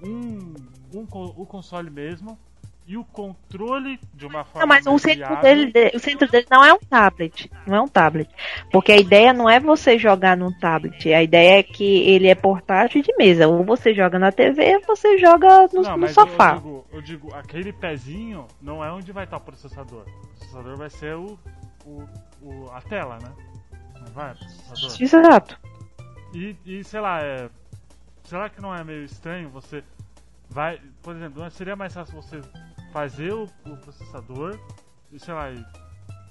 um. 0.05 0.55
um 0.95 1.07
o 1.11 1.47
console 1.47 1.91
mesmo 1.91 2.39
e 2.89 2.97
o 2.97 3.05
controle 3.05 4.01
de 4.15 4.25
uma 4.27 4.45
forma. 4.45 4.61
Não, 4.61 4.67
mas 4.67 4.87
o 4.87 4.99
centro, 4.99 5.37
dele, 5.43 5.73
o 5.95 5.99
centro 5.99 6.27
dele 6.27 6.47
não 6.51 6.65
é 6.65 6.73
um 6.73 6.79
tablet. 6.79 7.51
Não 7.67 7.77
é 7.77 7.81
um 7.83 7.87
tablet. 7.87 8.31
Porque 8.73 8.91
a 8.91 8.97
ideia 8.97 9.35
não 9.35 9.49
é 9.49 9.61
você 9.61 9.99
jogar 9.99 10.39
num 10.39 10.51
tablet. 10.59 11.13
A 11.13 11.23
ideia 11.23 11.59
é 11.59 11.63
que 11.63 11.85
ele 11.85 12.29
é 12.29 12.35
portátil 12.35 13.03
de 13.03 13.15
mesa. 13.19 13.47
Ou 13.47 13.63
você 13.63 13.93
joga 13.93 14.19
na 14.19 14.33
TV 14.33 14.77
ou 14.77 14.83
você 14.87 15.19
joga 15.19 15.69
no, 15.71 15.83
não, 15.83 15.99
no 15.99 16.09
sofá. 16.09 16.53
Eu 16.53 16.57
digo, 16.57 16.87
eu 16.93 17.03
digo, 17.03 17.35
aquele 17.35 17.75
pezinho 17.75 18.47
não 18.59 18.83
é 18.83 18.91
onde 18.91 19.13
vai 19.13 19.25
estar 19.25 19.37
o 19.37 19.41
processador. 19.41 20.07
O 20.07 20.39
processador 20.39 20.77
vai 20.79 20.89
ser 20.89 21.15
o, 21.15 21.39
o, 21.85 22.09
o 22.41 22.71
a 22.73 22.81
tela, 22.81 23.19
né? 23.19 23.31
Não 24.01 24.13
vai? 24.15 24.35
Exato. 24.99 25.61
E, 26.33 26.57
e 26.65 26.83
sei 26.83 27.01
lá, 27.01 27.21
é. 27.21 27.51
Será 28.25 28.49
que 28.49 28.63
não 28.63 28.75
é 28.75 28.83
meio 28.83 29.05
estranho 29.05 29.51
você 29.51 29.85
vai. 30.49 30.81
Por 31.03 31.15
exemplo, 31.15 31.51
seria 31.51 31.77
mais 31.77 31.93
fácil 31.93 32.15
você 32.15 32.41
fazer 32.93 33.33
o, 33.33 33.45
o 33.67 33.77
processador, 33.77 34.59
e, 35.13 35.19
sei 35.19 35.35
lá, 35.35 35.53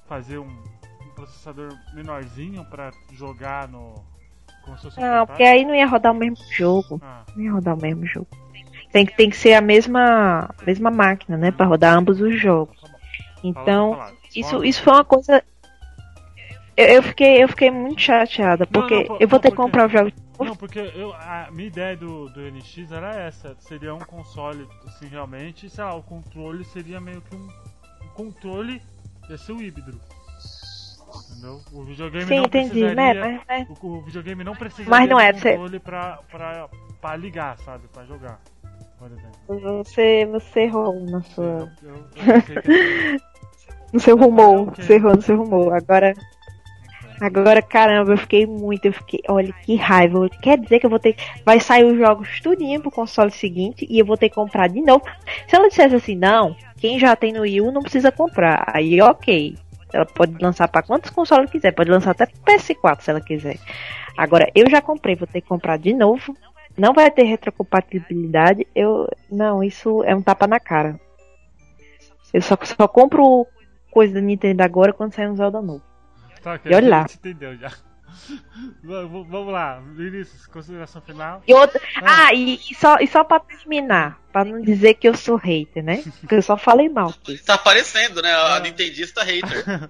fazer 0.08 0.38
um, 0.38 0.48
um 0.48 1.10
processador 1.16 1.70
menorzinho 1.94 2.64
para 2.66 2.92
jogar 3.12 3.68
no. 3.68 3.96
Como 4.64 4.78
se 4.78 4.84
fosse 4.84 5.00
não, 5.00 5.26
porque 5.26 5.44
aí 5.44 5.64
não 5.64 5.74
ia 5.74 5.86
rodar 5.86 6.12
o 6.12 6.16
mesmo 6.16 6.38
jogo. 6.52 7.00
Ah. 7.04 7.24
Não 7.36 7.44
ia 7.44 7.52
rodar 7.52 7.76
o 7.76 7.82
mesmo 7.82 8.06
jogo. 8.06 8.28
Tem 8.92 9.06
que, 9.06 9.16
tem 9.16 9.30
que 9.30 9.38
ser 9.38 9.54
a 9.54 9.62
mesma, 9.62 10.50
mesma 10.66 10.90
máquina, 10.90 11.38
né? 11.38 11.52
Para 11.52 11.66
rodar 11.66 11.96
ambos 11.96 12.22
os 12.22 12.40
jogos. 12.40 12.78
Então, 13.44 14.00
isso, 14.36 14.64
isso 14.64 14.82
foi 14.82 14.94
uma 14.94 15.06
coisa. 15.06 15.44
Eu, 16.76 16.86
eu, 16.86 17.04
fiquei, 17.04 17.44
eu 17.44 17.48
fiquei 17.48 17.72
muito 17.72 18.02
chateada, 18.02 18.66
porque 18.66 19.04
não, 19.04 19.16
não, 19.16 19.18
eu 19.20 19.28
vou 19.28 19.40
ter 19.40 19.52
que 19.52 19.58
comprar 19.58 19.88
o 19.88 19.90
jogo 19.90 20.12
não, 20.46 20.56
porque 20.56 20.80
eu, 20.80 21.14
a 21.14 21.50
minha 21.52 21.68
ideia 21.68 21.96
do, 21.96 22.30
do 22.30 22.42
NX 22.42 22.92
era 22.92 23.16
essa. 23.16 23.56
Seria 23.60 23.94
um 23.94 24.00
console, 24.00 24.68
assim, 24.86 25.08
realmente, 25.08 25.70
sei 25.70 25.84
lá, 25.84 25.96
o 25.96 26.04
controle 26.04 26.64
seria 26.66 27.00
meio 27.00 27.22
que 27.22 27.36
um, 27.36 27.48
um 28.04 28.08
controle, 28.16 28.82
ia 29.30 29.38
ser 29.38 29.54
o 29.54 29.62
híbrido. 29.62 30.00
Entendeu? 31.32 31.62
O 31.72 31.84
videogame 31.84 32.26
Sim, 32.26 32.38
não 32.38 32.46
entendi, 32.46 32.70
precisaria, 32.70 32.96
né? 32.96 33.42
Mas, 33.48 33.68
mas... 33.68 33.80
O, 33.82 33.88
o, 33.88 34.02
videogame 34.02 34.44
não 34.44 34.56
precisaria 34.56 34.90
mas 34.90 35.10
não 35.10 35.20
é, 35.20 35.34
controle 35.34 35.70
você... 35.70 35.80
pra, 35.80 36.20
pra, 36.30 36.70
pra 37.02 37.16
ligar, 37.16 37.58
sabe? 37.60 37.88
Pra 37.88 38.06
jogar, 38.06 38.40
por 39.00 39.12
exemplo. 39.12 39.84
Você, 39.84 40.26
você 40.26 40.62
errou 40.62 41.00
na 41.06 41.22
sua... 41.22 41.72
Eu, 41.82 41.96
eu, 41.96 41.96
eu 41.96 43.20
no 43.94 44.00
seu 44.00 44.18
rumor, 44.18 44.76
você 44.76 44.96
errou 44.96 45.16
no 45.16 45.22
seu 45.22 45.38
rumor. 45.38 45.74
Agora... 45.74 46.14
Agora, 47.20 47.62
caramba, 47.62 48.14
eu 48.14 48.18
fiquei 48.18 48.46
muito, 48.46 48.86
eu 48.86 48.94
fiquei, 48.94 49.22
olha 49.28 49.52
que 49.64 49.76
raiva. 49.76 50.30
Quer 50.42 50.60
dizer 50.60 50.80
que 50.80 50.86
eu 50.86 50.90
vou 50.90 51.00
ter, 51.00 51.16
vai 51.44 51.60
sair 51.60 51.84
os 51.84 51.98
jogos 51.98 52.40
tudinho 52.42 52.80
pro 52.80 52.92
console 52.92 53.32
seguinte 53.32 53.88
e 53.90 53.98
eu 54.00 54.06
vou 54.06 54.16
ter 54.16 54.30
que 54.30 54.36
comprar 54.36 54.68
de 54.68 54.82
novo. 54.82 55.04
Se 55.48 55.56
ela 55.56 55.68
dissesse 55.68 55.96
assim, 55.96 56.16
não, 56.16 56.56
quem 56.78 57.00
já 57.00 57.16
tem 57.16 57.34
no 57.34 57.42
Wii 57.42 57.62
U 57.62 57.72
não 57.72 57.82
precisa 57.82 58.12
comprar. 58.12 58.64
Aí, 58.68 59.02
ok. 59.02 59.56
Ela 59.92 60.06
pode 60.06 60.36
lançar 60.40 60.68
para 60.68 60.84
quantos 60.84 61.10
consoles 61.10 61.50
quiser, 61.50 61.72
pode 61.72 61.90
lançar 61.90 62.12
até 62.12 62.28
PS4 62.46 63.02
se 63.02 63.10
ela 63.10 63.22
quiser. 63.22 63.58
Agora, 64.16 64.52
eu 64.54 64.70
já 64.70 64.82
comprei, 64.82 65.16
vou 65.16 65.28
ter 65.28 65.42
que 65.42 65.48
comprar 65.48 65.78
de 65.78 65.94
novo. 65.94 66.36
Não 66.78 66.94
vai 66.94 67.10
ter 67.10 67.24
retrocompatibilidade. 67.24 68.68
Eu, 68.76 69.08
não, 69.32 69.64
isso 69.64 70.04
é 70.04 70.16
um 70.16 70.22
tapa 70.22 70.46
na 70.46 70.60
cara. 70.60 71.00
Eu 72.32 72.42
só, 72.42 72.58
só 72.62 72.88
compro 72.88 73.48
coisa 73.90 74.16
da 74.16 74.22
Nintendo 74.22 74.62
agora 74.62 74.94
quando 74.94 75.14
sair 75.14 75.30
um 75.30 75.36
Zelda 75.36 75.62
novo. 75.62 75.87
Tá, 76.48 76.62
e 76.70 76.74
olha 76.74 76.90
lá. 76.90 77.06
entendeu 77.10 77.58
já. 77.58 77.70
Vamos 78.82 79.52
lá, 79.52 79.80
Vinícius, 79.80 80.48
consideração 80.48 81.02
final. 81.02 81.44
E 81.46 81.54
outra... 81.54 81.82
Ah, 81.98 82.28
ah 82.28 82.34
e, 82.34 82.56
e, 82.56 82.76
só, 82.76 82.98
e 83.00 83.08
só 83.08 83.24
pra 83.26 83.40
terminar, 83.42 84.22
pra 84.32 84.46
não 84.46 84.62
dizer 84.62 84.94
que 84.94 85.10
eu 85.10 85.16
sou 85.16 85.36
hater, 85.36 85.84
né? 85.84 86.02
Porque 86.22 86.36
eu 86.36 86.42
só 86.42 86.56
falei 86.56 86.88
mal. 86.88 87.14
Tá 87.46 87.56
aparecendo, 87.56 88.22
né? 88.22 88.32
A 88.32 88.56
ah. 88.56 88.60
Nintendista 88.62 89.24
hater. 89.24 89.90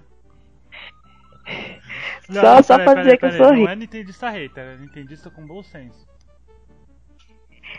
Não, 2.28 2.42
só, 2.42 2.62
só 2.62 2.78
pra 2.78 2.94
dizer 2.94 3.16
que 3.16 3.24
eu 3.24 3.32
sou 3.32 3.46
hater. 3.46 3.64
Não 3.64 3.70
é 3.70 3.76
Nintendista 3.76 4.28
hater, 4.28 4.64
é 4.64 4.76
Nintendista 4.76 5.30
com 5.30 5.46
bom 5.46 5.62
senso. 5.62 6.06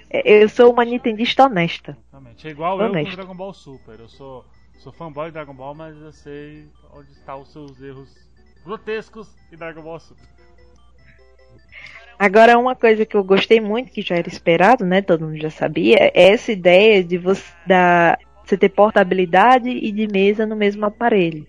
É, 0.09 0.43
eu 0.43 0.49
sou 0.49 0.73
uma 0.73 0.83
Nintendista 0.83 1.43
honesta. 1.43 1.95
Exatamente. 2.07 2.47
É 2.47 2.51
igual 2.51 2.79
honesta. 2.79 2.99
eu 2.99 3.05
com 3.05 3.15
Dragon 3.15 3.35
Ball 3.35 3.53
Super. 3.53 3.99
Eu 3.99 4.09
sou, 4.09 4.43
sou 4.79 4.91
fanboy 4.91 5.27
de 5.27 5.33
Dragon 5.33 5.53
Ball, 5.53 5.75
mas 5.75 5.95
eu 5.97 6.11
sei 6.11 6.67
onde 6.91 7.11
estão 7.11 7.41
os 7.41 7.51
seus 7.51 7.79
erros 7.79 8.28
grotescos 8.63 9.27
e 9.51 9.55
Dragon 9.55 9.81
Ball 9.81 9.99
Super. 9.99 10.27
Agora, 12.17 12.59
uma 12.59 12.75
coisa 12.75 13.05
que 13.05 13.15
eu 13.15 13.23
gostei 13.23 13.61
muito, 13.61 13.91
que 13.91 14.01
já 14.01 14.17
era 14.17 14.27
esperado, 14.27 14.85
né? 14.85 15.01
Todo 15.01 15.25
mundo 15.25 15.41
já 15.41 15.49
sabia, 15.49 16.11
é 16.13 16.31
essa 16.31 16.51
ideia 16.51 17.01
de 17.01 17.17
você, 17.17 17.49
da, 17.65 18.17
você 18.43 18.57
ter 18.57 18.69
portabilidade 18.69 19.69
e 19.69 19.89
de 19.89 20.05
mesa 20.05 20.45
no 20.45 20.55
mesmo 20.55 20.85
aparelho. 20.85 21.47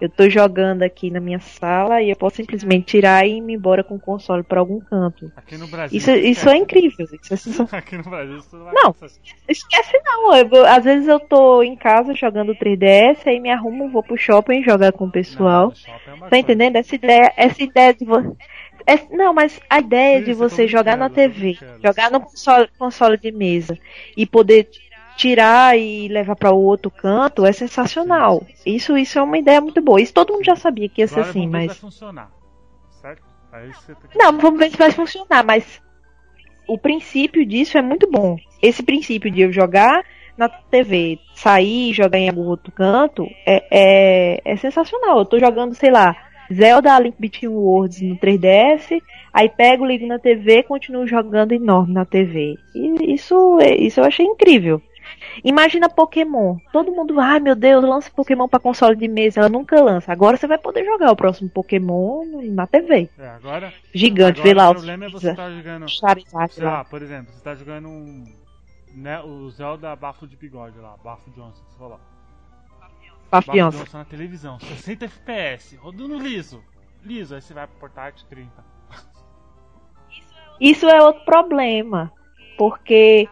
Eu 0.00 0.08
tô 0.08 0.28
jogando 0.30 0.82
aqui 0.82 1.10
na 1.10 1.20
minha 1.20 1.38
sala 1.38 2.00
e 2.00 2.10
eu 2.10 2.16
posso 2.16 2.36
simplesmente 2.36 2.86
tirar 2.86 3.26
e 3.26 3.32
ir 3.32 3.38
embora 3.38 3.84
com 3.84 3.96
o 3.96 4.00
console 4.00 4.42
para 4.42 4.58
algum 4.58 4.80
canto. 4.80 5.30
Aqui 5.36 5.56
no 5.56 5.66
Brasil. 5.66 5.96
Isso, 5.96 6.10
isso 6.10 6.48
é 6.48 6.56
incrível. 6.56 7.06
Isso 7.30 7.62
é... 7.62 7.76
Aqui 7.76 7.96
no 7.96 8.04
Brasil 8.04 8.38
isso 8.38 8.56
não, 8.56 8.72
não 8.72 8.94
esquece 9.48 10.00
não. 10.04 10.34
Eu, 10.34 10.66
às 10.66 10.84
vezes 10.84 11.06
eu 11.06 11.20
tô 11.20 11.62
em 11.62 11.76
casa 11.76 12.14
jogando 12.14 12.54
3DS, 12.54 13.18
aí 13.26 13.38
me 13.38 13.50
arrumo, 13.50 13.90
vou 13.90 14.02
pro 14.02 14.16
shopping 14.16 14.62
jogar 14.62 14.92
com 14.92 15.04
o 15.04 15.10
pessoal. 15.10 15.72
Não, 16.06 16.26
é 16.26 16.30
tá 16.30 16.38
entendendo? 16.38 16.76
Essa 16.76 16.94
ideia, 16.94 17.32
essa 17.36 17.62
ideia 17.62 17.92
de 17.92 18.04
você. 18.04 18.30
É, 18.86 18.98
não, 19.14 19.34
mas 19.34 19.60
a 19.68 19.78
ideia 19.78 20.22
de 20.22 20.32
você 20.32 20.66
jogar 20.66 20.96
na 20.96 21.10
TV, 21.10 21.58
jogar 21.84 22.10
no 22.10 22.20
console, 22.20 22.68
console 22.78 23.18
de 23.18 23.30
mesa 23.30 23.78
e 24.16 24.26
poder 24.26 24.68
tirar 25.20 25.78
e 25.78 26.08
levar 26.08 26.34
para 26.34 26.50
o 26.50 26.62
outro 26.62 26.90
canto 26.90 27.44
é 27.44 27.52
sensacional. 27.52 28.42
Isso, 28.64 28.96
isso 28.96 29.18
é 29.18 29.22
uma 29.22 29.36
ideia 29.36 29.60
muito 29.60 29.82
boa. 29.82 30.00
Isso 30.00 30.14
todo 30.14 30.32
mundo 30.32 30.44
já 30.44 30.56
sabia 30.56 30.88
que 30.88 31.02
ia 31.02 31.08
ser 31.08 31.20
assim, 31.20 31.46
mas. 31.46 31.66
Vai 31.66 31.76
funcionar, 31.76 32.30
certo? 33.02 33.22
Que... 34.10 34.16
Não, 34.16 34.38
vamos 34.38 34.58
ver 34.58 34.70
se 34.70 34.78
vai 34.78 34.90
funcionar, 34.90 35.44
mas 35.44 35.82
o 36.66 36.78
princípio 36.78 37.44
disso 37.44 37.76
é 37.76 37.82
muito 37.82 38.10
bom. 38.10 38.36
Esse 38.62 38.82
princípio 38.82 39.30
de 39.30 39.42
eu 39.42 39.52
jogar 39.52 40.04
na 40.38 40.48
TV, 40.48 41.18
sair 41.34 41.90
e 41.90 41.92
jogar 41.92 42.18
em 42.18 42.28
algum 42.30 42.46
outro 42.46 42.72
canto 42.72 43.26
é, 43.44 43.66
é, 43.70 44.52
é 44.52 44.56
sensacional. 44.56 45.18
Eu 45.18 45.26
tô 45.26 45.38
jogando, 45.38 45.74
sei 45.74 45.90
lá, 45.90 46.16
Zelda 46.50 46.98
Link 46.98 47.16
Between 47.18 47.50
Worlds 47.50 48.00
no 48.00 48.16
3DS, 48.16 49.02
aí 49.34 49.50
pego, 49.50 49.84
ligo 49.84 50.06
na 50.06 50.18
TV 50.18 50.60
e 50.60 50.62
continuo 50.62 51.06
jogando 51.06 51.52
enorme 51.52 51.92
na 51.92 52.06
TV. 52.06 52.56
E 52.74 53.12
isso, 53.12 53.58
isso 53.78 54.00
eu 54.00 54.04
achei 54.04 54.24
incrível. 54.24 54.80
Imagina 55.44 55.88
Pokémon. 55.88 56.56
Todo 56.72 56.92
mundo, 56.92 57.18
ai 57.20 57.40
meu 57.40 57.54
Deus, 57.54 57.84
lança 57.84 58.10
Pokémon 58.10 58.48
pra 58.48 58.58
console 58.58 58.96
de 58.96 59.08
mesa. 59.08 59.40
Ela 59.40 59.48
nunca 59.48 59.80
lança. 59.80 60.12
Agora 60.12 60.36
você 60.36 60.46
vai 60.46 60.58
poder 60.58 60.84
jogar 60.84 61.10
o 61.10 61.16
próximo 61.16 61.48
Pokémon 61.48 62.24
na 62.50 62.66
TV. 62.66 63.10
É, 63.18 63.28
agora. 63.28 63.72
Gigante, 63.94 64.40
agora 64.40 64.54
vê 64.54 64.54
lá 64.54 64.70
o 64.70 64.74
problema 64.74 65.06
é 65.06 65.08
você 65.08 65.34
tá 65.34 65.50
jogando. 65.50 65.88
Charizard 65.88 66.54
Sei 66.54 66.64
lá. 66.64 66.70
lá, 66.70 66.84
por 66.84 67.02
exemplo, 67.02 67.32
você 67.32 67.42
tá 67.42 67.54
jogando 67.54 67.88
um. 67.88 68.24
Né, 68.94 69.20
o 69.20 69.48
Zelda 69.50 69.94
Bafo 69.94 70.26
de 70.26 70.36
Bigode 70.36 70.76
lá, 70.78 70.96
Bafo 71.02 71.30
Johnson, 71.30 71.62
que 71.64 71.72
você 71.72 71.78
falou. 71.78 72.00
Bafo. 73.30 73.52
Johnson 73.52 73.98
na 73.98 74.04
televisão, 74.04 74.58
60 74.58 75.04
FPS, 75.04 75.76
rodando 75.76 76.18
liso. 76.18 76.60
Liso, 77.04 77.34
aí 77.34 77.40
você 77.40 77.54
vai 77.54 77.68
pro 77.68 77.78
portátil 77.78 78.26
30. 78.28 78.50
Isso 80.60 80.86
é 80.86 81.00
outro 81.02 81.24
problema. 81.24 82.12
Porque 82.58 83.28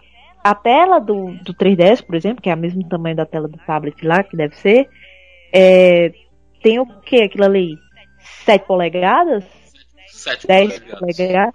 a 0.50 0.54
tela 0.54 0.98
do, 0.98 1.32
do 1.42 1.54
3DS, 1.54 2.02
por 2.04 2.14
exemplo, 2.14 2.42
que 2.42 2.50
é 2.50 2.54
o 2.54 2.58
mesmo 2.58 2.86
tamanho 2.88 3.16
da 3.16 3.26
tela 3.26 3.48
do 3.48 3.58
tablet 3.58 4.04
lá, 4.06 4.22
que 4.22 4.36
deve 4.36 4.56
ser, 4.56 4.88
é, 5.52 6.12
tem 6.62 6.78
o 6.78 6.86
que 7.00 7.22
aquilo 7.22 7.44
ali? 7.44 7.76
7 8.44 8.66
polegadas? 8.66 9.44
7 10.08 10.46
10 10.46 10.78
polegadas? 10.80 11.54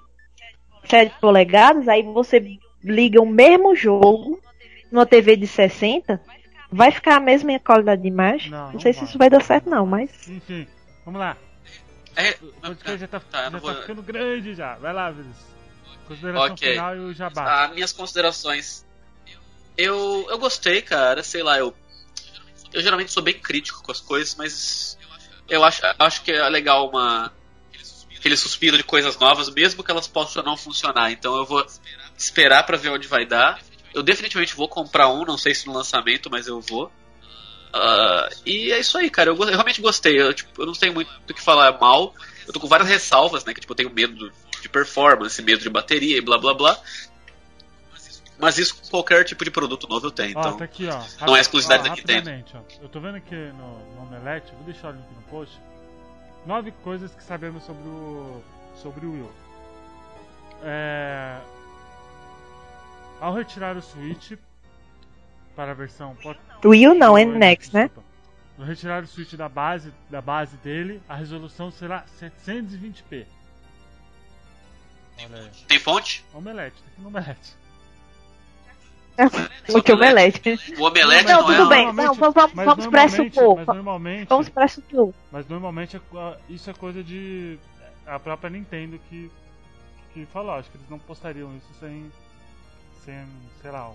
7 0.85 1.15
polegadas, 1.19 1.87
aí 1.87 2.03
você 2.03 2.57
liga 2.83 3.21
o 3.21 3.25
mesmo 3.25 3.75
jogo 3.75 4.39
numa 4.91 5.05
TV 5.05 5.35
de 5.35 5.47
60, 5.47 6.21
vai 6.71 6.91
ficar 6.91 7.15
a 7.17 7.19
mesma 7.19 7.57
qualidade 7.59 8.01
de 8.01 8.07
imagem? 8.07 8.51
Não, 8.51 8.65
Não, 8.67 8.73
não 8.73 8.79
sei 8.79 8.93
se 8.93 8.99
vai. 8.99 9.09
isso 9.09 9.17
vai 9.17 9.29
dar 9.29 9.41
certo 9.41 9.69
não, 9.69 9.85
mas 9.85 10.27
Enfim, 10.27 10.67
vamos 11.05 11.19
lá. 11.19 11.37
É, 12.15 12.31
O 12.43 12.47
podcast 12.61 12.97
já 12.99 13.07
tá, 13.07 13.19
Tá, 13.19 13.37
eu 13.39 13.43
já 13.45 13.49
não 13.49 13.59
tá 13.59 13.71
vou- 13.71 13.81
ficando 13.81 14.03
grande 14.03 14.53
já. 14.53 14.75
Vai 14.75 14.93
lá, 14.93 15.09
Vinícius. 15.09 15.53
Consideração 16.07 16.53
Ok. 16.53 16.71
final 16.71 16.95
e 16.95 16.99
o 16.99 17.13
jabá. 17.13 17.63
Ah, 17.63 17.67
minhas 17.69 17.91
considerações. 17.91 18.85
Eu, 19.77 20.27
eu 20.29 20.37
gostei, 20.37 20.81
cara. 20.81 21.23
Sei 21.23 21.41
lá, 21.43 21.57
eu. 21.57 21.75
Eu 22.71 22.81
geralmente 22.81 23.11
sou 23.11 23.21
bem 23.23 23.35
crítico 23.35 23.83
com 23.83 23.91
as 23.91 24.01
coisas, 24.01 24.35
mas 24.35 24.97
eu 25.47 25.63
acho, 25.63 25.81
acho 25.99 26.23
que 26.23 26.31
é 26.31 26.49
legal 26.49 26.89
uma. 26.89 27.31
Aquele 28.17 28.37
suspiro 28.37 28.77
de 28.77 28.83
coisas 28.83 29.17
novas, 29.17 29.49
mesmo 29.49 29.83
que 29.83 29.91
elas 29.91 30.07
possam 30.07 30.43
não 30.43 30.55
funcionar. 30.55 31.11
Então 31.11 31.35
eu 31.35 31.45
vou 31.45 31.65
esperar 32.17 32.65
pra 32.65 32.77
ver 32.77 32.89
onde 32.89 33.07
vai 33.07 33.25
dar. 33.25 33.59
Eu 33.93 34.01
definitivamente 34.01 34.55
vou 34.55 34.67
comprar 34.67 35.09
um, 35.09 35.23
não 35.25 35.37
sei 35.37 35.53
se 35.53 35.67
no 35.67 35.73
lançamento, 35.73 36.29
mas 36.29 36.47
eu 36.47 36.61
vou. 36.61 36.91
Ah, 37.73 38.29
e 38.45 38.71
é 38.71 38.79
isso 38.79 38.97
aí, 38.97 39.09
cara. 39.09 39.29
Eu, 39.29 39.35
eu 39.35 39.45
realmente 39.45 39.81
gostei. 39.81 40.19
Eu, 40.19 40.33
tipo, 40.33 40.61
eu 40.61 40.65
não 40.65 40.73
tenho 40.73 40.93
muito 40.93 41.11
o 41.29 41.33
que 41.33 41.41
falar 41.41 41.77
mal. 41.79 42.13
Eu 42.47 42.53
tô 42.53 42.59
com 42.59 42.67
várias 42.67 42.87
ressalvas, 42.87 43.43
né? 43.45 43.53
Que 43.53 43.61
tipo, 43.61 43.73
eu 43.73 43.77
tenho 43.77 43.89
medo 43.89 44.31
de 44.63 44.69
performance, 44.69 45.41
medo 45.41 45.61
de 45.61 45.69
bateria 45.69 46.17
e 46.17 46.21
blá 46.21 46.37
blá 46.37 46.53
blá. 46.53 46.79
Mas 48.39 48.57
isso 48.57 48.75
com 48.81 48.89
qualquer 48.89 49.23
tipo 49.23 49.45
de 49.45 49.51
produto 49.51 49.87
novo 49.87 50.07
eu 50.07 50.11
tenho. 50.11 50.35
Ó, 50.37 50.39
Então, 50.39 50.57
tá 50.57 50.65
aqui, 50.65 50.87
ó. 50.87 51.25
não 51.25 51.35
é 51.35 51.39
exclusividade 51.41 51.83
ó, 51.83 51.89
da 51.89 51.95
Nintendo. 51.95 52.29
rapidamente, 52.29 52.57
ó. 52.57 52.83
Eu 52.83 52.89
tô 52.89 52.99
vendo 52.99 53.15
aqui 53.15 53.35
no, 53.35 53.95
no 53.95 54.01
Omelete, 54.03 54.51
vou 54.55 54.63
deixar 54.63 54.89
o 54.89 54.91
link 54.93 55.05
no 55.15 55.21
post. 55.29 55.57
Nove 56.45 56.71
coisas 56.83 57.13
que 57.13 57.23
sabemos 57.23 57.63
sobre 57.63 57.87
o. 57.87 58.41
sobre 58.81 59.05
o 59.05 59.11
Will. 59.11 59.31
É, 60.63 61.37
Ao 63.21 63.33
retirar 63.33 63.77
o 63.77 63.81
Switch 63.81 64.33
para 65.55 65.71
a 65.71 65.75
versão 65.75 66.17
U 66.63 66.93
não, 66.95 67.17
é 67.17 67.25
o 67.25 67.31
Nex, 67.31 67.71
né? 67.71 67.89
Ao 68.57 68.65
retirar 68.65 69.03
o 69.03 69.07
Switch 69.07 69.33
da 69.33 69.47
base, 69.47 69.93
da 70.09 70.21
base 70.21 70.57
dele, 70.57 71.01
a 71.07 71.15
resolução 71.15 71.71
será 71.71 72.05
720p. 72.19 73.25
Aí. 75.17 75.49
tem 75.67 75.79
fonte? 75.79 76.25
Omelete, 76.33 76.75
tá 76.81 76.87
aqui 76.91 77.01
no 77.01 77.07
Omelete. 77.07 77.63
O 79.69 79.81
que 79.81 79.91
omelete. 79.93 80.59
O 80.77 80.83
omelete 80.85 81.25
Não, 81.25 81.41
não, 81.41 81.45
tudo 81.45 81.65
é. 81.73 81.75
bem. 81.75 81.93
Não, 81.93 82.13
vamos- 82.15 82.53
vamos- 82.55 82.87
pressupor. 82.87 83.57
Mas 83.57 83.67
normalmente, 83.67 84.27
Vamos 84.27 84.47
isso 84.47 85.13
mas 85.31 85.47
normalmente 85.47 85.97
é 85.97 86.01
ah, 86.15 86.37
isso 86.49 86.69
é 86.69 86.73
coisa 86.73 87.03
de 87.03 87.59
a 88.07 88.19
própria 88.19 88.49
Nintendo 88.49 88.99
que 89.09 89.31
que 90.13 90.25
falou. 90.27 90.53
Acho 90.53 90.69
que 90.69 90.77
eles 90.77 90.89
não 90.89 90.97
postariam 90.99 91.55
isso 91.55 91.67
sem 91.79 92.11
sem, 93.05 93.23
sei 93.61 93.71
lá. 93.71 93.91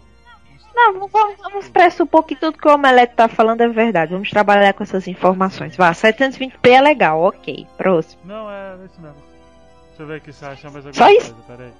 Não, 0.74 1.08
vamos, 1.08 1.38
vamos 1.38 1.68
pressupor 1.68 2.22
que 2.22 2.36
tudo 2.36 2.58
que 2.58 2.68
o 2.68 2.74
Omelete 2.74 3.14
tá 3.14 3.28
falando 3.28 3.60
é 3.62 3.68
verdade. 3.68 4.12
Vamos 4.12 4.30
trabalhar 4.30 4.72
com 4.72 4.82
essas 4.82 5.08
informações. 5.08 5.76
Vá, 5.76 5.92
720p 5.92 6.68
é 6.70 6.80
legal, 6.80 7.20
ok. 7.22 7.66
Próximo. 7.76 8.20
Não, 8.24 8.50
é 8.50 8.76
isso 8.84 9.00
mesmo. 9.00 9.27
Deixa 9.98 10.02
eu 10.02 10.06
ver 10.06 10.14
aqui 10.18 10.32
se 10.32 10.44
acha 10.44 10.70
mais 10.70 10.86
alguma 10.86 10.94
Só 10.94 11.04
coisa. 11.12 11.26
isso? 11.26 11.42
Peraí. 11.48 11.72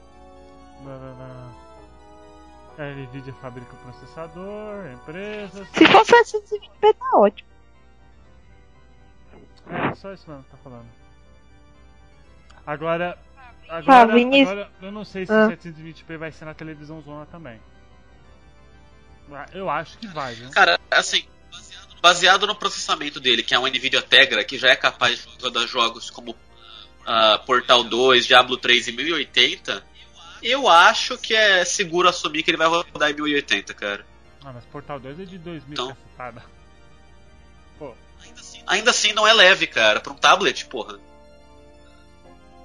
É, 2.79 2.95
Nvidia 2.95 3.33
fabrica 3.35 3.73
o 3.75 3.77
processador, 3.79 4.87
empresas. 4.93 5.69
Se 5.73 5.87
for 5.87 6.05
720p 6.05 6.95
tá 6.97 7.11
ótimo. 7.17 7.49
É, 9.69 9.95
só 9.95 10.13
isso 10.13 10.29
mesmo 10.29 10.43
que 10.45 10.51
tá 10.51 10.57
falando. 10.65 10.87
Agora. 12.67 13.17
Agora, 13.69 14.13
Vinícius. 14.15 14.49
agora 14.51 14.71
eu 14.83 14.91
não 14.93 15.05
sei 15.05 15.27
se 15.27 15.33
Ah. 15.33 15.49
720p 15.49 16.17
vai 16.17 16.33
ser 16.33 16.45
na 16.47 16.55
televisão 16.55 17.01
zona 17.03 17.25
também. 17.27 17.61
Ah, 19.31 19.47
Eu 19.53 19.69
acho 19.71 19.97
que 19.99 20.07
vai, 20.09 20.35
viu? 20.35 20.51
Cara, 20.51 20.79
assim, 20.91 21.25
baseado 22.01 22.47
no 22.47 22.55
processamento 22.57 23.21
dele, 23.21 23.43
que 23.43 23.55
é 23.55 23.59
um 23.59 23.67
Nvidia 23.67 24.01
Tegra, 24.03 24.43
que 24.43 24.57
já 24.59 24.71
é 24.71 24.77
capaz 24.77 25.19
de 25.25 25.43
rodar 25.45 25.67
jogos 25.69 26.11
como 26.11 26.35
ah, 27.09 27.39
Portal 27.47 27.83
2, 27.85 28.27
Diablo 28.27 28.57
3 28.59 28.89
e 28.89 28.93
1080, 28.93 29.83
eu 30.43 30.69
acho 30.69 31.17
que 31.17 31.35
é 31.35 31.65
seguro 31.65 32.09
assumir 32.09 32.43
que 32.43 32.51
ele 32.51 32.59
vai 32.59 32.69
rodar 32.69 33.11
em 33.11 33.15
1080, 33.15 33.73
cara. 33.75 34.05
Ah, 34.45 34.53
mas 34.53 34.65
Portal 34.67 35.01
2 35.01 35.21
é 35.21 35.25
de 35.25 35.39
2000, 35.39 35.73
Então. 35.73 35.89
cacetada. 35.89 36.45
Pô, 37.79 37.95
Ainda 38.67 38.91
assim 38.91 39.13
não 39.15 39.27
é 39.27 39.33
leve, 39.33 39.67
cara, 39.67 39.99
pra 40.01 40.13
um 40.13 40.17
tablet, 40.17 40.67
porra. 40.67 40.99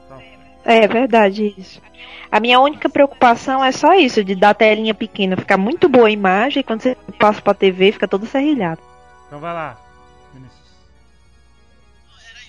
então. 0.05 0.21
É 0.65 0.87
verdade 0.87 1.53
isso. 1.57 1.81
A 2.29 2.39
minha 2.39 2.59
única 2.59 2.89
preocupação 2.89 3.63
é 3.63 3.71
só 3.71 3.93
isso, 3.93 4.23
de 4.23 4.35
dar 4.35 4.49
a 4.49 4.53
telinha 4.53 4.93
pequena, 4.93 5.37
ficar 5.37 5.55
muito 5.57 5.87
boa 5.87 6.07
a 6.07 6.11
imagem 6.11 6.59
e 6.61 6.63
quando 6.63 6.81
você 6.81 6.97
passa 7.19 7.41
pra 7.41 7.53
TV 7.53 7.91
fica 7.91 8.07
todo 8.07 8.25
serrilhado. 8.25 8.81
Então 9.27 9.39
vai 9.39 9.53
lá. 9.53 9.77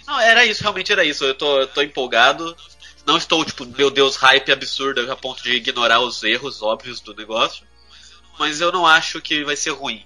Não, 0.07 0.21
era 0.21 0.45
isso, 0.45 0.63
realmente 0.63 0.93
era 0.93 1.05
isso. 1.05 1.25
Eu 1.25 1.35
tô, 1.35 1.61
eu 1.61 1.67
tô 1.67 1.83
empolgado. 1.83 2.57
Não 3.07 3.17
estou, 3.17 3.45
tipo, 3.45 3.67
meu 3.67 3.91
Deus, 3.91 4.17
hype 4.17 4.51
absurdo 4.53 5.11
a 5.11 5.17
ponto 5.17 5.43
de 5.43 5.53
ignorar 5.53 6.01
os 6.01 6.23
erros 6.23 6.63
óbvios 6.63 7.01
do 7.01 7.15
negócio. 7.15 7.67
Mas 8.39 8.61
eu 8.61 8.73
não 8.73 8.87
acho 8.87 9.21
que 9.21 9.45
vai 9.45 9.57
ser 9.57 9.71
ruim. 9.71 10.05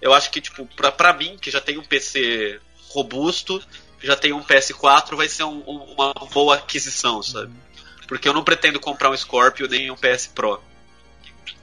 Eu 0.00 0.12
acho 0.12 0.30
que, 0.30 0.40
tipo, 0.40 0.66
pra, 0.76 0.90
pra 0.92 1.12
mim, 1.12 1.36
que 1.40 1.50
já 1.50 1.60
tem 1.60 1.78
um 1.78 1.84
PC 1.84 2.60
robusto, 2.90 3.62
já 4.02 4.16
tem 4.16 4.32
um 4.32 4.42
PS4, 4.42 5.16
vai 5.16 5.28
ser 5.28 5.44
um- 5.44 5.62
um- 5.66 5.94
uma 5.94 6.12
boa 6.32 6.56
aquisição, 6.56 7.22
sabe? 7.22 7.52
Porque 8.06 8.28
eu 8.28 8.34
não 8.34 8.44
pretendo 8.44 8.78
comprar 8.80 9.10
um 9.10 9.16
Scorpio 9.16 9.68
nem 9.68 9.90
um 9.90 9.96
PS 9.96 10.26
Pro. 10.34 10.62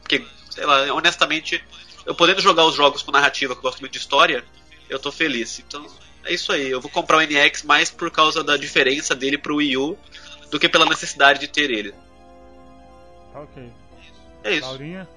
Porque, 0.01 0.26
sei 0.49 0.65
lá, 0.65 0.91
honestamente, 0.93 1.63
eu 2.05 2.15
podendo 2.15 2.41
jogar 2.41 2.65
os 2.65 2.76
jogos 2.76 3.01
com 3.03 3.11
narrativa, 3.11 3.53
que 3.53 3.59
eu 3.59 3.63
gosto 3.63 3.80
muito 3.81 3.91
de 3.93 3.99
história, 3.99 4.43
eu 4.89 4.97
tô 4.97 5.11
feliz. 5.11 5.59
Então, 5.59 5.85
é 6.30 6.34
isso 6.34 6.51
aí. 6.51 6.69
Eu 6.69 6.80
vou 6.80 6.91
comprar 6.91 7.18
o 7.18 7.22
NX 7.22 7.64
mais 7.64 7.89
por 7.89 8.11
causa 8.11 8.43
da 8.43 8.56
diferença 8.56 9.15
dele 9.15 9.38
pro 9.38 9.56
Wii 9.56 9.77
U 9.77 9.97
do 10.51 10.60
que 10.60 10.69
pela 10.69 10.85
necessidade 10.85 11.39
de 11.39 11.47
ter 11.47 11.72
ele. 11.72 11.93
Tá 13.34 13.41
ok. 13.41 13.69
É 14.43 14.53
isso. 14.53 14.68
Laurinha? 14.68 15.07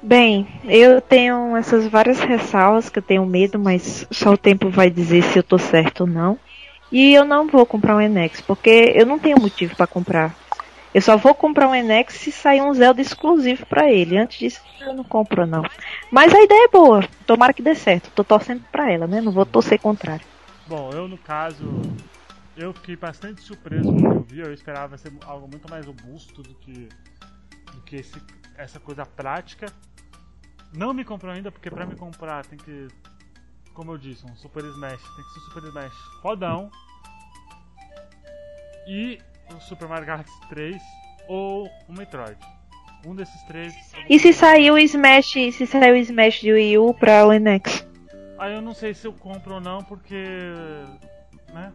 Bem, 0.00 0.48
eu 0.64 1.00
tenho 1.00 1.56
essas 1.56 1.86
várias 1.86 2.18
ressalvas 2.18 2.88
que 2.88 2.98
eu 2.98 3.02
tenho 3.02 3.24
medo, 3.24 3.58
mas 3.58 4.06
só 4.10 4.32
o 4.32 4.38
tempo 4.38 4.68
vai 4.68 4.90
dizer 4.90 5.22
se 5.22 5.38
eu 5.38 5.42
tô 5.42 5.58
certo 5.58 6.02
ou 6.02 6.06
não. 6.06 6.38
E 6.90 7.14
eu 7.14 7.24
não 7.24 7.46
vou 7.46 7.64
comprar 7.64 7.96
um 7.96 8.00
Enex, 8.00 8.40
porque 8.40 8.92
eu 8.94 9.06
não 9.06 9.18
tenho 9.18 9.40
motivo 9.40 9.76
pra 9.76 9.86
comprar. 9.86 10.36
Eu 10.94 11.00
só 11.00 11.16
vou 11.16 11.34
comprar 11.34 11.68
um 11.68 11.74
Enex 11.74 12.14
se 12.14 12.30
sair 12.30 12.60
um 12.60 12.74
Zelda 12.74 13.00
exclusivo 13.00 13.64
pra 13.64 13.90
ele. 13.90 14.18
Antes 14.18 14.38
disso, 14.38 14.60
eu 14.80 14.92
não 14.92 15.04
compro 15.04 15.46
não. 15.46 15.62
Mas 16.10 16.34
a 16.34 16.42
ideia 16.42 16.66
é 16.66 16.68
boa. 16.68 17.02
Tomara 17.26 17.54
que 17.54 17.62
dê 17.62 17.74
certo. 17.74 18.10
Tô 18.10 18.22
torcendo 18.22 18.62
pra 18.70 18.90
ela, 18.90 19.06
né? 19.06 19.20
Não 19.20 19.32
vou 19.32 19.46
torcer 19.46 19.80
contrário. 19.80 20.24
Bom, 20.66 20.90
eu 20.92 21.08
no 21.08 21.16
caso, 21.16 21.64
eu 22.56 22.74
fiquei 22.74 22.94
bastante 22.94 23.40
surpreso 23.40 23.90
quando 23.90 24.04
eu 24.04 24.22
vi. 24.22 24.40
Eu 24.40 24.52
esperava 24.52 24.98
ser 24.98 25.12
algo 25.24 25.48
muito 25.48 25.68
mais 25.70 25.86
robusto 25.86 26.42
do 26.42 26.54
que, 26.56 26.88
do 27.72 27.80
que 27.86 27.96
esse, 27.96 28.20
essa 28.58 28.78
coisa 28.78 29.06
prática. 29.06 29.66
Não 30.74 30.92
me 30.92 31.04
comprou 31.04 31.32
ainda, 31.32 31.50
porque 31.50 31.70
pra 31.70 31.86
me 31.86 31.96
comprar 31.96 32.44
tem 32.44 32.58
que, 32.58 32.88
como 33.72 33.92
eu 33.92 33.98
disse, 33.98 34.26
um 34.26 34.36
Super 34.36 34.62
Smash. 34.64 35.00
Tem 35.00 35.24
que 35.24 35.32
ser 35.32 35.40
um 35.40 35.42
Super 35.44 35.64
Smash 35.64 35.94
fodão. 36.20 36.70
E 38.86 39.18
o 39.56 39.60
Super 39.60 39.88
Mario 39.88 40.06
Galaxy 40.06 40.32
3 40.48 40.82
ou 41.28 41.68
o 41.88 41.92
Metroid. 41.92 42.38
Um 43.04 43.14
desses 43.14 43.42
três. 43.44 43.74
E 44.08 44.18
se 44.18 44.32
sair 44.32 44.70
o 44.70 44.78
Smash, 44.78 45.32
se 45.32 45.66
sair 45.66 45.92
o 45.92 45.96
Smash 45.96 46.40
de 46.40 46.52
Wii 46.52 46.78
U 46.78 46.94
pra 46.94 47.26
o 47.26 47.32
Enex? 47.32 47.84
Aí 48.38 48.54
eu 48.54 48.62
não 48.62 48.74
sei 48.74 48.94
se 48.94 49.06
eu 49.06 49.12
compro 49.12 49.54
ou 49.54 49.60
não, 49.60 49.82
porque. 49.82 50.24
né? 51.52 51.72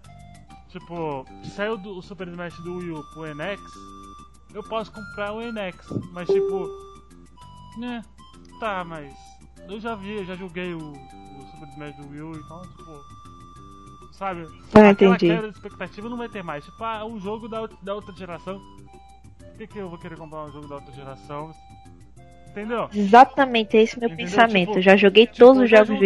Tipo, 0.69 1.25
se 1.43 1.51
saiu 1.51 1.77
do, 1.77 1.97
o 1.97 2.01
Super 2.01 2.27
Smash 2.27 2.55
do 2.57 2.77
Wii 2.77 2.91
U 2.91 3.03
pro 3.13 3.33
NX, 3.33 3.61
eu 4.53 4.61
posso 4.63 4.91
comprar 4.91 5.31
o 5.33 5.41
NX, 5.41 5.87
mas 6.11 6.27
tipo. 6.27 6.67
né, 7.79 8.03
tá, 8.59 8.83
mas 8.83 9.13
eu 9.69 9.79
já 9.79 9.95
vi, 9.95 10.17
eu 10.17 10.25
já 10.25 10.35
joguei 10.35 10.73
o, 10.73 10.79
o 10.79 11.47
Super 11.51 11.69
Smash 11.69 11.95
do 11.95 12.09
Wii 12.09 12.21
U, 12.21 12.31
então, 12.33 12.61
tipo, 12.61 13.01
sabe? 14.17 14.41
Ah, 14.73 14.89
Aquela 14.89 15.15
entendi. 15.15 15.33
queda 15.33 15.49
de 15.51 15.55
expectativa 15.55 16.09
não 16.09 16.17
vai 16.17 16.27
ter 16.29 16.43
mais. 16.43 16.63
Tipo, 16.65 16.83
ah, 16.83 17.05
um 17.05 17.19
jogo 17.19 17.47
da, 17.47 17.61
outra- 17.61 17.77
da 17.81 17.93
outra 17.95 18.15
geração. 18.15 18.59
Por 19.39 19.57
que, 19.57 19.67
que 19.67 19.77
eu 19.79 19.89
vou 19.89 19.97
querer 19.99 20.17
comprar 20.17 20.43
um 20.45 20.51
jogo 20.51 20.67
da 20.67 20.75
outra 20.75 20.93
geração? 20.93 21.51
Entendeu? 22.49 22.89
Exatamente 22.93 23.77
esse 23.77 23.99
meu 23.99 24.09
Entendeu? 24.09 24.25
pensamento. 24.25 24.67
Tipo, 24.67 24.79
Eu 24.79 24.81
já 24.83 24.95
joguei 24.97 25.25
Tipo, 25.27 25.37
todos 25.39 25.61
os 25.63 25.69
jogos 25.69 25.97
do. 25.99 26.05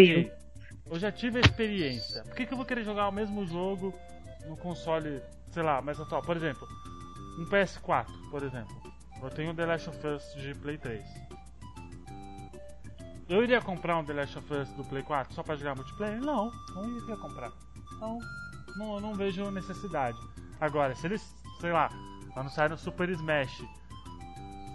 Eu 0.94 1.00
já 1.00 1.12
tive 1.12 1.38
a 1.38 1.42
experiência. 1.42 2.24
Por 2.24 2.36
que, 2.36 2.46
que 2.46 2.54
eu 2.54 2.58
vou 2.58 2.66
querer 2.66 2.84
jogar 2.84 3.08
o 3.08 3.12
mesmo 3.12 3.46
jogo 3.48 3.94
no 4.48 4.58
console, 4.58 5.22
sei 5.52 5.64
lá, 5.64 5.82
mais 5.82 6.00
atual? 6.00 6.22
Por 6.22 6.36
exemplo, 6.36 6.68
um 7.40 7.46
PS4, 7.46 8.08
por 8.30 8.44
exemplo. 8.44 8.76
Eu 9.24 9.30
tenho 9.30 9.52
o 9.52 9.54
The 9.54 9.66
Last 9.66 9.90
of 9.90 10.08
Us 10.08 10.24
de 10.42 10.54
Play 10.56 10.78
3. 10.78 11.02
Eu 13.30 13.44
iria 13.44 13.62
comprar 13.62 13.98
um 13.98 14.04
The 14.04 14.14
Last 14.14 14.38
of 14.38 14.54
Us 14.54 14.70
do 14.72 14.84
Play 14.84 15.04
4 15.04 15.34
só 15.34 15.42
pra 15.44 15.56
jogar 15.56 15.76
multiplayer? 15.76 16.20
Não, 16.20 16.52
não 16.76 16.98
iria 16.98 17.16
comprar. 17.16 17.52
Então, 18.02 18.18
não, 18.76 19.00
não 19.00 19.14
vejo 19.14 19.52
necessidade. 19.52 20.18
Agora, 20.60 20.96
se 20.96 21.06
eles, 21.06 21.22
sei 21.60 21.72
lá, 21.72 21.88
anunciaram 22.36 22.74
o 22.74 22.78
Super 22.78 23.08
Smash 23.10 23.64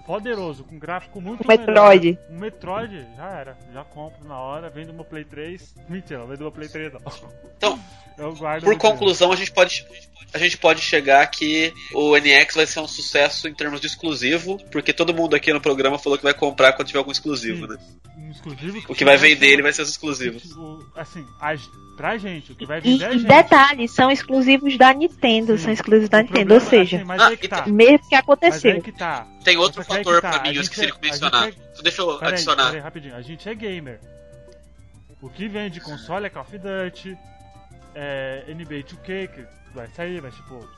poderoso, 0.07 0.65
com 0.65 0.78
gráfico 0.78 1.20
muito 1.20 1.43
O 1.43 1.49
Metroid. 1.49 2.07
melhor. 2.07 2.19
Um 2.31 2.39
Metroid, 2.39 3.07
já 3.16 3.28
era. 3.31 3.59
Já 3.74 3.85
compro 3.85 4.27
na 4.27 4.39
hora, 4.39 4.70
vendo 4.70 4.93
meu 4.93 5.05
Play 5.05 5.24
3. 5.24 5.74
Mentira, 5.89 6.20
não 6.20 6.27
vendo 6.28 6.41
meu 6.41 6.53
Play 6.53 6.69
3 6.69 6.93
não. 6.93 7.01
Então, 7.57 7.78
por 8.62 8.78
conclusão, 8.78 9.33
a 9.33 9.37
gente 9.37 9.51
pode. 9.53 9.85
A 10.35 10.39
gente 10.39 10.59
pode 10.59 10.81
chegar 10.83 11.24
que 11.28 11.73
o 11.95 12.16
NX 12.16 12.57
vai 12.57 12.66
ser 12.66 12.81
um 12.81 12.89
sucesso 12.89 13.47
em 13.49 13.55
termos 13.55 13.81
de 13.81 13.87
exclusivo, 13.87 14.59
porque 14.73 14.93
todo 14.93 15.15
mundo 15.15 15.37
aqui 15.37 15.53
no 15.53 15.61
programa 15.61 15.99
falou 15.99 16.19
que 16.19 16.24
vai 16.24 16.35
comprar 16.35 16.73
quando 16.73 16.89
tiver 16.89 16.99
algum 16.99 17.12
exclusivo, 17.12 17.66
né? 17.66 17.77
Um 18.19 18.31
exclusivo 18.33 18.83
O 18.89 18.95
que 18.95 19.05
vai 19.05 19.16
vender 19.16 19.47
ele 19.47 19.62
vai 19.62 19.73
ser 19.73 19.83
os 19.83 19.89
exclusivos. 19.91 20.43
Assim, 20.97 21.24
a, 21.41 21.55
pra 21.97 22.19
gente, 22.19 22.53
o 22.53 22.55
que 22.57 22.66
vai 22.66 22.78
E, 22.78 22.83
vender 22.83 23.05
é 23.05 23.07
a 23.07 23.12
e 23.12 23.19
gente. 23.20 23.28
detalhe, 23.28 23.89
são 23.89 24.11
exclusivos 24.11 24.77
da 24.77 24.93
Nintendo, 24.93 25.57
Sim. 25.57 25.65
são 25.65 25.73
exclusivos 25.73 26.09
da 26.11 26.19
O 26.19 26.23
Nintendo, 26.23 26.39
problema 26.49 26.61
ou 26.61 26.66
é 26.66 26.70
seja, 26.70 26.97
assim, 26.97 27.07
mas 27.07 27.20
Ah, 27.23 27.27
aí 27.28 27.37
que 27.37 27.49
tá. 27.49 27.61
então- 27.61 27.73
mesmo 27.73 27.99
que 27.99 28.05
Mas 28.05 28.12
aí 28.12 28.19
aconteceu. 28.19 28.83
que 28.83 28.93
tá. 28.93 29.27
Tem 29.45 29.57
outro 29.57 29.85
aí 29.97 30.05
fator 30.05 30.16
que 30.16 30.23
tá, 30.23 30.31
pra 30.31 30.43
mim, 30.43 30.56
eu 30.56 30.62
esqueci 30.62 30.86
é- 30.86 30.90
de 30.90 31.01
mencionar. 31.01 31.43
a 31.43 31.51
gente 31.51 31.82
Deixa 31.82 32.02
eu 32.02 32.18
Peraí, 32.18 32.32
adicionar. 32.35 32.66
peraí, 32.66 32.81
rapidinho. 32.81 33.16
A 33.16 33.23
gente 33.23 33.48
é 33.48 33.55
gamer. 33.55 34.01
O 35.20 35.28
que 35.28 35.48
vende 35.48 35.81
console 35.81 36.27
é 36.27 36.31
Call 36.31 36.43
of 36.43 36.59
Duty, 36.59 37.16
é 37.94 38.44
NBA 38.48 38.82
2K, 38.82 39.28
que 39.28 39.47
vai 39.74 39.89
sair, 39.89 40.20
mas 40.23 40.35
tipo. 40.35 40.68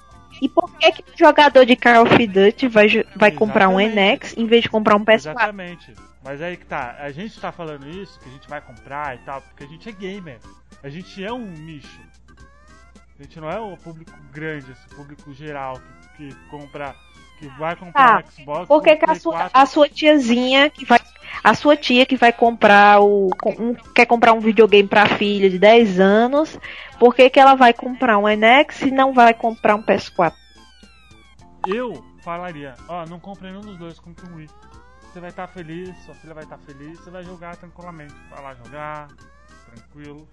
E 0.41 0.49
por 0.49 0.71
que, 0.79 0.93
que 0.93 1.03
o 1.03 1.19
jogador 1.19 1.65
de 1.65 1.75
Call 1.75 2.05
of 2.05 2.27
Duty 2.27 2.69
vai, 2.69 2.87
vai 3.17 3.33
comprar 3.33 3.69
um. 3.69 3.79
NX 3.81 4.37
em 4.37 4.47
vez 4.47 4.63
de 4.63 4.69
comprar 4.69 4.97
um 4.97 5.05
PS4? 5.05 5.31
Exatamente. 5.33 5.95
Mas 6.23 6.43
aí 6.43 6.57
que 6.57 6.67
tá, 6.67 6.97
a 6.99 7.11
gente 7.11 7.41
tá 7.41 7.51
falando 7.51 7.89
isso, 7.89 8.19
que 8.21 8.29
a 8.29 8.33
gente 8.33 8.49
vai 8.49 8.61
comprar 8.61 9.17
e 9.17 9.19
tal, 9.21 9.41
porque 9.41 9.65
a 9.65 9.67
gente 9.67 9.89
é 9.89 9.93
gamer. 9.93 10.39
A 10.83 10.89
gente 10.89 11.25
é 11.25 11.33
um 11.33 11.45
nicho. 11.47 12.01
A 13.19 13.23
gente 13.23 13.41
não 13.41 13.51
é 13.51 13.59
o 13.59 13.77
público 13.77 14.13
grande, 14.31 14.71
esse 14.71 14.95
público 14.95 15.33
geral 15.35 15.81
que, 16.17 16.29
que 16.29 16.35
compra, 16.51 16.95
que 17.39 17.47
vai 17.59 17.77
comprar 17.77 18.23
Tá, 18.23 18.29
um 18.29 18.31
Xbox. 18.31 18.69
Por 18.69 18.83
que, 18.83 18.91
a, 18.91 19.15
sua, 19.15 19.33
4. 19.33 19.51
a 19.55 19.67
sua 19.67 19.89
tiazinha 19.89 20.71
que 20.71 20.85
vai. 20.85 20.99
A 21.45 21.55
sua 21.55 21.77
tia 21.77 22.05
que 22.05 22.17
vai 22.17 22.33
comprar 22.33 23.01
o. 23.01 23.31
um- 23.59 23.75
quer 23.95 24.07
comprar 24.07 24.33
um 24.33 24.41
videogame 24.41 24.89
pra 24.89 25.07
filha 25.07 25.49
de 25.49 25.59
10 25.59 26.01
anos. 26.01 26.59
Por 26.99 27.15
que, 27.15 27.31
que 27.31 27.39
ela 27.39 27.55
vai 27.55 27.73
comprar 27.73 28.19
um 28.19 28.27
NX 28.27 28.83
e 28.83 28.91
não 28.91 29.13
vai 29.13 29.33
comprar 29.33 29.77
um 29.77 29.83
PS4? 29.83 30.33
Eu 31.67 32.05
falaria, 32.23 32.75
ó, 32.89 33.07
não 33.07 33.21
compre 33.21 33.49
nenhum 33.51 33.61
dos 33.61 33.77
dois, 33.79 33.99
compre 33.99 34.29
um 34.31 34.37
Wii. 34.37 34.49
Você 35.13 35.21
vai 35.21 35.31
estar 35.31 35.47
feliz, 35.49 35.97
sua 36.05 36.15
filha 36.15 36.35
vai 36.35 36.45
estar 36.45 36.59
feliz, 36.59 36.99
você 36.99 37.11
vai 37.11 37.23
jogar 37.23 37.57
tranquilamente. 37.57 38.15
Vai 38.31 38.43
lá 38.43 38.55
jogar, 38.55 39.09
tranquilo. 39.73 40.29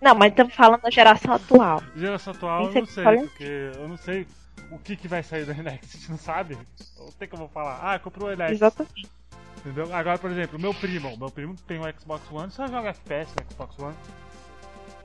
Não, 0.00 0.14
mas 0.14 0.30
estamos 0.30 0.54
falando 0.54 0.82
da 0.82 0.90
geração 0.90 1.34
atual. 1.34 1.82
Geração 1.96 2.32
atual 2.32 2.64
eu 2.66 2.74
não 2.74 2.86
sei, 2.86 3.04
porque 3.04 3.70
eu 3.76 3.88
não 3.88 3.96
sei 3.96 4.26
o 4.70 4.78
que, 4.78 4.96
que 4.96 5.08
vai 5.08 5.22
sair 5.22 5.44
do 5.44 5.52
NX, 5.52 5.64
a 5.94 5.98
gente 5.98 6.10
não 6.10 6.18
sabe. 6.18 6.58
Não 6.98 7.10
tem 7.12 7.28
como 7.28 7.44
eu 7.44 7.48
falar, 7.48 7.94
ah, 7.94 7.98
comprou 7.98 8.28
o 8.28 8.32
NX. 8.32 8.52
Exatamente. 8.52 9.08
Entendeu? 9.58 9.94
Agora, 9.94 10.18
por 10.18 10.30
exemplo, 10.30 10.58
meu 10.58 10.72
primo, 10.72 11.16
meu 11.18 11.30
primo 11.30 11.54
tem 11.66 11.78
um 11.78 11.82
Xbox 11.98 12.30
One, 12.32 12.50
só 12.50 12.66
joga 12.66 12.90
FPS 12.90 13.34
no 13.36 13.50
Xbox 13.50 13.78
One. 13.78 13.96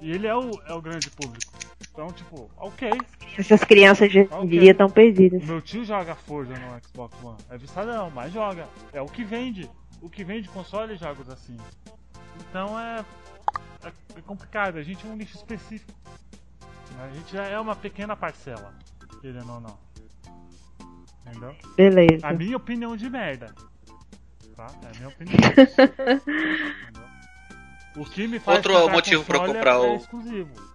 E 0.02 0.12
ele 0.12 0.28
é 0.28 0.36
o, 0.36 0.52
é 0.68 0.74
o 0.74 0.82
grande 0.82 1.10
público. 1.10 1.52
Então, 1.92 2.12
tipo, 2.12 2.50
ok. 2.58 2.90
Essas 3.38 3.64
crianças 3.64 4.10
de 4.12 4.20
hoje 4.20 4.30
em 4.32 4.36
Ok. 4.36 4.60
dia 4.60 4.72
estão 4.72 4.90
perdidas. 4.90 5.44
Meu 5.44 5.62
tio 5.62 5.84
joga 5.84 6.16
Forza 6.16 6.54
no 6.54 6.82
Xbox 6.84 7.24
One. 7.24 7.38
É 7.50 7.58
viciadão, 7.58 8.10
mas 8.12 8.32
joga. 8.32 8.68
É 8.94 9.02
o 9.02 9.06
que 9.06 9.24
vende. 9.24 9.70
O 10.02 10.10
que 10.10 10.24
vende 10.24 10.48
console 10.50 10.94
e 10.94 10.98
jogos 10.98 11.30
assim. 11.30 11.58
Então 12.50 12.80
é, 12.80 13.04
é, 13.84 13.88
é 14.18 14.22
complicado. 14.22 14.78
A 14.78 14.84
gente 14.84 15.06
é 15.06 15.10
um 15.10 15.16
nicho 15.16 15.36
específico. 15.38 15.92
A 17.00 17.10
gente 17.14 17.34
já 17.34 17.46
é 17.46 17.60
uma 17.60 17.76
pequena 17.76 18.16
parcela. 18.16 18.74
Querendo 19.26 19.54
ou 19.54 19.60
não. 19.60 19.76
Entendeu? 21.26 21.56
Beleza. 21.76 22.28
A 22.28 22.32
minha 22.32 22.58
opinião 22.58 22.96
de 22.96 23.10
merda. 23.10 23.56
Tá? 24.56 24.68
É 24.84 24.88
a 24.88 24.92
minha 24.92 25.08
opinião. 25.08 25.36
Entendeu? 26.84 27.08
O 27.98 28.06
que 28.06 28.28
me 28.28 28.38
faz 28.38 28.58
Outro 28.58 28.88
motivo 28.92 29.24
pra 29.26 29.40
console 29.40 29.58
comprar 29.58 29.74
é, 29.74 29.78
o- 29.80 29.96
exclusivo. 29.96 30.75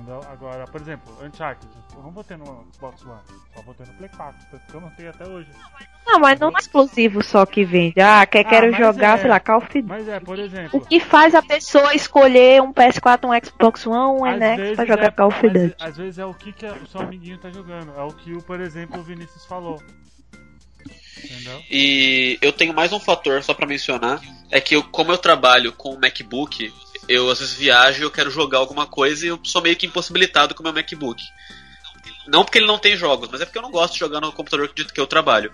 Entendeu? 0.00 0.20
Agora, 0.30 0.64
por 0.66 0.80
exemplo, 0.80 1.12
Uncharted. 1.22 1.68
Eu 1.94 2.02
não 2.02 2.10
vou 2.10 2.24
ter 2.24 2.38
no 2.38 2.66
Xbox 2.74 3.04
One. 3.04 3.20
Só 3.54 3.62
vou 3.62 3.74
ter 3.74 3.86
no 3.86 3.92
Play 3.94 4.08
4. 4.16 4.46
Porque 4.50 4.76
eu 4.76 4.80
não 4.80 4.90
tenho 4.90 5.10
até 5.10 5.26
hoje. 5.26 5.48
Não, 6.06 6.18
mas 6.18 6.40
não 6.40 6.48
é 6.48 6.58
exclusivo 6.58 7.22
só 7.22 7.44
que 7.44 7.64
vende. 7.64 8.00
Ah, 8.00 8.24
quer, 8.26 8.40
Ah, 8.46 8.48
quero 8.48 8.72
jogar, 8.72 9.18
é. 9.18 9.20
sei 9.20 9.30
lá, 9.30 9.38
Call 9.38 9.58
of 9.58 9.66
Duty. 9.66 9.82
Mas 9.82 10.08
é, 10.08 10.18
por 10.18 10.38
O 10.38 10.40
exemplo. 10.40 10.80
que 10.86 10.98
faz 11.00 11.34
a 11.34 11.42
pessoa 11.42 11.94
escolher 11.94 12.62
um 12.62 12.72
PS4, 12.72 13.28
um 13.28 13.44
Xbox 13.46 13.86
One, 13.86 14.20
um 14.20 14.26
NX 14.26 14.76
pra 14.76 14.86
jogar 14.86 15.04
é- 15.04 15.10
Call 15.10 15.28
of 15.28 15.48
Duty? 15.48 15.74
Às 15.78 15.96
vezes 15.98 16.18
é 16.18 16.24
o 16.24 16.32
que, 16.34 16.52
que 16.52 16.64
o 16.66 16.86
seu 16.86 17.00
amiguinho 17.02 17.36
tá 17.38 17.50
jogando. 17.50 17.92
É 17.94 18.02
o 18.02 18.08
que, 18.12 18.32
o, 18.32 18.42
por 18.42 18.58
exemplo, 18.60 18.98
o 18.98 19.02
Vinícius 19.02 19.44
falou. 19.44 19.80
Entendeu? 21.22 21.60
E 21.70 22.38
eu 22.40 22.52
tenho 22.52 22.72
mais 22.72 22.92
um 22.92 22.98
fator 23.00 23.42
só 23.42 23.52
pra 23.52 23.66
mencionar, 23.66 24.20
é 24.50 24.58
que 24.60 24.74
eu, 24.74 24.82
como 24.82 25.12
eu 25.12 25.18
trabalho 25.18 25.70
com 25.72 25.90
o 25.94 26.00
MacBook, 26.00 26.72
eu 27.10 27.28
às 27.28 27.40
vezes 27.40 27.54
viajo 27.54 28.00
e 28.00 28.04
eu 28.04 28.10
quero 28.10 28.30
jogar 28.30 28.58
alguma 28.58 28.86
coisa 28.86 29.26
e 29.26 29.28
eu 29.28 29.40
sou 29.42 29.60
meio 29.60 29.76
que 29.76 29.84
impossibilitado 29.84 30.54
com 30.54 30.62
o 30.62 30.64
meu 30.64 30.72
MacBook. 30.72 31.20
Não 32.28 32.44
porque 32.44 32.58
ele 32.58 32.66
não 32.66 32.78
tem 32.78 32.96
jogos, 32.96 33.28
mas 33.30 33.40
é 33.40 33.44
porque 33.44 33.58
eu 33.58 33.62
não 33.62 33.72
gosto 33.72 33.94
de 33.94 33.98
jogar 33.98 34.20
no 34.20 34.32
computador 34.32 34.68
que 34.68 34.84
que 34.84 35.00
eu 35.00 35.06
trabalho. 35.06 35.50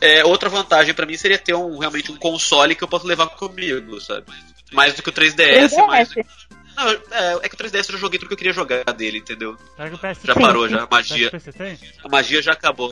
É, 0.00 0.24
outra 0.24 0.48
vantagem 0.48 0.94
pra 0.94 1.04
mim 1.04 1.16
seria 1.16 1.38
ter 1.38 1.54
um, 1.54 1.78
realmente 1.78 2.12
um 2.12 2.16
console 2.16 2.76
que 2.76 2.84
eu 2.84 2.88
posso 2.88 3.06
levar 3.06 3.26
comigo, 3.28 4.00
sabe? 4.00 4.26
Mais 4.72 4.94
do 4.94 5.02
que 5.02 5.08
o 5.08 5.12
3DS, 5.12 5.76
mais 5.86 6.08
do 6.08 6.14
3DS. 6.14 6.26
Não, 6.76 6.88
é, 6.88 7.38
é 7.42 7.48
que 7.48 7.54
o 7.54 7.58
3DS 7.58 7.88
eu 7.88 7.92
já 7.94 7.98
joguei 7.98 8.18
tudo 8.18 8.28
que 8.28 8.34
eu 8.34 8.38
queria 8.38 8.52
jogar 8.52 8.84
dele, 8.92 9.18
entendeu? 9.18 9.56
Já 10.24 10.34
parou, 10.34 10.68
já. 10.68 10.84
A 10.84 10.88
magia, 10.90 11.30
a 12.04 12.08
magia 12.08 12.42
já 12.42 12.52
acabou. 12.52 12.90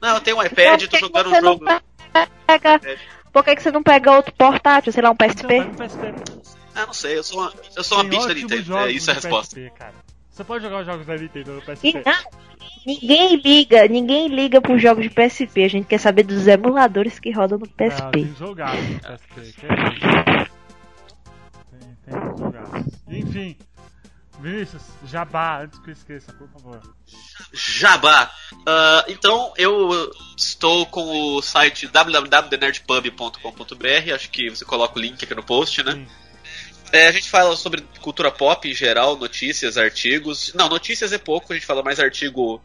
Não, 0.00 0.14
eu 0.14 0.20
tenho 0.20 0.38
um 0.38 0.42
iPad, 0.42 0.86
tô 0.86 0.98
jogando 0.98 1.30
você 1.30 1.38
um 1.38 1.42
não 1.42 1.52
jogo. 1.52 1.64
Pega... 2.46 2.80
Por 3.32 3.44
que, 3.44 3.56
que 3.56 3.62
você 3.62 3.70
não 3.70 3.82
pega 3.82 4.10
outro 4.12 4.32
portátil, 4.34 4.92
sei 4.92 5.02
lá, 5.02 5.10
um 5.10 5.16
PSP? 5.16 5.46
pega 5.46 5.70
o 5.70 5.76
PSP. 5.76 6.59
Ah, 6.82 6.86
não 6.86 6.94
sei, 6.94 7.18
eu 7.18 7.22
sou 7.24 7.40
uma, 7.40 7.52
eu 7.76 7.84
sou 7.84 7.98
uma 7.98 8.04
bitch 8.04 8.26
da 8.26 8.34
Nintendo. 8.34 8.76
É 8.78 8.90
isso 8.92 9.10
a 9.10 9.14
resposta. 9.14 9.56
PSP, 9.56 9.70
cara. 9.78 9.94
Você 10.30 10.44
pode 10.44 10.64
jogar 10.64 10.80
os 10.80 10.86
jogos 10.86 11.06
da 11.06 11.16
Nintendo 11.16 11.52
no 11.52 11.58
E 11.58 11.62
PSP. 11.62 12.02
não, 12.06 12.24
ninguém 12.86 13.36
liga, 13.36 13.86
ninguém 13.88 14.28
liga 14.28 14.60
pros 14.60 14.80
jogos 14.80 15.02
de 15.04 15.10
PSP. 15.10 15.64
A 15.64 15.68
gente 15.68 15.86
quer 15.86 15.98
saber 15.98 16.22
dos 16.22 16.46
emuladores 16.46 17.18
que 17.18 17.30
rodam 17.30 17.58
no 17.58 17.66
Não, 17.66 17.72
PSP. 17.72 18.10
tem 18.12 18.34
jogado 18.36 18.80
no 18.80 19.00
PSP. 19.00 19.52
Que 19.60 19.66
é? 19.66 20.46
Tem, 21.70 21.96
tem 22.06 22.14
jogado. 22.38 22.86
Enfim. 23.08 23.56
Vinícius, 24.42 24.80
jabá, 25.04 25.64
antes 25.64 25.78
que 25.80 25.90
eu 25.90 25.92
esqueça, 25.92 26.32
por 26.32 26.48
favor. 26.48 26.80
Jabá. 27.52 28.30
Ah, 28.66 29.04
então, 29.06 29.52
eu 29.58 30.10
estou 30.34 30.86
com 30.86 31.34
o 31.36 31.42
site 31.42 31.86
www.thenerdpub.com.br. 31.88 34.14
Acho 34.14 34.30
que 34.30 34.48
você 34.48 34.64
coloca 34.64 34.98
o 34.98 35.02
link 35.02 35.22
aqui 35.22 35.34
no 35.34 35.42
post, 35.42 35.82
né? 35.82 35.92
Sim. 35.92 36.06
É, 36.92 37.06
a 37.06 37.12
gente 37.12 37.30
fala 37.30 37.54
sobre 37.56 37.84
cultura 38.00 38.30
pop 38.30 38.68
em 38.68 38.74
geral, 38.74 39.16
notícias, 39.16 39.76
artigos. 39.76 40.52
Não, 40.54 40.68
notícias 40.68 41.12
é 41.12 41.18
pouco, 41.18 41.52
a 41.52 41.56
gente 41.56 41.66
fala 41.66 41.82
mais 41.82 42.00
artigo 42.00 42.60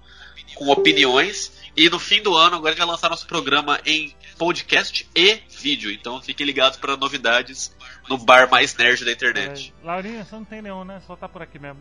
com 0.55 0.69
opiniões. 0.69 1.51
E 1.77 1.89
no 1.89 1.99
fim 1.99 2.21
do 2.21 2.35
ano, 2.35 2.55
agora 2.55 2.69
a 2.69 2.71
gente 2.71 2.79
vai 2.79 2.87
lançar 2.87 3.09
nosso 3.09 3.27
programa 3.27 3.79
em 3.85 4.15
podcast 4.37 5.07
e 5.15 5.39
vídeo. 5.49 5.91
Então 5.91 6.21
fiquem 6.21 6.45
ligados 6.45 6.77
para 6.77 6.97
novidades 6.97 7.75
no 8.09 8.17
bar 8.17 8.49
mais 8.49 8.75
nerd 8.75 9.03
da 9.05 9.11
internet. 9.11 9.73
É, 9.83 9.85
Laurinha, 9.85 10.25
você 10.25 10.35
não 10.35 10.45
tem 10.45 10.61
nenhum, 10.61 10.83
né? 10.83 11.01
Só 11.05 11.15
tá 11.15 11.27
por 11.27 11.41
aqui 11.41 11.59
mesmo. 11.59 11.79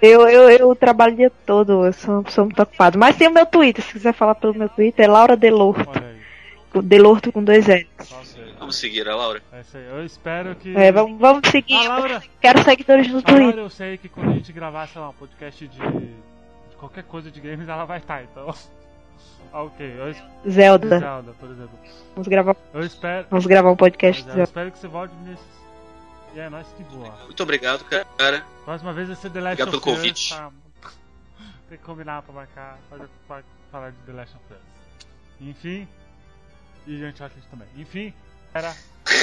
Eu, 0.00 0.28
eu, 0.28 0.50
eu 0.50 0.76
trabalho 0.76 1.14
o 1.14 1.16
dia 1.16 1.32
todo, 1.44 1.84
eu 1.86 1.92
sou 1.92 2.14
uma 2.14 2.22
pessoa 2.22 2.44
muito 2.44 2.62
ocupada. 2.62 2.98
Mas 2.98 3.16
tem 3.16 3.28
o 3.28 3.32
meu 3.32 3.46
Twitter, 3.46 3.84
se 3.84 3.92
quiser 3.92 4.14
falar 4.14 4.34
pelo 4.36 4.54
meu 4.54 4.68
Twitter, 4.68 5.04
é 5.04 5.08
Laura 5.08 5.36
Delorto. 5.36 5.90
Delorto 6.82 7.32
com 7.32 7.42
dois 7.42 7.66
L's. 7.66 7.86
Só 8.04 8.22
sei. 8.24 8.37
Vamos 8.58 8.76
seguir 8.76 9.08
a 9.08 9.14
Laura. 9.16 9.42
É 9.52 9.60
isso 9.60 9.76
aí. 9.76 9.84
Eu 9.86 10.04
espero 10.04 10.54
que. 10.56 10.76
É, 10.76 10.90
vamos, 10.92 11.18
vamos 11.18 11.48
seguir. 11.50 11.74
A 11.86 11.98
Laura, 11.98 12.22
Quero 12.40 12.62
seguidores 12.64 13.08
no 13.08 13.18
a 13.18 13.22
Laura 13.22 13.42
Twitter. 13.44 13.60
eu 13.60 13.70
sei 13.70 13.96
que 13.98 14.08
quando 14.08 14.30
a 14.30 14.34
gente 14.34 14.52
gravar, 14.52 14.86
sei 14.88 15.00
lá, 15.00 15.08
um 15.10 15.14
podcast 15.14 15.66
de, 15.68 15.78
de 15.78 16.76
qualquer 16.78 17.04
coisa 17.04 17.30
de 17.30 17.40
games, 17.40 17.68
ela 17.68 17.84
vai 17.84 17.98
estar, 17.98 18.22
então. 18.24 18.54
Ah, 19.52 19.62
ok. 19.62 19.94
Eu 19.98 20.50
Zelda. 20.50 20.98
Zelda, 20.98 21.32
por 21.38 21.50
exemplo. 21.50 21.78
Vamos 22.14 22.28
gravar, 22.28 22.56
Eu 22.74 22.80
espero. 22.82 23.26
vamos 23.30 23.46
gravar 23.46 23.70
um 23.70 23.76
podcast 23.76 24.22
de 24.22 24.28
Eu 24.28 24.34
Zelda. 24.34 24.48
espero 24.50 24.72
que 24.72 24.78
você 24.78 24.88
volte 24.88 25.14
nesses. 25.24 25.58
E 26.34 26.40
é 26.40 26.50
nóis 26.50 26.66
que 26.76 26.82
voa. 26.84 27.10
Muito 27.24 27.42
obrigado, 27.42 27.84
cara. 27.84 28.44
Próxima 28.64 28.92
vez 28.92 29.06
vai 29.08 29.16
ser 29.16 29.30
The 29.30 29.40
Last 29.40 29.62
Obrigado 29.62 29.74
of 29.76 29.84
pelo 29.84 29.94
Us. 29.94 30.00
convite. 30.00 30.34
Tá? 30.34 30.50
Tem 31.70 31.78
que 31.78 31.84
combinar 31.84 32.22
pra 32.22 32.34
marcar, 32.34 32.78
pra, 32.90 32.98
pra 33.26 33.42
falar 33.72 33.90
de 33.90 33.96
The 34.06 34.12
Last 34.12 34.34
of 34.36 34.44
Us. 34.52 35.06
Enfim. 35.40 35.88
E 36.86 37.04
Uncharted 37.04 37.42
também. 37.50 37.68
Enfim, 37.76 38.12
era 38.54 38.74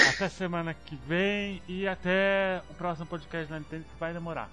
até 0.10 0.30
semana 0.30 0.74
que 0.74 0.96
vem 1.08 1.62
e 1.68 1.88
até 1.88 2.62
o 2.70 2.74
próximo 2.74 3.06
podcast 3.06 3.50
da 3.50 3.60
Nintendo 3.60 3.84
que 3.84 4.00
vai 4.00 4.14
demorar. 4.14 4.50